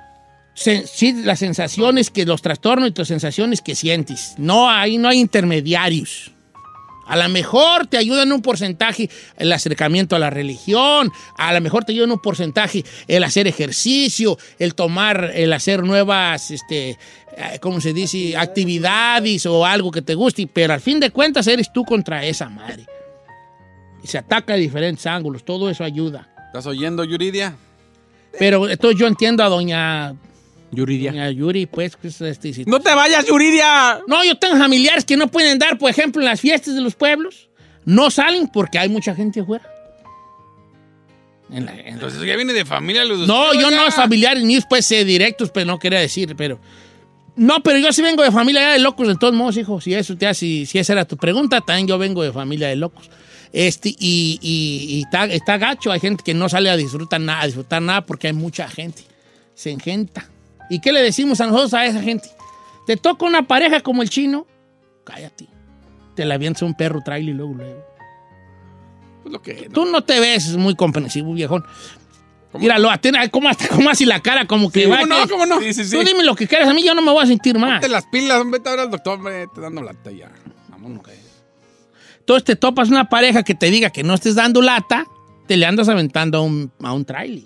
Sí, 0.54 1.12
las 1.24 1.38
sensaciones 1.38 2.10
que 2.10 2.26
los 2.26 2.42
trastornos 2.42 2.88
y 2.88 2.92
tus 2.92 3.06
sensaciones 3.06 3.62
que 3.62 3.76
sientes. 3.76 4.34
No 4.38 4.68
hay, 4.68 4.98
no 4.98 5.08
hay 5.08 5.20
intermediarios. 5.20 6.32
A 7.08 7.16
lo 7.16 7.28
mejor 7.30 7.86
te 7.86 7.96
ayuda 7.96 8.24
en 8.24 8.32
un 8.32 8.42
porcentaje 8.42 9.08
el 9.38 9.50
acercamiento 9.50 10.14
a 10.14 10.18
la 10.18 10.28
religión, 10.28 11.10
a 11.38 11.54
lo 11.54 11.60
mejor 11.62 11.84
te 11.84 11.92
ayuda 11.92 12.04
en 12.04 12.12
un 12.12 12.20
porcentaje 12.20 12.84
el 13.06 13.24
hacer 13.24 13.46
ejercicio, 13.46 14.36
el 14.58 14.74
tomar, 14.74 15.30
el 15.34 15.52
hacer 15.54 15.84
nuevas, 15.84 16.50
este, 16.50 16.98
¿cómo 17.60 17.81
se 17.81 17.93
dice? 17.93 18.36
Actividades 18.36 19.47
o 19.47 19.65
algo 19.65 19.90
que 19.90 20.02
te 20.02 20.15
guste, 20.15 20.47
pero 20.52 20.74
al 20.74 20.81
fin 20.81 20.98
de 21.01 21.10
cuentas 21.10 21.47
eres 21.47 21.73
tú 21.73 21.85
contra 21.85 22.24
esa 22.24 22.48
madre. 22.48 22.86
Y 24.02 24.06
se 24.06 24.19
ataca 24.19 24.55
de 24.55 24.60
diferentes 24.60 25.06
ángulos, 25.06 25.44
todo 25.44 25.69
eso 25.70 25.85
ayuda. 25.85 26.28
¿Estás 26.47 26.66
oyendo, 26.66 27.05
Yuridia? 27.05 27.55
Pero 28.39 28.69
entonces 28.69 28.98
yo 28.98 29.06
entiendo 29.06 29.43
a 29.43 29.48
doña 29.48 30.15
Yuridia. 30.70 31.10
Doña 31.12 31.31
Yuri, 31.31 31.66
pues, 31.66 31.97
pues, 32.01 32.20
este, 32.20 32.52
si- 32.52 32.65
¡No 32.65 32.81
te 32.81 32.94
vayas, 32.94 33.27
Yuridia! 33.27 34.01
No, 34.06 34.23
yo 34.24 34.36
tengo 34.39 34.56
familiares 34.56 35.05
que 35.05 35.16
no 35.16 35.28
pueden 35.28 35.59
dar, 35.59 35.78
por 35.78 35.90
ejemplo, 35.90 36.20
en 36.23 36.27
las 36.27 36.40
fiestas 36.40 36.74
de 36.74 36.81
los 36.81 36.94
pueblos. 36.94 37.48
No 37.85 38.10
salen 38.10 38.48
porque 38.48 38.78
hay 38.78 38.89
mucha 38.89 39.15
gente 39.15 39.40
afuera. 39.40 39.65
En 41.51 41.65
la- 41.65 41.73
en 41.73 41.78
la- 41.78 41.89
Entonces 41.89 42.20
ya 42.23 42.36
viene 42.36 42.52
de 42.52 42.65
familia 42.66 43.05
los 43.05 43.27
No, 43.27 43.55
yo 43.55 43.62
no 43.62 43.69
oiga. 43.69 43.86
es 43.89 43.94
familiares 43.94 44.43
ni 44.44 44.60
pues 44.60 44.90
eh, 44.93 45.05
directos, 45.05 45.51
pero 45.51 45.66
no 45.66 45.78
quería 45.78 45.98
decir, 46.01 46.35
pero. 46.36 46.59
No, 47.39 47.62
pero 47.62 47.78
yo 47.78 47.93
sí 47.93 48.02
vengo 48.02 48.23
de 48.23 48.32
familia 48.32 48.70
de 48.70 48.78
locos, 48.81 49.06
de 49.09 49.16
todos 49.16 49.32
modos, 49.35 49.56
hijo. 49.56 49.81
Si 49.81 49.94
eso 49.94 50.16
te 50.16 50.27
hace, 50.27 50.66
si 50.66 50.78
esa 50.78 50.93
era 50.93 51.05
tu 51.05 51.16
pregunta, 51.16 51.60
también 51.60 51.86
yo 51.86 51.97
vengo 51.98 52.23
de 52.23 52.32
familia 52.32 52.69
de 52.69 52.77
locos. 52.77 53.09
Este, 53.52 53.90
y, 53.90 54.39
y- 54.43 54.97
y 54.97 55.02
está, 55.05 55.24
está 55.27 55.56
gacho, 55.56 55.90
hay 55.90 56.01
gente 56.01 56.23
que 56.24 56.35
no 56.35 56.48
sale 56.48 56.69
a 56.69 56.77
disfrutar 56.77 57.20
nada, 57.20 57.43
a 57.43 57.47
disfrutar 57.47 57.81
nada 57.81 58.05
porque 58.05 58.27
hay 58.27 58.32
mucha 58.35 58.69
gente. 58.69 59.02
Se 59.55 59.70
engenta. 59.70 60.28
¿Y 60.69 60.81
qué 60.81 60.93
le 60.93 61.01
decimos 61.02 61.40
a 61.40 61.47
nosotros 61.47 61.73
a 61.74 61.86
esa 61.86 62.02
gente? 62.02 62.28
Te 62.86 62.97
toca 62.97 63.24
una 63.24 63.47
pareja 63.47 63.81
como 63.81 64.02
el 64.02 64.10
chino, 64.10 64.47
cállate. 65.05 65.47
Te 66.15 66.24
la 66.24 66.35
avienta 66.35 66.65
un 66.65 66.74
perro 66.74 67.01
trailer 67.05 67.35
y 67.35 67.36
luego, 67.36 67.55
luego. 67.55 67.85
Pues 69.23 69.32
lo 69.32 69.40
que, 69.43 69.69
Tú 69.73 69.85
no 69.86 70.02
te 70.05 70.20
ves 70.20 70.56
muy 70.56 70.74
comprensivo, 70.74 71.32
viejón. 71.32 71.65
Míralo, 72.59 72.90
atena- 72.90 73.28
¿cómo, 73.30 73.48
hasta, 73.48 73.68
¿cómo 73.68 73.89
así 73.90 74.05
la 74.05 74.20
cara? 74.20 74.47
Como 74.47 74.70
que 74.70 74.85
Sí, 74.85 74.86
va. 74.90 75.01
¿cómo 75.01 75.06
no? 75.14 75.28
¿Cómo 75.28 75.47
no? 75.47 75.59
Tú 75.59 76.05
dime 76.05 76.24
lo 76.24 76.35
que 76.35 76.47
quieras, 76.47 76.68
a 76.68 76.74
mí 76.74 76.82
yo 76.85 76.94
no 76.94 77.02
me 77.02 77.10
voy 77.12 77.22
a 77.22 77.26
sentir 77.26 77.59
mal. 77.59 77.72
Ponte 77.72 77.89
las 77.89 78.06
pilas, 78.06 78.43
vete 78.51 78.68
a 78.68 78.72
ver 78.72 78.80
al 78.80 78.90
doctor, 78.90 79.14
hombre, 79.18 79.47
te 79.55 79.60
dando 79.60 79.82
lata 79.82 80.10
ya. 80.10 80.30
Vámonos. 80.68 81.02
Entonces 82.20 82.44
te 82.44 82.56
topas 82.56 82.89
una 82.90 83.09
pareja 83.09 83.43
que 83.43 83.55
te 83.55 83.70
diga 83.70 83.90
que 83.90 84.02
no 84.02 84.14
estés 84.14 84.35
dando 84.35 84.60
lata, 84.60 85.06
te 85.47 85.56
le 85.56 85.64
andas 85.66 85.89
aventando 85.89 86.39
a 86.39 86.40
un, 86.43 86.70
a 86.82 86.93
un 86.93 87.05
trailer. 87.05 87.44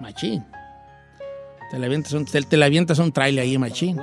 Machín. 0.00 0.44
Te 1.70 1.78
le 1.78 1.86
avientas 1.86 2.12
un, 2.12 2.24
te, 2.24 2.40
te 2.42 2.56
le 2.56 2.64
avientas 2.64 2.98
a 2.98 3.02
un 3.02 3.12
trailer 3.12 3.44
ahí, 3.44 3.58
machín. 3.58 4.00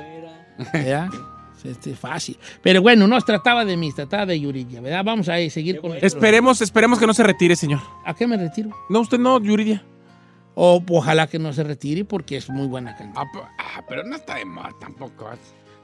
¿Ya? 0.73 1.09
Este, 1.63 1.95
fácil. 1.95 2.37
Pero 2.61 2.81
bueno, 2.81 3.07
no 3.07 3.19
se 3.19 3.25
trataba 3.25 3.65
de 3.65 3.75
mí, 3.77 3.89
se 3.91 3.97
trataba 3.97 4.25
de 4.27 4.39
Yuridia, 4.39 4.81
¿verdad? 4.81 5.03
Vamos 5.03 5.29
a 5.29 5.39
eh, 5.39 5.49
seguir 5.49 5.79
con 5.81 5.93
Esperemos, 5.93 6.61
esperemos 6.61 6.99
que 6.99 7.07
no 7.07 7.13
se 7.13 7.23
retire, 7.23 7.55
señor. 7.55 7.81
¿A 8.05 8.13
qué 8.13 8.27
me 8.27 8.37
retiro? 8.37 8.69
No, 8.89 9.01
usted 9.01 9.19
no, 9.19 9.39
Yuridia. 9.41 9.83
O 10.55 10.83
ojalá 10.89 11.27
que 11.27 11.39
no 11.39 11.53
se 11.53 11.63
retire 11.63 12.05
porque 12.05 12.37
es 12.37 12.49
muy 12.49 12.67
buena 12.67 12.95
canción. 12.95 13.15
Ah, 13.17 13.81
pero 13.87 14.03
no 14.03 14.15
está 14.15 14.35
de 14.35 14.45
moda 14.45 14.71
tampoco. 14.79 15.29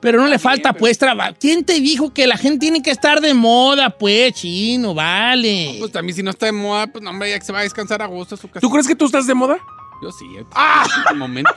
Pero 0.01 0.19
no 0.19 0.27
le 0.27 0.37
falta, 0.37 0.73
pues, 0.73 0.97
trabajo. 0.97 1.33
¿Quién 1.39 1.63
te 1.63 1.79
dijo 1.79 2.13
que 2.13 2.27
la 2.27 2.37
gente 2.37 2.59
tiene 2.59 2.81
que 2.81 2.91
estar 2.91 3.21
de 3.21 3.33
moda, 3.33 3.89
pues, 3.89 4.33
chino? 4.33 4.93
Vale. 4.93 5.77
Pues 5.79 5.91
también 5.91 6.15
si 6.15 6.23
no 6.23 6.31
está 6.31 6.47
de 6.47 6.51
moda, 6.51 6.87
pues 6.87 7.03
no, 7.03 7.09
hombre, 7.09 7.29
ya 7.29 7.39
que 7.39 7.45
se 7.45 7.53
va 7.53 7.59
a 7.59 7.63
descansar 7.63 8.01
a 8.01 8.05
gusto 8.05 8.35
a 8.35 8.37
su 8.37 8.47
casa. 8.47 8.59
¿Tú 8.59 8.69
crees 8.69 8.87
que 8.87 8.95
tú 8.95 9.05
estás 9.05 9.25
de 9.25 9.33
moda? 9.33 9.57
Yo 10.01 10.11
sí, 10.11 10.25
eh, 10.37 10.45
es 10.49 11.11
un 11.11 11.17
momento. 11.17 11.53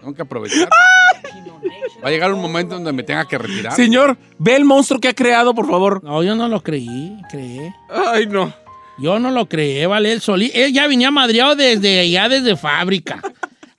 Tengo 0.00 0.14
que 0.14 0.22
aprovechar. 0.22 0.68
Va 2.02 2.08
a 2.08 2.10
llegar 2.10 2.32
un 2.32 2.40
momento 2.40 2.74
donde 2.74 2.92
me 2.92 3.02
tenga 3.02 3.26
que 3.26 3.38
retirar. 3.38 3.74
Señor, 3.74 4.16
ve 4.38 4.56
el 4.56 4.64
monstruo 4.64 5.00
que 5.00 5.08
ha 5.08 5.14
creado, 5.14 5.54
por 5.54 5.68
favor. 5.68 6.02
No, 6.02 6.22
yo 6.22 6.34
no 6.34 6.48
lo 6.48 6.62
creí, 6.62 7.16
creé. 7.30 7.74
Ay, 7.88 8.26
no. 8.26 8.52
Yo 8.98 9.18
no 9.18 9.30
lo 9.30 9.48
creé, 9.48 9.86
vale, 9.86 10.12
él 10.12 10.20
solí. 10.20 10.50
Él 10.54 10.72
ya 10.72 10.86
venía 10.86 11.10
madreado 11.10 11.56
desde 11.56 12.08
ya 12.10 12.28
desde 12.28 12.56
fábrica. 12.56 13.20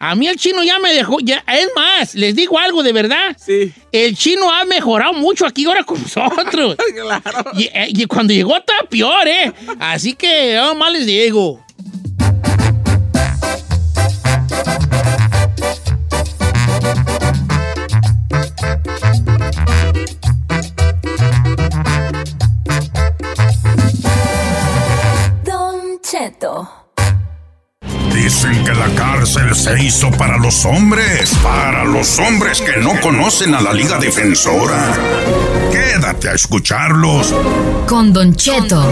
A 0.04 0.16
mí 0.16 0.28
el 0.28 0.36
chino 0.36 0.64
ya 0.64 0.80
me 0.80 0.92
dejó, 0.94 1.20
ya, 1.20 1.44
es 1.48 1.70
más, 1.76 2.16
les 2.16 2.36
digo 2.36 2.58
algo 2.58 2.82
de 2.82 2.92
verdad. 2.92 3.38
Sí. 3.38 3.72
El 3.92 4.18
chino 4.18 4.52
ha 4.52 4.66
mejorado 4.66 5.14
mucho 5.14 5.46
aquí 5.46 5.66
ahora 5.66 5.84
con 5.84 6.02
nosotros. 6.02 6.76
claro. 6.96 7.52
Y, 7.54 7.66
eh, 7.66 7.88
y 7.90 8.06
cuando 8.06 8.34
llegó 8.34 8.58
estaba 8.58 8.82
peor, 8.90 9.28
¿eh? 9.28 9.54
Así 9.80 10.16
que, 10.16 10.56
yo 10.56 10.74
más 10.74 10.92
les 10.92 11.06
digo. 11.06 11.64
Cheto. 26.12 26.68
Dicen 28.14 28.66
que 28.66 28.74
la 28.74 28.90
cárcel 28.96 29.56
se 29.56 29.82
hizo 29.82 30.12
para 30.12 30.38
los 30.38 30.66
hombres, 30.66 31.34
para 31.42 31.86
los 31.86 32.20
hombres 32.20 32.60
que 32.62 32.76
no 32.82 33.00
conocen 33.00 33.56
a 33.56 33.62
la 33.62 33.72
Liga 33.72 33.98
Defensora. 33.98 34.94
Quédate 35.72 36.28
a 36.28 36.34
escucharlos. 36.34 37.34
Con 37.88 38.12
Don 38.12 38.36
Cheto. 38.36 38.84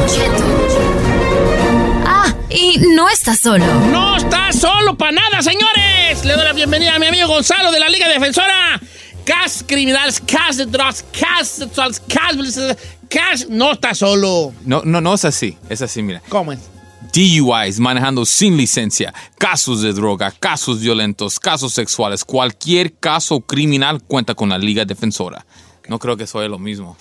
Ah, 2.08 2.34
y 2.50 2.78
no 2.96 3.10
está 3.10 3.36
solo. 3.36 3.66
No 3.91 4.16
está 4.16 4.54
solo 4.54 4.98
para 4.98 5.12
nada, 5.12 5.41
señores. 5.41 6.24
Le 6.24 6.34
doy 6.36 6.46
la 6.46 6.54
bienvenida 6.54 6.96
a 6.96 7.00
mi 7.00 7.08
amigo 7.08 7.28
Gonzalo 7.28 7.70
de 7.74 7.82
la 7.82 7.90
Liga 7.90 8.08
Defensora. 8.08 8.80
Cas 9.26 9.66
criminales, 9.68 10.22
cas 10.26 10.56
de 10.56 10.66
drogas, 10.68 11.04
cas 11.20 11.50
sexuales, 11.50 12.02
cas... 12.08 12.78
cas- 13.10 13.46
No 13.50 13.74
está 13.74 13.94
solo. 13.94 14.54
No, 14.64 14.84
no, 14.86 15.02
no 15.02 15.14
es 15.16 15.26
así. 15.26 15.58
Es 15.70 15.82
así, 15.82 16.02
mira. 16.02 16.22
¿Cómo 16.30 16.54
es? 16.54 16.60
DUIs, 17.13 17.80
manejando 17.80 18.26
sin 18.26 18.57
licencia, 18.57 19.13
casos 19.38 19.81
de 19.81 19.93
droga, 19.93 20.31
casos 20.31 20.80
violentos, 20.80 21.39
casos 21.39 21.73
sexuales, 21.73 22.26
cualquier 22.26 22.93
caso 22.93 23.39
criminal 23.41 24.01
cuenta 24.03 24.35
con 24.35 24.49
la 24.49 24.57
Liga 24.57 24.85
Defensora. 24.85 25.45
No 25.88 25.97
creo 25.97 26.17
que 26.17 26.27
soy 26.27 26.47
lo 26.47 26.59
mismo. 26.59 26.97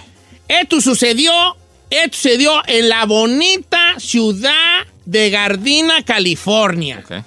Esto 0.48 0.80
sucedió, 0.80 1.56
esto 1.90 2.16
sucedió 2.16 2.62
en 2.66 2.88
la 2.88 3.06
bonita 3.06 3.94
ciudad 3.98 4.86
de 5.04 5.30
Gardina, 5.30 6.02
California. 6.04 7.02
Ok. 7.04 7.24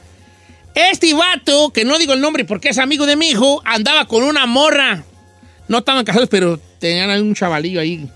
Este 0.76 1.14
vato, 1.14 1.72
que 1.72 1.86
no 1.86 1.98
digo 1.98 2.14
el 2.14 2.22
nombre 2.22 2.44
porque 2.45 2.69
es 2.69 2.77
amigo 2.77 3.06
de 3.06 3.15
mi 3.15 3.30
hijo, 3.30 3.61
andaba 3.65 4.06
con 4.06 4.23
una 4.23 4.45
morra. 4.45 5.03
No 5.68 5.80
estaban 5.80 6.06
casados, 6.06 6.30
pero 6.30 6.60
tenían 6.80 7.10
un 7.22 7.34
chavalillo 7.34 7.80
ahí. 7.80 8.07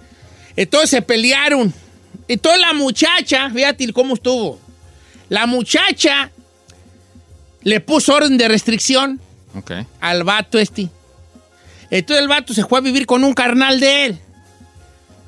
Entonces 0.56 0.90
se 0.90 1.02
pelearon. 1.02 1.74
Entonces 2.28 2.62
la 2.62 2.74
muchacha, 2.74 3.50
fíjate 3.50 3.92
cómo 3.94 4.14
estuvo. 4.14 4.60
La 5.30 5.46
muchacha 5.46 6.32
le 7.64 7.80
puso 7.80 8.14
orden 8.14 8.38
de 8.38 8.48
restricción 8.48 9.20
Ok. 9.56 9.72
al 10.00 10.24
vato 10.24 10.60
este. 10.60 10.90
Entonces 11.90 12.22
el 12.22 12.28
vato 12.28 12.54
se 12.54 12.64
fue 12.64 12.80
a 12.80 12.82
vivir 12.82 13.06
con 13.06 13.24
un 13.24 13.34
carnal 13.34 13.80
de 13.80 14.06
él. 14.06 14.20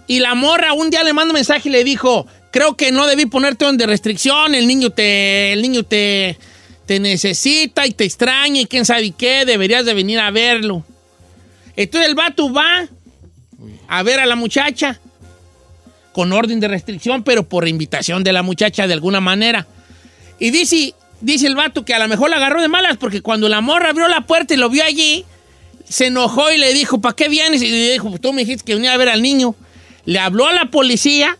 Y 0.07 0.19
la 0.19 0.35
morra 0.35 0.73
un 0.73 0.89
día 0.89 1.03
le 1.03 1.13
manda 1.13 1.31
un 1.31 1.35
mensaje 1.35 1.69
y 1.69 1.71
le 1.71 1.83
dijo, 1.83 2.27
creo 2.51 2.75
que 2.75 2.91
no 2.91 3.07
debí 3.07 3.25
ponerte 3.25 3.65
orden 3.65 3.77
de 3.77 3.87
restricción, 3.87 4.53
el 4.53 4.67
niño 4.67 4.89
te, 4.89 5.53
el 5.53 5.61
niño 5.61 5.83
te, 5.83 6.37
te 6.85 6.99
necesita 6.99 7.87
y 7.87 7.91
te 7.91 8.03
extraña 8.03 8.61
y 8.61 8.65
quién 8.65 8.85
sabe 8.85 9.11
qué, 9.11 9.45
deberías 9.45 9.85
de 9.85 9.93
venir 9.93 10.19
a 10.19 10.29
verlo. 10.31 10.83
Entonces 11.75 12.09
el 12.09 12.15
vato 12.15 12.51
va 12.51 12.87
a 13.87 14.03
ver 14.03 14.19
a 14.19 14.25
la 14.25 14.35
muchacha 14.35 14.99
con 16.11 16.33
orden 16.33 16.59
de 16.59 16.67
restricción, 16.67 17.23
pero 17.23 17.47
por 17.47 17.67
invitación 17.67 18.23
de 18.23 18.33
la 18.33 18.43
muchacha 18.43 18.87
de 18.87 18.93
alguna 18.93 19.21
manera. 19.21 19.65
Y 20.39 20.51
dice, 20.51 20.93
dice 21.21 21.47
el 21.47 21.55
vato 21.55 21.85
que 21.85 21.93
a 21.93 21.99
lo 21.99 22.07
mejor 22.07 22.29
la 22.29 22.37
agarró 22.37 22.61
de 22.61 22.67
malas 22.67 22.97
porque 22.97 23.21
cuando 23.21 23.47
la 23.49 23.61
morra 23.61 23.89
abrió 23.89 24.07
la 24.07 24.21
puerta 24.21 24.53
y 24.53 24.57
lo 24.57 24.69
vio 24.69 24.83
allí, 24.83 25.25
se 25.87 26.07
enojó 26.07 26.51
y 26.51 26.57
le 26.57 26.73
dijo, 26.73 27.01
¿para 27.01 27.15
qué 27.15 27.29
vienes? 27.29 27.61
Y 27.61 27.69
le 27.69 27.91
dijo, 27.91 28.17
tú 28.19 28.33
me 28.33 28.41
dijiste 28.41 28.63
que 28.65 28.75
venía 28.75 28.93
a 28.93 28.97
ver 28.97 29.09
al 29.09 29.21
niño. 29.21 29.55
Le 30.05 30.19
habló 30.19 30.47
a 30.47 30.53
la 30.53 30.65
policía, 30.65 31.37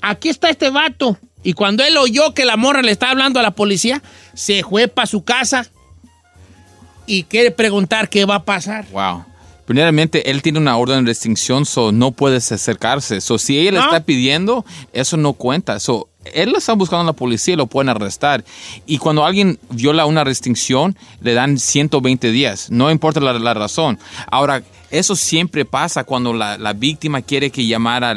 aquí 0.00 0.28
está 0.28 0.50
este 0.50 0.70
vato. 0.70 1.18
Y 1.42 1.54
cuando 1.54 1.84
él 1.84 1.96
oyó 1.96 2.34
que 2.34 2.44
la 2.44 2.56
morra 2.56 2.82
le 2.82 2.92
estaba 2.92 3.12
hablando 3.12 3.40
a 3.40 3.42
la 3.42 3.50
policía, 3.50 4.02
se 4.34 4.62
fue 4.62 4.88
para 4.88 5.06
su 5.06 5.24
casa 5.24 5.68
y 7.06 7.24
quiere 7.24 7.50
preguntar 7.50 8.08
qué 8.08 8.24
va 8.24 8.36
a 8.36 8.44
pasar. 8.44 8.86
Wow. 8.92 9.24
Primeramente, 9.64 10.30
él 10.30 10.42
tiene 10.42 10.58
una 10.58 10.76
orden 10.76 11.04
de 11.04 11.10
restricción, 11.10 11.66
so 11.66 11.92
no 11.92 12.12
puedes 12.12 12.50
acercarse. 12.52 13.20
So, 13.20 13.38
si 13.38 13.58
ella 13.58 13.72
le 13.72 13.78
está 13.78 14.04
pidiendo, 14.04 14.64
eso 14.92 15.16
no 15.16 15.32
cuenta. 15.32 15.78
So, 15.80 16.08
él 16.24 16.50
lo 16.50 16.58
está 16.58 16.74
buscando 16.74 17.02
a 17.02 17.06
la 17.06 17.12
policía 17.12 17.54
y 17.54 17.56
lo 17.56 17.66
pueden 17.66 17.88
arrestar. 17.88 18.44
Y 18.86 18.98
cuando 18.98 19.24
alguien 19.24 19.58
viola 19.70 20.06
una 20.06 20.24
restricción, 20.24 20.96
le 21.20 21.34
dan 21.34 21.58
120 21.58 22.30
días. 22.30 22.70
No 22.70 22.90
importa 22.90 23.20
la, 23.20 23.32
la 23.34 23.54
razón. 23.54 23.98
Ahora, 24.30 24.62
eso 24.92 25.16
siempre 25.16 25.64
pasa 25.64 26.04
cuando 26.04 26.34
la, 26.34 26.58
la 26.58 26.74
víctima 26.74 27.22
quiere 27.22 27.50
que 27.50 27.66
llamar 27.66 28.04
a, 28.04 28.14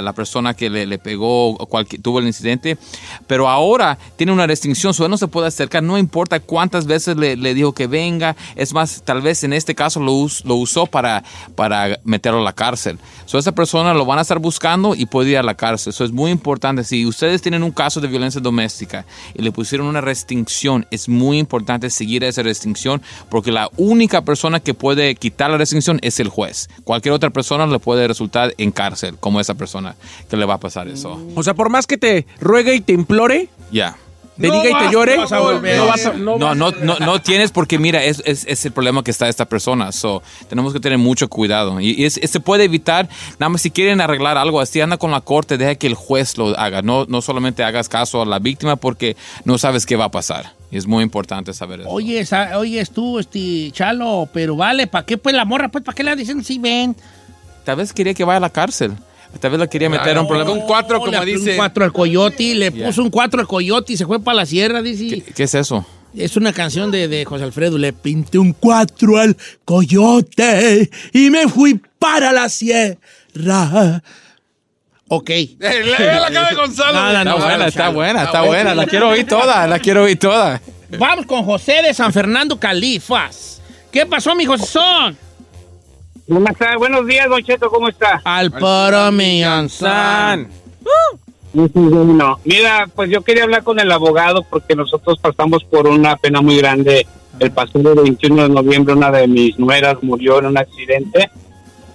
la 0.00 0.12
persona 0.12 0.54
que 0.54 0.70
le, 0.70 0.86
le 0.86 0.98
pegó 0.98 1.50
o 1.50 1.84
tuvo 2.00 2.20
el 2.20 2.26
incidente. 2.28 2.78
Pero 3.26 3.48
ahora 3.48 3.98
tiene 4.16 4.32
una 4.32 4.46
restricción, 4.46 4.94
él 4.96 5.10
no 5.10 5.18
se 5.18 5.26
puede 5.26 5.48
acercar. 5.48 5.82
No 5.82 5.98
importa 5.98 6.38
cuántas 6.38 6.86
veces 6.86 7.16
le, 7.16 7.54
dijo 7.54 7.72
que 7.72 7.88
venga. 7.88 8.36
Es 8.54 8.72
más, 8.72 9.02
tal 9.04 9.20
vez 9.20 9.42
en 9.42 9.52
este 9.52 9.74
caso 9.74 9.98
lo 9.98 10.54
usó 10.54 10.86
para, 10.86 11.24
para 11.56 11.98
meterlo 12.04 12.38
a 12.38 12.44
la 12.44 12.52
cárcel. 12.52 13.00
So 13.26 13.36
esa 13.36 13.50
persona 13.50 13.92
lo 13.92 14.06
van 14.06 14.20
a 14.20 14.22
estar 14.22 14.38
buscando 14.38 14.94
y 14.94 15.06
puede 15.06 15.30
ir 15.30 15.38
a 15.38 15.42
la 15.42 15.56
cárcel. 15.56 15.90
Eso 15.90 16.04
es 16.04 16.12
muy 16.12 16.30
importante. 16.30 16.84
Si 16.84 17.04
ustedes 17.04 17.42
tienen 17.42 17.64
un 17.64 17.72
caso 17.72 18.00
de 18.00 18.06
violencia 18.06 18.40
doméstica 18.40 19.06
y 19.34 19.42
le 19.42 19.50
pusieron 19.50 19.88
una 19.88 20.00
restricción, 20.00 20.86
es 20.92 21.08
muy 21.08 21.38
importante 21.38 21.90
seguir 21.90 22.22
esa 22.22 22.44
restricción 22.44 23.02
porque 23.28 23.50
la 23.50 23.68
única 23.76 24.22
persona 24.22 24.60
que 24.60 24.72
puede 24.72 25.16
quitar 25.16 25.50
la 25.50 25.58
restricción 25.58 25.98
es 26.02 26.11
el 26.20 26.28
juez. 26.28 26.68
Cualquier 26.84 27.14
otra 27.14 27.30
persona 27.30 27.66
le 27.66 27.78
puede 27.78 28.06
resultar 28.06 28.54
en 28.58 28.70
cárcel, 28.72 29.16
como 29.18 29.40
esa 29.40 29.54
persona 29.54 29.96
que 30.28 30.36
le 30.36 30.44
va 30.44 30.54
a 30.54 30.60
pasar 30.60 30.88
eso. 30.88 31.20
O 31.34 31.42
sea, 31.42 31.54
por 31.54 31.70
más 31.70 31.86
que 31.86 31.96
te 31.96 32.26
ruegue 32.40 32.74
y 32.74 32.80
te 32.80 32.92
implore, 32.92 33.48
Ya. 33.70 33.96
Te 34.40 34.48
No 34.48 34.62
diga 34.62 34.70
y 34.82 34.86
te 34.86 34.92
llore, 34.92 35.16
no 35.16 35.22
vas 35.22 35.32
a 35.32 35.38
volver. 35.40 35.76
no 35.76 35.86
vas 35.86 36.06
a- 36.06 36.12
no 36.14 36.38
No, 36.38 36.46
vas- 36.46 36.56
no, 36.56 36.70
no, 36.72 36.98
no 36.98 37.20
tienes 37.20 37.50
porque 37.50 37.78
mira, 37.78 38.02
es, 38.02 38.22
es, 38.24 38.44
es 38.46 38.64
el 38.64 38.72
problema 38.72 39.04
que 39.04 39.10
está 39.10 39.28
esta 39.28 39.44
persona. 39.44 39.92
So, 39.92 40.22
tenemos 40.48 40.72
que 40.72 40.80
tener 40.80 40.98
mucho 40.98 41.28
cuidado. 41.28 41.78
Y, 41.80 41.90
y 42.00 42.04
es- 42.04 42.14
se 42.22 42.40
puede 42.40 42.64
evitar, 42.64 43.08
nada 43.38 43.50
más 43.50 43.60
si 43.62 43.70
quieren 43.70 44.00
arreglar 44.00 44.38
algo 44.38 44.60
así, 44.60 44.80
anda 44.80 44.96
con 44.96 45.10
la 45.10 45.20
corte, 45.20 45.58
deja 45.58 45.74
que 45.74 45.86
el 45.86 45.94
juez 45.94 46.38
lo 46.38 46.58
haga. 46.58 46.82
No, 46.82 47.04
no 47.06 47.20
solamente 47.22 47.62
hagas 47.62 47.88
caso 47.88 48.22
a 48.22 48.26
la 48.26 48.38
víctima 48.38 48.76
porque 48.76 49.16
no 49.44 49.58
sabes 49.58 49.84
qué 49.86 49.96
va 49.96 50.06
a 50.06 50.10
pasar. 50.10 50.54
Y 50.70 50.78
es 50.78 50.86
muy 50.86 51.02
importante 51.02 51.52
saber 51.52 51.80
eso. 51.80 51.90
Oye, 51.90 52.24
oyes 52.56 52.90
tú, 52.90 53.18
este, 53.18 53.70
Chalo, 53.72 54.26
pero 54.32 54.56
vale, 54.56 54.86
¿para 54.86 55.04
qué 55.04 55.18
pues 55.18 55.34
la 55.34 55.44
morra? 55.44 55.68
Pues, 55.68 55.84
¿para 55.84 55.94
qué 55.94 56.02
le 56.02 56.16
dicen 56.16 56.42
sí, 56.42 56.58
ven? 56.58 56.96
Tal 57.64 57.76
vez 57.76 57.92
quería 57.92 58.14
que 58.14 58.24
vaya 58.24 58.38
a 58.38 58.40
la 58.40 58.50
cárcel. 58.50 58.92
Tal 59.40 59.50
vez 59.50 59.60
la 59.60 59.66
quería 59.66 59.88
meter 59.90 60.16
a 60.16 60.20
un 60.20 60.28
problema. 60.28 60.50
Con 60.50 60.60
cuatro, 60.60 60.98
le 60.98 61.00
como 61.04 61.12
puso 61.12 61.24
dice. 61.24 61.50
Un 61.52 61.56
cuatro 61.56 61.84
al 61.84 61.92
coyote, 61.92 62.54
le 62.54 62.70
puso 62.70 63.02
un 63.02 63.10
cuatro 63.10 63.40
al 63.40 63.46
coyote 63.46 63.92
y 63.94 63.96
se 63.96 64.06
fue 64.06 64.20
para 64.22 64.36
la 64.36 64.46
sierra, 64.46 64.82
dice. 64.82 65.22
¿Qué 65.34 65.42
es 65.42 65.54
eso? 65.54 65.84
Es 66.14 66.36
una 66.36 66.52
canción 66.52 66.90
de, 66.90 67.08
de 67.08 67.24
José 67.24 67.44
Alfredo. 67.44 67.78
Le 67.78 67.92
pinté 67.92 68.38
un 68.38 68.52
cuatro 68.52 69.16
al 69.18 69.36
coyote 69.64 70.90
y 71.12 71.30
me 71.30 71.48
fui 71.48 71.80
para 71.98 72.32
la 72.32 72.48
sierra. 72.48 74.02
Ok. 75.08 75.30
La- 75.58 76.20
la 76.20 76.30
cara 76.30 76.48
de 76.50 76.54
Gonzalo. 76.54 76.92
Nada, 76.92 77.18
Está 77.20 77.24
no, 77.30 77.38
buena, 77.38 77.66
está 77.66 77.80
chale. 77.82 77.94
buena, 77.94 78.22
está 78.24 78.42
buena. 78.42 78.74
La 78.74 78.86
quiero 78.86 79.08
oír 79.10 79.26
toda, 79.26 79.66
la 79.66 79.78
quiero 79.78 80.04
oír 80.04 80.18
toda. 80.18 80.60
Vamos 80.98 81.26
con 81.26 81.42
José 81.44 81.82
de 81.82 81.94
San 81.94 82.12
Fernando 82.12 82.58
Califas. 82.60 83.60
¿Qué 83.90 84.06
pasó, 84.06 84.34
mi 84.34 84.44
José 84.46 84.66
Son? 84.66 85.16
¿Cómo 86.28 86.48
está? 86.48 86.76
Buenos 86.76 87.06
días, 87.06 87.28
Don 87.28 87.42
Cheto, 87.42 87.70
¿cómo 87.70 87.88
está? 87.88 88.20
Al 88.24 88.50
paro 88.52 89.10
millonzán. 89.10 90.48
No, 91.52 92.40
mira, 92.44 92.88
pues 92.94 93.10
yo 93.10 93.20
quería 93.22 93.42
hablar 93.42 93.62
con 93.62 93.78
el 93.78 93.90
abogado 93.92 94.42
porque 94.42 94.74
nosotros 94.74 95.18
pasamos 95.20 95.64
por 95.64 95.86
una 95.86 96.16
pena 96.16 96.40
muy 96.40 96.56
grande. 96.56 97.06
El 97.38 97.50
pasado 97.50 97.94
21 97.94 98.44
de 98.44 98.48
noviembre 98.48 98.94
una 98.94 99.10
de 99.10 99.26
mis 99.26 99.58
nueras 99.58 100.02
murió 100.02 100.38
en 100.38 100.46
un 100.46 100.58
accidente. 100.58 101.30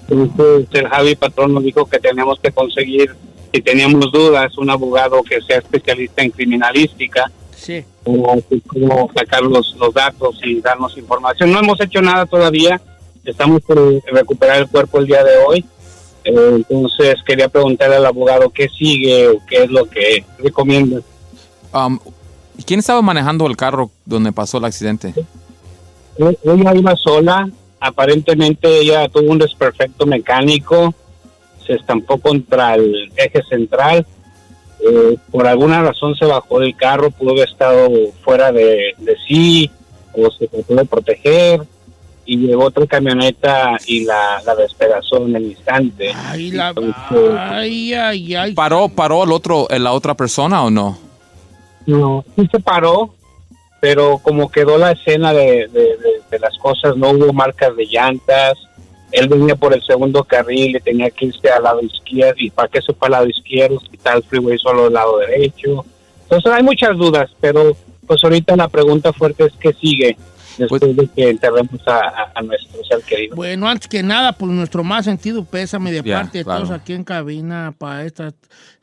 Entonces 0.09 0.67
el 0.73 0.87
Javi 0.87 1.15
Patrón 1.15 1.53
nos 1.53 1.63
dijo 1.63 1.85
que 1.85 1.99
teníamos 1.99 2.39
que 2.39 2.51
conseguir, 2.51 3.15
si 3.51 3.61
teníamos 3.61 4.11
dudas, 4.11 4.55
un 4.57 4.69
abogado 4.69 5.23
que 5.23 5.41
sea 5.41 5.57
especialista 5.57 6.21
en 6.21 6.31
criminalística. 6.31 7.31
Sí. 7.55 7.83
Como, 8.03 8.39
como 8.67 9.11
sacar 9.13 9.41
los, 9.41 9.75
los 9.79 9.93
datos 9.93 10.39
y 10.43 10.61
darnos 10.61 10.97
información. 10.97 11.51
No 11.51 11.59
hemos 11.59 11.81
hecho 11.81 12.01
nada 12.01 12.25
todavía. 12.25 12.79
Estamos 13.27 13.61
por 13.61 13.77
recuperar 14.11 14.57
el 14.59 14.67
cuerpo 14.67 14.99
el 14.99 15.05
día 15.07 15.23
de 15.23 15.37
hoy. 15.37 15.65
Eh, 16.23 16.31
entonces 16.69 17.15
quería 17.25 17.49
preguntarle 17.49 17.97
al 17.97 18.05
abogado 18.05 18.49
qué 18.49 18.67
sigue 18.69 19.27
o 19.27 19.41
qué 19.47 19.63
es 19.63 19.69
lo 19.69 19.85
que 19.85 20.23
recomienda. 20.39 21.01
Um, 21.73 21.99
¿Quién 22.65 22.79
estaba 22.79 23.01
manejando 23.01 23.45
el 23.47 23.55
carro 23.55 23.91
donde 24.05 24.31
pasó 24.31 24.57
el 24.57 24.65
accidente? 24.65 25.13
E- 26.17 26.37
Ella 26.43 26.73
iba 26.75 26.95
sola, 26.95 27.49
aparentemente 27.79 28.79
ella 28.79 29.07
tuvo 29.09 29.31
un 29.31 29.37
desperfecto 29.37 30.05
mecánico, 30.05 30.93
se 31.65 31.73
estampó 31.73 32.17
contra 32.17 32.75
el 32.75 33.11
eje 33.15 33.43
central, 33.43 34.05
eh, 34.79 35.17
por 35.31 35.45
alguna 35.47 35.81
razón 35.81 36.15
se 36.15 36.25
bajó 36.25 36.59
del 36.59 36.75
carro, 36.75 37.11
pudo 37.11 37.31
haber 37.31 37.49
estado 37.49 37.89
fuera 38.23 38.51
de, 38.51 38.93
de 38.97 39.15
sí 39.27 39.69
o 40.13 40.31
se 40.31 40.47
trató 40.47 40.75
de 40.75 40.85
proteger 40.85 41.61
y 42.29 42.37
llegó 42.37 42.65
otra 42.65 42.85
camioneta 42.85 43.77
y 43.87 44.03
la, 44.03 44.41
la 44.45 44.53
despedazó 44.55 45.25
en 45.25 45.35
el 45.37 45.43
instante. 45.45 46.11
Ay, 46.13 46.51
la- 46.51 46.69
Entonces, 46.69 46.93
ay, 47.37 47.93
ay, 47.93 48.35
ay. 48.35 48.53
¿Paró, 48.53 48.89
paró 48.89 49.23
el 49.23 49.31
otro, 49.31 49.65
la 49.69 49.93
otra 49.93 50.13
persona 50.13 50.63
o 50.63 50.69
no? 50.69 50.97
No, 51.85 52.25
sí 52.35 52.47
se 52.51 52.59
paró, 52.59 53.13
pero 53.79 54.17
como 54.21 54.51
quedó 54.51 54.77
la 54.77 54.91
escena 54.91 55.31
de, 55.33 55.67
de- 55.67 55.97
de- 55.97 56.21
de 56.29 56.39
las 56.39 56.57
cosas, 56.57 56.97
no 56.97 57.11
hubo 57.11 57.31
marcas 57.31 57.75
de 57.75 57.85
llantas. 57.85 58.57
Él 59.13 59.29
venía 59.29 59.55
por 59.55 59.73
el 59.73 59.81
segundo 59.83 60.21
carril 60.25 60.75
y 60.75 60.79
tenía 60.81 61.09
que 61.09 61.27
irse 61.27 61.49
al 61.49 61.63
lado 61.63 61.81
izquierdo. 61.81 62.35
¿Y 62.39 62.49
para 62.49 62.67
qué 62.67 62.81
se 62.81 62.93
fue 62.93 63.07
al 63.07 63.13
lado 63.13 63.27
izquierdo? 63.27 63.79
Si 63.79 63.97
el 64.13 64.23
freeway 64.23 64.57
solo 64.57 64.87
al 64.87 64.93
lado 64.93 65.17
derecho. 65.19 65.85
Entonces 66.23 66.51
hay 66.51 66.61
muchas 66.61 66.97
dudas, 66.97 67.29
pero 67.39 67.73
pues 68.05 68.21
ahorita 68.21 68.57
la 68.57 68.67
pregunta 68.67 69.13
fuerte 69.13 69.45
es 69.45 69.53
qué 69.61 69.71
sigue 69.73 70.17
después 70.57 70.81
de 70.81 71.09
que 71.15 71.29
enterremos 71.29 71.81
a, 71.87 72.41
nuestro 72.41 72.83
ser 72.83 73.01
querido. 73.03 73.35
Bueno, 73.35 73.67
antes 73.67 73.87
que 73.87 74.03
nada, 74.03 74.33
por 74.33 74.49
nuestro 74.49 74.83
más 74.83 75.05
sentido 75.05 75.43
pésame 75.43 75.91
de 75.91 76.03
parte 76.03 76.39
de 76.39 76.43
claro. 76.43 76.63
todos 76.63 76.79
aquí 76.79 76.93
en 76.93 77.03
cabina 77.03 77.73
para 77.77 78.05
esta 78.05 78.33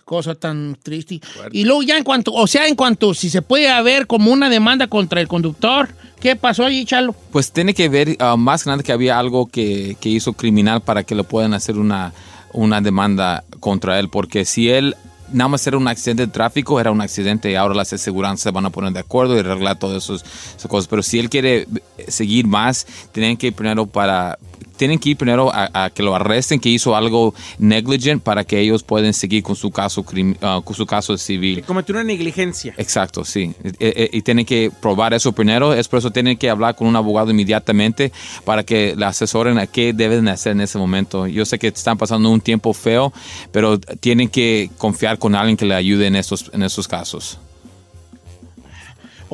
cosa 0.04 0.34
tan 0.34 0.76
triste. 0.82 1.20
Y 1.50 1.64
luego 1.64 1.82
ya 1.82 1.96
en 1.96 2.04
cuanto, 2.04 2.32
o 2.32 2.46
sea, 2.46 2.68
en 2.68 2.76
cuanto 2.76 3.14
si 3.14 3.30
se 3.30 3.42
puede 3.42 3.68
haber 3.70 4.06
como 4.06 4.30
una 4.30 4.48
demanda 4.48 4.86
contra 4.86 5.20
el 5.20 5.28
conductor, 5.28 5.88
¿qué 6.20 6.36
pasó 6.36 6.64
allí, 6.64 6.84
Chalo? 6.84 7.14
Pues 7.32 7.52
tiene 7.52 7.74
que 7.74 7.88
ver 7.88 8.16
ah, 8.20 8.36
más 8.36 8.64
que 8.64 8.70
nada 8.70 8.82
que 8.82 8.92
había 8.92 9.18
algo 9.18 9.46
que, 9.46 9.96
que 10.00 10.08
hizo 10.08 10.34
criminal 10.34 10.82
para 10.82 11.02
que 11.04 11.14
le 11.14 11.24
puedan 11.24 11.54
hacer 11.54 11.78
una, 11.78 12.12
una 12.52 12.80
demanda 12.80 13.44
contra 13.60 13.98
él, 13.98 14.08
porque 14.08 14.44
si 14.44 14.70
él 14.70 14.94
nada 15.34 15.48
más 15.48 15.66
era 15.66 15.76
un 15.76 15.86
accidente 15.88 16.26
de 16.26 16.32
tráfico, 16.32 16.80
era 16.80 16.90
un 16.90 17.00
accidente 17.00 17.50
y 17.50 17.54
ahora 17.56 17.74
las 17.74 17.92
aseguranzas 17.92 18.42
se 18.44 18.50
van 18.50 18.64
a 18.66 18.70
poner 18.70 18.92
de 18.92 19.00
acuerdo 19.00 19.36
y 19.36 19.40
arreglar 19.40 19.78
todas 19.78 20.02
esos- 20.04 20.24
esas 20.56 20.66
cosas. 20.70 20.88
Pero 20.88 21.02
si 21.02 21.18
él 21.18 21.28
quiere 21.28 21.66
seguir 22.08 22.46
más, 22.46 22.86
tienen 23.12 23.36
que 23.36 23.48
ir 23.48 23.52
primero 23.54 23.86
para... 23.86 24.38
Tienen 24.76 24.98
que 24.98 25.10
ir 25.10 25.16
primero 25.16 25.52
a, 25.52 25.84
a 25.84 25.90
que 25.90 26.02
lo 26.02 26.14
arresten, 26.14 26.60
que 26.60 26.68
hizo 26.68 26.96
algo 26.96 27.34
negligent 27.58 28.22
para 28.22 28.44
que 28.44 28.60
ellos 28.60 28.82
puedan 28.82 29.12
seguir 29.14 29.42
con 29.42 29.56
su 29.56 29.70
caso, 29.70 30.04
ah, 30.42 30.60
con 30.64 30.74
su 30.74 30.86
caso 30.86 31.16
civil. 31.16 31.62
Cometió 31.64 31.94
una 31.94 32.04
negligencia. 32.04 32.74
Exacto, 32.76 33.24
sí. 33.24 33.54
Eh, 33.64 33.74
eh, 33.80 34.10
Y, 34.12 34.22
tienen 34.22 34.44
que 34.44 34.70
probar 34.80 35.14
eso 35.14 35.32
primero. 35.32 35.74
Es 35.74 35.88
por 35.88 35.98
eso 35.98 36.10
tienen 36.10 36.36
que 36.36 36.50
hablar 36.50 36.74
con 36.74 36.86
un 36.86 36.96
abogado 36.96 37.30
inmediatamente 37.30 38.12
para 38.44 38.62
que 38.62 38.94
le 38.96 39.04
asesoren 39.04 39.58
a 39.58 39.66
qué 39.66 39.92
deben 39.92 40.28
hacer 40.28 40.52
en 40.52 40.60
ese 40.60 40.78
momento. 40.78 41.26
Yo 41.26 41.44
sé 41.44 41.58
que 41.58 41.68
están 41.68 41.98
pasando 41.98 42.30
un 42.30 42.40
tiempo 42.40 42.72
feo, 42.72 43.12
pero 43.52 43.78
tienen 43.78 44.28
que 44.28 44.70
confiar 44.78 45.18
con 45.18 45.34
alguien 45.34 45.56
que 45.56 45.66
le 45.66 45.74
ayude 45.74 46.06
en 46.06 46.16
estos, 46.16 46.50
en 46.52 46.62
estos 46.62 46.88
casos. 46.88 47.38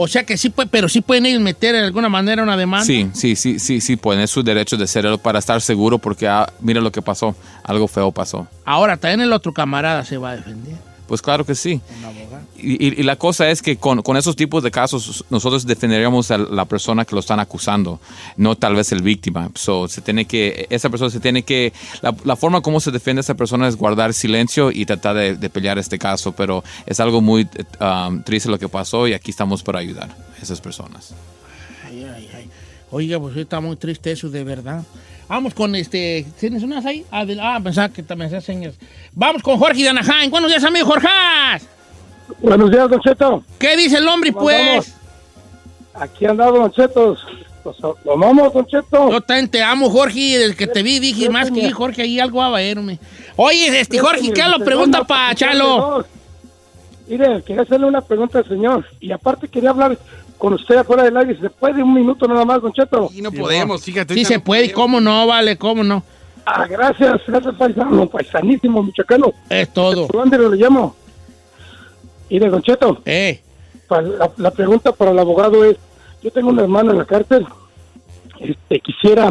O 0.02 0.08
sea 0.08 0.24
que 0.24 0.38
sí 0.38 0.50
pero 0.70 0.88
sí 0.88 1.02
pueden 1.02 1.26
ellos 1.26 1.42
meter 1.42 1.74
de 1.74 1.84
alguna 1.84 2.08
manera 2.08 2.42
una 2.42 2.56
demanda. 2.56 2.86
Sí, 2.86 3.10
sí, 3.12 3.36
sí, 3.36 3.58
sí, 3.58 3.82
sí, 3.82 3.96
pueden. 3.96 4.22
Es 4.22 4.30
su 4.30 4.42
derecho 4.42 4.78
de 4.78 4.84
hacerlo 4.84 5.18
para 5.18 5.40
estar 5.40 5.60
seguro 5.60 5.98
porque 5.98 6.26
ah, 6.26 6.50
mira 6.60 6.80
lo 6.80 6.90
que 6.90 7.02
pasó. 7.02 7.36
Algo 7.64 7.86
feo 7.86 8.10
pasó. 8.10 8.48
Ahora 8.64 8.96
también 8.96 9.20
el 9.20 9.30
otro 9.34 9.52
camarada 9.52 10.02
se 10.06 10.16
va 10.16 10.30
a 10.30 10.36
defender. 10.36 10.76
Pues 11.10 11.22
claro 11.22 11.44
que 11.44 11.56
sí. 11.56 11.80
Y, 12.56 12.86
y- 12.86 13.00
y 13.00 13.02
la 13.02 13.16
cosa 13.16 13.50
es 13.50 13.62
que 13.62 13.76
con, 13.78 14.00
con 14.00 14.16
esos 14.16 14.36
tipos 14.36 14.62
de 14.62 14.70
casos 14.70 15.24
nosotros 15.28 15.66
defenderíamos 15.66 16.30
a 16.30 16.38
la 16.38 16.66
persona 16.66 17.04
que 17.04 17.16
lo 17.16 17.20
están 17.20 17.40
acusando, 17.40 17.98
no 18.36 18.54
tal 18.54 18.76
vez 18.76 18.92
el 18.92 19.02
víctima. 19.02 19.50
So, 19.56 19.88
se 19.88 20.02
tiene 20.02 20.26
que, 20.26 20.68
esa 20.70 20.88
persona 20.88 21.10
se 21.10 21.18
tiene 21.18 21.42
que, 21.42 21.72
la, 22.00 22.14
la 22.22 22.36
forma 22.36 22.60
como 22.60 22.78
se 22.78 22.92
defiende 22.92 23.18
a 23.18 23.22
esa 23.22 23.34
persona 23.34 23.66
es 23.66 23.74
guardar 23.74 24.14
silencio 24.14 24.70
y 24.70 24.86
tratar 24.86 25.16
de, 25.16 25.34
de 25.34 25.50
pelear 25.50 25.78
este 25.80 25.98
caso, 25.98 26.30
pero 26.30 26.62
es 26.86 27.00
algo 27.00 27.20
muy 27.20 27.48
um, 27.80 28.22
triste 28.22 28.48
lo 28.48 28.60
que 28.60 28.68
pasó 28.68 29.08
y 29.08 29.12
aquí 29.12 29.32
estamos 29.32 29.64
para 29.64 29.80
ayudar 29.80 30.10
a 30.38 30.40
esas 30.40 30.60
personas. 30.60 31.12
Ay, 31.88 32.04
ay, 32.04 32.28
ay. 32.36 32.50
Oiga, 32.92 33.18
pues 33.18 33.36
está 33.36 33.58
muy 33.60 33.74
triste 33.74 34.12
eso, 34.12 34.30
de 34.30 34.44
verdad. 34.44 34.84
Vamos 35.30 35.54
con 35.54 35.76
este. 35.76 36.26
¿Tienes 36.40 36.64
unas 36.64 36.84
ahí? 36.84 37.06
Ah, 37.08 37.24
de- 37.24 37.38
ah, 37.40 37.60
pensaba 37.62 37.88
que 37.88 38.02
también 38.02 38.26
hacías 38.26 38.42
señas. 38.42 38.74
Vamos 39.12 39.44
con 39.44 39.58
Jorge 39.58 39.80
de 39.84 39.88
Anaheim. 39.90 40.28
Buenos 40.28 40.50
días, 40.50 40.64
amigo 40.64 40.86
Jorge. 40.86 41.06
Buenos 42.40 42.68
días, 42.68 42.90
Don 42.90 43.00
Cheto. 43.00 43.44
¿Qué 43.56 43.76
dice 43.76 43.98
el 43.98 44.08
hombre, 44.08 44.32
¿Cómo 44.32 44.46
pues? 44.46 44.92
Aquí 45.94 46.26
andado, 46.26 46.54
Don 46.58 46.72
Cheto. 46.72 47.16
Los, 47.64 47.78
los 47.80 47.96
amamos, 48.12 48.52
Don 48.52 48.66
Cheto. 48.66 49.08
Yo 49.08 49.20
también 49.20 49.48
te 49.48 49.62
amo, 49.62 49.88
Jorge. 49.88 50.36
Desde 50.36 50.56
que 50.56 50.66
te 50.66 50.82
vi 50.82 50.98
dije 50.98 51.30
más 51.30 51.52
que 51.52 51.70
Jorge, 51.70 52.02
ahí 52.02 52.18
algo 52.18 52.40
va 52.40 52.46
a 52.46 52.50
verme. 52.50 52.98
Oye, 53.36 53.78
este 53.78 54.00
Jorge, 54.00 54.32
¿qué 54.32 54.42
lo 54.48 54.58
pregunta 54.64 55.04
para 55.04 55.32
Chalo? 55.36 56.04
Mire, 57.06 57.40
quería 57.44 57.62
hacerle 57.62 57.86
una 57.86 58.00
pregunta 58.00 58.38
al 58.38 58.48
señor. 58.48 58.84
Y 58.98 59.12
aparte 59.12 59.46
quería 59.46 59.70
hablar 59.70 59.96
con 60.40 60.54
usted 60.54 60.76
afuera 60.78 61.04
del 61.04 61.16
aire. 61.18 61.38
¿Se 61.40 61.50
puede 61.50 61.82
un 61.82 61.94
minuto 61.94 62.26
nada 62.26 62.44
más, 62.44 62.60
Don 62.62 62.72
Cheto? 62.72 63.10
Y 63.14 63.22
no 63.22 63.30
podemos, 63.30 63.82
fíjate. 63.84 64.14
Sí 64.14 64.24
se 64.24 64.38
no 64.38 64.42
puede. 64.44 64.72
¿cómo 64.72 65.00
no? 65.00 65.26
Vale, 65.26 65.56
¿cómo 65.56 65.84
no? 65.84 66.02
Ah, 66.46 66.66
gracias, 66.66 67.20
gracias, 67.26 67.54
paisano, 67.54 68.08
paisanísimo, 68.08 68.82
michoacano. 68.82 69.32
Es 69.48 69.72
todo. 69.72 70.08
¿Por 70.08 70.28
dónde 70.28 70.38
le 70.38 70.56
llamo? 70.56 70.96
Mire, 72.30 72.48
Don 72.48 72.62
Cheto. 72.62 73.00
Eh. 73.04 73.40
La, 73.88 74.30
la 74.36 74.50
pregunta 74.50 74.92
para 74.92 75.10
el 75.10 75.18
abogado 75.18 75.64
es, 75.64 75.76
yo 76.22 76.30
tengo 76.30 76.48
una 76.48 76.62
hermana 76.62 76.92
en 76.92 76.98
la 76.98 77.04
cárcel. 77.04 77.46
Este, 78.40 78.80
quisiera, 78.80 79.30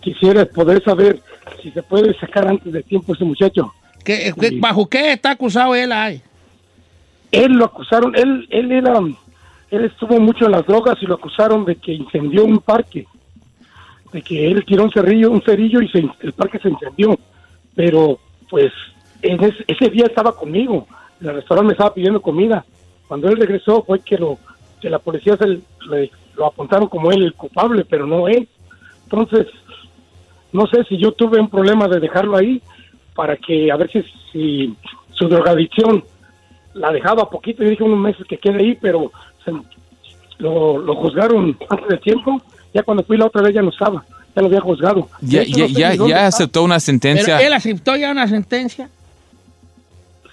quisiera 0.00 0.44
poder 0.44 0.84
saber 0.84 1.20
si 1.62 1.70
se 1.70 1.82
puede 1.82 2.16
sacar 2.18 2.46
antes 2.46 2.72
de 2.72 2.82
tiempo 2.82 3.14
ese 3.14 3.24
muchacho. 3.24 3.72
¿Qué, 4.04 4.32
qué- 4.38 4.58
¿Bajo 4.60 4.86
qué 4.86 5.12
está 5.12 5.30
acusado 5.30 5.74
él 5.74 5.90
ahí? 5.92 6.20
Él 7.32 7.52
lo 7.52 7.64
acusaron, 7.64 8.14
él, 8.14 8.46
él 8.50 8.70
era, 8.72 9.00
él 9.70 9.84
estuvo 9.84 10.18
mucho 10.20 10.46
en 10.46 10.52
las 10.52 10.66
drogas 10.66 10.96
y 11.02 11.06
lo 11.06 11.14
acusaron 11.14 11.64
de 11.64 11.76
que 11.76 11.92
incendió 11.92 12.44
un 12.44 12.58
parque, 12.58 13.06
de 14.12 14.22
que 14.22 14.46
él 14.50 14.64
tiró 14.64 14.84
un 14.84 14.90
cerrillo, 14.92 15.30
un 15.30 15.42
cerillo 15.42 15.80
y 15.82 15.88
se- 15.88 16.08
el 16.20 16.32
parque 16.32 16.58
se 16.60 16.68
incendió. 16.68 17.18
Pero, 17.74 18.18
pues, 18.48 18.72
en 19.22 19.42
ese, 19.42 19.64
ese 19.66 19.90
día 19.90 20.06
estaba 20.06 20.34
conmigo, 20.36 20.86
en 21.20 21.28
el 21.28 21.34
restaurante 21.36 21.66
me 21.68 21.72
estaba 21.72 21.94
pidiendo 21.94 22.22
comida. 22.22 22.64
Cuando 23.08 23.28
él 23.28 23.36
regresó 23.36 23.82
fue 23.84 24.00
que 24.00 24.16
lo, 24.18 24.38
que 24.80 24.88
la 24.90 24.98
policía 24.98 25.36
se 25.36 25.46
le- 25.90 26.10
lo 26.36 26.46
apuntaron 26.46 26.88
como 26.88 27.10
él 27.10 27.22
el 27.22 27.34
culpable, 27.34 27.84
pero 27.88 28.06
no 28.06 28.28
él. 28.28 28.48
Entonces, 29.04 29.46
no 30.52 30.66
sé 30.66 30.84
si 30.84 30.96
yo 30.98 31.12
tuve 31.12 31.40
un 31.40 31.48
problema 31.48 31.88
de 31.88 32.00
dejarlo 32.00 32.36
ahí 32.36 32.62
para 33.14 33.36
que 33.36 33.70
a 33.72 33.76
ver 33.76 33.90
si, 33.90 34.02
si 34.32 34.74
su 35.12 35.28
drogadicción 35.28 36.04
la 36.74 36.92
dejaba 36.92 37.28
poquito 37.30 37.62
y 37.64 37.70
dije 37.70 37.82
unos 37.82 37.98
meses 37.98 38.26
que 38.26 38.36
quede 38.38 38.58
ahí, 38.62 38.78
pero 38.80 39.10
lo, 40.38 40.78
lo 40.78 40.94
juzgaron 40.96 41.56
antes 41.68 41.88
de 41.88 41.98
tiempo. 41.98 42.40
Ya 42.74 42.82
cuando 42.82 43.02
fui 43.04 43.16
la 43.16 43.26
otra 43.26 43.42
vez 43.42 43.54
ya 43.54 43.62
no 43.62 43.70
estaba. 43.70 44.04
ya 44.34 44.42
lo 44.42 44.48
había 44.48 44.60
juzgado. 44.60 45.08
Ya, 45.22 45.42
hecho, 45.42 45.66
ya, 45.66 45.66
no 45.66 45.68
sé 45.68 45.98
ya, 45.98 46.06
ya 46.08 46.26
aceptó 46.26 46.62
una 46.62 46.74
Pero 46.74 46.80
sentencia. 46.80 47.40
él 47.40 47.52
aceptó 47.52 47.96
ya 47.96 48.10
una 48.10 48.28
sentencia. 48.28 48.90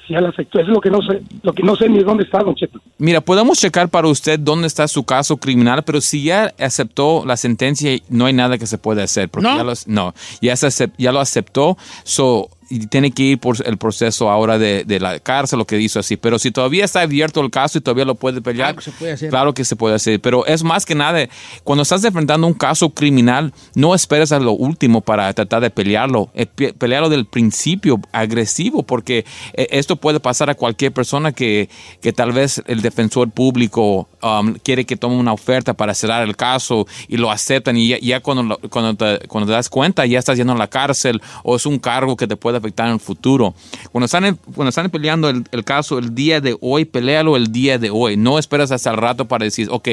Sí, 0.06 0.14
ya 0.14 0.20
la 0.20 0.30
aceptó. 0.30 0.60
Eso 0.60 0.68
es 0.70 0.74
lo 0.76 0.82
que 0.82 0.90
no 0.90 1.02
sé, 1.02 1.22
lo 1.42 1.54
que 1.54 1.64
no 1.64 1.76
sé 1.78 1.88
ni 1.88 2.00
dónde 2.04 2.24
está, 2.26 2.40
Don 2.40 2.54
Cheto. 2.56 2.80
Mira, 2.98 3.22
podemos 3.22 3.58
checar 3.58 3.88
para 3.88 4.10
usted 4.10 4.38
dónde 4.38 4.68
está 4.68 4.86
su 4.90 5.06
caso 5.06 5.38
criminal, 5.38 5.84
pero 5.84 6.02
si 6.02 6.24
ya 6.24 6.54
aceptó 6.60 7.24
la 7.26 7.38
sentencia, 7.38 7.98
no 8.10 8.26
hay 8.26 8.34
nada 8.34 8.58
que 8.58 8.68
se 8.68 8.78
puede 8.78 9.02
hacer. 9.02 9.30
Porque 9.30 9.48
¿No? 9.48 9.56
Ya, 9.56 9.64
los- 9.64 9.88
no, 9.88 10.14
ya, 10.42 10.58
se 10.58 10.92
ya 10.98 11.14
lo 11.14 11.22
aceptó, 11.22 11.78
so, 12.04 12.50
y 12.76 12.88
tiene 12.88 13.12
que 13.12 13.24
ir 13.24 13.40
por 13.40 13.56
el 13.66 13.78
proceso 13.78 14.30
ahora 14.30 14.58
de, 14.58 14.84
de 14.86 15.00
la 15.00 15.20
cárcel, 15.20 15.60
lo 15.60 15.66
que 15.66 15.80
hizo 15.80 16.00
así. 16.00 16.18
Pero 16.18 16.40
si 16.40 16.52
todavía 16.52 16.86
está 16.86 17.02
abierto 17.02 17.42
el 17.42 17.50
caso 17.52 17.78
y 17.78 17.82
todavía 17.82 18.06
lo 18.06 18.16
puede 18.16 18.42
pelear, 18.42 18.74
Claro 18.76 18.78
que 18.78 18.84
se 18.84 18.92
puede 18.92 19.12
hacer. 19.14 19.30
claro 19.30 19.54
que 19.54 19.66
se 19.66 19.76
puede 19.76 19.96
hacer. 19.96 20.20
Pero 20.22 20.46
es 20.46 20.64
más 20.64 20.86
que 20.86 20.96
nada, 20.96 21.28
cuando 21.64 21.84
estás 21.84 22.04
enfrentando 22.04 22.48
un 22.48 22.54
caso 22.54 22.90
criminal, 22.90 23.54
no 23.76 23.94
esperes 23.96 24.32
a 24.32 24.40
lo 24.40 24.54
último 24.54 25.02
para 25.02 25.32
tratar 25.34 25.62
de 25.62 25.70
pelearlo. 25.70 26.30
Eh, 26.34 26.46
pe- 26.46 26.74
Pelearlo 26.74 27.10
del 27.10 27.26
principio, 27.26 28.00
agresivo, 28.12 28.84
porque 28.84 29.26
eh, 29.54 29.68
esto 29.72 29.96
puede 29.98 30.20
pasar 30.20 30.50
a 30.50 30.56
cualquier 30.56 30.92
persona 30.92 31.32
que, 31.32 31.70
que 32.02 32.14
tal 32.14 32.32
vez 32.32 32.62
el 32.68 32.82
defensor 32.82 33.30
público 33.32 34.08
um, 34.22 34.54
quiere 34.64 34.86
que 34.86 34.96
tome 34.98 35.16
una 35.18 35.34
oferta 35.34 35.74
para 35.74 35.94
cerrar 35.94 36.24
el 36.24 36.36
caso 36.36 36.88
y 37.08 37.18
lo 37.18 37.30
aceptan 37.32 37.78
y 37.78 37.90
ya, 37.90 37.98
ya 38.00 38.20
cuando, 38.22 38.58
cuando, 38.70 38.96
te, 38.96 39.28
cuando 39.28 39.48
te 39.48 39.54
das 39.54 39.70
cuenta 39.70 40.06
ya 40.06 40.20
estás 40.20 40.38
yendo 40.38 40.54
a 40.54 40.58
la 40.58 40.68
cárcel 40.70 41.22
o 41.44 41.56
es 41.56 41.66
un 41.66 41.78
cargo 41.80 42.16
que 42.16 42.28
te 42.28 42.36
puede 42.36 42.58
afectar 42.64 42.88
en 42.88 42.94
el 42.94 43.00
futuro. 43.00 43.54
Cuando 43.92 44.06
están, 44.06 44.40
cuando 44.56 44.70
están 44.70 44.90
peleando 44.90 45.30
el, 45.30 45.44
el 45.52 45.64
caso 45.64 45.98
el 46.00 46.16
día 46.16 46.42
de 46.42 46.58
hoy, 46.62 46.86
pelealo 46.86 47.36
el 47.36 47.52
día 47.52 47.78
de 47.78 47.90
hoy. 47.90 48.18
No 48.18 48.40
esperas 48.40 48.72
hasta 48.72 48.92
el 48.92 48.98
rato 48.98 49.28
para 49.28 49.46
decir, 49.46 49.68
ok, 49.70 49.90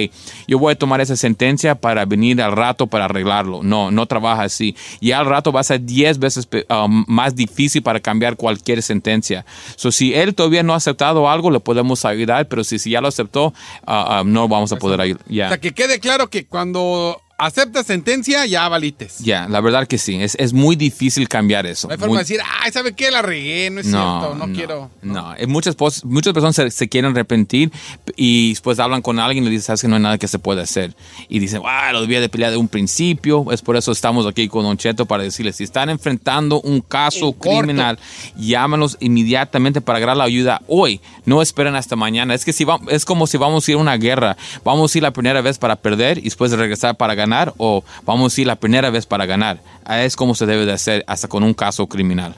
yo 0.46 0.58
voy 0.58 0.72
a 0.72 0.76
tomar 0.76 1.00
esa 1.00 1.16
sentencia 1.16 1.74
para 1.74 2.04
venir 2.04 2.40
al 2.40 2.52
rato 2.52 2.86
para 2.86 3.06
arreglarlo. 3.06 3.62
No, 3.62 3.90
no 3.90 4.06
trabaja 4.06 4.42
así. 4.42 4.76
Y 5.00 5.12
al 5.12 5.26
rato 5.26 5.52
va 5.52 5.60
a 5.60 5.64
ser 5.64 5.84
10 5.84 6.18
veces 6.18 6.48
um, 6.68 7.04
más 7.06 7.34
difícil 7.34 7.82
para 7.82 8.00
cambiar 8.00 8.36
cualquier 8.36 8.82
sentencia. 8.82 9.44
So, 9.76 9.92
si 9.92 10.14
él 10.14 10.34
todavía 10.34 10.62
no 10.62 10.74
ha 10.74 10.76
aceptado 10.76 11.28
algo, 11.28 11.50
le 11.50 11.60
podemos 11.60 12.04
ayudar, 12.04 12.48
pero 12.48 12.64
si, 12.64 12.78
si 12.78 12.90
ya 12.90 13.00
lo 13.00 13.08
aceptó, 13.08 13.52
ah, 13.86 14.20
ah, 14.20 14.22
no 14.24 14.48
vamos 14.48 14.72
a 14.72 14.76
poder 14.76 15.00
ayudar. 15.00 15.24
Ya. 15.28 15.46
O 15.46 15.48
sea, 15.48 15.58
que 15.58 15.72
quede 15.72 16.00
claro 16.00 16.28
que 16.28 16.46
cuando 16.46 17.20
aceptas 17.40 17.86
sentencia, 17.86 18.46
ya 18.46 18.68
valites. 18.68 19.18
Ya, 19.18 19.48
la 19.48 19.60
verdad 19.60 19.86
que 19.88 19.98
sí. 19.98 20.16
Es, 20.22 20.36
es 20.38 20.52
muy 20.52 20.76
difícil 20.76 21.28
cambiar 21.28 21.66
eso. 21.66 21.88
No 21.88 21.92
hay 21.92 21.98
forma 21.98 22.14
Muy- 22.14 22.18
de 22.18 22.22
decir, 22.24 22.40
ay, 22.62 22.70
¿sabe 22.72 22.92
qué? 22.94 23.10
La 23.10 23.22
regué, 23.22 23.70
no 23.70 23.80
es 23.80 23.86
cierto, 23.86 24.34
no, 24.36 24.52
quiero. 24.52 24.90
No, 25.02 25.34
eh, 25.36 25.46
muchas, 25.46 25.76
muchas 26.04 26.32
personas 26.32 26.54
se, 26.56 26.70
se 26.70 26.88
quieren 26.88 27.10
arrepentir 27.12 27.70
y 28.16 28.50
después 28.50 28.78
hablan 28.78 29.02
con 29.02 29.18
alguien 29.18 29.44
y 29.44 29.46
le 29.46 29.50
dicen, 29.52 29.64
sabes 29.66 29.80
que 29.82 29.88
no 29.88 29.96
hay 29.96 30.02
nada 30.02 30.18
que 30.18 30.28
se 30.28 30.38
puede 30.38 30.60
hacer. 30.62 30.94
Y 31.28 31.38
dicen, 31.38 31.62
ah, 31.66 31.90
lo 31.92 32.00
debía 32.02 32.20
de 32.20 32.28
pelear 32.28 32.50
de 32.50 32.56
un 32.56 32.68
principio. 32.68 33.50
Es 33.52 33.62
por 33.62 33.76
eso 33.76 33.92
estamos 33.92 34.26
aquí 34.26 34.48
con 34.48 34.62
Don 34.64 34.76
Cheto 34.76 35.06
para 35.06 35.22
decirles, 35.22 35.56
si 35.56 35.64
están 35.64 35.88
enfrentando 35.90 36.60
un 36.60 36.80
caso 36.80 37.32
criminal, 37.32 37.98
llámanos 38.36 38.96
inmediatamente 39.00 39.80
para 39.80 39.96
agarrar 39.98 40.16
la 40.16 40.24
ayuda 40.24 40.62
hoy. 40.66 41.00
No 41.24 41.42
esperen 41.42 41.74
hasta 41.76 41.96
mañana. 41.96 42.34
Es 42.34 42.44
que 42.44 42.52
si 42.52 42.64
va- 42.64 42.80
es 42.88 43.04
como 43.04 43.26
si 43.26 43.36
vamos 43.38 43.66
a 43.66 43.70
ir 43.70 43.76
a 43.76 43.80
una 43.80 43.96
guerra. 43.96 44.36
Vamos 44.64 44.94
a 44.94 44.98
ir 44.98 45.02
la 45.02 45.12
primera 45.12 45.40
vez 45.40 45.58
para 45.58 45.76
perder 45.76 46.18
y 46.18 46.22
después 46.22 46.50
de 46.50 46.56
regresar 46.56 46.96
para 46.96 47.14
ganar 47.14 47.29
o 47.58 47.84
vamos 48.04 48.36
a 48.36 48.40
ir 48.40 48.46
la 48.46 48.56
primera 48.56 48.90
vez 48.90 49.06
para 49.06 49.26
ganar. 49.26 49.60
Es 49.88 50.16
como 50.16 50.34
se 50.34 50.46
debe 50.46 50.66
de 50.66 50.72
hacer 50.72 51.04
hasta 51.06 51.28
con 51.28 51.42
un 51.42 51.54
caso 51.54 51.86
criminal. 51.86 52.34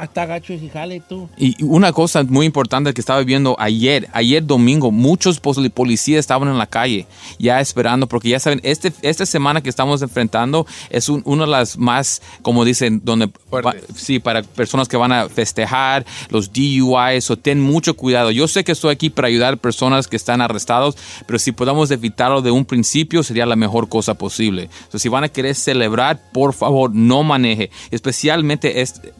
Ah, 0.00 0.04
está 0.04 0.24
gacho 0.24 0.54
ese 0.54 0.70
jale 0.70 1.02
tú. 1.06 1.28
Y 1.36 1.62
una 1.62 1.92
cosa 1.92 2.22
muy 2.24 2.46
importante 2.46 2.94
que 2.94 3.02
estaba 3.02 3.22
viendo 3.22 3.54
ayer, 3.58 4.08
ayer 4.14 4.42
domingo, 4.46 4.90
muchos 4.90 5.40
poli- 5.40 5.68
policías 5.68 6.20
estaban 6.20 6.48
en 6.48 6.56
la 6.56 6.66
calle 6.66 7.06
ya 7.38 7.60
esperando, 7.60 8.06
porque 8.06 8.30
ya 8.30 8.40
saben, 8.40 8.60
este, 8.62 8.94
esta 9.02 9.26
semana 9.26 9.60
que 9.60 9.68
estamos 9.68 10.00
enfrentando 10.00 10.66
es 10.88 11.10
un- 11.10 11.20
una 11.26 11.44
de 11.44 11.50
las 11.50 11.76
más, 11.76 12.22
como 12.40 12.64
dicen, 12.64 13.02
donde, 13.04 13.28
va- 13.52 13.74
sí, 13.94 14.20
para 14.20 14.42
personas 14.42 14.88
que 14.88 14.96
van 14.96 15.12
a 15.12 15.28
festejar, 15.28 16.06
los 16.30 16.50
DUIs, 16.50 17.30
o 17.30 17.36
ten 17.36 17.60
mucho 17.60 17.94
cuidado. 17.94 18.30
Yo 18.30 18.48
sé 18.48 18.64
que 18.64 18.72
estoy 18.72 18.92
aquí 18.92 19.10
para 19.10 19.28
ayudar 19.28 19.52
a 19.52 19.56
personas 19.58 20.08
que 20.08 20.16
están 20.16 20.40
arrestados, 20.40 20.96
pero 21.26 21.38
si 21.38 21.52
podemos 21.52 21.90
evitarlo 21.90 22.40
de 22.40 22.50
un 22.50 22.64
principio 22.64 23.22
sería 23.22 23.44
la 23.44 23.54
mejor 23.56 23.90
cosa 23.90 24.14
posible. 24.14 24.62
Entonces, 24.62 25.02
si 25.02 25.10
van 25.10 25.24
a 25.24 25.28
querer 25.28 25.54
celebrar, 25.54 26.22
por 26.32 26.54
favor, 26.54 26.90
no 26.94 27.22
maneje, 27.22 27.70
especialmente 27.90 28.80
este, 28.80 29.12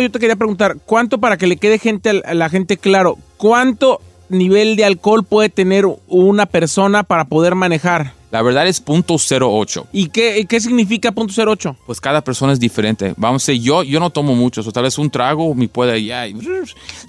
Yo 0.00 0.10
te 0.10 0.18
quería 0.18 0.36
preguntar, 0.36 0.76
¿cuánto 0.86 1.18
para 1.18 1.36
que 1.36 1.46
le 1.46 1.56
quede 1.56 1.78
gente 1.78 2.22
a 2.24 2.34
la 2.34 2.48
gente 2.48 2.76
claro? 2.76 3.18
¿Cuánto 3.36 4.00
nivel 4.28 4.76
de 4.76 4.84
alcohol 4.84 5.24
puede 5.24 5.48
tener 5.48 5.84
una 6.08 6.46
persona 6.46 7.02
para 7.02 7.26
poder 7.26 7.54
manejar? 7.54 8.19
La 8.30 8.42
verdad 8.42 8.66
es 8.66 8.84
.08. 8.84 9.86
¿Y 9.92 10.08
qué, 10.08 10.46
qué 10.48 10.60
significa 10.60 11.12
punto 11.12 11.32
.08? 11.34 11.76
Pues 11.86 12.00
cada 12.00 12.22
persona 12.22 12.52
es 12.52 12.60
diferente. 12.60 13.14
Vamos 13.16 13.42
a 13.48 13.52
decir, 13.52 13.62
yo, 13.64 13.82
yo 13.82 13.98
no 14.00 14.10
tomo 14.10 14.34
mucho, 14.34 14.60
o 14.60 14.72
tal 14.72 14.84
vez 14.84 14.98
un 14.98 15.10
trago 15.10 15.54
me 15.54 15.68
puede 15.68 16.02
ya. 16.04 16.26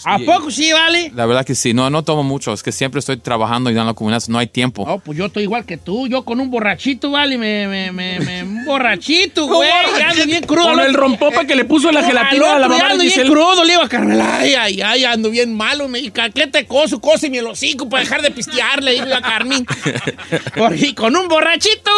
¿A 0.06 0.19
poco 0.19 0.49
sí, 0.52 0.72
vale? 0.72 1.11
La 1.15 1.26
verdad 1.26 1.45
que 1.45 1.56
sí, 1.56 1.73
no, 1.73 1.89
no 1.89 2.03
tomo 2.03 2.23
mucho, 2.23 2.53
es 2.53 2.64
que 2.64 2.72
siempre 2.72 2.99
estoy 2.99 3.18
trabajando 3.18 3.69
y 3.69 3.73
dando 3.73 3.91
la 3.91 3.93
comunidad, 3.95 4.23
no 4.30 4.38
hay 4.39 4.48
tiempo. 4.48 4.85
No, 4.85 4.99
pues 4.99 5.18
yo 5.18 5.26
estoy 5.26 5.43
igual 5.43 5.65
que 5.65 5.77
tú. 5.77 6.07
Yo 6.07 6.23
con 6.23 6.39
un 6.39 6.49
borrachito, 6.49 7.11
vale, 7.11 7.38
me, 7.38 7.68
me, 7.68 7.91
me, 7.91 8.19
me- 8.19 8.43
un 8.43 8.65
borrachito, 8.65 9.45
güey. 9.48 9.69
Ando 10.03 10.26
bien 10.26 10.43
crudo. 10.43 10.69
Con 10.72 10.80
el 10.80 10.93
rompopa 10.93 11.45
que 11.45 11.56
le 11.56 11.65
puso 11.65 11.91
la 11.91 12.03
gelatina 12.03 12.56
a 12.56 12.60
la 12.60 12.68
mamá 12.68 12.88
ando 12.91 13.03
bien 13.03 13.27
crudo, 13.27 13.64
le 13.64 13.73
iba 13.73 13.84
a 13.85 13.89
Carmela. 13.89 14.38
Ay, 14.39 14.56
ay, 14.56 14.81
ay, 14.81 15.06
ando 15.06 15.30
bien 15.30 15.56
malo. 15.56 15.88
Me 15.88 15.99
dijo, 15.99 16.14
¿qué 16.34 16.48
te 16.48 16.65
coso? 16.65 16.99
Cóseme 16.99 17.38
el 17.39 17.48
hocico 17.48 17.88
para 17.89 18.03
dejar 18.03 18.22
de 18.22 18.31
pistear, 18.31 18.84
le 18.84 18.93
digo 18.93 19.06
yo 19.06 19.15
a 19.15 19.22
Carmen. 19.22 19.65
Porque 20.57 20.95
con 20.95 21.11
un 21.16 21.28
borrachito. 21.28 21.92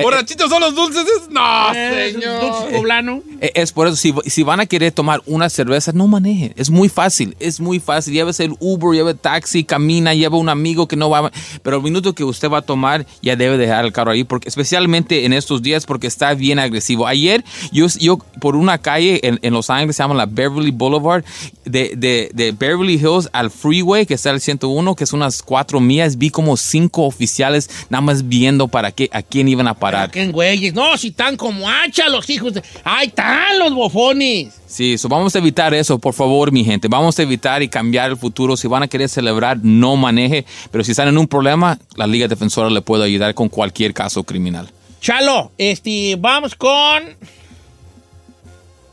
¿Borrachitos 0.00 0.48
son 0.48 0.60
los 0.62 0.74
dulces? 0.74 1.04
No, 1.30 1.74
Eh, 1.74 2.12
señor. 2.14 2.40
dulce 2.40 2.76
poblano. 2.76 3.22
Eh, 3.40 3.52
Es 3.54 3.72
por 3.72 3.86
eso, 3.86 3.96
si, 3.96 4.14
si 4.26 4.42
van 4.42 4.60
a 4.60 4.66
querer 4.66 4.90
tomar 4.92 5.20
una 5.26 5.50
cerveza, 5.50 5.92
no 5.92 6.06
manejen. 6.08 6.54
Es 6.56 6.70
muy 6.70 6.88
fácil, 6.88 7.36
es 7.40 7.60
muy 7.60 7.78
fácil. 7.78 8.14
Llévese 8.14 8.44
el 8.44 8.54
Uber, 8.58 8.94
lleve 8.96 9.12
taxi, 9.14 9.64
camina, 9.64 10.14
lleva 10.14 10.38
un 10.38 10.48
amigo 10.48 10.88
que 10.88 10.96
no 10.96 11.10
va. 11.10 11.30
Pero 11.62 11.76
el 11.76 11.82
minuto 11.82 12.14
que 12.14 12.24
usted 12.24 12.48
va 12.50 12.58
a 12.58 12.62
tomar, 12.62 13.06
ya 13.20 13.36
debe 13.36 13.58
dejar 13.58 13.84
el 13.84 13.92
carro 13.92 14.12
ahí, 14.12 14.24
porque 14.24 14.48
especialmente 14.48 15.26
en 15.26 15.32
estos 15.34 15.60
días, 15.62 15.84
porque 15.84 16.06
está 16.06 16.32
bien 16.34 16.58
agresivo. 16.58 17.06
Ayer, 17.06 17.44
yo, 17.70 17.86
yo 17.98 18.16
por 18.40 18.56
una 18.56 18.78
calle 18.78 19.20
en, 19.26 19.38
en 19.42 19.52
Los 19.52 19.68
Ángeles, 19.68 19.96
se 19.96 20.02
llama 20.02 20.14
la 20.14 20.26
Beverly 20.26 20.70
Boulevard, 20.70 21.22
de, 21.66 21.92
de, 21.96 22.30
de 22.32 22.52
Beverly 22.52 22.94
Hills 22.94 23.28
al 23.32 23.50
Freeway, 23.50 24.06
que 24.06 24.14
está 24.14 24.30
el 24.30 24.40
101, 24.40 24.94
que 24.94 25.04
es 25.04 25.12
unas 25.12 25.42
cuatro 25.42 25.80
millas, 25.80 26.16
vi 26.16 26.30
como 26.30 26.56
cinco 26.56 27.02
oficiales 27.04 27.68
nada 27.90 28.00
más 28.00 28.26
viendo 28.42 28.66
para 28.66 28.90
qué, 28.90 29.08
a 29.12 29.22
quién 29.22 29.46
iban 29.46 29.68
a 29.68 29.74
parar. 29.74 30.10
¿Qué 30.10 30.26
güeyes? 30.26 30.74
No, 30.74 30.96
si 30.98 31.08
están 31.08 31.36
como 31.36 31.70
hacha 31.70 32.08
los 32.08 32.28
hijos 32.28 32.54
de... 32.54 32.62
¡Ahí 32.82 33.06
están 33.06 33.56
los 33.60 33.72
bofones! 33.72 34.52
Sí, 34.66 34.98
so 34.98 35.08
vamos 35.08 35.36
a 35.36 35.38
evitar 35.38 35.72
eso, 35.74 35.96
por 36.00 36.12
favor, 36.12 36.50
mi 36.50 36.64
gente. 36.64 36.88
Vamos 36.88 37.16
a 37.16 37.22
evitar 37.22 37.62
y 37.62 37.68
cambiar 37.68 38.10
el 38.10 38.16
futuro. 38.16 38.56
Si 38.56 38.66
van 38.66 38.82
a 38.82 38.88
querer 38.88 39.08
celebrar, 39.08 39.58
no 39.62 39.94
maneje. 39.94 40.44
Pero 40.72 40.82
si 40.82 40.90
están 40.90 41.06
en 41.06 41.18
un 41.18 41.28
problema, 41.28 41.78
la 41.94 42.08
Liga 42.08 42.26
Defensora 42.26 42.68
le 42.68 42.82
puede 42.82 43.04
ayudar 43.04 43.32
con 43.34 43.48
cualquier 43.48 43.94
caso 43.94 44.24
criminal. 44.24 44.68
Chalo, 45.00 45.52
este, 45.56 46.16
vamos 46.18 46.56
con... 46.56 47.04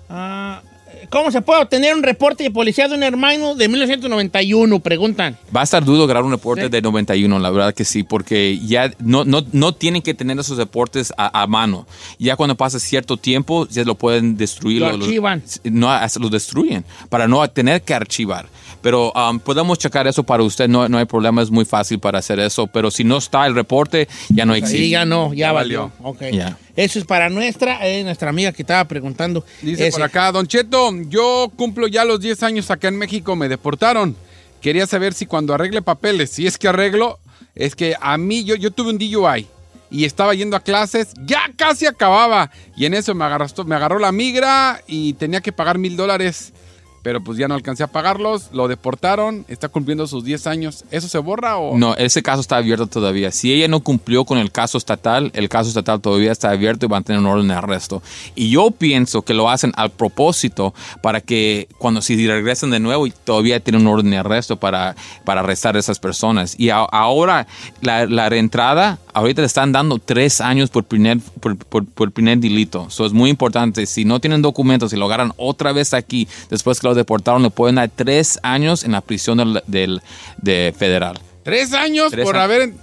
ah, 0.10 0.62
¿Cómo 1.10 1.32
se 1.32 1.42
puede 1.42 1.62
obtener 1.64 1.96
un 1.96 2.04
reporte 2.04 2.44
de 2.44 2.52
policía 2.52 2.88
de 2.88 2.96
un 2.96 3.02
hermano 3.04 3.56
de 3.56 3.68
1991? 3.68 4.80
Preguntan. 4.80 5.38
Va 5.56 5.62
a 5.62 5.64
estar 5.64 5.84
duro 5.84 6.06
grabar 6.06 6.24
un 6.26 6.32
reporte 6.32 6.64
Sí. 6.64 6.70
de 6.70 6.82
91, 6.82 7.40
la 7.40 7.50
verdad 7.50 7.74
que 7.74 7.84
sí, 7.84 8.04
porque 8.04 8.60
ya 8.60 8.92
no, 9.00 9.26
no, 9.26 9.44
no 9.52 9.74
tienen 9.74 10.02
que 10.04 10.14
tener 10.14 10.38
esos 10.38 10.58
reportes 10.58 11.12
a, 11.18 11.42
a 11.42 11.48
mano. 11.48 11.88
Ya 12.20 12.36
cuando 12.36 12.56
pasa 12.56 12.80
cierto 12.80 13.18
tiempo, 13.18 13.68
ya 13.68 13.84
lo 13.86 13.96
pueden 13.96 14.38
destruir. 14.38 14.82
Lo 14.82 14.92
los- 14.98 15.08
archivan. 15.08 15.44
no, 15.64 15.92
hasta 15.92 16.20
lo 16.20 16.30
destruyen 16.30 16.86
para 17.10 17.28
no 17.28 17.48
tener 17.50 17.82
que 17.82 17.94
archivar. 17.94 18.48
Pero 18.82 19.12
um, 19.12 19.40
podemos 19.40 19.78
checar 19.78 20.08
eso 20.08 20.24
para 20.24 20.44
usted, 20.44 20.70
no, 20.70 20.88
no 20.88 20.98
hay 21.00 21.06
problema, 21.06 21.42
es 21.42 21.52
muy 21.52 21.66
fácil 21.66 22.00
para 22.00 22.20
hacer 22.20 22.40
eso. 22.40 22.68
Pero 22.68 22.92
si 22.92 23.04
no 23.04 23.18
está 23.18 23.46
el 23.46 23.56
reporte, 23.56 24.08
ya 24.30 24.46
no 24.46 24.54
existe. 24.54 24.78
Sí, 24.78 24.90
ya 24.92 25.06
no, 25.06 25.34
ya, 25.34 25.52
valió. 25.52 25.92
Ok. 26.02 26.22
Ya. 26.32 26.58
Eso 26.80 26.98
es 26.98 27.04
para 27.04 27.30
nuestra, 27.30 27.86
eh, 27.86 28.06
nuestra 28.06 28.30
amiga 28.30 28.54
que 28.54 28.62
estaba 28.62 28.86
preguntando. 28.88 29.44
Dice 29.62 29.88
Ese. 29.88 29.92
por 29.92 30.04
acá, 30.04 30.32
Don 30.32 30.48
Cheto, 30.48 30.94
yo 31.10 31.52
cumplo 31.58 31.88
ya 31.90 32.06
los 32.06 32.22
10 32.22 32.42
años 32.44 32.72
acá 32.72 32.88
en 32.88 32.98
México, 32.98 33.36
me 33.36 33.50
deportaron. 33.50 34.16
Quería 34.62 34.88
saber 34.88 35.14
si 35.14 35.26
cuando 35.26 35.54
arregle 35.54 35.82
papeles, 35.82 36.30
si 36.30 36.48
es 36.48 36.58
que 36.58 36.70
arreglo, 36.70 37.20
es 37.54 37.76
que 37.76 37.98
a 38.00 38.18
mí, 38.18 38.46
yo, 38.46 38.56
yo 38.56 38.72
tuve 38.72 38.92
un 38.92 38.98
DUI 38.98 39.46
y 39.92 40.06
estaba 40.06 40.34
yendo 40.34 40.56
a 40.56 40.62
clases, 40.62 41.10
ya 41.26 41.52
casi 41.58 41.86
acababa. 41.86 42.50
Y 42.78 42.86
en 42.86 42.94
eso 42.94 43.14
me 43.14 43.26
agarró, 43.26 43.48
me 43.66 43.76
agarró 43.76 44.00
la 44.00 44.14
migra 44.14 44.82
y 44.88 45.12
tenía 45.16 45.42
que 45.42 45.52
pagar 45.52 45.78
mil 45.78 45.98
dólares. 45.98 46.54
Pero 47.02 47.24
pues 47.24 47.38
ya 47.38 47.48
no 47.48 47.56
alcancé 47.56 47.84
a 47.84 47.88
pagarlos, 47.88 48.50
lo 48.52 48.68
deportaron, 48.68 49.46
está 49.48 49.70
cumpliendo 49.70 50.06
sus 50.08 50.24
10 50.24 50.48
años. 50.48 50.84
¿Eso 50.92 51.08
se 51.08 51.18
borra 51.20 51.58
o...? 51.58 51.78
No, 51.78 51.96
ese 51.96 52.22
caso 52.22 52.42
está 52.42 52.58
abierto 52.58 52.88
todavía. 52.88 53.32
Si 53.32 53.54
ella 53.54 53.68
no 53.68 53.80
cumplió 53.80 54.26
con 54.26 54.38
el 54.38 54.52
caso 54.52 54.78
estatal, 54.78 55.32
el 55.34 55.48
caso 55.50 55.70
estatal 55.70 56.02
todavía 56.02 56.32
está 56.32 56.50
abierto 56.52 56.86
y 56.86 56.90
van 56.90 57.02
a 57.02 57.06
tener 57.06 57.20
un 57.22 57.28
orden 57.28 57.48
de 57.48 57.54
arresto. 57.54 58.02
Y 58.36 58.50
yo 58.50 58.72
pienso 58.72 59.22
que 59.22 59.34
lo 59.34 59.50
hacen 59.50 59.72
al 59.76 59.92
propósito 59.92 60.74
para 61.02 61.22
que 61.22 61.68
cuando 61.78 62.02
si 62.02 62.28
regresan 62.28 62.72
de 62.72 62.80
nuevo 62.80 63.08
y 63.08 63.12
todavía 63.12 63.60
tienen 63.60 63.84
un 63.84 63.94
orden 63.94 64.12
de 64.12 64.18
arresto 64.18 64.58
para, 64.58 64.96
para 65.24 65.40
arrestar 65.42 65.76
a 65.76 65.80
esas 65.80 66.00
personas. 66.00 66.56
Y 66.60 66.70
a- 66.70 66.80
ahora 66.80 67.48
la, 67.82 68.06
la 68.08 68.28
reentrada 68.30 69.00
ahorita 69.20 69.42
le 69.42 69.46
están 69.48 69.72
dando 69.72 70.00
tres 70.00 70.42
años 70.42 70.70
por 70.70 70.84
primer, 70.86 71.20
por, 71.40 71.56
por- 71.58 71.86
por 71.86 72.12
primer 72.12 72.38
delito. 72.40 72.88
Eso 72.90 73.06
es 73.06 73.14
muy 73.14 73.30
importante. 73.30 73.86
Si 73.86 74.06
no 74.06 74.20
tienen 74.20 74.42
documentos 74.42 74.92
y 74.94 74.98
lo 74.98 75.06
agarran 75.06 75.32
otra 75.38 75.72
vez 75.72 75.94
aquí, 75.94 76.28
después 76.50 76.80
que 76.80 76.88
lo 76.88 76.96
deportaron, 76.96 77.44
le 77.44 77.50
pueden 77.50 77.76
dar 77.76 77.90
tres 77.96 78.40
años 78.44 78.84
en 78.84 78.92
la 78.94 79.02
prisión 79.02 79.38
del, 79.38 79.62
del- 79.68 80.02
de 80.38 80.74
federal. 80.78 81.20
Tres 81.44 81.74
años 81.74 82.12
Tres 82.12 82.26
por 82.26 82.36
años. 82.36 82.44
haber... 82.46 82.74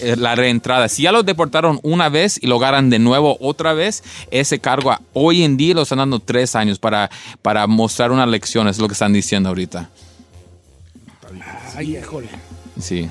Eh, 0.00 0.16
La 0.18 0.34
reentrada. 0.34 0.88
Si 0.88 1.02
ya 1.04 1.12
lo 1.12 1.22
deportaron 1.22 1.78
una 1.84 2.08
vez 2.08 2.40
y 2.42 2.48
lo 2.48 2.56
agarran 2.56 2.90
de 2.90 2.98
nuevo 2.98 3.36
otra 3.40 3.72
vez, 3.72 4.02
ese 4.32 4.58
cargo 4.58 4.92
hoy 5.12 5.44
en 5.44 5.56
día 5.56 5.74
lo 5.74 5.82
están 5.82 5.98
dando 5.98 6.18
tres 6.18 6.56
años 6.56 6.80
para, 6.80 7.08
para 7.40 7.66
mostrar 7.68 8.10
una 8.10 8.26
lección. 8.26 8.66
Es 8.66 8.78
lo 8.78 8.88
que 8.88 8.94
están 8.94 9.12
diciendo 9.12 9.48
ahorita. 9.48 9.88
Ay, 11.76 11.96
híjole. 11.96 12.28
Sí. 12.80 13.08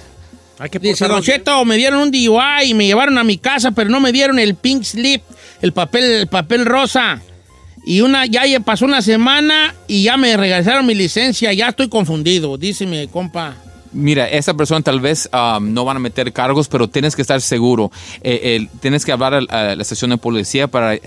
Dice, 0.79 1.07
Don 1.07 1.21
Cheto, 1.21 1.65
me 1.65 1.75
dieron 1.77 1.99
un 1.99 2.11
DUI 2.11 2.69
y 2.69 2.73
me 2.73 2.85
llevaron 2.85 3.17
a 3.17 3.23
mi 3.23 3.37
casa, 3.37 3.71
pero 3.71 3.89
no 3.89 3.99
me 3.99 4.11
dieron 4.11 4.39
el 4.39 4.55
pink 4.55 4.83
slip, 4.83 5.21
el 5.61 5.73
papel, 5.73 6.03
el 6.03 6.27
papel 6.27 6.65
rosa. 6.65 7.21
Y 7.85 8.01
una, 8.01 8.25
ya 8.25 8.41
pasó 8.61 8.85
una 8.85 9.01
semana 9.01 9.75
y 9.87 10.03
ya 10.03 10.17
me 10.17 10.35
regresaron 10.37 10.85
mi 10.85 10.95
licencia, 10.95 11.53
ya 11.53 11.69
estoy 11.69 11.87
confundido, 11.89 12.57
dice 12.57 12.85
mi 12.85 13.07
compa. 13.07 13.55
Mira, 13.91 14.27
esa 14.27 14.53
persona 14.53 14.81
tal 14.81 14.99
vez 14.99 15.29
um, 15.31 15.71
no 15.73 15.85
van 15.85 15.97
a 15.97 15.99
meter 15.99 16.33
cargos, 16.33 16.67
pero 16.67 16.89
tienes 16.89 17.15
que 17.15 17.21
estar 17.21 17.39
seguro. 17.41 17.91
Eh, 18.21 18.67
tienes 18.81 19.05
que 19.05 19.11
hablar 19.11 19.33
al- 19.35 19.47
a, 19.49 19.75
la 19.75 19.81
estación 19.81 20.09
de 20.11 20.17
policía 20.17 20.67
para 20.67 20.97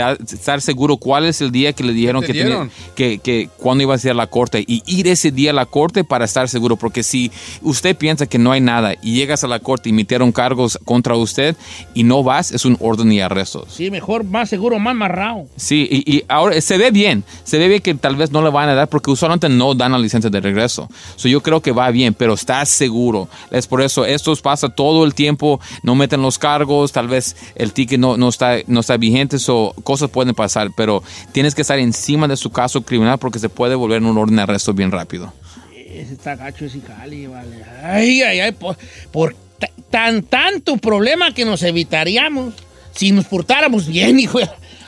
da- 0.00 0.16
estar 0.32 0.60
seguro 0.60 0.96
cuál 0.96 1.26
es 1.26 1.40
el 1.40 1.50
día 1.52 1.72
que 1.72 1.84
le 1.84 1.92
dijeron 1.92 2.20
¿Te 2.22 2.28
que, 2.28 2.32
tenía- 2.42 2.68
que, 2.94 3.18
que 3.18 3.48
cuándo 3.58 3.82
iba 3.82 3.94
a 3.94 3.98
ser 3.98 4.16
la 4.16 4.26
corte 4.26 4.64
y 4.66 4.82
ir 4.86 5.06
ese 5.08 5.30
día 5.30 5.50
a 5.50 5.54
la 5.54 5.66
corte 5.66 6.04
para 6.04 6.24
estar 6.24 6.48
seguro. 6.48 6.76
Porque 6.76 7.02
si 7.02 7.30
usted 7.62 7.96
piensa 7.96 8.26
que 8.26 8.38
no 8.38 8.52
hay 8.52 8.60
nada 8.60 8.94
y 9.02 9.14
llegas 9.14 9.44
a 9.44 9.48
la 9.48 9.58
corte 9.60 9.88
y 9.88 9.92
metieron 9.92 10.32
cargos 10.32 10.78
contra 10.84 11.14
usted 11.14 11.56
y 11.94 12.02
no 12.02 12.22
vas, 12.22 12.52
es 12.52 12.64
un 12.64 12.76
orden 12.80 13.10
y 13.12 13.20
arrestos. 13.20 13.72
Sí, 13.72 13.90
mejor, 13.90 14.24
más 14.24 14.48
seguro, 14.48 14.78
más 14.78 14.94
marrado. 14.94 15.46
Sí, 15.56 15.86
y, 15.90 16.16
y 16.16 16.24
ahora 16.28 16.60
se 16.60 16.78
ve 16.78 16.90
bien. 16.90 17.24
Se 17.44 17.58
ve 17.58 17.68
bien 17.68 17.80
que 17.80 17.94
tal 17.94 18.16
vez 18.16 18.30
no 18.30 18.42
le 18.42 18.50
van 18.50 18.68
a 18.68 18.74
dar 18.74 18.88
porque 18.88 19.10
usualmente 19.10 19.48
no 19.48 19.74
dan 19.74 19.92
la 19.92 19.98
licencia 19.98 20.30
de 20.30 20.40
regreso. 20.40 20.88
So, 21.16 21.28
yo 21.28 21.42
creo 21.42 21.60
que 21.60 21.72
va 21.72 21.90
bien, 21.90 22.14
pero 22.14 22.34
está 22.34 22.64
seguro. 22.64 23.28
Es 23.50 23.66
por 23.66 23.82
eso, 23.82 24.04
esto 24.04 24.34
pasa 24.42 24.68
todo 24.68 25.04
el 25.04 25.14
tiempo. 25.14 25.60
No 25.82 25.94
meten 25.94 26.22
los 26.22 26.38
cargos, 26.38 26.92
tal 26.92 27.08
vez 27.08 27.36
el 27.54 27.72
ticket 27.72 27.98
no, 28.00 28.16
no, 28.16 28.28
está, 28.28 28.56
no 28.66 28.80
está 28.80 28.96
vigente, 28.96 29.38
so, 29.38 29.74
cosas 29.90 30.08
pueden 30.10 30.34
pasar, 30.36 30.68
pero 30.76 31.02
tienes 31.32 31.54
que 31.56 31.62
estar 31.62 31.78
encima 31.80 32.28
de 32.28 32.36
su 32.36 32.50
caso 32.50 32.82
criminal 32.82 33.18
porque 33.18 33.40
se 33.40 33.48
puede 33.48 33.74
volver 33.74 34.00
un 34.02 34.16
orden 34.16 34.36
de 34.36 34.42
arresto 34.42 34.72
bien 34.72 34.92
rápido. 34.92 35.32
Ese 35.74 36.12
está 36.12 36.36
gacho 36.36 36.64
ese 36.66 36.80
jali, 36.80 37.26
vale. 37.26 37.64
Ay, 37.82 38.22
ay, 38.22 38.38
ay, 38.38 38.52
por, 38.52 38.76
por 39.10 39.34
ta- 39.58 39.70
tan 39.90 40.22
tanto 40.22 40.76
problema 40.76 41.34
que 41.34 41.44
nos 41.44 41.64
evitaríamos 41.64 42.54
si 42.94 43.10
nos 43.10 43.24
portáramos 43.24 43.88
bien, 43.88 44.20
hijo. 44.24 44.38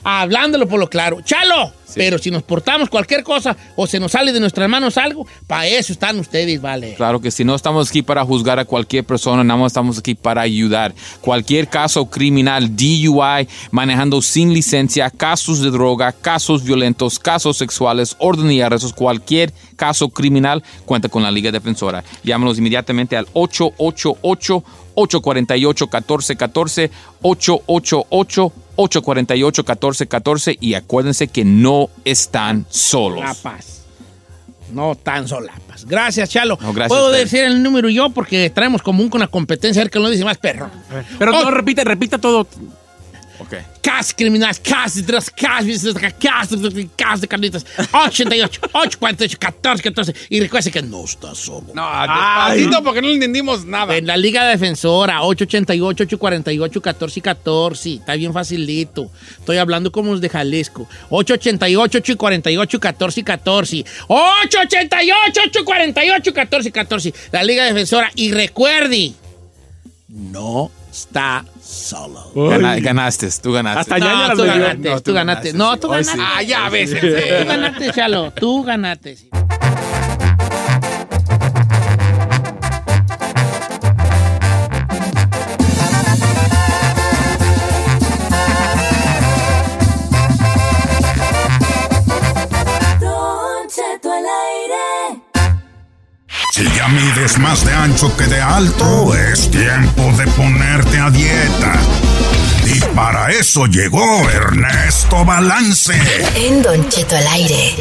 Hablándolo 0.05 0.67
por 0.67 0.81
lo 0.81 0.89
claro. 0.89 1.21
¡Chalo! 1.23 1.73
Pero 1.95 2.19
si 2.19 2.31
nos 2.31 2.43
portamos 2.43 2.89
cualquier 2.89 3.23
cosa 3.23 3.57
o 3.77 3.87
se 3.87 4.01
nos 4.01 4.13
sale 4.13 4.33
de 4.33 4.41
nuestras 4.41 4.69
manos 4.69 4.97
algo, 4.97 5.27
para 5.47 5.67
eso 5.67 5.93
están 5.93 6.19
ustedes, 6.19 6.61
vale. 6.61 6.95
Claro 6.95 7.21
que 7.21 7.31
si 7.31 7.45
no 7.45 7.55
estamos 7.55 7.91
aquí 7.91 8.03
para 8.03 8.25
juzgar 8.25 8.59
a 8.59 8.65
cualquier 8.65 9.05
persona, 9.05 9.45
nada 9.45 9.61
más 9.61 9.73
estamos 9.73 9.99
aquí 9.99 10.15
para 10.15 10.43
ayudar. 10.43 10.95
Cualquier 11.21 11.69
caso 11.69 12.07
criminal, 12.07 12.75
DUI, 12.75 13.49
manejando 13.71 14.23
sin 14.23 14.53
licencia, 14.55 15.11
casos 15.11 15.61
de 15.61 15.71
droga, 15.71 16.13
casos 16.13 16.65
violentos, 16.65 17.19
casos 17.19 17.59
sexuales, 17.59 18.17
orden 18.19 18.51
y 18.51 18.61
arrestos, 18.61 18.93
cualquier 18.93 19.53
caso 19.77 20.09
criminal, 20.09 20.63
cuenta 20.85 21.09
con 21.09 21.23
la 21.23 21.31
Liga 21.31 21.51
Defensora. 21.51 22.05
Llámanos 22.23 22.59
inmediatamente 22.59 23.17
al 23.17 23.27
888 23.35 24.65
848 24.95 25.87
1414 25.87 26.91
888 27.23 28.53
848-1414 28.77 30.57
y 30.61 30.75
acuérdense 30.75 31.29
que 31.29 31.45
no 31.45 31.89
están 32.05 32.67
solos. 32.69 33.21
Lapas. 33.21 33.83
No 34.73 34.95
tan 34.95 35.29
solapas. 35.29 35.85
Gracias, 35.85 36.31
Chalo. 36.31 36.59
No, 36.61 36.73
gracias 36.73 36.89
Puedo 36.89 37.11
decir 37.11 37.45
el 37.45 37.63
número 37.63 37.91
yo 37.91 38.09
porque 38.11 38.49
traemos 38.51 38.81
como 38.83 39.03
un- 39.03 39.11
una 39.13 39.27
competencia 39.29 39.83
a 39.83 39.85
ver 39.85 39.91
que 39.91 39.99
lo 39.99 40.09
dice 40.09 40.25
más 40.25 40.39
perro. 40.39 40.71
Pero 41.19 41.31
Oh. 41.33 41.43
no, 41.45 41.51
repite, 41.51 41.85
repita 41.85 42.17
todo. 42.19 42.47
Cas 43.81 44.15
criminales, 44.15 44.61
cas 44.61 44.95
de 44.95 45.03
drogas, 45.03 45.31
cas 45.31 45.67
de 45.67 45.95
cas 46.19 46.51
de 46.51 46.89
cas 46.97 47.21
de 47.21 47.29
carnitas. 47.29 47.67
88, 47.93 48.61
848, 48.73 49.39
14, 49.39 49.83
14. 49.83 50.15
Y 50.31 50.41
recuerde 50.43 50.71
que 50.71 50.83
no 50.83 51.05
está 51.05 51.35
solo. 51.35 51.67
No, 51.75 51.89
despacito 52.01 52.83
porque 52.83 53.03
no 53.03 53.09
entendimos 53.09 53.65
nada. 53.65 53.97
En 53.97 54.07
la 54.07 54.17
Liga 54.17 54.45
Defensora, 54.47 55.23
888, 55.23 56.05
848, 56.05 56.81
14 56.81 57.19
y 57.19 57.23
14. 57.23 57.95
Está 57.95 58.15
bien 58.15 58.33
facilito. 58.33 59.11
Estoy 59.39 59.59
hablando 59.59 59.91
como 59.91 60.13
los 60.13 60.21
de 60.21 60.29
Jalisco. 60.29 60.89
888, 61.11 61.99
848, 61.99 62.81
14 62.81 63.21
y 63.21 63.23
14. 63.25 63.85
888, 64.09 65.41
848, 65.49 66.35
14 66.35 66.69
y 66.69 66.73
14. 66.73 67.15
La 67.33 67.43
Liga 67.43 67.65
Defensora. 67.65 68.11
Y 68.15 68.33
recuerde, 68.33 69.13
no 70.09 70.71
está 70.93 71.45
solo. 71.61 72.31
Gana- 72.35 72.79
ganaste, 72.79 73.29
tú 73.43 73.53
ganaste. 73.53 73.81
Hasta 73.81 73.99
no, 73.99 74.37
tú 74.37 74.45
ganaste, 74.45 75.01
tú 75.01 75.13
ganaste. 75.15 75.53
No, 75.55 75.77
tú 75.79 75.89
ganaste. 75.89 76.13
sí. 76.13 76.23
Ah, 76.23 76.43
ya 76.43 76.69
ves. 76.69 76.91
Tú 77.01 77.07
ganaste, 77.49 77.93
Chalo. 77.93 78.31
Tú 78.33 78.63
ganaste. 78.63 79.17
sí. 79.17 79.29
Si 96.53 96.65
ya 96.77 96.87
mides 96.89 97.39
más 97.39 97.65
de 97.65 97.73
ancho 97.73 98.15
que 98.15 98.27
de 98.27 98.39
alto, 98.39 99.15
es 99.17 99.51
tiempo 99.51 100.03
de 100.19 100.27
ponerte 100.33 100.99
a 100.99 101.09
dieta. 101.09 101.73
Y 102.67 102.79
para 102.95 103.31
eso 103.31 103.65
llegó 103.65 104.29
Ernesto 104.29 105.25
Balance. 105.25 105.95
En 106.35 106.61
Don 106.61 106.87
Cheto 106.91 107.17
al 107.17 107.27
aire. 107.29 107.75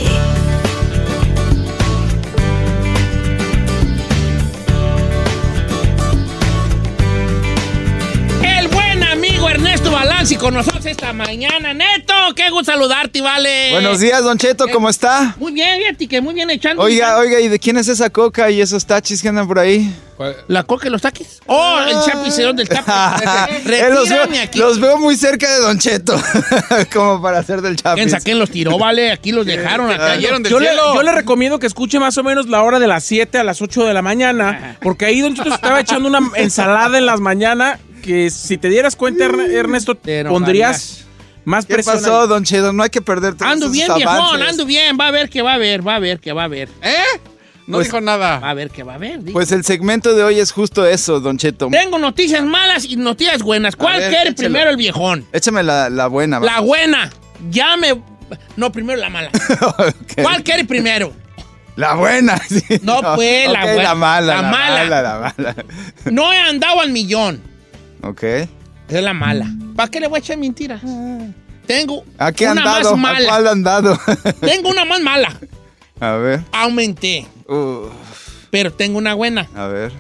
Balanci 10.22 10.36
con 10.36 10.54
nosotros 10.54 10.86
esta 10.86 11.14
mañana. 11.14 11.74
Neto, 11.74 12.14
qué 12.36 12.52
gusto 12.52 12.72
saludarte, 12.72 13.22
vale. 13.22 13.72
Buenos 13.72 14.00
días, 14.00 14.24
Don 14.24 14.38
Cheto, 14.38 14.68
¿cómo 14.68 14.88
está? 14.88 15.36
Muy 15.40 15.52
bien, 15.52 15.80
fíjate 15.80 16.08
que 16.08 16.22
muy 16.22 16.36
bien 16.36 16.48
echando. 16.52 16.84
Oiga, 16.84 17.18
oiga, 17.18 17.40
¿y 17.40 17.48
de 17.48 17.58
quién 17.58 17.76
es 17.78 17.88
esa 17.88 18.12
coca 18.12 18.52
y 18.52 18.62
esos 18.62 18.86
tachis 18.86 19.20
que 19.20 19.30
andan 19.30 19.48
por 19.48 19.58
ahí? 19.58 19.92
¿La 20.48 20.62
coca 20.62 20.86
y 20.86 20.92
los 20.92 21.02
taquis? 21.02 21.40
Oh, 21.48 21.80
el 21.88 21.96
chapicero 22.06 22.54
del 22.54 22.70
taco. 22.70 22.92
Eh, 23.66 23.90
los, 23.92 24.08
veo, 24.08 24.24
aquí. 24.44 24.60
los 24.60 24.80
veo 24.80 25.00
muy 25.00 25.16
cerca 25.16 25.52
de 25.52 25.60
Don 25.60 25.80
Cheto, 25.80 26.16
como 26.94 27.20
para 27.20 27.40
hacer 27.40 27.64
del 27.64 27.76
chapis. 27.78 27.96
¿Quién, 28.04 28.10
sa- 28.12 28.20
quién 28.20 28.38
los 28.38 28.52
tiró, 28.52 28.78
vale? 28.78 29.12
Aquí 29.12 29.32
los 29.32 29.44
dejaron. 29.44 29.90
Acá 29.90 30.18
yo, 30.18 30.38
le, 30.38 30.50
yo 30.76 31.02
le 31.02 31.12
recomiendo 31.14 31.58
que 31.58 31.66
escuche 31.66 32.00
más 32.00 32.16
o 32.20 32.24
menos 32.24 32.48
la 32.48 32.62
hora 32.62 32.78
de 32.78 32.86
las 32.86 33.04
7 33.06 33.40
a 33.40 33.44
las 33.44 33.60
8 33.60 33.86
de 33.86 33.94
la 33.96 34.04
mañana, 34.04 34.78
porque 34.84 35.06
ahí 35.06 35.20
Don 35.22 35.34
Cheto 35.34 35.50
se 35.50 35.56
estaba 35.56 35.80
echando 35.80 36.08
una 36.08 36.20
ensalada 36.36 37.00
en 37.00 37.08
las 37.08 37.20
mañanas 37.20 37.80
que 38.02 38.30
si 38.30 38.58
te 38.58 38.70
dieras 38.70 38.96
cuenta, 38.96 39.26
Ern- 39.26 39.50
Ernesto, 39.50 39.96
pondrías 40.28 41.06
más 41.46 41.66
¿Qué 41.66 41.76
presión. 41.76 41.96
pasó, 41.96 42.28
Don 42.28 42.44
Cheto? 42.44 42.74
No 42.74 42.84
hay 42.84 42.90
que 42.90 43.02
perder 43.02 43.36
todos 43.36 43.52
Ando 43.52 43.70
bien, 43.70 43.90
avances. 43.90 44.10
viejón, 44.12 44.42
ando 44.44 44.66
bien. 44.66 44.98
Va 45.00 45.08
a 45.08 45.12
ver 45.12 45.30
que 45.30 45.42
va 45.42 45.54
a 45.54 45.58
ver, 45.58 45.86
va 45.88 45.96
a 45.96 46.00
ver 46.00 46.20
que 46.20 46.34
va 46.34 46.44
a 46.44 46.48
ver. 46.48 46.70
¿Eh? 46.82 46.94
No 47.68 47.78
Pues- 47.78 47.88
dijo 47.88 48.02
nada. 48.02 48.40
Va 48.40 48.50
a 48.50 48.54
ver 48.54 48.70
que 48.70 48.84
va 48.84 48.96
a 48.96 48.98
ver. 48.98 49.24
di. 49.24 49.32
Pues 49.32 49.52
el 49.52 49.64
segmento 49.64 50.14
de 50.14 50.24
hoy 50.24 50.40
es 50.40 50.52
justo 50.52 50.86
eso, 50.86 51.20
Don 51.20 51.38
Cheto. 51.38 51.68
Tengo 51.72 51.98
noticias 52.00 52.44
malas 52.44 52.86
y 52.86 52.96
noticias 52.98 53.42
buenas. 53.44 53.76
¿Cuál 53.76 54.00
ver, 54.00 54.10
quiere 54.10 54.30
échalo. 54.32 54.36
primero 54.50 54.70
el 54.72 54.78
viejón? 54.78 55.26
Échame 55.32 55.64
la, 55.64 55.90
la 55.90 56.08
buena. 56.08 56.40
va. 56.40 56.46
La 56.46 56.60
buena. 56.60 57.10
Ya 57.50 57.78
me... 57.78 58.02
No, 58.56 58.72
primero 58.72 59.00
la 59.00 59.10
mala. 59.10 59.30
¿Cuál 60.22 60.44
quiere 60.44 60.66
primero? 60.66 61.14
La 61.76 61.96
buena. 61.96 62.38
sí. 62.50 62.64
No, 62.84 63.02
pues, 63.16 63.50
la 63.50 63.62
buena. 63.64 63.84
La 63.84 63.96
mala, 63.96 64.36
La 64.36 64.42
la, 64.42 64.50
mala. 64.52 64.84
mala. 64.84 65.02
La 65.02 65.34
mala, 65.38 65.56
No 66.12 66.32
he 66.34 66.38
andado 66.38 66.82
al 66.82 66.92
millón. 66.92 67.42
Ok. 68.04 68.24
Es 68.24 68.50
la 69.02 69.14
mala. 69.14 69.48
¿Para 69.76 69.90
qué 69.90 70.00
le 70.00 70.08
voy 70.08 70.18
a 70.18 70.20
echar 70.20 70.38
mentiras? 70.38 70.82
Tengo 71.66 72.04
¿A 72.18 72.32
qué 72.32 72.48
una 72.50 72.64
dado? 72.64 72.98
más 72.98 73.12
¿A 73.12 73.14
mala. 73.14 73.28
cuál 73.30 73.48
han 73.48 73.64
dado? 73.64 73.98
Tengo 74.42 74.70
una 74.70 74.84
más 74.86 75.00
mala. 75.02 75.40
a 76.00 76.12
ver. 76.14 76.42
Aumenté. 76.52 77.26
Uh, 77.48 77.88
Pero 78.50 78.74
tengo 78.74 78.98
una 78.98 79.14
buena. 79.14 79.48
a 79.56 79.68
ver. 79.68 79.92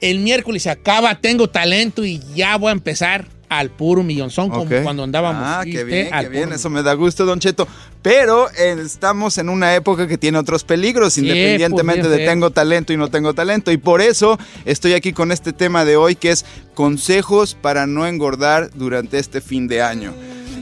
El 0.00 0.20
miércoles 0.20 0.62
se 0.62 0.70
acaba, 0.70 1.14
tengo 1.16 1.48
talento 1.48 2.04
y 2.04 2.20
ya 2.34 2.56
voy 2.56 2.68
a 2.68 2.72
empezar 2.72 3.26
al 3.58 3.70
puro 3.70 4.02
millonzón, 4.02 4.48
como 4.50 4.62
Ok. 4.62 4.82
cuando 4.82 5.02
andábamos. 5.02 5.42
Ah, 5.44 5.60
¿sí 5.64 5.72
qué 5.72 5.84
bien, 5.84 6.12
Al 6.12 6.24
qué 6.24 6.30
bien. 6.30 6.52
Eso 6.52 6.70
me 6.70 6.82
da 6.82 6.94
gusto, 6.94 7.24
Don 7.24 7.38
Cheto. 7.40 7.66
Pero 8.02 8.50
eh, 8.50 8.76
estamos 8.84 9.38
en 9.38 9.48
una 9.48 9.74
época 9.74 10.06
que 10.06 10.18
tiene 10.18 10.38
otros 10.38 10.62
peligros, 10.64 11.14
Sí, 11.14 11.22
independientemente 11.22 12.02
pues, 12.08 12.18
de 12.18 12.26
tengo 12.26 12.50
talento 12.50 12.92
y 12.92 12.96
no 12.96 13.08
tengo 13.08 13.32
talento. 13.34 13.72
Y 13.72 13.78
por 13.78 14.00
eso 14.00 14.38
estoy 14.64 14.92
aquí 14.92 15.12
con 15.12 15.32
este 15.32 15.52
tema 15.52 15.84
de 15.84 15.96
hoy, 15.96 16.14
que 16.14 16.30
es 16.30 16.44
consejos 16.74 17.56
para 17.60 17.86
no 17.86 18.06
engordar 18.06 18.70
durante 18.74 19.18
este 19.18 19.40
fin 19.40 19.68
de 19.68 19.82
año. 19.82 20.12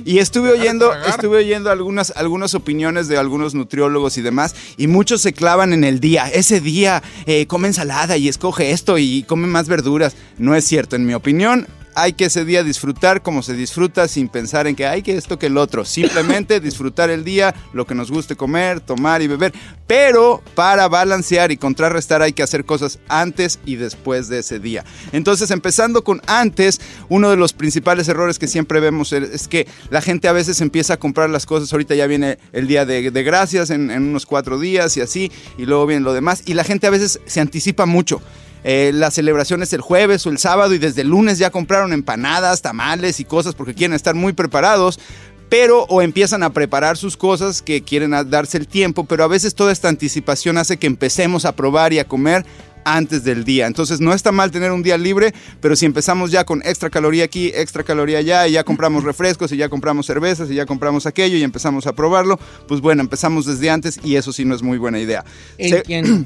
Y 0.05 0.19
estuve 0.19 0.51
oyendo, 0.51 0.93
estuve 1.07 1.39
oyendo 1.39 1.71
algunas, 1.71 2.13
algunas 2.17 2.55
opiniones 2.55 3.07
de 3.09 3.19
algunos 3.19 3.55
nutriólogos 3.55 4.19
y 4.19 4.23
demás, 4.23 4.55
y 4.77 4.89
muchos 4.89 5.21
se 5.21 5.33
clavan 5.33 5.73
en 5.73 5.85
el 5.85 6.01
día. 6.01 6.29
Ese 6.29 6.61
día 6.61 7.03
eh, 7.27 7.47
come 7.47 7.69
ensalada 7.69 8.17
y 8.17 8.29
escoge 8.29 8.73
esto 8.73 8.99
y 8.99 9.23
come 9.25 9.47
más 9.47 9.69
verduras. 9.69 10.15
No 10.39 10.55
es 10.55 10.65
cierto, 10.65 10.97
en 10.97 11.07
mi 11.07 11.15
opinión. 11.15 11.67
Hay 11.95 12.15
que 12.15 12.27
ese 12.27 12.45
día 12.45 12.63
disfrutar 12.63 13.23
como 13.23 13.43
se 13.43 13.55
disfruta 13.55 14.09
sin 14.09 14.29
pensar 14.29 14.67
en 14.67 14.77
que 14.77 14.87
hay 14.87 15.03
que 15.03 15.17
esto 15.17 15.39
que 15.39 15.47
el 15.47 15.57
otro. 15.57 15.85
Simplemente 15.85 16.61
disfrutar 16.61 17.11
el 17.11 17.25
día, 17.25 17.55
lo 17.73 17.87
que 17.87 17.95
nos 17.95 18.11
guste 18.11 18.37
comer, 18.37 18.81
tomar 18.81 19.23
y 19.23 19.27
beber. 19.27 19.53
Pero 19.87 20.43
para 20.55 20.89
balancear 20.89 21.53
y 21.53 21.57
contrarrestar 21.57 22.23
hay 22.23 22.33
que 22.33 22.43
hacer 22.43 22.65
cosas 22.65 22.99
antes 23.09 23.59
y 23.67 23.77
después 23.77 24.29
de 24.29 24.39
ese 24.39 24.59
día. 24.59 24.85
Entonces, 25.13 25.51
empezando 25.51 26.03
con 26.05 26.23
antes, 26.27 26.81
uno 27.09 27.31
de 27.31 27.37
los 27.37 27.53
principales 27.53 28.09
errores 28.09 28.39
que 28.39 28.49
siempre 28.49 28.81
vemos 28.81 29.13
es 29.13 29.49
que 29.49 29.67
la 29.91 30.01
gente 30.01 30.29
a 30.29 30.33
veces 30.33 30.61
empieza 30.61 30.95
a 30.95 30.97
comprar 30.99 31.31
las 31.31 31.47
cosas. 31.47 31.73
Ahorita 31.73 31.95
ya 31.95 32.07
viene 32.07 32.39
el 32.53 32.67
día 32.67 32.87
de, 32.87 33.11
de 33.11 33.23
gracias 33.23 33.71
en, 33.71 33.91
en 33.91 34.03
unos 34.03 34.27
cuatro 34.27 34.59
días 34.59 34.97
y 34.97 35.01
así, 35.01 35.31
y 35.59 35.67
luego 35.67 35.87
viene 35.87 36.03
lo 36.03 36.13
demás. 36.13 36.43
Y 36.47 36.55
la 36.55 36.65
gente 36.65 36.87
a 36.87 36.91
veces 36.91 37.21
se 37.27 37.41
anticipa 37.41 37.87
mucho. 37.87 38.23
Eh, 38.65 38.93
la 38.95 39.11
celebración 39.11 39.63
es 39.63 39.73
el 39.73 39.81
jueves 39.81 40.27
o 40.27 40.31
el 40.31 40.39
sábado 40.39 40.75
y 40.75 40.79
desde 40.79 41.03
el 41.03 41.09
lunes 41.09 41.39
ya 41.39 41.51
compraron 41.51 41.93
empanadas, 41.93 42.63
tamales 42.63 43.21
y 43.21 43.25
cosas 43.25 43.55
porque 43.55 43.75
quieren 43.75 43.95
estar 43.95 44.15
muy 44.15 44.33
preparados. 44.33 45.01
Pero 45.49 45.83
o 45.91 46.01
empiezan 46.01 46.43
a 46.43 46.51
preparar 46.51 46.97
sus 46.97 47.17
cosas 47.17 47.61
que 47.61 47.83
quieren 47.83 48.13
darse 48.31 48.57
el 48.57 48.67
tiempo, 48.67 49.05
pero 49.05 49.25
a 49.25 49.29
veces 49.29 49.55
toda 49.55 49.71
esta 49.71 49.91
anticipación 49.91 50.57
hace 50.57 50.79
que 50.79 50.87
empecemos 50.87 51.45
a 51.45 51.55
probar 51.55 51.93
y 51.93 51.99
a 51.99 52.09
comer 52.09 52.47
antes 52.85 53.25
del 53.25 53.45
día. 53.45 53.67
Entonces 53.67 54.01
no 54.01 54.13
está 54.13 54.33
mal 54.33 54.51
tener 54.51 54.73
un 54.73 54.83
día 54.83 54.97
libre, 54.99 55.35
pero 55.61 55.77
si 55.77 55.87
empezamos 55.87 56.31
ya 56.31 56.45
con 56.45 56.63
extra 56.65 56.91
caloría 56.91 57.25
aquí, 57.25 57.53
extra 57.55 57.83
caloría 57.83 58.19
allá, 58.19 58.49
y 58.49 58.53
ya 58.53 58.65
compramos 58.65 59.05
refrescos, 59.05 59.53
y 59.53 59.57
ya 59.57 59.69
compramos 59.69 60.07
cervezas, 60.07 60.51
y 60.51 60.55
ya 60.55 60.67
compramos 60.67 61.07
aquello, 61.07 61.37
y 61.37 61.43
empezamos 61.43 61.87
a 61.87 61.93
probarlo, 61.93 62.39
pues 62.67 62.81
bueno, 62.81 63.03
empezamos 63.03 63.47
desde 63.47 63.71
antes 63.71 64.01
y 64.03 64.17
eso 64.17 64.33
sí 64.33 64.45
no 64.45 64.55
es 64.55 64.63
muy 64.63 64.79
buena 64.79 65.01
idea. 65.01 65.25
Se-. 65.59 65.83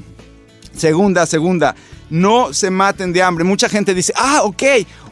Segunda, 0.77 1.25
segunda, 1.25 1.75
no 2.09 2.53
se 2.53 2.69
maten 2.69 3.13
de 3.13 3.21
hambre. 3.21 3.43
Mucha 3.43 3.69
gente 3.69 3.93
dice, 3.93 4.13
ah, 4.15 4.41
ok, 4.43 4.63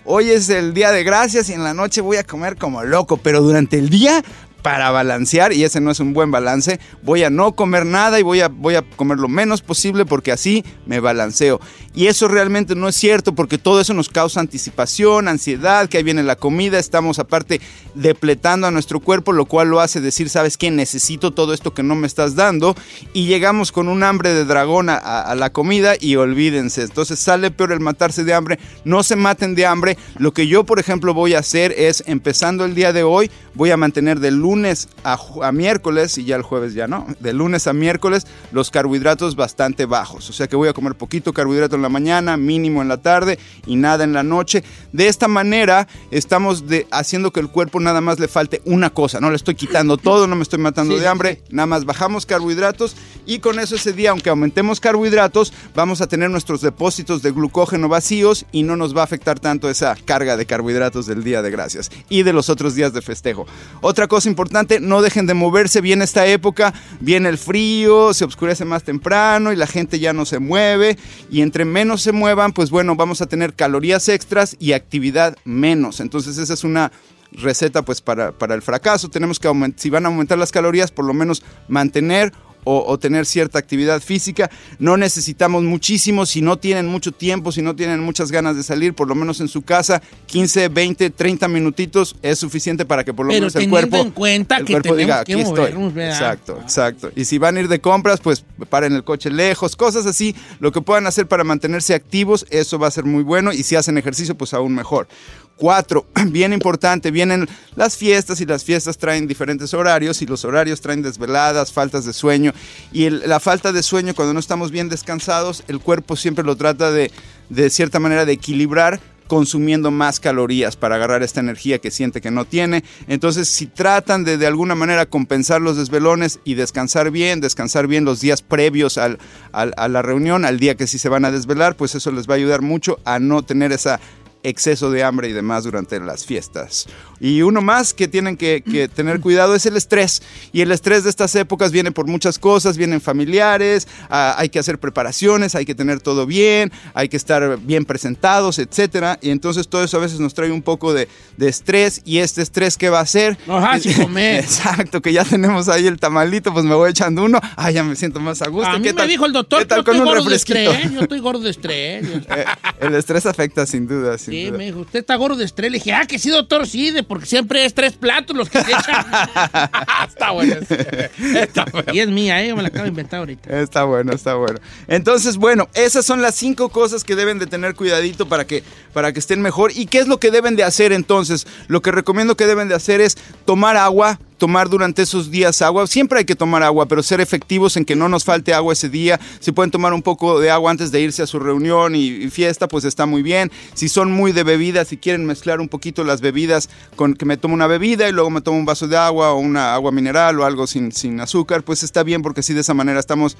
hoy 0.05 0.29
es 0.29 0.49
el 0.49 0.73
día 0.73 0.91
de 0.91 1.03
gracias 1.03 1.49
y 1.49 1.53
en 1.53 1.63
la 1.63 1.73
noche 1.73 2.01
voy 2.01 2.17
a 2.17 2.23
comer 2.23 2.57
como 2.57 2.83
loco, 2.83 3.17
pero 3.17 3.41
durante 3.41 3.77
el 3.77 3.89
día, 3.89 4.23
para 4.65 4.89
balancear, 4.89 5.53
y 5.53 5.63
ese 5.63 5.79
no 5.79 5.91
es 5.91 5.99
un 5.99 6.13
buen 6.15 6.31
balance, 6.31 6.79
voy 7.03 7.21
a 7.23 7.29
no 7.29 7.51
comer 7.51 7.85
nada 7.85 8.19
y 8.19 8.23
voy 8.23 8.41
a, 8.41 8.47
voy 8.47 8.73
a 8.73 8.81
comer 8.81 9.19
lo 9.19 9.27
menos 9.27 9.61
posible 9.61 10.07
porque 10.07 10.31
así 10.31 10.65
me 10.87 10.99
balanceo. 10.99 11.61
Y 11.93 12.07
eso 12.07 12.27
realmente 12.27 12.73
no 12.73 12.87
es 12.87 12.95
cierto 12.95 13.35
porque 13.35 13.59
todo 13.59 13.79
eso 13.79 13.93
nos 13.93 14.09
causa 14.09 14.39
anticipación, 14.39 15.27
ansiedad, 15.27 15.87
que 15.87 15.97
ahí 15.99 16.03
viene 16.03 16.23
la 16.23 16.35
comida, 16.35 16.79
estamos 16.79 17.19
aparte 17.19 17.61
depletando 17.93 18.65
a 18.65 18.71
nuestro 18.71 18.99
cuerpo, 18.99 19.33
lo 19.33 19.45
cual 19.45 19.67
lo 19.69 19.81
hace 19.81 20.01
decir, 20.01 20.29
¿sabes 20.29 20.57
qué? 20.57 20.71
Necesito 20.71 21.31
todo 21.31 21.53
esto 21.53 21.75
que 21.75 21.83
no 21.83 21.93
me 21.93 22.07
estás 22.07 22.33
dando 22.33 22.75
y 23.13 23.27
llegamos 23.27 23.71
con 23.71 23.87
un 23.87 24.01
hambre 24.01 24.33
de 24.33 24.45
dragón 24.45 24.89
a, 24.89 24.95
a- 24.95 25.21
a 25.21 25.35
la 25.35 25.51
comida 25.51 25.93
y 25.99 26.15
olvídense. 26.15 26.81
Entonces 26.81 27.19
sale 27.19 27.51
peor 27.51 27.71
el 27.71 27.81
matarse 27.81 28.23
de 28.23 28.33
hambre, 28.33 28.57
no 28.83 29.03
se 29.03 29.15
maten 29.15 29.53
de 29.53 29.67
hambre. 29.67 29.95
Lo 30.17 30.33
que 30.33 30.47
yo, 30.47 30.63
por 30.63 30.79
ejemplo, 30.79 31.13
voy 31.13 31.35
a 31.35 31.39
hacer 31.39 31.71
es, 31.77 32.03
empezando 32.07 32.65
el 32.65 32.73
día 32.73 32.91
de 32.93 33.03
hoy, 33.03 33.29
voy 33.53 33.69
a 33.69 33.77
mantener 33.77 34.19
de 34.19 34.31
lunes 34.31 34.54
a, 35.03 35.17
ju- 35.17 35.43
a 35.45 35.51
miércoles 35.51 36.17
y 36.17 36.23
ya 36.25 36.35
el 36.35 36.41
jueves 36.43 36.73
ya 36.73 36.87
no, 36.87 37.05
de 37.19 37.33
lunes 37.33 37.67
a 37.67 37.73
miércoles 37.73 38.25
los 38.51 38.71
carbohidratos 38.71 39.35
bastante 39.35 39.85
bajos. 39.85 40.29
O 40.29 40.33
sea 40.33 40.47
que 40.47 40.55
voy 40.55 40.69
a 40.69 40.73
comer 40.73 40.95
poquito 40.95 41.33
carbohidrato 41.33 41.75
en 41.75 41.81
la 41.81 41.89
mañana, 41.89 42.37
mínimo 42.37 42.81
en 42.81 42.87
la 42.87 42.97
tarde 43.01 43.37
y 43.65 43.75
nada 43.75 44.03
en 44.03 44.13
la 44.13 44.23
noche. 44.23 44.63
De 44.93 45.07
esta 45.07 45.27
manera 45.27 45.87
estamos 46.11 46.67
de, 46.67 46.87
haciendo 46.91 47.31
que 47.31 47.39
el 47.39 47.49
cuerpo 47.49 47.79
nada 47.79 47.99
más 48.01 48.19
le 48.19 48.27
falte 48.27 48.61
una 48.65 48.89
cosa, 48.91 49.19
no 49.19 49.29
le 49.29 49.35
estoy 49.35 49.55
quitando 49.55 49.97
todo, 50.05 50.27
no 50.27 50.35
me 50.35 50.43
estoy 50.43 50.59
matando 50.59 50.93
Sí, 50.93 50.99
de 50.99 51.05
sí, 51.05 51.09
hambre, 51.09 51.41
nada 51.49 51.65
más 51.67 51.85
bajamos 51.85 52.25
carbohidratos 52.25 52.95
y 53.25 53.39
con 53.39 53.59
eso 53.59 53.75
ese 53.75 53.91
día, 53.91 54.11
aunque 54.11 54.29
aumentemos 54.29 54.79
carbohidratos, 54.79 55.51
vamos 55.73 55.99
a 56.01 56.07
tener 56.07 56.29
nuestros 56.29 56.61
depósitos 56.61 57.21
de 57.23 57.31
glucógeno 57.31 57.89
vacíos 57.89 58.45
y 58.51 58.63
no 58.63 58.75
nos 58.77 58.95
va 58.95 59.01
a 59.01 59.05
afectar 59.05 59.39
tanto 59.39 59.69
esa 59.69 59.95
carga 60.05 60.37
de 60.37 60.45
carbohidratos 60.45 61.07
del 61.07 61.23
día 61.23 61.41
de 61.41 61.49
gracias 61.51 61.89
y 62.09 62.21
de 62.23 62.33
los 62.33 62.49
otros 62.49 62.75
días 62.75 62.93
de 62.93 63.01
festejo. 63.01 63.47
Otra 63.81 64.07
cosa 64.07 64.29
importante, 64.29 64.44
no 64.81 65.01
dejen 65.01 65.25
de 65.25 65.33
moverse, 65.33 65.81
viene 65.81 66.03
esta 66.03 66.25
época, 66.25 66.73
viene 66.99 67.29
el 67.29 67.37
frío, 67.37 68.13
se 68.13 68.25
oscurece 68.25 68.65
más 68.65 68.83
temprano 68.83 69.51
y 69.51 69.55
la 69.55 69.67
gente 69.67 69.99
ya 69.99 70.13
no 70.13 70.25
se 70.25 70.39
mueve 70.39 70.97
y 71.31 71.41
entre 71.41 71.65
menos 71.65 72.01
se 72.01 72.11
muevan, 72.11 72.53
pues 72.53 72.69
bueno, 72.69 72.95
vamos 72.95 73.21
a 73.21 73.27
tener 73.27 73.53
calorías 73.53 74.09
extras 74.09 74.55
y 74.59 74.73
actividad 74.73 75.37
menos. 75.43 75.99
Entonces 75.99 76.37
esa 76.37 76.53
es 76.53 76.63
una 76.63 76.91
receta 77.31 77.83
pues 77.83 78.01
para, 78.01 78.31
para 78.31 78.55
el 78.55 78.61
fracaso. 78.61 79.09
Tenemos 79.09 79.39
que 79.39 79.47
aumentar, 79.47 79.79
si 79.79 79.89
van 79.89 80.05
a 80.05 80.09
aumentar 80.09 80.37
las 80.37 80.51
calorías, 80.51 80.91
por 80.91 81.05
lo 81.05 81.13
menos 81.13 81.43
mantener 81.67 82.33
o, 82.65 82.83
o 82.85 82.99
tener 82.99 83.25
cierta 83.25 83.57
actividad 83.57 84.01
física. 84.01 84.51
No 84.77 84.97
necesitamos 84.97 85.63
muchísimo, 85.63 86.25
si 86.25 86.41
no 86.41 86.57
tienen 86.57 86.87
mucho 86.87 87.13
tiempo, 87.13 87.53
si 87.53 87.61
no 87.61 87.75
tienen 87.75 88.01
muchas 88.01 88.31
ganas 88.31 88.57
de 88.57 88.63
salir, 88.63 88.93
por 88.93 89.07
lo 89.07 89.15
menos 89.15 89.39
en 89.39 89.47
su 89.47 89.61
casa, 89.61 90.01
15, 90.25 90.67
20, 90.67 91.09
30 91.11 91.47
minutitos 91.47 92.15
es 92.21 92.39
suficiente 92.39 92.85
para 92.85 93.03
que 93.03 93.13
por 93.13 93.25
lo 93.25 93.29
Pero 93.29 93.41
menos 93.41 93.55
el 93.55 93.69
cuerpo, 93.69 93.97
en 93.97 94.11
cuenta 94.11 94.57
el 94.57 94.65
que 94.65 94.73
cuerpo 94.73 94.95
diga, 94.95 95.21
aquí 95.21 95.33
estoy. 95.33 95.71
Exacto, 95.97 96.59
exacto. 96.61 97.11
Y 97.15 97.25
si 97.25 97.37
van 97.37 97.57
a 97.57 97.61
ir 97.61 97.67
de 97.67 97.79
compras, 97.79 98.19
pues 98.19 98.43
paren 98.69 98.93
el 98.93 99.03
coche 99.03 99.29
lejos, 99.29 99.75
cosas 99.75 100.05
así. 100.05 100.35
Lo 100.59 100.71
que 100.71 100.81
puedan 100.81 101.07
hacer 101.07 101.27
para 101.27 101.43
mantenerse 101.43 101.93
activos, 101.93 102.45
eso 102.49 102.79
va 102.79 102.87
a 102.87 102.91
ser 102.91 103.05
muy 103.05 103.23
bueno. 103.23 103.53
Y 103.53 103.63
si 103.63 103.75
hacen 103.75 103.97
ejercicio, 103.97 104.35
pues 104.35 104.53
aún 104.53 104.73
mejor. 104.73 105.07
Cuatro, 105.57 106.05
bien 106.27 106.51
importante, 106.51 107.11
vienen 107.11 107.47
las 107.75 107.95
fiestas 107.95 108.41
y 108.41 108.45
las 108.45 108.63
fiestas 108.65 108.97
traen 108.97 109.25
diferentes 109.27 109.73
horarios 109.73 110.21
y 110.21 110.25
los 110.25 110.43
horarios 110.43 110.81
traen 110.81 111.01
desveladas, 111.01 111.71
faltas 111.71 112.03
de 112.05 112.11
sueño. 112.13 112.53
Y 112.91 113.09
la 113.09 113.39
falta 113.39 113.71
de 113.71 113.81
sueño, 113.81 114.13
cuando 114.15 114.33
no 114.33 114.39
estamos 114.39 114.71
bien 114.71 114.89
descansados, 114.89 115.63
el 115.67 115.79
cuerpo 115.79 116.17
siempre 116.17 116.43
lo 116.43 116.57
trata 116.57 116.91
de, 116.91 117.09
de 117.49 117.69
cierta 117.69 117.99
manera, 117.99 118.25
de 118.25 118.33
equilibrar 118.33 118.99
consumiendo 119.27 119.89
más 119.89 120.19
calorías 120.19 120.75
para 120.75 120.95
agarrar 120.97 121.23
esta 121.23 121.39
energía 121.39 121.79
que 121.79 121.89
siente 121.89 122.21
que 122.21 122.29
no 122.29 122.45
tiene. 122.45 122.83
Entonces, 123.07 123.47
si 123.47 123.65
tratan 123.65 124.23
de 124.23 124.37
de 124.37 124.45
alguna 124.45 124.75
manera 124.75 125.07
compensar 125.07 125.61
los 125.61 125.77
desvelones 125.77 126.39
y 126.43 126.53
descansar 126.53 127.09
bien, 127.09 127.41
descansar 127.41 127.87
bien 127.87 128.05
los 128.05 128.19
días 128.21 128.43
previos 128.43 128.99
al- 128.99 129.17
a 129.51 129.87
la 129.87 130.01
reunión, 130.03 130.45
al 130.45 130.59
día 130.59 130.75
que 130.75 130.85
sí 130.85 130.99
se 130.99 131.09
van 131.09 131.25
a 131.25 131.31
desvelar, 131.31 131.75
pues 131.75 131.95
eso 131.95 132.11
les 132.11 132.29
va 132.29 132.33
a 132.33 132.37
ayudar 132.37 132.61
mucho 132.61 132.99
a 133.03 133.17
no 133.17 133.41
tener 133.41 133.71
esa 133.71 133.99
exceso 134.47 134.91
de 134.91 135.03
hambre 135.03 135.29
y 135.29 135.33
demás 135.33 135.63
durante 135.63 135.99
las 135.99 136.25
fiestas. 136.25 136.87
Y 137.19 137.41
uno 137.41 137.61
más 137.61 137.93
que 137.93 138.07
tienen 138.07 138.37
que, 138.37 138.61
que 138.61 138.87
tener 138.95 139.19
cuidado 139.21 139.55
es 139.55 139.65
el 139.65 139.75
estrés. 139.77 140.21
Y 140.53 140.61
el 140.61 140.71
estrés 140.71 141.03
de 141.03 141.09
estas 141.09 141.33
épocas 141.35 141.71
viene 141.71 141.91
por 141.91 142.07
muchas 142.07 142.39
cosas, 142.39 142.77
vienen 142.77 143.01
familiares, 143.01 143.87
ah, 144.09 144.35
hay 144.37 144.49
que 144.49 144.59
hacer 144.59 144.79
preparaciones, 144.79 145.55
hay 145.55 145.65
que 145.65 145.75
tener 145.75 145.99
todo 146.01 146.25
bien, 146.25 146.71
hay 146.93 147.09
que 147.09 147.17
estar 147.17 147.57
bien 147.59 147.85
presentados, 147.85 148.59
etcétera. 148.59 149.17
Y 149.21 149.29
entonces 149.31 149.67
todo 149.67 149.83
eso 149.83 149.97
a 149.97 150.01
veces 150.01 150.19
nos 150.19 150.33
trae 150.33 150.51
un 150.51 150.61
poco 150.61 150.93
de, 150.93 151.07
de 151.37 151.47
estrés. 151.49 152.01
Y 152.05 152.19
este 152.19 152.41
estrés, 152.41 152.77
¿qué 152.77 152.89
va 152.89 152.99
a 152.99 153.03
hacer? 153.03 153.37
Ajá, 153.47 153.79
sin 153.79 153.93
comer. 154.03 154.39
Exacto, 154.43 155.01
que 155.01 155.11
ya 155.13 155.23
tenemos 155.25 155.67
ahí 155.69 155.87
el 155.87 155.99
tamalito, 155.99 156.53
pues 156.53 156.65
me 156.65 156.75
voy 156.75 156.91
echando 156.91 157.23
uno. 157.23 157.39
Ay, 157.55 157.73
ya 157.75 157.83
me 157.83 157.95
siento 157.95 158.19
más 158.19 158.41
a 158.41 158.47
gusto. 158.49 158.69
A 158.69 158.77
mí 158.77 158.83
¿Qué 158.83 158.93
me 158.93 158.97
tal- 158.99 159.07
dijo 159.07 159.25
el 159.25 159.33
doctor 159.33 159.59
qué 159.59 159.65
tal 159.65 159.79
yo 159.79 159.83
con 159.85 159.95
estoy 159.95 160.07
un 160.07 160.13
gordo 160.15 160.29
de 160.29 160.35
estrés. 160.35 160.91
Yo 160.93 161.01
estoy 161.01 161.19
gordo 161.19 161.39
de 161.41 161.49
estrés. 161.49 162.05
Eh, 162.35 162.43
el 162.81 162.95
estrés 162.95 163.25
afecta 163.25 163.65
sin 163.65 163.87
duda, 163.87 164.17
sin 164.17 164.33
Sí, 164.35 164.51
me 164.51 164.65
dijo, 164.65 164.79
usted 164.79 164.99
está 164.99 165.15
gordo 165.15 165.37
de 165.37 165.45
estrés. 165.45 165.71
Le 165.71 165.77
dije, 165.77 165.93
ah, 165.93 166.05
que 166.05 166.19
sí, 166.19 166.29
doctor, 166.29 166.67
sí, 166.67 166.91
de 166.91 167.03
porque 167.03 167.25
siempre 167.25 167.65
es 167.65 167.73
tres 167.73 167.93
platos 167.93 168.35
los 168.35 168.49
que 168.49 168.61
se 168.63 168.71
echan. 168.71 169.05
Está 170.07 170.31
bueno. 170.31 170.55
ese. 170.61 171.11
Está 171.39 171.65
bueno. 171.71 171.93
y 171.93 171.99
es 171.99 172.09
mía, 172.09 172.43
¿eh? 172.43 172.49
Yo 172.49 172.55
me 172.55 172.61
la 172.61 172.69
acabo 172.69 172.83
de 172.83 172.89
inventar 172.89 173.19
ahorita. 173.19 173.61
Está 173.61 173.83
bueno, 173.83 174.13
está 174.13 174.35
bueno. 174.35 174.59
Entonces, 174.87 175.37
bueno, 175.37 175.69
esas 175.73 176.05
son 176.05 176.21
las 176.21 176.35
cinco 176.35 176.69
cosas 176.69 177.03
que 177.03 177.15
deben 177.15 177.39
de 177.39 177.47
tener 177.47 177.75
cuidadito 177.75 178.27
para 178.27 178.45
que, 178.45 178.63
para 178.93 179.13
que 179.13 179.19
estén 179.19 179.41
mejor. 179.41 179.71
¿Y 179.73 179.87
qué 179.87 179.99
es 179.99 180.07
lo 180.07 180.19
que 180.19 180.31
deben 180.31 180.55
de 180.55 180.63
hacer 180.63 180.91
entonces? 180.91 181.47
Lo 181.67 181.81
que 181.81 181.91
recomiendo 181.91 182.35
que 182.35 182.45
deben 182.45 182.67
de 182.67 182.75
hacer 182.75 183.01
es 183.01 183.17
tomar 183.45 183.77
agua, 183.77 184.19
tomar 184.37 184.69
durante 184.69 185.01
esos 185.01 185.31
días 185.31 185.61
agua. 185.61 185.87
Siempre 185.87 186.19
hay 186.19 186.25
que 186.25 186.35
tomar 186.35 186.63
agua, 186.63 186.87
pero 186.87 187.03
ser 187.03 187.21
efectivos 187.21 187.77
en 187.77 187.85
que 187.85 187.95
no 187.95 188.09
nos 188.09 188.23
falte 188.23 188.53
agua 188.53 188.73
ese 188.73 188.89
día. 188.89 189.19
Si 189.39 189.51
pueden 189.51 189.71
tomar 189.71 189.93
un 189.93 190.01
poco 190.01 190.39
de 190.39 190.51
agua 190.51 190.71
antes 190.71 190.91
de 190.91 191.01
irse 191.01 191.23
a 191.23 191.27
su 191.27 191.39
reunión 191.39 191.95
y, 191.95 192.29
fiesta, 192.29 192.67
pues 192.67 192.85
está 192.85 193.05
muy 193.05 193.21
bien. 193.21 193.51
Si 193.73 193.89
son 193.89 194.11
muy 194.11 194.31
de 194.31 194.43
bebidas, 194.43 194.87
si 194.87 194.97
quieren 194.97 195.25
mezclar 195.25 195.59
un 195.59 195.69
poquito 195.69 196.03
las 196.03 196.21
bebidas 196.21 196.69
con 196.95 197.13
que 197.13 197.25
me 197.25 197.37
tomo 197.37 197.53
una 197.53 197.67
bebida 197.67 198.07
y 198.09 198.11
luego 198.11 198.29
me 198.29 198.41
tomo 198.41 198.57
un 198.57 198.65
vaso 198.65 198.87
de 198.87 198.97
agua 198.97 199.31
o 199.31 199.39
una 199.39 199.73
agua 199.73 199.91
mineral 199.91 200.39
o 200.39 200.45
algo 200.45 200.67
sin, 200.67 200.91
sin 200.91 201.19
azúcar, 201.19 201.63
pues 201.63 201.83
está 201.83 202.03
bien 202.03 202.21
porque 202.21 202.41
así 202.41 202.53
de 202.53 202.61
esa 202.61 202.73
manera 202.73 202.99
estamos 202.99 203.37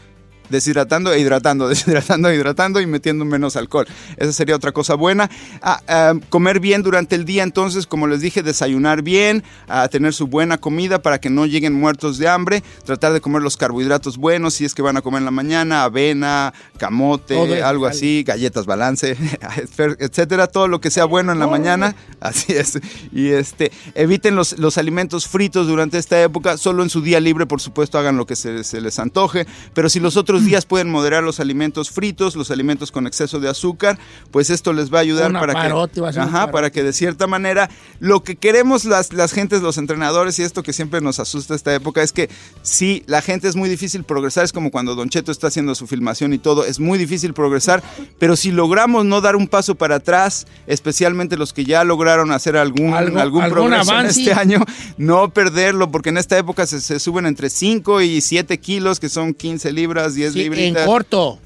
deshidratando 0.50 1.14
e 1.14 1.20
hidratando, 1.20 1.68
deshidratando 1.70 2.30
e 2.30 2.36
hidratando 2.36 2.82
y 2.82 2.86
metiendo 2.86 3.26
menos 3.26 3.56
alcohol. 3.56 3.88
Esa 4.18 4.32
sería 4.32 4.56
otra 4.56 4.72
cosa 4.72 4.96
buena. 4.96 5.30
Ah, 5.62 5.82
ah, 5.88 6.14
comer 6.30 6.60
bien 6.60 6.84
durante 6.84 7.16
el 7.16 7.26
día, 7.26 7.44
entonces, 7.44 7.88
como 7.88 8.08
les 8.08 8.22
dije, 8.22 8.44
desayunar 8.44 9.02
bien, 9.02 9.44
a 9.68 9.88
tener 9.88 10.14
su 10.14 10.28
buena 10.28 10.58
comida 10.58 11.02
para 11.02 11.20
que 11.20 11.30
no 11.30 11.46
lleguen 11.46 11.74
muertos 11.74 12.18
de 12.18 12.28
hambre, 12.28 12.64
tratar 12.86 13.14
de 13.14 13.22
comer 13.22 13.42
los 13.42 13.58
carbohidratos 13.58 14.18
buenos, 14.18 14.56
si 14.56 14.66
es 14.66 14.74
que 14.74 14.82
van 14.82 14.98
a 14.98 15.02
comer 15.02 15.20
en 15.20 15.26
la 15.26 15.32
mañana, 15.32 15.84
avena, 15.84 16.54
camote, 16.78 17.36
Todo 17.36 17.66
algo 17.66 17.86
así, 17.86 18.24
galletas 18.24 18.66
balance, 18.66 19.18
etcétera, 20.00 20.48
todo 20.48 20.68
lo 20.68 20.82
que 20.82 20.92
sea 20.92 21.06
bueno 21.06 21.32
en 21.32 21.40
la 21.40 21.48
mañana, 21.48 21.96
así 22.20 22.54
es. 22.54 22.80
Y 23.12 23.30
este, 23.30 23.72
eviten 23.94 24.36
los, 24.36 24.58
los 24.60 24.78
alimentos 24.78 25.28
fritos 25.28 25.68
durante 25.68 25.98
esta 25.98 26.22
época, 26.22 26.58
solo 26.58 26.84
en 26.84 26.90
su 26.90 27.02
día 27.02 27.20
libre, 27.20 27.46
por 27.46 27.62
supuesto, 27.62 27.98
hagan 27.98 28.18
lo 28.18 28.26
que 28.26 28.36
se, 28.36 28.64
se 28.64 28.82
les 28.82 29.00
antoje, 29.00 29.48
pero 29.74 29.90
si 29.90 30.00
los 30.00 30.18
otros 30.18 30.35
días 30.44 30.66
pueden 30.66 30.90
moderar 30.90 31.24
los 31.24 31.40
alimentos 31.40 31.92
fritos, 31.92 32.36
los 32.36 32.52
alimentos 32.52 32.92
con 32.92 33.08
exceso 33.08 33.40
de 33.40 33.48
azúcar, 33.48 33.98
pues 34.32 34.50
esto 34.50 34.74
les 34.74 34.94
va 34.94 34.98
a 34.98 35.02
ayudar 35.02 35.32
para 35.40 35.54
aparote, 35.66 36.02
que, 36.02 36.20
ajá, 36.20 36.52
para 36.52 36.70
que 36.72 36.84
de 36.84 36.92
cierta 36.94 37.28
manera 37.28 37.70
lo 38.00 38.24
que 38.24 38.36
queremos 38.36 38.84
las, 38.86 39.14
las 39.14 39.32
gentes, 39.32 39.62
los 39.62 39.78
entrenadores 39.78 40.38
y 40.40 40.44
esto 40.44 40.64
que 40.64 40.74
siempre 40.74 41.00
nos 41.02 41.20
asusta 41.20 41.56
esta 41.56 41.74
época 41.74 42.02
es 42.02 42.12
que 42.12 42.30
sí, 42.64 43.04
la 43.08 43.22
gente 43.22 43.48
es 43.48 43.56
muy 43.56 43.70
difícil 43.70 44.04
progresar, 44.04 44.44
es 44.44 44.52
como 44.52 44.72
cuando 44.72 44.96
Don 44.96 45.10
Cheto 45.10 45.32
está 45.32 45.48
haciendo 45.48 45.76
su 45.76 45.88
filmación 45.88 46.34
y 46.34 46.38
todo, 46.40 46.66
es 46.66 46.80
muy 46.80 46.98
difícil 46.98 47.34
progresar, 47.34 47.84
pero 48.20 48.36
si 48.36 48.52
logramos 48.52 49.06
no 49.06 49.22
dar 49.22 49.36
un 49.36 49.48
paso 49.48 49.76
para 49.76 49.96
atrás, 49.96 50.48
especialmente 50.68 51.38
los 51.38 51.54
que 51.54 51.64
ya 51.66 51.84
lograron 51.84 52.32
hacer 52.32 52.58
algún, 52.58 52.94
Algo- 52.94 53.20
algún 53.20 53.42
algún 53.44 53.50
progreso 53.70 53.92
en 54.00 54.06
este 54.08 54.34
año, 54.34 54.60
no 54.98 55.30
perderlo, 55.30 55.92
porque 55.92 56.10
en 56.10 56.18
esta 56.18 56.38
época 56.38 56.66
se, 56.66 56.82
se 56.82 57.00
suben 57.00 57.26
entre 57.26 57.50
5 57.50 58.02
y 58.02 58.22
7 58.22 58.60
kilos, 58.60 59.00
que 59.00 59.10
son 59.10 59.34
15 59.34 59.72
libras, 59.72 60.16
10 60.16 60.25
Sí, 60.34 60.40
libritas. 60.44 60.82
en 60.84 60.88
corto. 60.88 61.40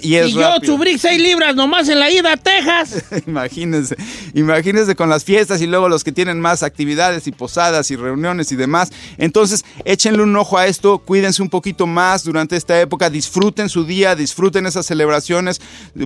Y 0.00 0.14
es 0.14 0.28
y 0.28 0.32
yo 0.32 0.40
rápido. 0.40 0.76
subí 0.76 0.98
6 0.98 1.20
libras 1.20 1.54
nomás 1.54 1.88
en 1.88 1.98
la 1.98 2.10
ida 2.10 2.32
a 2.32 2.36
Texas. 2.36 3.04
imagínense, 3.26 3.96
imagínense 4.34 4.94
con 4.94 5.08
las 5.08 5.24
fiestas 5.24 5.60
y 5.62 5.66
luego 5.66 5.88
los 5.88 6.04
que 6.04 6.12
tienen 6.12 6.40
más 6.40 6.62
actividades 6.62 7.26
y 7.26 7.32
posadas 7.32 7.90
y 7.90 7.96
reuniones 7.96 8.52
y 8.52 8.56
demás. 8.56 8.90
Entonces, 9.18 9.64
échenle 9.84 10.22
un 10.22 10.36
ojo 10.36 10.58
a 10.58 10.66
esto, 10.66 10.98
cuídense 10.98 11.42
un 11.42 11.50
poquito 11.50 11.86
más 11.86 12.24
durante 12.24 12.56
esta 12.56 12.80
época, 12.80 13.10
disfruten 13.10 13.68
su 13.68 13.84
día, 13.84 14.14
disfruten 14.14 14.66
esas 14.66 14.86
celebraciones. 14.86 15.60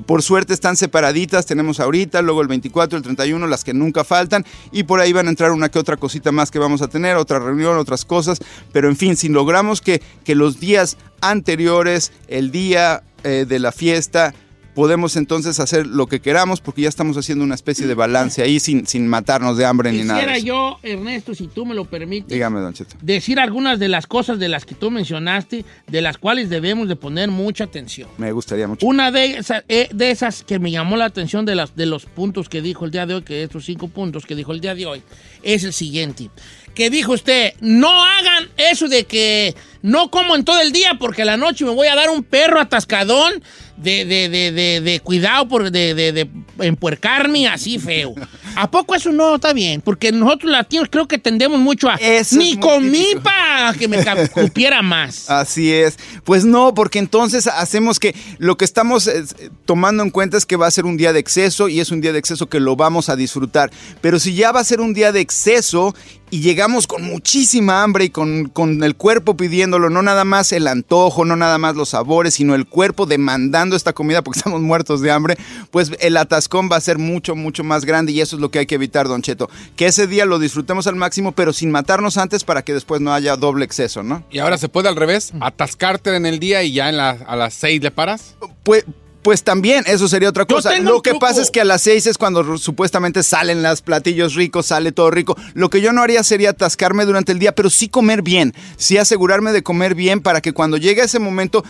Por 0.07 0.23
suerte 0.23 0.55
están 0.55 0.77
separaditas, 0.77 1.47
tenemos 1.47 1.81
ahorita, 1.81 2.23
luego 2.23 2.43
el 2.43 2.49
24, 2.49 2.97
el 2.97 3.03
31, 3.03 3.47
las 3.47 3.65
que 3.65 3.75
nunca 3.75 4.05
faltan, 4.05 4.45
y 4.73 4.85
por 4.85 5.01
ahí 5.01 5.13
van 5.13 5.27
a 5.27 5.31
entrar 5.31 5.53
una 5.53 5.69
que 5.69 5.79
otra 5.79 5.97
cosita 5.97 6.33
más 6.33 6.51
que 6.51 6.59
vamos 6.59 6.83
a 6.83 6.89
tener, 6.89 7.17
otra 7.17 7.39
reunión, 7.39 7.77
otras 7.79 8.05
cosas. 8.05 8.39
Pero 8.73 8.89
en 8.89 8.97
fin, 8.97 9.17
si 9.17 9.29
logramos 9.29 9.81
que, 9.81 10.03
que 10.25 10.35
los 10.35 10.61
días 10.61 10.97
anteriores, 11.21 12.13
el 12.29 12.51
día 12.51 13.03
eh, 13.25 13.45
de 13.49 13.59
la 13.59 13.73
fiesta, 13.73 14.35
podemos 14.81 15.15
entonces 15.17 15.61
hacer 15.61 15.87
lo 15.87 16.07
que 16.07 16.21
queramos 16.21 16.63
porque 16.63 16.81
ya 16.81 16.89
estamos 16.89 17.15
haciendo 17.19 17.45
una 17.45 17.55
especie 17.55 17.87
de 17.87 17.93
balance 17.93 18.41
ahí 18.41 18.59
sin, 18.61 18.87
sin 18.87 19.07
matarnos 19.07 19.59
de 19.59 19.67
hambre 19.67 19.93
ni 19.93 20.05
nada. 20.05 20.21
Quisiera 20.21 20.39
yo, 20.39 20.79
Ernesto, 20.83 21.35
si 21.35 21.49
tú 21.49 21.67
me 21.67 21.75
lo 21.75 21.85
permites, 21.85 22.31
Dígame, 22.31 22.61
Don 22.61 22.73
Cheto. 22.73 22.97
decir 23.03 23.39
algunas 23.41 23.79
de 23.79 23.89
las 23.89 24.07
cosas 24.07 24.39
de 24.39 24.49
las 24.49 24.65
que 24.65 24.75
tú 24.75 24.91
mencionaste, 24.91 25.67
de 25.87 26.01
las 26.01 26.17
cuales 26.17 26.49
debemos 26.49 26.89
de 26.89 26.97
poner 26.97 27.29
mucha 27.29 27.65
atención. 27.65 28.09
Me 28.17 28.33
gustaría 28.33 28.67
mucho. 28.67 28.87
Una 28.87 29.11
de 29.11 29.37
esas, 29.37 29.65
eh, 29.69 29.91
de 29.93 30.11
esas 30.11 30.45
que 30.45 30.59
me 30.59 30.71
llamó 30.71 30.97
la 30.97 31.05
atención 31.05 31.45
de, 31.45 31.57
las, 31.57 31.77
de 31.77 31.85
los 31.85 32.07
puntos 32.07 32.49
que 32.49 32.63
dijo 32.63 32.87
el 32.87 32.91
día 32.91 33.05
de 33.05 33.17
hoy, 33.17 33.23
que 33.23 33.43
estos 33.43 33.67
cinco 33.67 33.89
puntos 33.89 34.25
que 34.25 34.35
dijo 34.35 34.53
el 34.53 34.63
día 34.63 34.75
de 34.75 34.87
hoy, 34.87 35.03
es 35.43 35.63
el 35.65 35.75
siguiente. 35.75 36.31
Que 36.75 36.89
dijo 36.89 37.13
usted, 37.13 37.53
no 37.61 37.91
hagan 38.03 38.49
eso 38.57 38.89
de 38.89 39.05
que 39.05 39.55
no 39.83 40.11
como 40.11 40.37
en 40.37 40.45
todo 40.45 40.61
el 40.61 40.73
día 40.73 40.97
porque 40.99 41.23
a 41.23 41.25
la 41.25 41.37
noche 41.37 41.65
me 41.65 41.73
voy 41.73 41.89
a 41.89 41.97
dar 41.97 42.11
un 42.11 42.23
perro 42.23 42.61
atascadón 42.61 43.43
de, 43.83 44.05
de, 44.05 44.29
de, 44.29 44.53
de, 44.53 44.81
de 44.81 45.01
cuidado 45.01 45.49
por 45.49 45.71
de, 45.71 45.95
de, 45.95 46.13
de 46.13 46.29
empuercarme 46.61 47.49
así 47.49 47.79
feo. 47.79 48.15
¿A 48.57 48.71
poco 48.71 48.95
eso 48.95 49.13
no 49.13 49.37
está 49.37 49.53
bien? 49.53 49.81
Porque 49.81 50.13
nosotros 50.13 50.51
latinos 50.51 50.89
creo 50.91 51.07
que 51.07 51.19
tendemos 51.19 51.61
mucho 51.61 51.89
a 51.89 51.99
ni 52.33 52.59
comí 52.59 53.07
para 53.23 53.73
que 53.75 53.89
me 53.89 54.05
cupiera 54.29 54.83
más. 54.83 55.29
Así 55.31 55.73
es. 55.73 55.99
Pues 56.25 56.45
no, 56.45 56.75
porque 56.75 56.99
entonces 56.99 57.47
hacemos 57.47 57.99
que 57.99 58.15
lo 58.39 58.57
que 58.57 58.65
estamos 58.65 59.07
eh, 59.07 59.25
tomando 59.65 60.03
en 60.03 60.11
cuenta 60.11 60.37
es 60.37 60.47
que 60.47 60.57
va 60.57 60.67
a 60.67 60.71
ser 60.71 60.85
un 60.85 60.97
día 60.97 61.13
de 61.13 61.21
exceso 61.21 61.69
y 61.69 61.81
es 61.81 61.91
un 61.91 62.01
día 62.01 62.13
de 62.13 62.19
exceso 62.19 62.49
que 62.49 62.61
lo 62.61 62.77
vamos 62.77 63.09
a 63.09 63.17
disfrutar. 63.17 63.71
Pero 64.01 64.19
si 64.19 64.35
ya 64.35 64.53
va 64.53 64.61
a 64.61 64.65
ser 64.65 64.81
un 64.81 64.95
día 64.95 65.13
de 65.13 65.21
exceso 65.21 65.95
y 66.31 66.41
llegamos 66.41 66.87
con 66.87 67.03
muchísima 67.03 67.83
hambre 67.83 68.05
y 68.07 68.11
con, 68.11 68.49
con 68.49 68.83
el 68.85 68.95
cuerpo 68.97 69.37
pidiéndolo, 69.37 69.91
no 69.91 70.03
nada 70.03 70.25
más 70.25 70.53
el 70.53 70.67
antojo, 70.69 71.25
no 71.25 71.37
nada 71.37 71.59
más 71.59 71.77
los 71.77 71.91
sabores, 71.91 72.35
sino 72.35 72.55
el 72.55 72.67
cuerpo 72.67 73.07
demandando 73.07 73.77
esta 73.77 73.93
comida 73.93 74.23
porque 74.23 74.39
estamos 74.41 74.61
muertos 74.63 75.01
de 75.01 75.11
hambre, 75.11 75.37
pues 75.71 75.91
el 76.01 76.17
atascón 76.17 76.69
va 76.71 76.77
a 76.77 76.81
ser 76.81 76.99
mucho, 76.99 77.35
mucho 77.37 77.65
más 77.65 77.85
grande 77.85 78.13
y 78.13 78.21
eso 78.21 78.37
es 78.37 78.43
lo 78.43 78.51
que 78.51 78.61
hay 78.61 78.67
que 78.67 78.77
evitar, 78.77 79.09
Don 79.09 79.23
Cheto. 79.23 79.51
Que 79.77 79.87
ese 79.87 80.07
día 80.07 80.25
lo 80.25 80.39
disfrutemos 80.39 80.87
al 80.87 80.97
máximo, 80.97 81.33
pero 81.33 81.53
sin 81.53 81.71
matarnos 81.71 82.17
antes 82.17 82.45
para 82.45 82.63
que 82.63 82.75
después 82.75 83.01
no 83.01 83.13
haya 83.13 83.37
doble 83.37 83.65
exceso, 83.65 84.03
¿no? 84.03 84.23
Y 84.31 84.39
ahora 84.39 84.59
se 84.59 84.69
puede 84.69 84.89
al 84.89 84.97
revés, 84.97 85.33
atascarte 85.41 86.15
en 86.15 86.27
el 86.27 86.39
día 86.39 86.63
y 86.63 86.73
ya 86.73 86.89
en 86.89 86.97
la- 86.97 87.11
a 87.27 87.37
las 87.37 87.55
seis 87.55 87.83
le 87.83 87.91
paras. 87.91 88.37
Pues, 88.63 88.85
pues 89.23 89.43
también, 89.45 89.85
eso 89.87 90.09
sería 90.09 90.29
otra 90.29 90.47
cosa. 90.47 90.79
Lo 90.79 91.03
que 91.03 91.15
pasa 91.15 91.43
es 91.43 91.51
que 91.51 91.61
a 91.61 91.65
las 91.65 91.83
seis 91.83 92.07
es 92.07 92.19
cuando 92.19 92.59
supuestamente 92.59 93.23
salen 93.23 93.63
los 93.63 93.83
platillos 93.83 94.35
ricos, 94.35 94.67
sale 94.67 94.93
todo 94.93 95.11
rico. 95.11 95.37
Lo 95.55 95.71
que 95.71 95.81
yo 95.81 95.93
no 95.93 96.03
haría 96.03 96.23
sería 96.23 96.51
atascarme 96.51 97.05
durante 97.05 97.33
el 97.33 97.39
día, 97.39 97.55
pero 97.55 97.71
sí 97.71 97.89
comer 97.89 98.23
bien. 98.23 98.55
Sí 98.77 98.97
asegurarme 98.97 99.53
de 99.53 99.63
comer 99.63 99.95
bien 99.95 100.21
para 100.21 100.41
que 100.41 100.53
cuando 100.53 100.77
llegue 100.77 101.03
ese 101.03 101.19
momento 101.19 101.65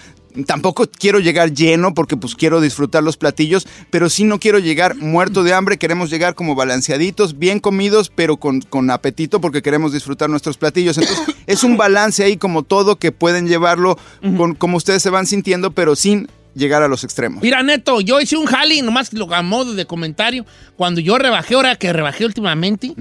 Tampoco 0.47 0.87
quiero 0.87 1.19
llegar 1.19 1.53
lleno 1.53 1.93
porque 1.93 2.17
pues 2.17 2.37
quiero 2.37 2.61
disfrutar 2.61 3.03
los 3.03 3.17
platillos, 3.17 3.67
pero 3.91 4.09
sí 4.09 4.23
no 4.23 4.39
quiero 4.39 4.61
llegar 4.61 4.97
muerto 4.97 5.43
de 5.43 5.53
hambre, 5.53 5.77
queremos 5.77 6.09
llegar 6.09 6.37
como 6.37 6.55
balanceaditos, 6.55 7.39
bien 7.39 7.59
comidos, 7.59 8.13
pero 8.15 8.37
con, 8.37 8.61
con 8.61 8.91
apetito 8.91 9.41
porque 9.41 9.61
queremos 9.61 9.93
disfrutar 9.93 10.31
nuestros 10.31 10.57
platillos. 10.57 10.99
Entonces 10.99 11.35
es 11.47 11.65
un 11.65 11.77
balance 11.77 12.23
ahí 12.23 12.37
como 12.37 12.63
todo 12.63 12.97
que 12.97 13.11
pueden 13.11 13.49
llevarlo 13.49 13.99
con, 14.37 14.55
como 14.55 14.77
ustedes 14.77 15.03
se 15.03 15.11
van 15.11 15.27
sintiendo, 15.27 15.73
pero 15.73 15.97
sin 15.97 16.29
llegar 16.55 16.83
a 16.83 16.89
los 16.89 17.05
extremos. 17.05 17.43
Mira, 17.43 17.63
Neto, 17.63 18.01
yo 18.01 18.21
hice 18.21 18.37
un 18.37 18.47
jali, 18.47 18.83
nomás 18.83 19.13
lo 19.13 19.33
a 19.35 19.43
modo 19.43 19.75
de 19.75 19.87
comentario. 19.87 20.45
Cuando 20.77 21.01
yo 21.01 21.19
rebajé, 21.19 21.55
ahora 21.55 21.77
que 21.77 21.93
rebajé 21.93 22.25
últimamente, 22.25 22.95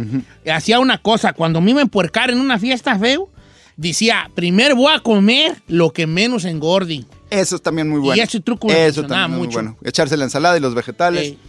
hacía 0.51 0.80
una 0.80 0.97
cosa. 0.99 1.34
Cuando 1.34 1.61
me 1.61 1.71
iba 1.71 1.80
a 1.80 1.84
empuercar 1.84 2.30
en 2.30 2.39
una 2.39 2.59
fiesta 2.59 2.97
feo, 2.97 3.30
decía, 3.77 4.30
primero 4.35 4.76
voy 4.76 4.93
a 4.93 4.99
comer 4.99 5.61
lo 5.67 5.91
que 5.91 6.05
menos 6.07 6.45
engorde. 6.45 7.05
Eso 7.30 7.55
es 7.55 7.61
también 7.61 7.89
muy 7.89 7.99
bueno. 7.99 8.15
Y 8.15 8.21
ese 8.21 8.39
truco 8.39 8.67
me 8.67 8.88
Eso 8.88 9.01
también 9.01 9.23
es 9.23 9.30
muy 9.30 9.47
mucho. 9.47 9.53
bueno. 9.59 9.77
Echarse 9.84 10.17
la 10.17 10.23
ensalada 10.26 10.57
y 10.57 10.59
los 10.59 10.73
vegetales. 10.76 11.21
Ey. 11.23 11.39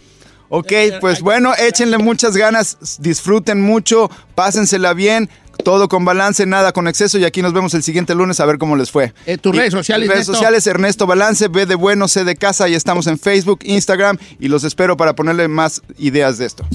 Ok, 0.53 0.73
pues 0.99 1.21
bueno, 1.21 1.53
échenle 1.55 1.97
muchas 1.97 2.35
ganas, 2.35 2.77
disfruten 2.99 3.61
mucho, 3.61 4.11
pásensela 4.35 4.93
bien, 4.93 5.29
todo 5.63 5.87
con 5.89 6.05
balance, 6.05 6.45
nada 6.45 6.71
con 6.71 6.87
exceso 6.87 7.17
y 7.17 7.25
aquí 7.25 7.41
nos 7.41 7.53
vemos 7.53 7.73
el 7.73 7.83
siguiente 7.83 8.15
lunes 8.15 8.39
a 8.39 8.45
ver 8.45 8.57
cómo 8.57 8.75
les 8.75 8.91
fue. 8.91 9.13
Eh, 9.25 9.37
tus 9.37 9.53
Y- 9.53 9.57
redes 9.59 9.71
sociales, 9.73 10.09
Redes 10.09 10.25
sociales, 10.25 10.65
Ernesto 10.67 11.05
Balance, 11.07 11.47
B 11.47 11.65
de 11.65 11.75
bueno, 11.75 12.07
C 12.07 12.23
de 12.23 12.35
casa 12.35 12.67
y 12.69 12.73
estamos 12.75 13.07
en 13.07 13.17
Facebook, 13.19 13.59
Instagram 13.63 14.17
y 14.39 14.47
los 14.47 14.63
espero 14.63 14.97
para 14.97 15.15
ponerle 15.15 15.47
más 15.47 15.81
ideas 15.97 16.37
de 16.37 16.45
esto. 16.45 16.65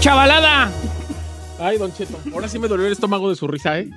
Chavalada. 0.00 0.70
Ay, 1.58 1.78
Don 1.78 1.92
Cheto, 1.92 2.18
ahora 2.32 2.48
sí 2.48 2.58
me 2.58 2.68
dolió 2.68 2.86
el 2.86 2.92
estómago 2.92 3.30
de 3.30 3.36
su 3.36 3.46
risa, 3.46 3.78
¿eh? 3.78 3.90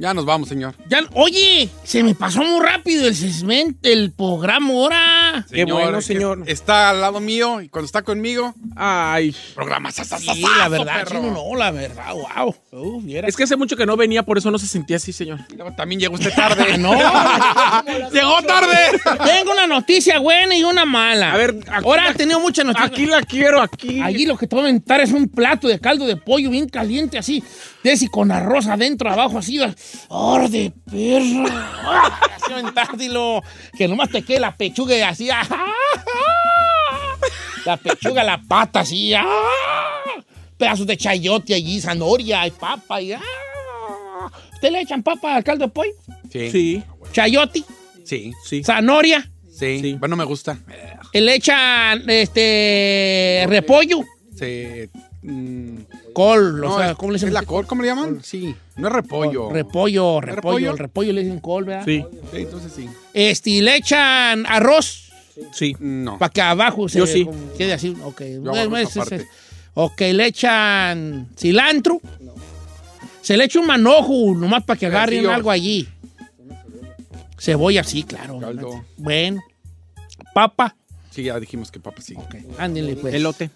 Ya 0.00 0.14
nos 0.14 0.24
vamos, 0.24 0.48
señor. 0.48 0.76
Ya, 0.88 1.00
oye, 1.14 1.68
se 1.82 2.04
me 2.04 2.14
pasó 2.14 2.40
muy 2.44 2.64
rápido 2.64 3.08
el 3.08 3.16
segmento, 3.16 3.88
el 3.88 4.12
programa 4.12 4.70
ahora. 4.70 5.46
Qué 5.50 5.64
bueno, 5.64 6.00
señor. 6.00 6.44
Está 6.46 6.90
al 6.90 7.00
lado 7.00 7.18
mío 7.18 7.60
y 7.60 7.68
cuando 7.68 7.86
está 7.86 8.02
conmigo, 8.02 8.54
Ay. 8.76 9.34
programa 9.56 9.90
Sí, 9.90 10.02
la 10.56 10.68
verdad, 10.68 11.04
sí, 11.08 11.14
no, 11.14 11.32
no, 11.32 11.56
la 11.56 11.72
verdad, 11.72 12.14
wow. 12.14 13.00
Viera. 13.02 13.26
Es 13.26 13.36
que 13.36 13.42
hace 13.42 13.56
mucho 13.56 13.76
que 13.76 13.86
no 13.86 13.96
venía, 13.96 14.22
por 14.22 14.38
eso 14.38 14.52
no 14.52 14.58
se 14.60 14.68
sentía 14.68 14.98
así, 14.98 15.12
señor. 15.12 15.40
También 15.76 16.00
llegó 16.00 16.14
usted 16.14 16.32
tarde. 16.32 16.78
no. 16.78 16.92
Llegó 18.12 18.40
tarde. 18.46 18.76
Tengo 19.24 19.50
una 19.52 19.66
noticia 19.66 20.20
buena 20.20 20.54
y 20.56 20.62
una 20.62 20.84
mala. 20.84 21.32
A 21.32 21.36
ver, 21.36 21.56
aquí 21.68 21.84
ahora 21.84 22.04
la- 22.04 22.10
ha 22.10 22.14
tenido 22.14 22.38
muchas 22.38 22.64
noticias. 22.64 22.90
Aquí 22.92 23.06
la 23.06 23.22
quiero, 23.22 23.60
aquí. 23.60 24.00
Allí 24.00 24.26
lo 24.26 24.36
que 24.38 24.46
te 24.46 24.54
voy 24.54 24.64
a 24.64 24.68
aventar 24.68 25.00
es 25.00 25.10
un 25.10 25.28
plato 25.28 25.66
de 25.66 25.80
caldo 25.80 26.06
de 26.06 26.16
pollo 26.16 26.50
bien 26.50 26.68
caliente, 26.68 27.18
así. 27.18 27.42
De 27.82 27.92
ese 27.92 28.08
con 28.08 28.30
arroz 28.30 28.66
adentro, 28.66 29.10
abajo, 29.10 29.38
así. 29.38 29.58
¡Orde, 30.08 30.72
perro! 30.90 31.44
¡Ah! 31.50 32.20
Así 32.36 32.52
aventártelo. 32.52 33.42
Que 33.76 33.86
nomás 33.88 34.10
te 34.10 34.22
quede 34.22 34.40
la 34.40 34.56
pechuga 34.56 34.96
y 34.96 35.00
así. 35.02 35.28
¡ah! 35.30 35.44
La 37.64 37.76
pechuga, 37.76 38.24
la 38.24 38.40
pata, 38.40 38.80
así. 38.80 39.12
¡ah! 39.14 39.24
pedazos 40.56 40.86
de 40.88 40.96
chayote 40.96 41.54
allí, 41.54 41.80
zanahoria 41.80 42.46
y 42.46 42.50
papa. 42.50 43.00
Y, 43.00 43.12
¡ah! 43.12 43.20
¿Usted 44.54 44.72
le 44.72 44.80
echan 44.80 45.02
papa 45.02 45.36
al 45.36 45.44
caldo 45.44 45.66
de 45.66 45.70
pollo? 45.72 45.92
Sí. 46.32 46.50
Sí. 46.50 46.82
Chayote, 47.12 47.62
Sí. 48.04 48.32
Sí. 48.44 48.64
zanahoria, 48.64 49.30
Sí. 49.56 49.96
Bueno, 49.98 50.16
me 50.16 50.24
gusta. 50.24 50.58
le 51.12 51.34
echan 51.34 52.08
este 52.08 53.44
repollo, 53.48 54.00
Sí. 54.36 54.88
mm, 55.22 55.78
col, 56.18 56.64
o 56.64 56.68
no, 56.68 56.76
sea, 56.78 56.90
es- 56.90 56.96
¿cómo 56.96 57.12
le 57.12 57.16
dicen? 57.16 57.28
¿Es 57.28 57.32
la 57.34 57.42
col? 57.42 57.66
¿Cómo 57.66 57.82
le 57.82 57.88
llaman? 57.88 58.20
Sí. 58.22 58.54
No 58.76 58.88
es 58.88 58.92
repollo. 58.92 59.50
Repollo, 59.50 60.20
repollo, 60.20 60.20
repollo? 60.20 60.70
el 60.72 60.78
repollo 60.78 61.12
le 61.12 61.22
dicen 61.22 61.40
col, 61.40 61.64
¿verdad? 61.64 61.84
Sí. 61.84 62.04
Sí, 62.32 62.36
entonces 62.38 62.72
sí. 62.74 62.88
Este, 63.14 63.62
le 63.62 63.76
echan 63.76 64.44
arroz 64.46 65.10
Sí. 65.52 65.76
No. 65.78 66.18
para 66.18 66.30
que 66.32 66.40
abajo 66.42 66.88
se 66.88 66.98
Yo 66.98 67.06
sí. 67.06 67.24
como 67.24 67.52
quede 67.56 67.72
así. 67.72 67.96
Ok, 68.04 68.20
Yo 68.22 68.26
hago 68.36 68.42
Bueno, 68.50 68.76
arroz 68.76 68.80
ese- 68.90 69.00
ese- 69.00 69.14
aparte. 69.14 69.28
ok, 69.74 70.00
le 70.12 70.26
echan 70.26 71.28
cilantro. 71.36 72.00
Se 73.22 73.36
le 73.36 73.44
echa 73.44 73.60
un 73.60 73.66
manojo 73.66 74.34
nomás 74.34 74.64
para 74.64 74.78
que 74.78 74.86
agarren 74.86 75.26
algo 75.26 75.50
allí. 75.50 75.86
Cebolla, 77.38 77.84
sí, 77.84 78.02
claro. 78.02 78.38
Caldo. 78.40 78.84
Bueno. 78.96 79.40
Papa. 80.34 80.74
Sí, 81.10 81.22
ya 81.24 81.38
dijimos 81.38 81.70
que 81.70 81.78
papa 81.80 82.00
sí. 82.02 82.14
Ok, 82.16 82.34
ándele 82.58 82.96
pues. 82.96 83.14
Elote. 83.14 83.50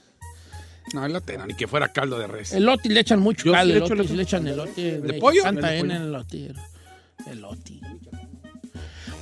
No, 0.95 1.07
elote, 1.07 1.39
no, 1.39 1.47
ni 1.47 1.55
que 1.55 1.67
fuera 1.67 1.89
caldo 1.89 2.19
de 2.19 2.27
res. 2.27 2.53
Elote 2.53 2.89
le 2.89 3.01
echan 3.01 3.21
mucho 3.21 3.45
Yo 3.45 3.53
sí 3.53 3.57
caldo. 3.57 3.73
le 3.73 3.77
elote, 3.79 3.93
elote. 3.95 4.09
sí 4.09 4.17
le 4.17 4.23
echan 4.23 4.47
elote. 4.47 5.01
¿De 5.01 5.15
pollo? 5.15 5.47
el 5.47 5.91
elote. 5.91 6.53
Elote. 7.31 7.81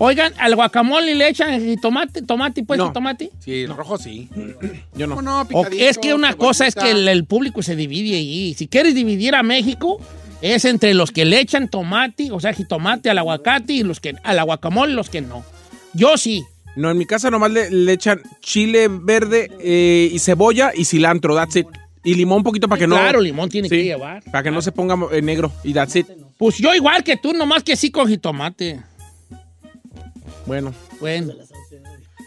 Oigan, 0.03 0.32
al 0.39 0.55
guacamole 0.55 1.15
le 1.15 1.28
echan 1.28 1.78
tomate, 1.78 2.23
tomate, 2.23 2.65
pues, 2.65 2.78
No. 2.78 2.91
tomate. 2.91 3.31
Sí, 3.39 3.65
el 3.65 3.77
rojo 3.77 3.99
sí. 3.99 4.31
Yo 4.95 5.07
no. 5.07 5.16
¿Cómo 5.16 5.23
no? 5.23 5.47
Es 5.73 5.99
que 5.99 6.15
una 6.15 6.32
cosa 6.32 6.66
es 6.66 6.74
que 6.74 6.91
el, 6.91 7.24
público 7.27 7.62
se 7.62 7.77
divide 7.77 8.16
ahí. 8.16 8.55
Si 8.55 8.66
quieres 8.66 8.95
dividir 8.95 9.35
a 9.35 9.43
México, 9.43 10.01
es 10.41 10.65
entre 10.65 10.95
los 10.95 11.11
que 11.11 11.27
le 11.27 11.39
echan 11.39 11.69
tomate, 11.69 12.31
o 12.32 12.41
sea, 12.41 12.55
jitomate 12.55 13.11
al 13.11 13.19
aguacate 13.19 13.74
y 13.74 13.82
los 13.82 14.01
que 14.01 14.15
al 14.23 14.43
guacamole 14.43 14.93
y 14.93 14.97
los 14.97 15.11
que 15.11 15.20
no. 15.20 15.45
Yo 15.93 16.16
sí. 16.16 16.45
No, 16.77 16.91
en 16.91 16.99
mi 16.99 17.07
casa 17.07 17.31
nomás 17.31 17.51
le, 17.51 17.71
le 17.71 17.93
echan 17.93 18.21
chile 18.41 18.89
verde 18.91 19.51
eh, 19.61 20.09
y 20.13 20.19
cebolla 20.19 20.73
y 20.75 20.85
cilantro, 20.85 21.35
that's 21.35 21.57
it. 21.57 21.67
Y 22.05 22.15
limón 22.15 22.39
un 22.39 22.45
poquito 22.45 22.67
para 22.69 22.79
que 22.79 22.87
no... 22.87 22.97
Claro, 22.97 23.21
limón 23.21 23.51
tiene 23.51 23.69
Sí, 23.69 23.77
que 23.77 23.85
llevar. 23.85 24.23
Para 24.25 24.43
que 24.45 24.51
no 24.51 24.63
se 24.63 24.73
ponga 24.73 24.97
eh, 25.13 25.21
negro 25.21 25.53
y 25.65 25.75
that's 25.75 25.97
it. 25.97 26.07
Pues 26.39 26.57
yo 26.59 26.75
igual 26.75 27.05
que 27.05 27.17
tú, 27.19 27.33
nomás 27.35 27.63
que 27.63 27.77
sí 27.77 27.91
con 27.91 28.09
jitomate. 28.09 28.81
Bueno. 30.47 30.73
Bueno. 31.01 31.35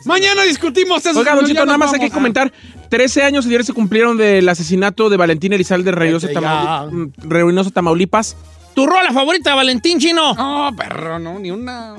Mañana 0.06 0.44
discutimos 0.44 1.06
eso. 1.06 1.18
Oiga, 1.20 1.34
Don 1.36 1.46
Cheto, 1.46 1.60
ya 1.62 1.66
nada 1.66 1.78
más 1.78 1.94
hay 1.94 2.00
que 2.00 2.06
vamos. 2.10 2.14
comentar. 2.16 2.54
13 2.90 3.24
años 3.24 3.46
ayer 3.48 3.64
se 3.66 3.74
cumplieron 3.74 4.18
del 4.18 4.48
asesinato 4.50 5.10
de 5.10 5.18
Valentín 5.18 5.54
Elizalde 5.54 5.92
Reynoso, 5.92 6.28
Vete 6.28 6.40
ya. 6.42 6.84
Tamauli- 6.86 6.92
mm, 6.92 7.30
Reynoso, 7.30 7.72
Tamaulipas. 7.72 8.36
¿Tu 8.76 8.86
rola 8.86 9.12
favorita, 9.14 9.56
Valentín 9.56 10.00
Chino? 10.00 10.34
No, 10.36 10.72
perro, 10.76 11.18
no, 11.20 11.40
ni 11.40 11.50
una. 11.52 11.96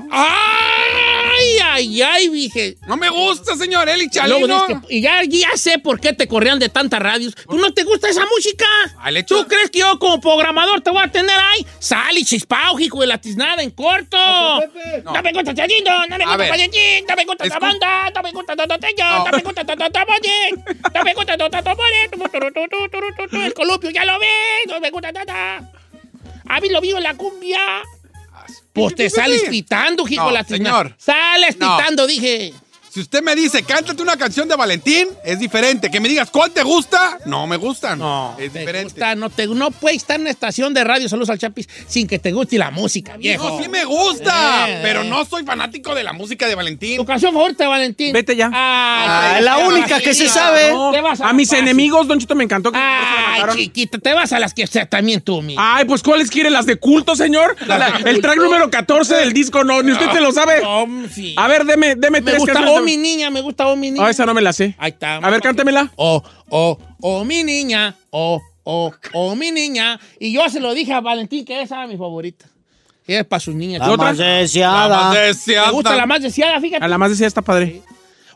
¡Ay, 1.45 1.57
ay, 1.61 2.01
ay! 2.01 2.29
Dije. 2.29 2.77
No 2.87 2.97
me 2.97 3.09
gusta, 3.09 3.55
señor 3.55 3.87
Eli 3.89 4.09
Luego 4.27 4.47
Chalino. 4.47 4.67
que- 4.87 4.95
y 4.97 5.01
ya, 5.01 5.21
ya 5.23 5.49
sé 5.55 5.79
por 5.79 5.99
qué 5.99 6.13
te 6.13 6.27
corrían 6.27 6.59
de 6.59 6.69
tantas 6.69 6.99
radios. 6.99 7.35
¿Tú 7.35 7.57
no 7.57 7.73
te 7.73 7.83
gusta 7.83 8.09
esa 8.09 8.25
música? 8.25 8.65
Al 8.99 9.17
hecho- 9.17 9.35
¿Tú 9.43 9.47
crees 9.47 9.69
que 9.69 9.79
yo 9.79 9.97
como 9.99 10.19
programador 10.19 10.81
te 10.81 10.89
voy 10.89 11.03
a 11.03 11.11
tener 11.11 11.35
ahí? 11.37 11.65
Sal 11.79 12.17
y 12.17 12.25
chispao, 12.25 12.79
hijo 12.79 13.01
de 13.01 13.07
la 13.07 13.19
tiznada, 13.19 13.61
en 13.63 13.71
corto. 13.71 14.17
No, 15.03 15.21
me 15.23 15.31
gusta 15.33 15.53
Chayito, 15.53 15.91
no 16.09 16.17
me 16.17 16.25
gusta. 16.25 16.37
Valentín, 16.49 17.05
no 17.07 17.15
me 17.15 17.25
gusta 17.25 17.45
Escu- 17.45 17.59
banda, 17.59 18.11
no 18.15 18.21
me 18.23 18.31
gusta 18.31 18.55
Tototeño, 18.55 19.25
no 19.25 19.31
me 19.31 19.43
gusta 19.43 19.65
Tototomoye, 19.65 20.49
no 20.95 21.03
me 21.03 21.13
gusta 21.13 21.37
Tototomoye, 21.37 22.09
el 23.45 23.53
columpio 23.53 23.89
ya 23.89 24.05
lo 24.05 24.19
ves, 24.19 24.29
no 24.67 24.79
me 24.79 24.89
gusta 24.91 25.11
nada. 25.11 25.71
A 26.47 26.59
mí 26.61 26.69
lo 26.69 26.79
vivo 26.81 26.97
en 26.97 27.03
la 27.03 27.15
cumbia. 27.15 27.59
Pues 28.73 28.95
te 28.95 29.09
sales 29.09 29.43
pitando, 29.49 30.05
hijo 30.07 30.23
No, 30.23 30.27
de 30.27 30.33
la 30.33 30.43
tiznada. 30.43 30.83
señor. 30.83 30.95
Sales 30.99 31.57
No. 31.57 31.77
pitando, 31.77 32.07
dije. 32.07 32.53
Si 32.95 33.01
usted 33.01 33.21
me 33.21 33.35
dice, 33.35 33.61
cántate 33.63 34.01
una 34.01 34.15
canción 34.15 34.47
de 34.47 34.55
Valentín, 34.55 35.09
es 35.25 35.37
diferente. 35.37 35.91
Que 35.91 35.99
me 35.99 36.07
digas, 36.07 36.29
¿cuál 36.31 36.51
te 36.51 36.63
gusta? 36.63 37.17
No 37.25 37.45
me 37.45 37.57
gustan. 37.57 37.99
No, 37.99 38.37
es 38.39 38.53
te 38.53 38.59
diferente. 38.59 38.83
gusta, 38.93 39.15
no, 39.15 39.29
te, 39.29 39.47
no 39.47 39.69
puedes 39.71 39.97
estar 39.97 40.15
en 40.15 40.21
una 40.21 40.29
estación 40.29 40.73
de 40.73 40.81
radio, 40.85 41.09
saludos 41.09 41.29
al 41.29 41.37
Chapis, 41.37 41.67
sin 41.89 42.07
que 42.07 42.19
te 42.19 42.31
guste 42.31 42.57
la 42.57 42.71
música, 42.71 43.17
viejo. 43.17 43.49
No, 43.49 43.61
sí 43.61 43.67
me 43.67 43.83
gusta, 43.83 44.69
Eh, 44.69 44.79
pero 44.81 45.01
eh. 45.01 45.09
no 45.09 45.25
soy 45.25 45.43
fanático 45.43 45.93
de 45.93 46.05
la 46.05 46.13
música 46.13 46.47
de 46.47 46.55
Valentín. 46.55 46.95
¿Tu 46.95 47.05
canción 47.05 47.33
favorita, 47.33 47.67
Valentín? 47.67 48.13
Vete 48.13 48.33
ya. 48.37 48.49
Ay, 48.53 49.43
la 49.43 49.57
te 49.57 49.61
vas 49.63 49.73
única 49.73 49.95
a 49.97 49.99
que 49.99 50.13
se 50.13 50.29
sabe. 50.29 50.71
no, 50.71 50.91
te 50.93 51.01
vas 51.01 51.19
A 51.19 51.33
mis 51.33 51.49
fácil. 51.49 51.65
enemigos, 51.65 52.07
Don 52.07 52.17
Chito, 52.17 52.33
me 52.33 52.45
encantó 52.45 52.71
que 52.71 52.77
la 52.77 53.33
Ay, 53.33 53.43
chiquita, 53.57 53.97
te 53.97 54.13
vas 54.13 54.31
a 54.31 54.39
las 54.39 54.53
que 54.53 54.63
o 54.63 54.67
sea, 54.67 54.85
también 54.85 55.19
tú, 55.19 55.41
mi. 55.41 55.55
Ay, 55.59 55.83
pues 55.83 56.01
¿cuáles 56.01 56.29
quiere? 56.31 56.49
¿Las 56.49 56.65
de 56.65 56.77
culto, 56.77 57.17
señor? 57.17 57.57
La- 57.67 57.91
de 57.91 58.09
el 58.09 58.21
track 58.21 58.37
número 58.37 58.69
14 58.69 59.15
del 59.15 59.33
disco, 59.33 59.65
no, 59.65 59.83
ni 59.83 59.91
usted 59.91 60.09
se 60.13 60.21
lo 60.21 60.31
sabe. 60.31 60.61
No, 60.61 60.87
sí. 61.13 61.33
A 61.37 61.49
ver, 61.49 61.65
deme, 61.65 61.95
deme 61.95 62.21
me 62.21 62.21
tres 62.21 62.37
gusta 62.37 62.53
canciones 62.53 62.79
de- 62.79 62.84
mi 62.85 62.97
niña, 62.97 63.29
me 63.29 63.41
gusta 63.41 63.67
Oh, 63.67 63.75
mi 63.75 63.91
niña. 63.91 64.05
Ah, 64.05 64.09
esa 64.11 64.25
no 64.25 64.33
me 64.33 64.41
la 64.41 64.53
sé. 64.53 64.75
Ahí 64.77 64.91
está. 64.91 65.17
A 65.17 65.29
ver, 65.29 65.41
cántemela. 65.41 65.91
Oh, 65.95 66.23
oh, 66.49 66.77
oh, 67.01 67.25
mi 67.25 67.43
niña. 67.43 67.95
Oh, 68.11 68.41
oh, 68.63 68.93
oh, 69.13 69.35
mi 69.35 69.51
niña. 69.51 69.99
Y 70.19 70.31
yo 70.33 70.47
se 70.49 70.59
lo 70.59 70.73
dije 70.73 70.93
a 70.93 71.01
Valentín 71.01 71.43
que 71.45 71.61
esa 71.61 71.75
era 71.77 71.87
mi 71.87 71.97
favorita. 71.97 72.45
Y 73.07 73.13
es 73.13 73.25
para 73.25 73.39
sus 73.39 73.53
niñas. 73.55 73.87
La 73.87 73.97
más 73.97 74.17
deseada. 74.17 74.87
La 74.87 74.95
más 74.97 75.13
¿Te 75.13 75.19
deseada. 75.19 75.69
gusta 75.71 75.95
la 75.95 76.05
más 76.05 76.21
deseada? 76.21 76.59
Fíjate. 76.61 76.83
A 76.83 76.87
la 76.87 76.97
más 76.97 77.09
decía 77.11 77.27
está 77.27 77.41
padre. 77.41 77.81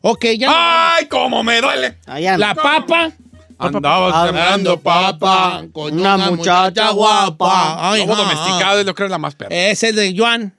Ok, 0.02 0.26
ya. 0.38 0.48
no- 0.48 0.54
¡Ay, 0.56 1.06
cómo 1.08 1.44
me 1.44 1.60
duele! 1.62 1.98
Allá. 2.06 2.38
La 2.38 2.54
papa. 2.56 3.12
Andaba 3.58 4.26
sembrando 4.26 4.80
papa. 4.80 5.66
con 5.74 6.00
Una 6.00 6.18
muchacha 6.18 6.92
guapa. 6.92 7.92
Ay, 7.92 8.02
Lobo 8.02 8.16
no. 8.16 8.22
domesticado 8.24 8.80
es 8.80 8.86
lo 8.86 8.96
que 8.96 9.04
es 9.04 9.10
la 9.10 9.18
más 9.18 9.36
perra. 9.36 9.54
Ese 9.54 9.90
es 9.90 9.96
de 9.96 10.16
Joan. 10.18 10.54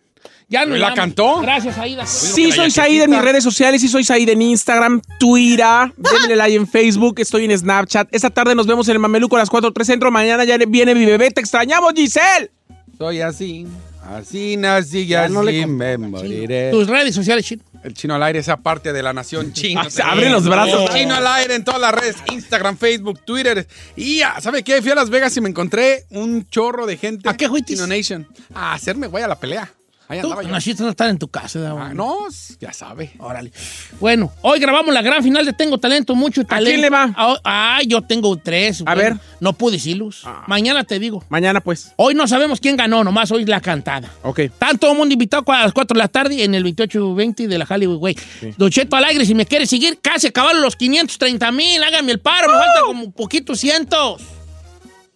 Ya 0.50 0.66
no 0.66 0.74
¿La 0.74 0.94
cantó? 0.94 1.40
Gracias, 1.40 1.78
Aida. 1.78 2.04
Sí, 2.04 2.50
soy 2.50 2.72
Said 2.72 3.02
en 3.02 3.10
mis 3.10 3.22
redes 3.22 3.44
sociales, 3.44 3.80
sí 3.80 3.86
soy 3.86 4.02
Said 4.02 4.28
en 4.28 4.42
Instagram, 4.42 5.00
Twitter, 5.20 5.94
denle 5.96 6.34
like 6.34 6.56
en 6.56 6.66
Facebook, 6.66 7.20
estoy 7.20 7.44
en 7.44 7.56
Snapchat. 7.56 8.08
Esta 8.10 8.30
tarde 8.30 8.56
nos 8.56 8.66
vemos 8.66 8.88
en 8.88 8.94
el 8.94 8.98
Mameluco 8.98 9.36
a 9.36 9.38
las 9.38 9.48
4 9.48 9.72
3 9.72 9.86
centro. 9.86 10.10
Mañana 10.10 10.42
ya 10.42 10.58
viene 10.58 10.92
mi 10.92 11.06
bebé. 11.06 11.30
Te 11.30 11.40
extrañamos, 11.40 11.92
Giselle. 11.94 12.50
Soy 12.98 13.20
así, 13.20 13.64
así 14.02 14.56
nací 14.56 14.98
y 14.98 15.06
Ya 15.06 15.24
así 15.24 15.32
no 15.32 15.44
le 15.44 15.64
me 15.68 15.96
moriré. 15.96 16.72
Tus 16.72 16.88
redes 16.88 17.14
sociales, 17.14 17.46
chino. 17.46 17.62
El 17.84 17.94
chino 17.94 18.16
al 18.16 18.22
aire, 18.24 18.40
esa 18.40 18.56
parte 18.56 18.92
de 18.92 19.04
la 19.04 19.12
nación 19.12 19.52
china. 19.54 19.88
Se 19.88 20.02
abren 20.02 20.32
los 20.32 20.48
brazos. 20.48 20.90
El 20.90 20.98
chino 20.98 21.14
al 21.14 21.28
aire 21.28 21.54
en 21.54 21.62
todas 21.62 21.80
las 21.80 21.94
redes, 21.94 22.16
Instagram, 22.28 22.76
Facebook, 22.76 23.20
Twitter. 23.24 23.68
Y 23.94 24.18
ya, 24.18 24.40
¿sabe 24.40 24.64
qué? 24.64 24.82
Fui 24.82 24.90
a 24.90 24.96
Las 24.96 25.10
Vegas 25.10 25.36
y 25.36 25.40
me 25.40 25.48
encontré 25.48 26.06
un 26.10 26.44
chorro 26.48 26.86
de 26.86 26.96
gente. 26.96 27.28
¿A 27.28 27.36
qué 27.36 27.48
fuiste? 27.48 27.74
Chino 27.74 27.86
Nation. 27.86 28.26
A 28.52 28.74
hacerme 28.74 29.06
güey 29.06 29.22
a 29.22 29.28
la 29.28 29.38
pelea. 29.38 29.72
Ahí 30.10 30.20
Tú 30.20 30.26
andaba 30.26 30.42
yo. 30.42 30.48
naciste 30.48 30.82
no 30.82 30.88
estar 30.90 31.08
en 31.08 31.18
tu 31.18 31.28
casa. 31.28 31.60
Ah, 31.70 31.92
no, 31.94 32.16
ya 32.60 32.72
sabe. 32.72 33.12
Órale. 33.20 33.52
Bueno, 34.00 34.32
hoy 34.42 34.58
grabamos 34.58 34.92
la 34.92 35.02
gran 35.02 35.22
final 35.22 35.46
de 35.46 35.52
Tengo 35.52 35.78
Talento, 35.78 36.16
mucho 36.16 36.44
talento. 36.44 36.68
quién 36.68 36.80
le 36.80 36.90
va? 36.90 37.12
Ah, 37.16 37.36
ah, 37.44 37.78
yo 37.86 38.02
tengo 38.02 38.36
tres. 38.36 38.80
A 38.80 38.94
Bueno, 38.94 39.00
ver. 39.02 39.16
No 39.38 39.52
pude 39.52 39.74
decirlos. 39.74 40.24
Mañana 40.48 40.82
te 40.82 40.98
digo. 40.98 41.22
Mañana, 41.28 41.60
pues. 41.60 41.92
Hoy 41.94 42.14
no 42.16 42.26
sabemos 42.26 42.58
quién 42.58 42.76
ganó, 42.76 43.04
nomás 43.04 43.30
hoy 43.30 43.44
la 43.44 43.60
cantada. 43.60 44.10
Ok. 44.24 44.40
Están 44.40 44.78
todo 44.78 44.90
el 44.90 44.98
mundo 44.98 45.12
invitado 45.12 45.44
a 45.52 45.62
las 45.62 45.72
4 45.72 45.94
de 45.94 45.98
la 45.98 46.08
tarde 46.08 46.42
en 46.42 46.56
el 46.56 46.64
2820 46.64 47.46
de 47.46 47.58
la 47.58 47.64
Hollywood 47.70 47.98
Way. 47.98 48.18
Don 48.58 48.68
Cheto 48.68 48.96
Alegre, 48.96 49.24
si 49.24 49.36
me 49.36 49.46
quiere 49.46 49.64
seguir, 49.66 50.00
casi 50.02 50.26
acabaron 50.26 50.60
los 50.60 50.74
530 50.74 51.52
mil. 51.52 51.80
Háganme 51.84 52.10
el 52.10 52.18
paro, 52.18 52.48
me 52.48 52.58
falta 52.58 52.80
como 52.84 53.12
poquitos 53.12 53.60
cientos. 53.60 54.20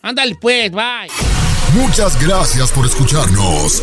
Ándale 0.03 0.37
pues, 0.41 0.71
bye. 0.71 1.09
Muchas 1.75 2.25
gracias 2.25 2.71
por 2.71 2.87
escucharnos. 2.87 3.83